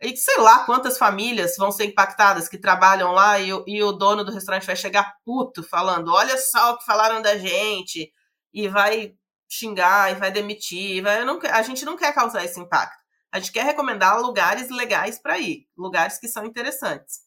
e 0.00 0.16
sei 0.16 0.38
lá 0.38 0.64
quantas 0.64 0.98
famílias 0.98 1.56
vão 1.56 1.72
ser 1.72 1.86
impactadas 1.86 2.48
que 2.48 2.58
trabalham 2.58 3.12
lá 3.12 3.38
e, 3.38 3.48
e 3.66 3.82
o 3.82 3.92
dono 3.92 4.24
do 4.24 4.32
restaurante 4.32 4.66
vai 4.66 4.76
chegar 4.76 5.16
puto 5.24 5.62
falando: 5.62 6.12
olha 6.12 6.36
só 6.36 6.72
o 6.72 6.78
que 6.78 6.84
falaram 6.84 7.22
da 7.22 7.36
gente, 7.38 8.12
e 8.52 8.68
vai 8.68 9.14
xingar, 9.48 10.12
e 10.12 10.14
vai 10.16 10.30
demitir. 10.30 11.02
Vai, 11.02 11.24
não, 11.24 11.40
a 11.42 11.62
gente 11.62 11.84
não 11.84 11.96
quer 11.96 12.14
causar 12.14 12.44
esse 12.44 12.60
impacto. 12.60 13.04
A 13.32 13.38
gente 13.38 13.52
quer 13.52 13.64
recomendar 13.64 14.20
lugares 14.20 14.70
legais 14.70 15.18
para 15.18 15.38
ir, 15.38 15.66
lugares 15.76 16.18
que 16.18 16.28
são 16.28 16.44
interessantes. 16.44 17.20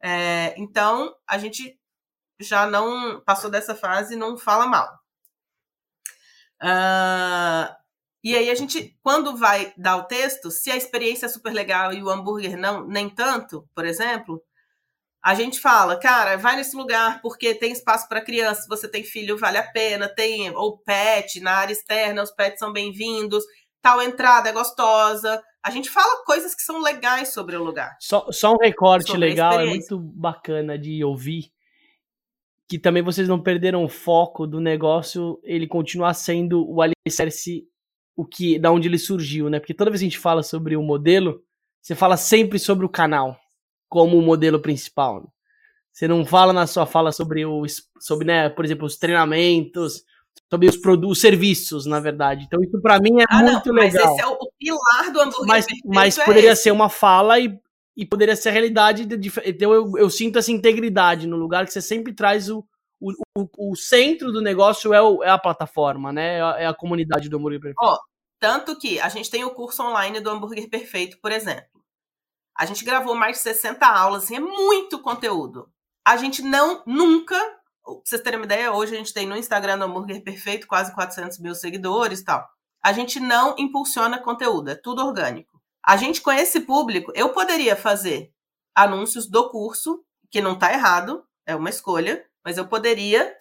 É, 0.00 0.54
então, 0.56 1.14
a 1.26 1.38
gente 1.38 1.78
já 2.40 2.66
não 2.66 3.20
passou 3.20 3.50
dessa 3.50 3.74
fase 3.74 4.14
e 4.14 4.16
não 4.16 4.38
fala 4.38 4.66
mal. 4.66 4.88
Uh, 6.62 7.74
e 8.22 8.36
aí 8.36 8.50
a 8.50 8.54
gente, 8.54 8.96
quando 9.02 9.36
vai 9.36 9.72
dar 9.76 9.96
o 9.96 10.04
texto, 10.04 10.50
se 10.50 10.70
a 10.70 10.76
experiência 10.76 11.26
é 11.26 11.28
super 11.28 11.52
legal 11.52 11.92
e 11.92 12.02
o 12.02 12.10
hambúrguer 12.10 12.56
não, 12.56 12.86
nem 12.86 13.08
tanto, 13.08 13.68
por 13.74 13.84
exemplo, 13.84 14.42
a 15.22 15.34
gente 15.34 15.60
fala, 15.60 15.98
cara, 15.98 16.36
vai 16.36 16.56
nesse 16.56 16.76
lugar 16.76 17.20
porque 17.20 17.54
tem 17.54 17.72
espaço 17.72 18.08
para 18.08 18.24
criança, 18.24 18.62
se 18.62 18.68
você 18.68 18.88
tem 18.88 19.04
filho, 19.04 19.38
vale 19.38 19.58
a 19.58 19.70
pena, 19.70 20.08
tem 20.08 20.50
ou 20.50 20.78
pet 20.78 21.40
na 21.40 21.52
área 21.52 21.72
externa, 21.72 22.22
os 22.22 22.30
pets 22.30 22.58
são 22.58 22.72
bem-vindos, 22.72 23.44
tal 23.80 24.02
entrada 24.02 24.48
é 24.48 24.52
gostosa. 24.52 25.42
A 25.62 25.70
gente 25.70 25.90
fala 25.90 26.24
coisas 26.24 26.54
que 26.54 26.62
são 26.62 26.80
legais 26.80 27.32
sobre 27.32 27.56
o 27.56 27.64
lugar. 27.64 27.96
Só, 28.00 28.26
só 28.30 28.52
um 28.52 28.58
recorte 28.58 29.16
legal, 29.16 29.60
é 29.60 29.66
muito 29.66 29.98
bacana 29.98 30.78
de 30.78 31.04
ouvir 31.04 31.52
que 32.68 32.78
também 32.78 33.02
vocês 33.02 33.26
não 33.26 33.42
perderam 33.42 33.82
o 33.82 33.88
foco 33.88 34.46
do 34.46 34.60
negócio, 34.60 35.40
ele 35.42 35.66
continuar 35.66 36.12
sendo 36.12 36.70
o 36.70 36.82
alicerce 36.82 37.66
o 38.18 38.24
que, 38.26 38.58
da 38.58 38.72
onde 38.72 38.88
ele 38.88 38.98
surgiu, 38.98 39.48
né? 39.48 39.60
Porque 39.60 39.72
toda 39.72 39.92
vez 39.92 40.00
que 40.00 40.06
a 40.06 40.08
gente 40.10 40.18
fala 40.18 40.42
sobre 40.42 40.76
o 40.76 40.82
modelo, 40.82 41.40
você 41.80 41.94
fala 41.94 42.16
sempre 42.16 42.58
sobre 42.58 42.84
o 42.84 42.88
canal 42.88 43.38
como 43.88 44.18
o 44.18 44.22
modelo 44.22 44.58
principal. 44.58 45.20
Né? 45.20 45.28
Você 45.92 46.08
não 46.08 46.26
fala 46.26 46.52
na 46.52 46.66
sua 46.66 46.84
fala 46.84 47.12
sobre 47.12 47.46
o, 47.46 47.62
sobre, 48.00 48.26
né, 48.26 48.48
por 48.48 48.64
exemplo, 48.64 48.86
os 48.86 48.96
treinamentos, 48.96 50.02
sobre 50.50 50.68
os 50.68 50.76
produtos, 50.76 51.18
os 51.18 51.20
serviços, 51.20 51.86
na 51.86 52.00
verdade. 52.00 52.44
Então 52.44 52.60
isso 52.60 52.82
para 52.82 52.98
mim 52.98 53.20
é 53.20 53.24
ah, 53.30 53.40
muito 53.40 53.68
não, 53.68 53.74
legal. 53.76 54.04
Mas 54.04 54.12
esse 54.12 54.20
é 54.20 54.26
o, 54.26 54.50
pilar 54.58 55.12
do 55.12 55.20
hambúrguer. 55.20 55.46
Mas, 55.46 55.66
mas 55.84 56.18
é 56.18 56.24
poderia 56.24 56.56
ser 56.56 56.72
uma 56.72 56.88
fala 56.88 57.38
e, 57.38 57.56
e 57.96 58.04
poderia 58.04 58.34
ser 58.34 58.48
a 58.48 58.52
realidade. 58.52 59.06
De, 59.06 59.32
então 59.44 59.72
eu, 59.72 59.92
eu 59.96 60.10
sinto 60.10 60.40
essa 60.40 60.50
integridade 60.50 61.28
no 61.28 61.36
lugar 61.36 61.64
que 61.64 61.72
você 61.72 61.80
sempre 61.80 62.12
traz 62.12 62.50
o, 62.50 62.66
o, 63.00 63.12
o, 63.36 63.70
o 63.70 63.76
centro 63.76 64.32
do 64.32 64.40
negócio 64.40 64.92
é, 64.92 65.00
o, 65.00 65.22
é, 65.22 65.30
a 65.30 65.38
plataforma, 65.38 66.12
né? 66.12 66.38
É 66.38 66.42
a, 66.42 66.56
é 66.58 66.74
comunidade 66.74 67.28
do 67.28 67.36
hambúrguer 67.36 67.60
perfeito. 67.60 67.78
Ó, 67.80 67.98
tanto 68.38 68.78
que 68.78 69.00
a 69.00 69.08
gente 69.08 69.30
tem 69.30 69.44
o 69.44 69.54
curso 69.54 69.82
online 69.82 70.20
do 70.20 70.30
hambúrguer 70.30 70.68
perfeito, 70.68 71.18
por 71.20 71.32
exemplo. 71.32 71.82
A 72.56 72.66
gente 72.66 72.84
gravou 72.84 73.14
mais 73.14 73.36
de 73.36 73.42
60 73.42 73.86
aulas, 73.86 74.30
é 74.30 74.40
muito 74.40 75.00
conteúdo. 75.00 75.70
A 76.04 76.16
gente 76.16 76.42
não, 76.42 76.82
nunca, 76.86 77.38
pra 77.84 77.94
vocês 78.04 78.22
terem 78.22 78.38
uma 78.38 78.46
ideia, 78.46 78.72
hoje 78.72 78.94
a 78.94 78.98
gente 78.98 79.12
tem 79.12 79.26
no 79.26 79.36
Instagram 79.36 79.78
do 79.78 79.84
Hambúrguer 79.84 80.22
Perfeito 80.22 80.66
quase 80.66 80.94
400 80.94 81.38
mil 81.38 81.54
seguidores 81.54 82.20
e 82.20 82.24
tal. 82.24 82.48
A 82.82 82.92
gente 82.92 83.20
não 83.20 83.54
impulsiona 83.58 84.18
conteúdo, 84.18 84.70
é 84.70 84.74
tudo 84.74 85.04
orgânico. 85.04 85.60
A 85.84 85.96
gente 85.96 86.20
com 86.20 86.32
esse 86.32 86.60
público, 86.60 87.12
eu 87.14 87.30
poderia 87.30 87.76
fazer 87.76 88.32
anúncios 88.74 89.28
do 89.28 89.48
curso, 89.50 90.04
que 90.30 90.40
não 90.40 90.58
tá 90.58 90.72
errado, 90.72 91.24
é 91.46 91.56
uma 91.56 91.70
escolha, 91.70 92.24
mas 92.44 92.58
eu 92.58 92.66
poderia 92.68 93.36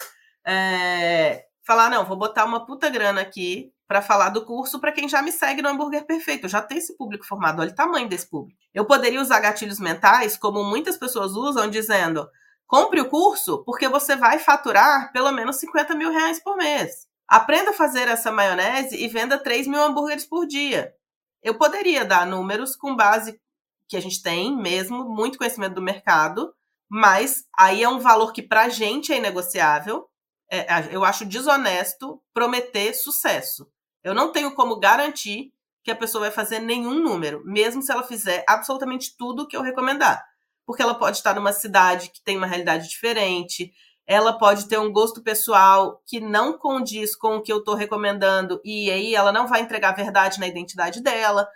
é, 0.46 1.46
falar, 1.66 1.90
não, 1.90 2.06
vou 2.06 2.18
botar 2.18 2.46
uma 2.46 2.66
puta 2.66 2.90
grana 2.90 3.22
aqui 3.22 3.74
para 3.88 4.02
falar 4.02 4.30
do 4.30 4.46
curso 4.46 4.80
para 4.80 4.92
quem 4.92 5.08
já 5.08 5.22
me 5.22 5.32
segue 5.32 5.62
no 5.62 5.70
Hambúrguer 5.70 6.06
Perfeito. 6.06 6.46
Eu 6.46 6.50
já 6.50 6.62
tenho 6.62 6.80
esse 6.80 6.98
público 6.98 7.26
formado, 7.26 7.62
olha 7.62 7.72
o 7.72 7.76
tamanho 7.76 8.10
desse 8.10 8.30
público. 8.30 8.60
Eu 8.74 8.86
poderia 8.86 9.22
usar 9.22 9.40
gatilhos 9.40 9.80
mentais, 9.80 10.38
como 10.38 10.64
muitas 10.64 10.98
pessoas 10.98 11.32
usam, 11.32 11.70
dizendo: 11.70 12.30
compre 12.68 13.00
o 13.00 13.10
curso 13.10 13.64
porque 13.64 13.88
você 13.88 14.16
vai 14.16 14.40
faturar 14.40 15.12
pelo 15.14 15.32
menos 15.32 15.56
50 15.56 15.96
mil 15.96 16.12
reais 16.12 16.40
por 16.44 16.58
mês. 16.58 17.08
Aprenda 17.28 17.72
a 17.72 17.74
fazer 17.74 18.08
essa 18.08 18.32
maionese 18.32 18.96
e 18.96 19.08
venda 19.08 19.38
3 19.38 19.68
mil 19.68 19.82
hambúrgueres 19.82 20.26
por 20.26 20.46
dia. 20.46 20.94
Eu 21.42 21.58
poderia 21.58 22.06
dar 22.06 22.26
números 22.26 22.76
com 22.76 22.96
base 22.96 23.40
que 23.88 23.96
a 23.96 24.02
gente 24.02 24.22
tem 24.22 24.56
mesmo, 24.56 25.06
muito 25.06 25.38
conhecimento 25.38 25.76
do 25.76 25.82
mercado, 25.82 26.54
mas 26.90 27.46
aí 27.58 27.84
é 27.84 27.90
um 27.90 28.00
valor 28.00 28.34
que 28.34 28.42
para 28.42 28.64
a 28.64 28.70
gente 28.70 29.14
é 29.14 29.18
inegociável. 29.18 30.08
É, 30.50 30.96
eu 30.96 31.04
acho 31.04 31.26
desonesto 31.26 32.22
prometer 32.34 32.94
sucesso. 32.94 33.70
Eu 34.08 34.16
não 34.16 34.32
tenho 34.32 34.56
como 34.56 34.80
garantir 34.80 35.52
que 35.84 35.92
a 35.92 35.96
pessoa 35.96 36.22
vai 36.22 36.32
fazer 36.32 36.60
nenhum 36.60 36.96
número, 36.96 37.44
mesmo 37.46 37.82
se 37.82 37.92
ela 37.92 38.04
fizer 38.04 38.44
absolutamente 38.48 39.16
tudo 39.18 39.48
que 39.48 39.56
eu 39.56 39.62
recomendar. 39.62 40.24
Porque 40.66 40.82
ela 40.82 40.96
pode 40.96 41.18
estar 41.18 41.36
numa 41.36 41.52
cidade 41.52 42.10
que 42.10 42.24
tem 42.24 42.38
uma 42.38 42.48
realidade 42.48 42.88
diferente, 42.88 43.74
ela 44.06 44.38
pode 44.38 44.68
ter 44.70 44.80
um 44.80 44.92
gosto 44.92 45.22
pessoal 45.22 46.02
que 46.06 46.22
não 46.22 46.58
condiz 46.58 47.16
com 47.16 47.36
o 47.36 47.42
que 47.42 47.52
eu 47.52 47.58
estou 47.58 47.76
recomendando, 47.76 48.62
e 48.64 48.90
aí 48.90 49.14
ela 49.14 49.34
não 49.34 49.46
vai 49.46 49.60
entregar 49.60 49.90
a 49.90 49.96
verdade 49.96 50.40
na 50.40 50.48
identidade 50.48 51.02
dela. 51.02 51.48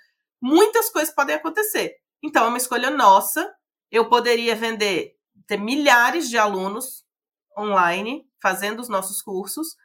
Muitas 0.42 0.90
coisas 0.90 1.14
podem 1.14 1.38
acontecer. 1.38 1.96
Então, 2.22 2.44
é 2.44 2.48
uma 2.50 2.58
escolha 2.58 2.90
nossa. 2.90 3.50
Eu 3.90 4.10
poderia 4.10 4.56
vender, 4.56 5.16
ter 5.48 5.58
milhares 5.58 6.30
de 6.30 6.38
alunos 6.38 7.06
online 7.58 8.26
fazendo 8.42 8.82
os 8.82 8.90
nossos 8.90 9.22
cursos, 9.22 9.76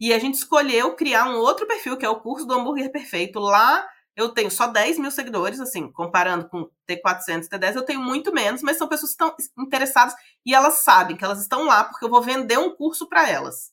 e 0.00 0.12
a 0.12 0.18
gente 0.18 0.34
escolheu 0.34 0.94
criar 0.94 1.26
um 1.28 1.38
outro 1.38 1.66
perfil, 1.66 1.96
que 1.96 2.04
é 2.04 2.08
o 2.08 2.20
curso 2.20 2.46
do 2.46 2.54
hambúrguer 2.54 2.90
perfeito. 2.90 3.38
Lá 3.38 3.86
eu 4.16 4.28
tenho 4.28 4.50
só 4.50 4.66
10 4.68 4.98
mil 4.98 5.10
seguidores, 5.10 5.58
assim, 5.60 5.90
comparando 5.90 6.48
com 6.48 6.70
T400, 6.88 7.48
T10, 7.48 7.74
eu 7.74 7.84
tenho 7.84 8.00
muito 8.00 8.32
menos, 8.32 8.62
mas 8.62 8.76
são 8.76 8.86
pessoas 8.86 9.14
que 9.14 9.42
estão 9.42 9.64
interessadas 9.64 10.14
e 10.46 10.54
elas 10.54 10.78
sabem 10.78 11.16
que 11.16 11.24
elas 11.24 11.40
estão 11.40 11.64
lá 11.64 11.84
porque 11.84 12.04
eu 12.04 12.10
vou 12.10 12.22
vender 12.22 12.58
um 12.58 12.74
curso 12.74 13.08
para 13.08 13.28
elas. 13.28 13.72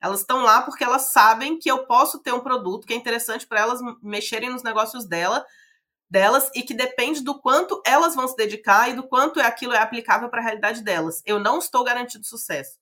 Elas 0.00 0.20
estão 0.20 0.42
lá 0.42 0.62
porque 0.62 0.84
elas 0.84 1.12
sabem 1.12 1.58
que 1.58 1.70
eu 1.70 1.86
posso 1.86 2.20
ter 2.20 2.32
um 2.32 2.40
produto 2.40 2.86
que 2.86 2.92
é 2.92 2.96
interessante 2.96 3.46
para 3.46 3.60
elas 3.60 3.80
mexerem 4.02 4.50
nos 4.50 4.62
negócios 4.62 5.06
dela, 5.06 5.44
delas 6.10 6.50
e 6.54 6.62
que 6.62 6.74
depende 6.74 7.22
do 7.22 7.40
quanto 7.40 7.80
elas 7.84 8.14
vão 8.14 8.26
se 8.26 8.36
dedicar 8.36 8.88
e 8.88 8.94
do 8.94 9.02
quanto 9.02 9.40
aquilo 9.40 9.72
é 9.72 9.78
aplicável 9.78 10.28
para 10.28 10.40
a 10.40 10.44
realidade 10.44 10.82
delas. 10.82 11.22
Eu 11.26 11.38
não 11.38 11.58
estou 11.58 11.84
garantindo 11.84 12.24
sucesso. 12.24 12.78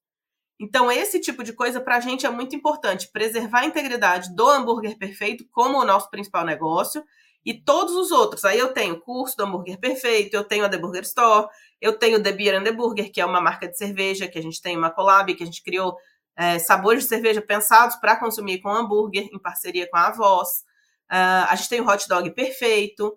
Então, 0.59 0.91
esse 0.91 1.21
tipo 1.21 1.45
de 1.45 1.53
coisa 1.53 1.81
para 1.81 1.97
a 1.97 2.01
gente 2.01 2.25
é 2.25 2.31
muito 2.31 2.57
importante, 2.57 3.11
preservar 3.13 3.61
a 3.61 3.67
integridade 3.67 4.35
do 4.35 4.49
hambúrguer 4.49 4.97
perfeito 4.97 5.47
como 5.51 5.79
o 5.79 5.85
nosso 5.85 6.11
principal 6.11 6.45
negócio 6.45 7.05
e 7.45 7.55
todos 7.55 7.95
os 7.95 8.11
outros. 8.11 8.45
Aí 8.45 8.59
eu 8.59 8.73
tenho 8.73 8.95
o 8.95 9.01
curso 9.01 9.37
do 9.37 9.45
hambúrguer 9.45 9.79
perfeito, 9.79 10.35
eu 10.35 10.45
tenho 10.45 10.65
a 10.65 10.69
The 10.69 10.79
Burger 10.79 11.03
Store, 11.03 11.47
eu 11.81 11.99
tenho 11.99 12.23
The 12.23 12.33
Beer 12.33 12.59
and 12.59 12.65
the 12.65 12.73
Burger, 12.73 13.13
que 13.13 13.21
é 13.21 13.27
uma 13.27 13.41
marca 13.41 13.69
de 13.69 13.77
cerveja 13.77 14.27
que 14.27 14.39
a 14.39 14.43
gente 14.43 14.61
tem 14.63 14.77
uma 14.77 14.91
collab, 14.91 15.35
que 15.35 15.43
a 15.43 15.47
gente 15.47 15.63
criou 15.63 15.97
é, 16.37 16.59
sabores 16.59 17.05
de 17.05 17.09
cerveja 17.09 17.41
pensados 17.43 17.97
para 17.97 18.17
consumir 18.17 18.61
com 18.61 18.69
hambúrguer, 18.69 19.29
em 19.33 19.39
parceria 19.39 19.89
com 19.89 19.97
a 19.97 20.11
Voz. 20.11 20.65
Uh, 21.11 21.47
a 21.49 21.55
gente 21.55 21.69
tem 21.69 21.81
o 21.81 21.89
Hot 21.89 22.09
Dog 22.09 22.31
Perfeito. 22.33 23.17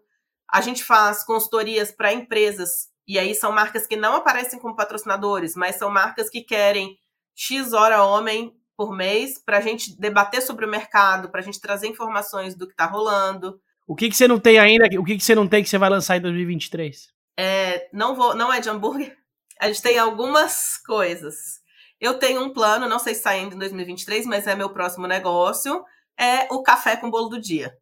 A 0.51 0.61
gente 0.61 0.83
faz 0.83 1.23
consultorias 1.23 1.91
para 1.91 2.13
empresas, 2.13 2.89
e 3.07 3.17
aí 3.17 3.33
são 3.33 3.51
marcas 3.51 3.87
que 3.87 3.95
não 3.95 4.15
aparecem 4.15 4.59
como 4.59 4.75
patrocinadores, 4.75 5.55
mas 5.55 5.75
são 5.75 5.89
marcas 5.89 6.29
que 6.29 6.41
querem 6.41 6.97
X 7.39 7.71
hora 7.71 8.03
homem 8.03 8.53
por 8.75 8.93
mês 8.93 9.41
para 9.41 9.59
a 9.59 9.61
gente 9.61 9.97
debater 9.97 10.41
sobre 10.41 10.65
o 10.65 10.69
mercado, 10.69 11.29
para 11.29 11.39
a 11.39 11.43
gente 11.43 11.61
trazer 11.61 11.87
informações 11.87 12.53
do 12.53 12.67
que 12.67 12.73
está 12.73 12.85
rolando. 12.85 13.61
O 13.87 13.95
que, 13.95 14.09
que 14.09 14.15
você 14.15 14.27
não 14.27 14.37
tem 14.37 14.59
ainda? 14.59 14.87
O 14.99 15.05
que, 15.05 15.15
que 15.15 15.23
você 15.23 15.33
não 15.33 15.47
tem 15.47 15.63
que 15.63 15.69
você 15.69 15.77
vai 15.77 15.89
lançar 15.89 16.17
em 16.17 16.21
2023? 16.21 17.07
É, 17.39 17.89
não, 17.93 18.13
vou, 18.13 18.35
não 18.35 18.51
é 18.51 18.59
de 18.59 18.69
hambúrguer. 18.69 19.17
A 19.57 19.67
gente 19.67 19.81
tem 19.81 19.97
algumas 19.97 20.77
coisas. 20.85 21.61
Eu 21.97 22.19
tenho 22.19 22.43
um 22.43 22.51
plano, 22.51 22.89
não 22.89 22.99
sei 22.99 23.15
se 23.15 23.21
sai 23.21 23.39
ainda 23.39 23.55
em 23.55 23.59
2023, 23.59 24.25
mas 24.25 24.45
é 24.45 24.53
meu 24.53 24.71
próximo 24.71 25.07
negócio. 25.07 25.81
É 26.19 26.53
o 26.53 26.61
café 26.61 26.97
com 26.97 27.09
bolo 27.09 27.29
do 27.29 27.39
dia. 27.39 27.73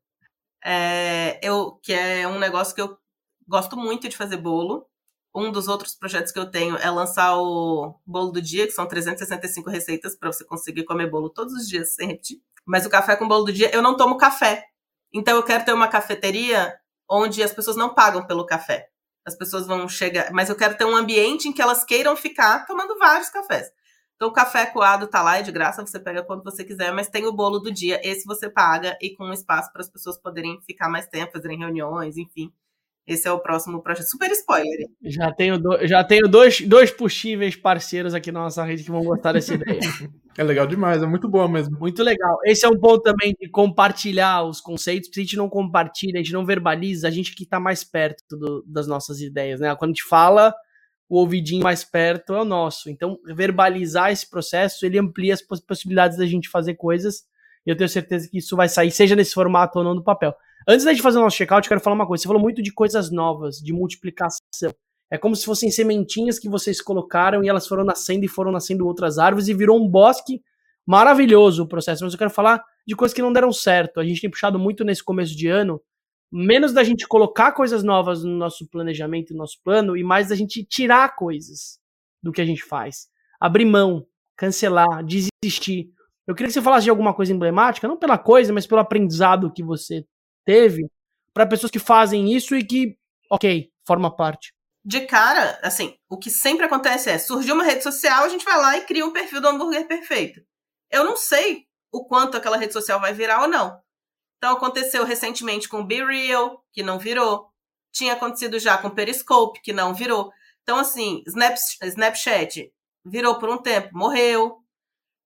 É, 0.63 1.39
eu, 1.41 1.79
que 1.81 1.93
é 1.93 2.27
um 2.27 2.37
negócio 2.37 2.75
que 2.75 2.81
eu 2.81 2.95
gosto 3.47 3.75
muito 3.75 4.07
de 4.07 4.15
fazer 4.15 4.37
bolo. 4.37 4.87
Um 5.37 5.51
dos 5.51 5.67
outros 5.67 5.93
projetos 5.93 6.31
que 6.31 6.39
eu 6.39 6.49
tenho 6.49 6.75
é 6.77 6.89
lançar 6.89 7.37
o 7.37 7.93
bolo 8.03 8.31
do 8.31 8.41
dia, 8.41 8.65
que 8.65 8.71
são 8.71 8.87
365 8.87 9.69
receitas 9.69 10.15
para 10.15 10.31
você 10.31 10.43
conseguir 10.43 10.83
comer 10.83 11.11
bolo 11.11 11.29
todos 11.29 11.53
os 11.53 11.69
dias 11.69 11.93
sem 11.93 12.07
repetir. 12.07 12.41
Mas 12.65 12.87
o 12.87 12.89
café 12.89 13.15
com 13.15 13.27
bolo 13.27 13.45
do 13.45 13.53
dia, 13.53 13.69
eu 13.71 13.83
não 13.83 13.95
tomo 13.95 14.17
café. 14.17 14.65
Então 15.13 15.35
eu 15.35 15.43
quero 15.43 15.63
ter 15.63 15.73
uma 15.73 15.87
cafeteria 15.87 16.73
onde 17.07 17.43
as 17.43 17.53
pessoas 17.53 17.77
não 17.77 17.93
pagam 17.93 18.25
pelo 18.25 18.47
café. 18.47 18.89
As 19.23 19.35
pessoas 19.35 19.67
vão 19.67 19.87
chegar, 19.87 20.31
mas 20.31 20.49
eu 20.49 20.55
quero 20.55 20.75
ter 20.75 20.85
um 20.85 20.95
ambiente 20.95 21.47
em 21.47 21.53
que 21.53 21.61
elas 21.61 21.83
queiram 21.83 22.15
ficar 22.15 22.65
tomando 22.65 22.97
vários 22.97 23.29
cafés. 23.29 23.71
Então, 24.15 24.29
o 24.29 24.33
café 24.33 24.65
coado 24.65 25.05
tá 25.05 25.21
lá, 25.21 25.37
é 25.37 25.43
de 25.43 25.51
graça, 25.51 25.85
você 25.85 25.99
pega 25.99 26.23
quando 26.23 26.43
você 26.43 26.63
quiser, 26.63 26.91
mas 26.91 27.09
tem 27.09 27.27
o 27.27 27.31
bolo 27.31 27.59
do 27.59 27.71
dia, 27.71 28.01
esse 28.03 28.25
você 28.25 28.49
paga 28.49 28.97
e 28.99 29.15
com 29.15 29.31
espaço 29.31 29.71
para 29.71 29.83
as 29.83 29.89
pessoas 29.89 30.17
poderem 30.17 30.59
ficar 30.61 30.89
mais 30.89 31.05
tempo, 31.05 31.33
fazerem 31.33 31.59
reuniões, 31.59 32.17
enfim. 32.17 32.51
Esse 33.07 33.25
é 33.25 33.31
o 33.31 33.39
próximo 33.39 33.81
projeto. 33.81 34.09
Super 34.09 34.29
spoiler. 34.31 34.89
Já 35.01 35.31
tenho, 35.31 35.57
do, 35.57 35.87
já 35.87 36.03
tenho 36.03 36.27
dois, 36.27 36.59
dois 36.59 36.91
possíveis 36.91 37.55
parceiros 37.55 38.13
aqui 38.13 38.33
na 38.33 38.41
nossa 38.41 38.63
rede 38.65 38.83
que 38.83 38.91
vão 38.91 39.03
gostar 39.03 39.31
dessa 39.31 39.53
ideia. 39.53 39.79
É 40.39 40.43
legal 40.43 40.67
demais, 40.67 41.01
é 41.01 41.07
muito 41.07 41.27
boa 41.27 41.47
mesmo. 41.49 41.79
Muito 41.79 42.03
legal. 42.03 42.37
Esse 42.45 42.63
é 42.63 42.69
um 42.69 42.79
ponto 42.79 43.01
também 43.01 43.35
de 43.41 43.49
compartilhar 43.49 44.43
os 44.43 44.61
conceitos. 44.61 45.09
Se 45.11 45.19
a 45.19 45.23
gente 45.23 45.35
não 45.35 45.49
compartilha, 45.49 46.19
a 46.19 46.23
gente 46.23 46.31
não 46.31 46.45
verbaliza, 46.45 47.07
a 47.07 47.09
gente 47.11 47.33
que 47.33 47.41
está 47.41 47.59
mais 47.59 47.83
perto 47.83 48.37
do, 48.37 48.63
das 48.67 48.85
nossas 48.85 49.19
ideias, 49.19 49.59
né? 49.59 49.75
Quando 49.75 49.89
a 49.89 49.93
gente 49.93 50.03
fala, 50.03 50.53
o 51.09 51.17
ouvidinho 51.17 51.63
mais 51.63 51.83
perto 51.83 52.35
é 52.35 52.41
o 52.41 52.45
nosso. 52.45 52.87
Então, 52.87 53.17
verbalizar 53.25 54.11
esse 54.11 54.29
processo, 54.29 54.85
ele 54.85 54.99
amplia 54.99 55.33
as 55.33 55.41
possibilidades 55.41 56.19
da 56.19 56.25
gente 56.27 56.49
fazer 56.49 56.75
coisas. 56.75 57.23
E 57.65 57.71
eu 57.71 57.75
tenho 57.75 57.89
certeza 57.89 58.29
que 58.29 58.37
isso 58.37 58.55
vai 58.55 58.69
sair, 58.69 58.91
seja 58.91 59.15
nesse 59.15 59.33
formato 59.33 59.79
ou 59.79 59.83
não 59.83 59.95
do 59.95 60.03
papel. 60.03 60.35
Antes 60.69 60.83
da 60.83 60.91
gente 60.91 61.01
fazer 61.01 61.17
o 61.17 61.21
nosso 61.21 61.37
checkout, 61.37 61.65
eu 61.65 61.69
quero 61.69 61.79
falar 61.79 61.95
uma 61.95 62.05
coisa. 62.05 62.23
Você 62.23 62.27
falou 62.27 62.41
muito 62.41 62.61
de 62.61 62.73
coisas 62.73 63.09
novas, 63.09 63.55
de 63.59 63.71
multiplicação. 63.71 64.41
É 65.09 65.17
como 65.17 65.33
se 65.33 65.45
fossem 65.45 65.71
sementinhas 65.71 66.37
que 66.37 66.49
vocês 66.49 66.81
colocaram 66.81 67.41
e 67.41 67.47
elas 67.47 67.65
foram 67.65 67.85
nascendo 67.85 68.25
e 68.25 68.27
foram 68.27 68.51
nascendo 68.51 68.85
outras 68.85 69.17
árvores 69.17 69.47
e 69.47 69.53
virou 69.53 69.81
um 69.81 69.87
bosque 69.87 70.43
maravilhoso 70.85 71.63
o 71.63 71.67
processo. 71.67 72.03
Mas 72.03 72.11
eu 72.11 72.19
quero 72.19 72.31
falar 72.31 72.61
de 72.85 72.97
coisas 72.97 73.15
que 73.15 73.21
não 73.21 73.31
deram 73.31 73.53
certo. 73.53 74.01
A 74.01 74.03
gente 74.03 74.19
tem 74.19 74.29
puxado 74.29 74.59
muito 74.59 74.83
nesse 74.83 75.01
começo 75.01 75.33
de 75.37 75.47
ano, 75.47 75.81
menos 76.29 76.73
da 76.73 76.83
gente 76.83 77.07
colocar 77.07 77.53
coisas 77.53 77.81
novas 77.81 78.25
no 78.25 78.35
nosso 78.35 78.67
planejamento, 78.67 79.31
no 79.31 79.39
nosso 79.39 79.61
plano, 79.63 79.95
e 79.95 80.03
mais 80.03 80.27
da 80.27 80.35
gente 80.35 80.65
tirar 80.65 81.15
coisas 81.15 81.79
do 82.21 82.33
que 82.33 82.41
a 82.41 82.45
gente 82.45 82.61
faz. 82.65 83.07
Abrir 83.39 83.63
mão, 83.63 84.05
cancelar, 84.35 85.01
desistir. 85.01 85.89
Eu 86.27 86.35
queria 86.35 86.49
que 86.49 86.53
você 86.53 86.61
falasse 86.61 86.83
de 86.83 86.89
alguma 86.89 87.13
coisa 87.13 87.31
emblemática, 87.31 87.87
não 87.87 87.95
pela 87.95 88.17
coisa, 88.17 88.51
mas 88.51 88.67
pelo 88.67 88.81
aprendizado 88.81 89.49
que 89.53 89.63
você 89.63 90.05
teve 90.47 90.89
para 91.33 91.45
pessoas 91.45 91.69
que 91.69 91.77
fazem 91.77 92.33
isso 92.33 92.55
e 92.55 92.65
que, 92.65 92.97
ok, 93.29 93.69
forma 93.85 94.15
parte? 94.15 94.53
De 94.83 95.01
cara, 95.01 95.59
assim, 95.61 95.97
o 96.09 96.17
que 96.17 96.29
sempre 96.29 96.65
acontece 96.65 97.09
é, 97.09 97.19
surgiu 97.19 97.53
uma 97.53 97.65
rede 97.65 97.83
social, 97.83 98.23
a 98.23 98.29
gente 98.29 98.45
vai 98.45 98.55
lá 98.55 98.77
e 98.77 98.85
cria 98.85 99.05
um 99.05 99.11
perfil 99.11 99.41
do 99.41 99.49
hambúrguer 99.49 99.85
perfeito. 99.85 100.39
Eu 100.89 101.03
não 101.03 101.17
sei 101.17 101.65
o 101.91 102.05
quanto 102.05 102.37
aquela 102.37 102.55
rede 102.55 102.71
social 102.71 102.97
vai 102.97 103.13
virar 103.13 103.41
ou 103.41 103.49
não. 103.49 103.77
Então 104.37 104.53
aconteceu 104.53 105.03
recentemente 105.03 105.67
com 105.67 105.81
o 105.81 105.85
Be 105.85 106.01
Real, 106.01 106.63
que 106.71 106.81
não 106.81 106.97
virou. 106.97 107.49
Tinha 107.91 108.13
acontecido 108.13 108.57
já 108.57 108.77
com 108.77 108.87
o 108.87 108.95
Periscope, 108.95 109.61
que 109.61 109.73
não 109.73 109.93
virou. 109.93 110.31
Então, 110.63 110.77
assim, 110.77 111.23
Snapchat 111.81 112.71
virou 113.05 113.37
por 113.37 113.49
um 113.49 113.57
tempo, 113.57 113.89
morreu. 113.91 114.63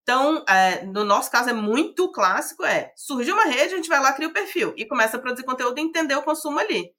Então, 0.03 0.43
é, 0.47 0.83
no 0.85 1.03
nosso 1.03 1.29
caso, 1.29 1.49
é 1.49 1.53
muito 1.53 2.11
clássico, 2.11 2.65
é, 2.65 2.91
surgiu 2.95 3.35
uma 3.35 3.45
rede, 3.45 3.73
a 3.73 3.77
gente 3.77 3.89
vai 3.89 3.99
lá, 3.99 4.13
cria 4.13 4.27
o 4.27 4.33
perfil 4.33 4.73
e 4.75 4.85
começa 4.85 5.17
a 5.17 5.19
produzir 5.19 5.45
conteúdo 5.45 5.77
e 5.77 5.81
entender 5.81 6.15
o 6.15 6.23
consumo 6.23 6.59
ali. 6.59 6.91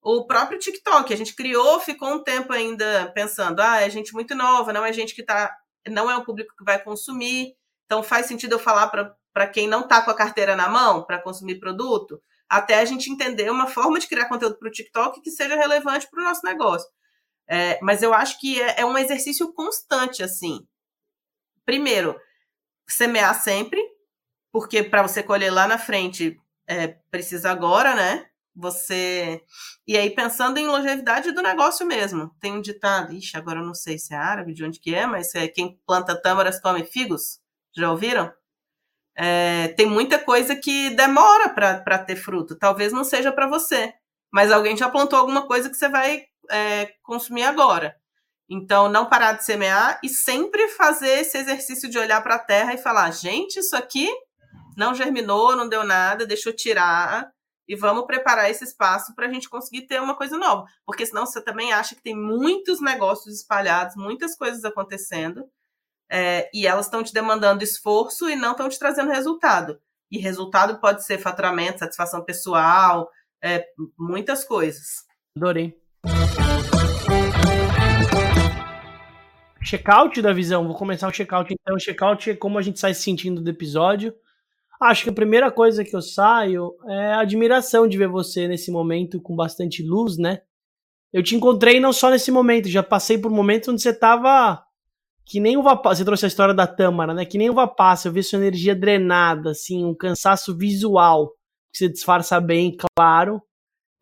O 0.00 0.26
próprio 0.26 0.58
TikTok, 0.58 1.12
a 1.12 1.16
gente 1.16 1.34
criou, 1.36 1.78
ficou 1.78 2.08
um 2.08 2.22
tempo 2.22 2.52
ainda 2.52 3.12
pensando, 3.14 3.60
ah, 3.60 3.80
é 3.80 3.90
gente 3.90 4.12
muito 4.12 4.34
nova, 4.34 4.72
não 4.72 4.84
é 4.84 4.92
gente 4.92 5.14
que 5.14 5.22
tá, 5.22 5.54
não 5.88 6.10
é 6.10 6.16
um 6.16 6.24
público 6.24 6.54
que 6.56 6.64
vai 6.64 6.82
consumir, 6.82 7.54
então 7.84 8.02
faz 8.02 8.26
sentido 8.26 8.52
eu 8.52 8.58
falar 8.58 8.88
para 8.88 9.46
quem 9.46 9.68
não 9.68 9.82
está 9.82 10.02
com 10.02 10.10
a 10.10 10.16
carteira 10.16 10.56
na 10.56 10.68
mão 10.68 11.04
para 11.04 11.22
consumir 11.22 11.60
produto, 11.60 12.20
até 12.48 12.80
a 12.80 12.84
gente 12.84 13.10
entender 13.10 13.50
uma 13.50 13.66
forma 13.66 13.98
de 13.98 14.08
criar 14.08 14.28
conteúdo 14.28 14.58
para 14.58 14.68
o 14.68 14.72
TikTok 14.72 15.20
que 15.20 15.30
seja 15.30 15.54
relevante 15.54 16.08
para 16.10 16.20
o 16.20 16.24
nosso 16.24 16.44
negócio. 16.44 16.88
É, 17.48 17.78
mas 17.82 18.02
eu 18.02 18.12
acho 18.12 18.40
que 18.40 18.60
é, 18.60 18.80
é 18.80 18.84
um 18.84 18.96
exercício 18.96 19.52
constante, 19.52 20.22
assim, 20.22 20.66
primeiro, 21.64 22.18
semear 22.88 23.34
sempre, 23.40 23.80
porque 24.52 24.82
para 24.82 25.02
você 25.02 25.22
colher 25.22 25.50
lá 25.50 25.66
na 25.66 25.78
frente 25.78 26.38
é, 26.66 26.88
precisa 27.10 27.50
agora, 27.50 27.94
né? 27.94 28.26
Você. 28.54 29.42
E 29.86 29.96
aí, 29.96 30.10
pensando 30.10 30.58
em 30.58 30.66
longevidade 30.66 31.32
do 31.32 31.42
negócio 31.42 31.86
mesmo. 31.86 32.34
Tem 32.40 32.52
um 32.52 32.60
ditado, 32.60 33.12
ixi, 33.14 33.36
agora 33.36 33.60
eu 33.60 33.64
não 33.64 33.74
sei 33.74 33.98
se 33.98 34.12
é 34.14 34.16
árabe, 34.16 34.52
de 34.52 34.64
onde 34.64 34.78
que 34.78 34.94
é, 34.94 35.06
mas 35.06 35.34
é 35.34 35.48
quem 35.48 35.80
planta 35.86 36.20
tâmaras 36.20 36.60
come 36.60 36.84
figos. 36.84 37.40
Já 37.76 37.90
ouviram? 37.90 38.32
É, 39.16 39.68
tem 39.68 39.86
muita 39.86 40.18
coisa 40.18 40.56
que 40.56 40.90
demora 40.90 41.48
para 41.48 41.98
ter 41.98 42.16
fruto. 42.16 42.56
Talvez 42.56 42.92
não 42.92 43.04
seja 43.04 43.32
para 43.32 43.46
você, 43.46 43.94
mas 44.32 44.50
alguém 44.50 44.76
já 44.76 44.88
plantou 44.88 45.18
alguma 45.18 45.46
coisa 45.46 45.70
que 45.70 45.76
você 45.76 45.88
vai 45.88 46.24
é, 46.50 46.94
consumir 47.02 47.44
agora. 47.44 47.96
Então, 48.54 48.86
não 48.86 49.08
parar 49.08 49.32
de 49.32 49.44
semear 49.44 49.98
e 50.02 50.10
sempre 50.10 50.68
fazer 50.68 51.20
esse 51.20 51.38
exercício 51.38 51.88
de 51.88 51.98
olhar 51.98 52.22
para 52.22 52.34
a 52.34 52.38
terra 52.38 52.74
e 52.74 52.78
falar: 52.78 53.10
gente, 53.10 53.60
isso 53.60 53.74
aqui 53.74 54.06
não 54.76 54.94
germinou, 54.94 55.56
não 55.56 55.66
deu 55.66 55.82
nada, 55.82 56.26
deixa 56.26 56.50
eu 56.50 56.54
tirar 56.54 57.32
e 57.66 57.74
vamos 57.74 58.04
preparar 58.04 58.50
esse 58.50 58.62
espaço 58.62 59.14
para 59.14 59.26
a 59.26 59.32
gente 59.32 59.48
conseguir 59.48 59.86
ter 59.86 60.02
uma 60.02 60.14
coisa 60.14 60.36
nova. 60.36 60.66
Porque 60.84 61.06
senão 61.06 61.24
você 61.24 61.40
também 61.40 61.72
acha 61.72 61.94
que 61.94 62.02
tem 62.02 62.14
muitos 62.14 62.78
negócios 62.82 63.34
espalhados, 63.34 63.96
muitas 63.96 64.36
coisas 64.36 64.62
acontecendo, 64.66 65.48
é, 66.10 66.50
e 66.52 66.66
elas 66.66 66.84
estão 66.84 67.02
te 67.02 67.14
demandando 67.14 67.64
esforço 67.64 68.28
e 68.28 68.36
não 68.36 68.50
estão 68.50 68.68
te 68.68 68.78
trazendo 68.78 69.10
resultado. 69.10 69.80
E 70.10 70.18
resultado 70.18 70.78
pode 70.78 71.06
ser 71.06 71.16
faturamento, 71.16 71.78
satisfação 71.78 72.22
pessoal, 72.22 73.08
é, 73.42 73.64
muitas 73.98 74.44
coisas. 74.44 75.06
Adorei. 75.34 75.81
Checkout 79.64 80.20
da 80.20 80.32
visão. 80.32 80.66
Vou 80.66 80.76
começar 80.76 81.08
o 81.08 81.12
checkout 81.12 81.52
então. 81.52 81.76
O 81.76 81.80
checkout 81.80 82.30
é 82.30 82.34
como 82.34 82.58
a 82.58 82.62
gente 82.62 82.78
sai 82.78 82.94
se 82.94 83.02
sentindo 83.02 83.40
do 83.40 83.48
episódio. 83.50 84.14
Acho 84.80 85.04
que 85.04 85.10
a 85.10 85.14
primeira 85.14 85.50
coisa 85.50 85.84
que 85.84 85.94
eu 85.94 86.02
saio 86.02 86.74
é 86.88 87.12
a 87.12 87.20
admiração 87.20 87.86
de 87.86 87.96
ver 87.96 88.08
você 88.08 88.48
nesse 88.48 88.70
momento 88.70 89.20
com 89.20 89.36
bastante 89.36 89.82
luz, 89.82 90.18
né? 90.18 90.40
Eu 91.12 91.22
te 91.22 91.36
encontrei 91.36 91.78
não 91.78 91.92
só 91.92 92.10
nesse 92.10 92.32
momento, 92.32 92.68
já 92.68 92.82
passei 92.82 93.16
por 93.16 93.30
momentos 93.30 93.68
onde 93.68 93.80
você 93.80 93.92
tava 93.92 94.64
que 95.24 95.38
nem 95.38 95.56
uva 95.56 95.76
passa. 95.76 95.96
Você 95.96 96.04
trouxe 96.04 96.24
a 96.24 96.28
história 96.28 96.54
da 96.54 96.66
Tâmara, 96.66 97.14
né? 97.14 97.24
Que 97.24 97.38
nem 97.38 97.48
uva 97.48 97.68
passa. 97.68 98.08
Eu 98.08 98.12
vi 98.12 98.22
sua 98.22 98.38
energia 98.38 98.74
drenada, 98.74 99.50
assim, 99.50 99.84
um 99.84 99.94
cansaço 99.94 100.56
visual 100.56 101.30
que 101.72 101.78
você 101.78 101.88
disfarça 101.88 102.40
bem, 102.40 102.76
claro. 102.96 103.40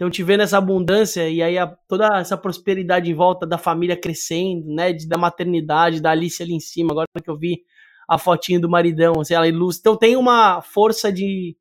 Então, 0.01 0.09
te 0.09 0.23
vendo 0.23 0.41
essa 0.41 0.57
abundância 0.57 1.29
e 1.29 1.43
aí 1.43 1.59
a, 1.59 1.67
toda 1.87 2.19
essa 2.19 2.35
prosperidade 2.35 3.11
em 3.11 3.15
volta 3.15 3.47
da 3.47 3.59
família 3.59 3.95
crescendo, 3.95 4.67
né? 4.75 4.95
De, 4.95 5.07
da 5.07 5.19
maternidade, 5.19 6.01
da 6.01 6.13
Alice 6.13 6.43
ali 6.43 6.55
em 6.55 6.61
cima, 6.61 6.93
agora 6.93 7.07
que 7.23 7.29
eu 7.29 7.37
vi 7.37 7.63
a 8.09 8.17
fotinha 8.17 8.59
do 8.59 8.67
maridão, 8.67 9.21
assim, 9.21 9.35
ela 9.35 9.47
ilustra. 9.47 9.81
Então, 9.81 9.99
tem 9.99 10.17
uma 10.17 10.63
força 10.63 11.13
de 11.13 11.55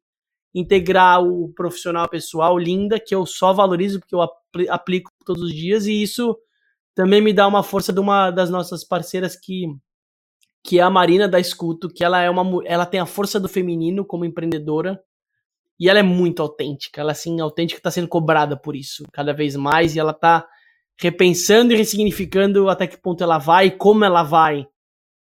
integrar 0.56 1.22
o 1.22 1.52
profissional 1.54 2.08
pessoal 2.08 2.58
linda 2.58 2.98
que 2.98 3.14
eu 3.14 3.26
só 3.26 3.52
valorizo 3.52 4.00
porque 4.00 4.16
eu 4.16 4.22
aplico 4.70 5.12
todos 5.26 5.44
os 5.44 5.54
dias 5.54 5.86
e 5.86 6.02
isso 6.02 6.34
também 6.96 7.22
me 7.22 7.34
dá 7.34 7.46
uma 7.46 7.62
força 7.62 7.92
de 7.92 8.00
uma 8.00 8.32
das 8.32 8.50
nossas 8.50 8.86
parceiras 8.86 9.36
que 9.36 9.66
que 10.64 10.80
é 10.80 10.82
a 10.82 10.90
Marina 10.90 11.28
da 11.28 11.40
Escuto, 11.40 11.90
que 11.90 12.04
ela 12.04 12.22
é 12.22 12.30
uma 12.30 12.44
ela 12.66 12.86
tem 12.86 13.00
a 13.00 13.06
força 13.06 13.40
do 13.40 13.48
feminino 13.50 14.06
como 14.06 14.26
empreendedora 14.26 15.00
e 15.80 15.88
ela 15.88 16.00
é 16.00 16.04
muito 16.04 16.42
autêntica. 16.42 17.00
Ela, 17.02 17.14
assim, 17.14 17.40
autêntica 17.40 17.80
está 17.80 17.90
sendo 17.90 18.08
cobrada 18.08 18.58
por 18.58 18.76
isso 18.76 19.04
cada 19.14 19.34
vez 19.34 19.56
mais. 19.56 19.96
E 19.96 20.00
ela 20.00 20.12
está 20.12 20.46
repensando 21.00 21.74
e 21.74 21.78
ressignificando 21.78 22.68
até 22.68 22.86
que 22.86 23.02
ponto 23.02 23.24
ela 23.24 23.38
vai 23.38 23.72
como 23.72 24.04
ela 24.04 24.22
vai. 24.22 24.68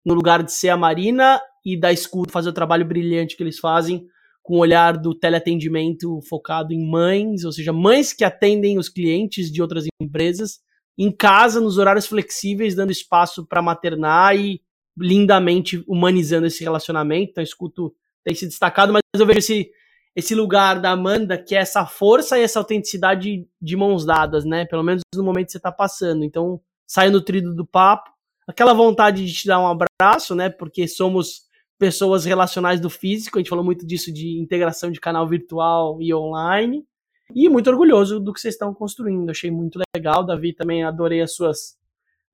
No 0.05 0.13
lugar 0.13 0.43
de 0.43 0.51
ser 0.51 0.69
a 0.69 0.77
Marina 0.77 1.39
e 1.65 1.79
da 1.79 1.91
escuta 1.91 2.33
fazer 2.33 2.49
o 2.49 2.53
trabalho 2.53 2.85
brilhante 2.85 3.37
que 3.37 3.43
eles 3.43 3.59
fazem 3.59 4.05
com 4.43 4.55
o 4.55 4.59
olhar 4.59 4.97
do 4.97 5.13
teleatendimento 5.13 6.19
focado 6.27 6.73
em 6.73 6.83
mães, 6.83 7.45
ou 7.45 7.51
seja, 7.51 7.71
mães 7.71 8.11
que 8.11 8.23
atendem 8.23 8.79
os 8.79 8.89
clientes 8.89 9.51
de 9.51 9.61
outras 9.61 9.85
empresas 10.01 10.59
em 10.97 11.11
casa, 11.11 11.61
nos 11.61 11.77
horários 11.77 12.07
flexíveis, 12.07 12.75
dando 12.75 12.91
espaço 12.91 13.45
para 13.47 13.61
maternar 13.61 14.35
e 14.35 14.59
lindamente 14.97 15.83
humanizando 15.87 16.47
esse 16.47 16.63
relacionamento. 16.63 17.31
Então, 17.31 17.43
escuto 17.43 17.95
tem 18.23 18.35
se 18.35 18.47
destacado, 18.47 18.91
mas 18.91 19.01
eu 19.15 19.25
vejo 19.25 19.39
esse 19.39 19.71
esse 20.15 20.35
lugar 20.35 20.79
da 20.79 20.91
Amanda, 20.91 21.37
que 21.37 21.55
é 21.55 21.59
essa 21.59 21.85
força 21.85 22.37
e 22.37 22.43
essa 22.43 22.59
autenticidade 22.59 23.47
de 23.61 23.75
mãos 23.77 24.05
dadas, 24.05 24.43
né? 24.45 24.65
Pelo 24.65 24.83
menos 24.83 25.01
no 25.15 25.23
momento 25.23 25.47
que 25.47 25.51
você 25.53 25.59
tá 25.59 25.71
passando. 25.71 26.23
Então, 26.23 26.59
sai 26.85 27.09
nutrido 27.09 27.55
do 27.55 27.65
papo. 27.65 28.09
Aquela 28.47 28.73
vontade 28.73 29.25
de 29.25 29.33
te 29.33 29.47
dar 29.47 29.59
um 29.59 29.67
abraço, 29.67 30.35
né? 30.35 30.49
Porque 30.49 30.87
somos 30.87 31.43
pessoas 31.79 32.25
relacionais 32.25 32.79
do 32.79 32.89
físico, 32.89 33.37
a 33.37 33.41
gente 33.41 33.49
falou 33.49 33.65
muito 33.65 33.87
disso 33.87 34.13
de 34.13 34.37
integração 34.39 34.91
de 34.91 34.99
canal 34.99 35.27
virtual 35.27 35.97
e 36.01 36.13
online. 36.13 36.85
E 37.33 37.47
muito 37.47 37.69
orgulhoso 37.69 38.19
do 38.19 38.33
que 38.33 38.41
vocês 38.41 38.53
estão 38.53 38.73
construindo. 38.73 39.29
Achei 39.29 39.49
muito 39.49 39.79
legal. 39.95 40.25
Davi, 40.25 40.53
também 40.53 40.83
adorei 40.83 41.21
as 41.21 41.33
suas 41.33 41.77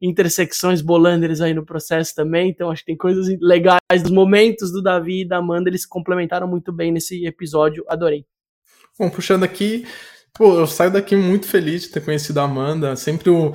intersecções 0.02 0.82
Bolanders 0.82 1.42
aí 1.42 1.54
no 1.54 1.66
processo 1.66 2.14
também, 2.14 2.50
então 2.50 2.70
acho 2.70 2.82
que 2.82 2.88
tem 2.88 2.98
coisas 2.98 3.28
legais 3.42 4.04
dos 4.04 4.12
momentos 4.12 4.72
do 4.72 4.82
Davi 4.82 5.22
e 5.22 5.28
da 5.28 5.38
Amanda, 5.38 5.70
eles 5.70 5.86
complementaram 5.86 6.48
muito 6.48 6.72
bem 6.72 6.92
nesse 6.92 7.26
episódio, 7.26 7.84
adorei. 7.88 8.26
Bom, 9.00 9.10
puxando 9.10 9.44
aqui, 9.44 9.86
Pô, 10.38 10.60
eu 10.60 10.68
saio 10.68 10.92
daqui 10.92 11.16
muito 11.16 11.48
feliz 11.48 11.82
de 11.82 11.90
ter 11.90 12.06
conhecido 12.06 12.40
a 12.40 12.44
Amanda. 12.44 12.96
Sempre 12.96 13.32
o. 13.32 13.54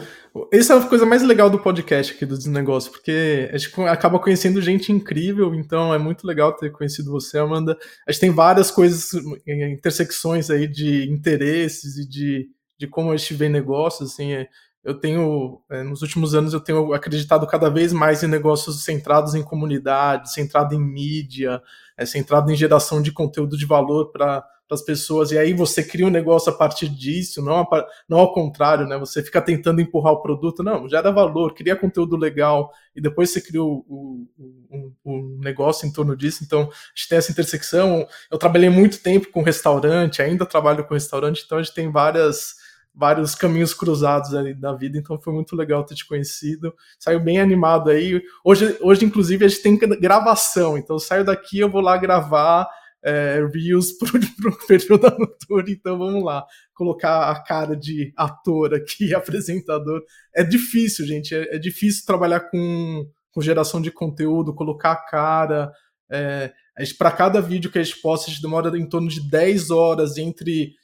Essa 0.53 0.75
é 0.75 0.79
a 0.79 0.87
coisa 0.89 1.07
mais 1.07 1.23
legal 1.23 1.49
do 1.49 1.61
podcast 1.61 2.13
aqui 2.13 2.27
do 2.27 2.37
negócio, 2.51 2.91
porque 2.91 3.49
a 3.53 3.57
gente 3.57 3.81
acaba 3.83 4.19
conhecendo 4.19 4.61
gente 4.61 4.91
incrível, 4.91 5.55
então 5.55 5.95
é 5.95 5.99
muito 5.99 6.27
legal 6.27 6.57
ter 6.57 6.73
conhecido 6.73 7.13
você, 7.13 7.39
Amanda. 7.39 7.79
A 8.07 8.11
gente 8.11 8.21
tem 8.21 8.31
várias 8.31 8.69
coisas, 8.69 9.11
intersecções 9.47 10.51
aí 10.51 10.67
de 10.67 11.09
interesses 11.09 11.99
e 11.99 12.09
de, 12.09 12.49
de 12.77 12.89
como 12.89 13.13
a 13.13 13.17
gente 13.17 13.35
vê 13.35 13.49
negócios, 13.49 14.13
assim. 14.13 14.33
É, 14.33 14.49
eu 14.85 14.95
tenho, 14.95 15.61
é, 15.71 15.83
nos 15.83 16.03
últimos 16.03 16.35
anos, 16.35 16.53
eu 16.53 16.61
tenho 16.61 16.93
acreditado 16.93 17.47
cada 17.47 17.71
vez 17.71 17.93
mais 17.93 18.23
em 18.23 18.27
negócios 18.27 18.85
centrados 18.85 19.35
em 19.35 19.43
comunidade, 19.43 20.33
centrado 20.33 20.75
em 20.75 20.81
mídia, 20.81 21.63
é, 21.97 22.05
centrado 22.05 22.51
em 22.51 22.57
geração 22.57 23.01
de 23.01 23.13
conteúdo 23.13 23.57
de 23.57 23.65
valor 23.65 24.11
para 24.11 24.45
as 24.71 24.83
pessoas, 24.83 25.31
e 25.31 25.39
aí 25.39 25.53
você 25.53 25.85
cria 25.85 26.07
um 26.07 26.11
negócio 26.11 26.51
a 26.51 26.57
partir 26.57 26.89
disso, 26.89 27.43
não, 27.43 27.69
não 28.09 28.19
ao 28.19 28.33
contrário, 28.33 28.87
né? 28.87 28.97
Você 28.99 29.23
fica 29.23 29.41
tentando 29.43 29.83
empurrar 29.83 30.15
o 30.15 30.23
produto, 30.23 30.63
não, 30.63 30.89
gera 30.89 31.13
valor, 31.13 31.53
cria 31.53 31.77
conteúdo 31.77 32.17
legal, 32.17 32.73
e 32.97 33.01
depois 33.01 33.31
você 33.31 33.41
cria 33.41 33.63
o, 33.63 33.85
o, 33.87 34.27
o, 34.71 34.93
o 35.05 35.39
negócio 35.41 35.87
em 35.87 35.93
torno 35.93 36.17
disso. 36.17 36.43
Então, 36.43 36.63
a 36.63 36.65
gente 36.95 37.09
tem 37.09 37.19
essa 37.19 37.31
intersecção. 37.31 38.07
Eu 38.31 38.39
trabalhei 38.39 38.71
muito 38.71 39.03
tempo 39.03 39.31
com 39.31 39.43
restaurante, 39.43 40.23
ainda 40.23 40.47
trabalho 40.47 40.85
com 40.87 40.95
restaurante, 40.95 41.43
então 41.45 41.59
a 41.59 41.63
gente 41.63 41.75
tem 41.75 41.93
várias 41.93 42.62
vários 42.95 43.35
caminhos 43.35 43.73
cruzados 43.73 44.35
ali 44.35 44.55
da 44.55 44.75
vida, 44.75 44.99
então 44.99 45.21
foi 45.21 45.33
muito 45.33 45.57
legal 45.57 45.85
ter 45.85 45.95
te 45.95 46.07
conhecido. 46.07 46.75
Saiu 46.99 47.21
bem 47.21 47.41
animado 47.41 47.91
aí. 47.91 48.23
Hoje, 48.45 48.77
hoje 48.81 49.05
inclusive, 49.05 49.45
a 49.45 49.49
gente 49.49 49.63
tem 49.63 49.79
gravação, 49.79 50.77
então 50.77 50.97
eu 50.97 51.01
saio 51.01 51.25
daqui, 51.25 51.59
eu 51.59 51.71
vou 51.71 51.81
lá 51.81 51.97
gravar 51.97 52.69
é, 53.03 53.45
Reels 53.53 53.93
pro, 53.99 54.11
pro 54.37 54.67
perfil 54.67 54.99
da 54.99 55.11
Notura, 55.11 55.71
então 55.71 55.99
vamos 55.99 56.23
lá. 56.23 56.47
Colocar 56.75 57.31
a 57.31 57.43
cara 57.43 57.77
de 57.77 58.13
ator 58.17 58.75
aqui, 58.75 59.13
apresentador. 59.15 60.03
É 60.35 60.45
difícil, 60.45 61.07
gente, 61.07 61.35
é, 61.35 61.57
é 61.57 61.59
difícil 61.59 62.07
trabalhar 62.07 62.41
com, 62.41 63.07
com 63.33 63.41
geração 63.41 63.81
de 63.81 63.91
conteúdo, 63.91 64.55
colocar 64.55 64.93
a 64.93 65.05
cara. 65.05 65.73
É, 66.11 66.53
para 66.97 67.11
cada 67.11 67.41
vídeo 67.41 67.71
que 67.71 67.79
a 67.79 67.83
gente 67.83 68.01
posta, 68.01 68.31
a 68.31 68.33
gente 68.33 68.43
demora 68.43 68.77
em 68.79 68.89
torno 68.89 69.09
de 69.09 69.29
10 69.29 69.71
horas 69.71 70.17
entre 70.17 70.75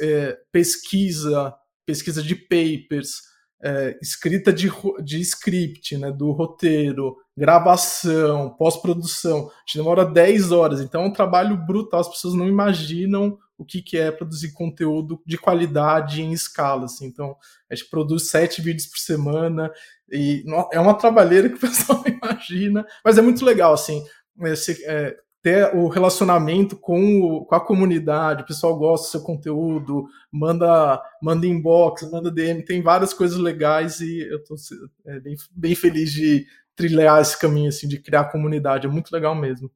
é, 0.00 0.38
pesquisa, 0.50 1.54
pesquisa 1.86 2.22
de 2.22 2.34
papers, 2.34 3.22
é, 3.62 3.96
escrita 4.02 4.52
de, 4.52 4.70
de 5.04 5.20
script, 5.20 5.96
né, 5.96 6.10
do 6.10 6.32
roteiro, 6.32 7.16
gravação, 7.36 8.50
pós-produção, 8.50 9.46
a 9.46 9.60
gente 9.66 9.76
demora 9.76 10.04
10 10.04 10.50
horas, 10.50 10.80
então 10.80 11.02
é 11.02 11.06
um 11.06 11.12
trabalho 11.12 11.56
brutal, 11.56 12.00
as 12.00 12.08
pessoas 12.08 12.34
não 12.34 12.48
imaginam 12.48 13.38
o 13.56 13.64
que, 13.64 13.80
que 13.80 13.96
é 13.96 14.10
produzir 14.10 14.52
conteúdo 14.52 15.22
de 15.24 15.38
qualidade 15.38 16.20
em 16.20 16.32
escala, 16.32 16.86
assim, 16.86 17.06
então 17.06 17.36
a 17.70 17.74
gente 17.74 17.88
produz 17.88 18.28
sete 18.28 18.60
vídeos 18.60 18.88
por 18.88 18.98
semana, 18.98 19.70
e 20.10 20.44
é 20.72 20.80
uma 20.80 20.94
trabalheira 20.94 21.48
que 21.48 21.54
o 21.54 21.60
pessoal 21.60 22.02
não 22.04 22.12
imagina, 22.12 22.84
mas 23.04 23.16
é 23.16 23.22
muito 23.22 23.44
legal, 23.44 23.72
assim, 23.72 24.04
esse, 24.40 24.84
é, 24.84 25.16
ter 25.42 25.74
o 25.74 25.88
relacionamento 25.88 26.76
com, 26.76 27.20
o, 27.20 27.44
com 27.44 27.54
a 27.54 27.60
comunidade, 27.60 28.42
o 28.42 28.46
pessoal 28.46 28.78
gosta 28.78 29.06
do 29.06 29.10
seu 29.10 29.22
conteúdo, 29.22 30.06
manda, 30.30 31.02
manda 31.20 31.46
inbox, 31.46 32.08
manda 32.10 32.30
DM, 32.30 32.64
tem 32.64 32.80
várias 32.80 33.12
coisas 33.12 33.38
legais 33.38 34.00
e 34.00 34.20
eu 34.20 34.38
estou 34.38 34.56
é, 35.04 35.18
bem, 35.18 35.34
bem 35.50 35.74
feliz 35.74 36.12
de 36.12 36.46
trilhar 36.76 37.20
esse 37.20 37.38
caminho, 37.38 37.68
assim, 37.68 37.88
de 37.88 37.98
criar 37.98 38.26
comunidade, 38.26 38.86
é 38.86 38.90
muito 38.90 39.10
legal 39.10 39.34
mesmo. 39.34 39.68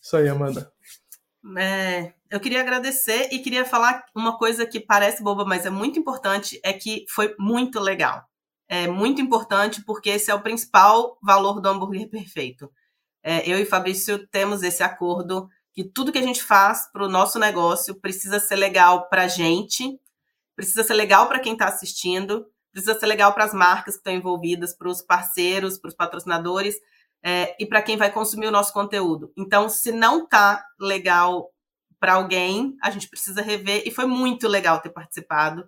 Isso 0.00 0.14
aí, 0.14 0.28
Amanda. 0.28 0.70
É, 1.56 2.12
eu 2.30 2.38
queria 2.38 2.60
agradecer 2.60 3.28
e 3.32 3.38
queria 3.38 3.64
falar 3.64 4.04
uma 4.14 4.36
coisa 4.36 4.66
que 4.66 4.78
parece 4.78 5.22
boba, 5.22 5.44
mas 5.46 5.64
é 5.64 5.70
muito 5.70 5.98
importante, 5.98 6.60
é 6.62 6.72
que 6.74 7.06
foi 7.08 7.34
muito 7.38 7.80
legal. 7.80 8.24
É 8.68 8.86
muito 8.86 9.22
importante 9.22 9.82
porque 9.84 10.10
esse 10.10 10.30
é 10.30 10.34
o 10.34 10.42
principal 10.42 11.18
valor 11.22 11.60
do 11.60 11.68
hambúrguer 11.68 12.08
perfeito 12.08 12.70
é, 13.24 13.50
eu 13.50 13.58
e 13.58 13.64
Fabrício 13.64 14.26
temos 14.26 14.62
esse 14.62 14.82
acordo 14.82 15.48
que 15.72 15.82
tudo 15.82 16.12
que 16.12 16.18
a 16.18 16.22
gente 16.22 16.42
faz 16.42 16.86
para 16.92 17.04
o 17.04 17.08
nosso 17.08 17.38
negócio 17.38 17.94
precisa 17.94 18.38
ser 18.38 18.56
legal 18.56 19.08
para 19.08 19.22
a 19.22 19.28
gente, 19.28 19.98
precisa 20.54 20.84
ser 20.84 20.92
legal 20.92 21.26
para 21.26 21.40
quem 21.40 21.54
está 21.54 21.66
assistindo, 21.66 22.46
precisa 22.70 22.98
ser 22.98 23.06
legal 23.06 23.32
para 23.32 23.44
as 23.44 23.54
marcas 23.54 23.94
que 23.94 24.00
estão 24.00 24.12
envolvidas, 24.12 24.76
para 24.76 24.88
os 24.88 25.00
parceiros, 25.00 25.78
para 25.78 25.88
os 25.88 25.94
patrocinadores 25.94 26.76
é, 27.22 27.56
e 27.58 27.64
para 27.64 27.80
quem 27.80 27.96
vai 27.96 28.12
consumir 28.12 28.46
o 28.46 28.52
nosso 28.52 28.74
conteúdo. 28.74 29.32
Então, 29.36 29.70
se 29.70 29.90
não 29.90 30.24
está 30.24 30.64
legal 30.78 31.50
para 31.98 32.14
alguém, 32.14 32.76
a 32.82 32.90
gente 32.90 33.08
precisa 33.08 33.40
rever. 33.40 33.82
E 33.86 33.90
foi 33.90 34.04
muito 34.04 34.46
legal 34.46 34.80
ter 34.80 34.90
participado. 34.90 35.66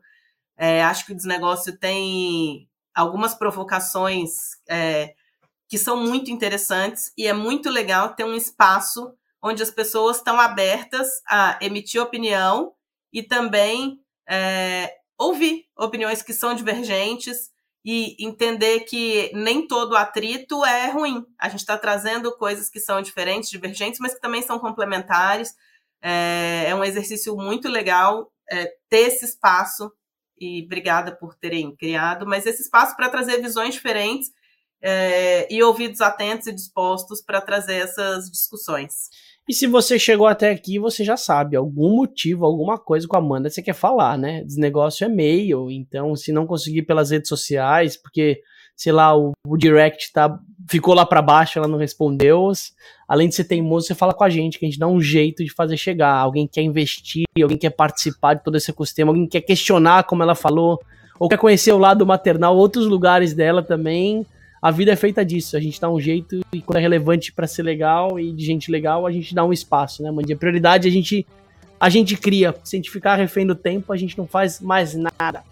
É, 0.58 0.84
acho 0.84 1.06
que 1.06 1.12
o 1.12 1.16
desnegócio 1.16 1.76
tem 1.78 2.68
algumas 2.94 3.34
provocações 3.34 4.30
é, 4.68 5.14
que 5.68 5.78
são 5.78 5.96
muito 5.96 6.30
interessantes 6.30 7.12
e 7.16 7.26
é 7.26 7.32
muito 7.32 7.68
legal 7.70 8.14
ter 8.14 8.24
um 8.24 8.34
espaço 8.34 9.14
onde 9.42 9.62
as 9.62 9.70
pessoas 9.70 10.16
estão 10.18 10.40
abertas 10.40 11.08
a 11.28 11.58
emitir 11.60 12.00
opinião 12.00 12.72
e 13.12 13.22
também 13.22 14.00
é, 14.28 14.92
ouvir 15.18 15.66
opiniões 15.76 16.22
que 16.22 16.32
são 16.32 16.54
divergentes 16.54 17.50
e 17.84 18.16
entender 18.18 18.80
que 18.80 19.30
nem 19.32 19.66
todo 19.66 19.96
atrito 19.96 20.64
é 20.64 20.90
ruim. 20.90 21.24
A 21.38 21.48
gente 21.48 21.60
está 21.60 21.78
trazendo 21.78 22.36
coisas 22.36 22.68
que 22.68 22.80
são 22.80 23.00
diferentes, 23.00 23.48
divergentes, 23.48 24.00
mas 24.00 24.14
que 24.14 24.20
também 24.20 24.42
são 24.42 24.58
complementares. 24.58 25.54
É, 26.02 26.64
é 26.68 26.74
um 26.74 26.82
exercício 26.82 27.36
muito 27.36 27.68
legal 27.68 28.32
é, 28.50 28.72
ter 28.88 29.08
esse 29.08 29.24
espaço 29.24 29.92
e 30.38 30.64
obrigada 30.64 31.14
por 31.14 31.34
terem 31.34 31.74
criado, 31.76 32.26
mas 32.26 32.44
esse 32.44 32.62
espaço 32.62 32.94
para 32.96 33.08
trazer 33.08 33.40
visões 33.40 33.74
diferentes 33.74 34.30
é, 34.82 35.52
e 35.52 35.62
ouvidos 35.62 36.00
atentos 36.00 36.46
e 36.46 36.52
dispostos 36.52 37.20
para 37.20 37.40
trazer 37.40 37.76
essas 37.76 38.30
discussões. 38.30 39.10
E 39.48 39.54
se 39.54 39.68
você 39.68 39.96
chegou 39.96 40.26
até 40.26 40.50
aqui, 40.50 40.76
você 40.76 41.04
já 41.04 41.16
sabe, 41.16 41.54
algum 41.54 41.94
motivo, 41.94 42.44
alguma 42.44 42.76
coisa 42.76 43.06
com 43.06 43.14
a 43.14 43.20
Amanda 43.20 43.48
você 43.48 43.62
quer 43.62 43.74
falar, 43.74 44.18
né? 44.18 44.42
Desnegócio 44.42 45.04
é 45.04 45.08
mail, 45.08 45.70
então 45.70 46.16
se 46.16 46.32
não 46.32 46.46
conseguir 46.46 46.82
pelas 46.82 47.10
redes 47.10 47.28
sociais, 47.28 47.96
porque, 47.96 48.40
sei 48.74 48.90
lá, 48.90 49.16
o, 49.16 49.32
o 49.46 49.56
direct 49.56 50.12
tá, 50.12 50.36
ficou 50.68 50.94
lá 50.94 51.06
para 51.06 51.22
baixo, 51.22 51.60
ela 51.60 51.68
não 51.68 51.78
respondeu, 51.78 52.50
além 53.06 53.28
de 53.28 53.36
ser 53.36 53.44
teimoso, 53.44 53.86
você 53.86 53.94
fala 53.94 54.12
com 54.12 54.24
a 54.24 54.28
gente, 54.28 54.58
que 54.58 54.64
a 54.64 54.68
gente 54.68 54.80
dá 54.80 54.88
um 54.88 55.00
jeito 55.00 55.44
de 55.44 55.52
fazer 55.52 55.76
chegar. 55.76 56.16
Alguém 56.16 56.48
quer 56.48 56.62
investir, 56.62 57.24
alguém 57.40 57.56
quer 57.56 57.70
participar 57.70 58.34
de 58.34 58.42
todo 58.42 58.56
esse 58.56 58.72
ecossistema, 58.72 59.12
alguém 59.12 59.28
quer 59.28 59.42
questionar 59.42 60.02
como 60.04 60.24
ela 60.24 60.34
falou, 60.34 60.80
ou 61.20 61.28
quer 61.28 61.38
conhecer 61.38 61.72
o 61.72 61.78
lado 61.78 62.04
maternal, 62.04 62.56
outros 62.56 62.86
lugares 62.86 63.32
dela 63.32 63.62
também 63.62 64.26
a 64.66 64.70
vida 64.72 64.90
é 64.90 64.96
feita 64.96 65.24
disso. 65.24 65.56
A 65.56 65.60
gente 65.60 65.80
dá 65.80 65.88
um 65.88 66.00
jeito 66.00 66.40
e 66.52 66.60
quando 66.60 66.78
é 66.78 66.80
relevante 66.80 67.32
para 67.32 67.46
ser 67.46 67.62
legal 67.62 68.18
e 68.18 68.32
de 68.32 68.44
gente 68.44 68.68
legal, 68.68 69.06
a 69.06 69.12
gente 69.12 69.32
dá 69.32 69.44
um 69.44 69.52
espaço, 69.52 70.02
né, 70.02 70.10
Mandy? 70.10 70.32
A 70.32 70.36
prioridade 70.36 70.88
a 70.88 70.90
gente 70.90 71.24
a 71.78 71.88
gente 71.88 72.16
cria. 72.16 72.52
Se 72.64 72.74
a 72.74 72.78
gente 72.78 72.90
ficar 72.90 73.14
refém 73.14 73.46
do 73.46 73.54
tempo, 73.54 73.92
a 73.92 73.96
gente 73.96 74.18
não 74.18 74.26
faz 74.26 74.60
mais 74.60 74.96
nada. 74.96 75.44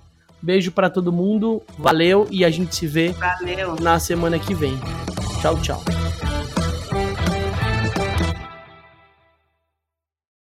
Beijo 0.42 0.72
para 0.72 0.90
todo 0.90 1.12
mundo, 1.12 1.62
valeu 1.78 2.26
e 2.28 2.44
a 2.44 2.50
gente 2.50 2.74
se 2.74 2.88
vê 2.88 3.10
valeu. 3.10 3.76
na 3.76 4.00
semana 4.00 4.36
que 4.36 4.52
vem. 4.52 4.76
Tchau, 5.40 5.60
tchau. 5.60 6.03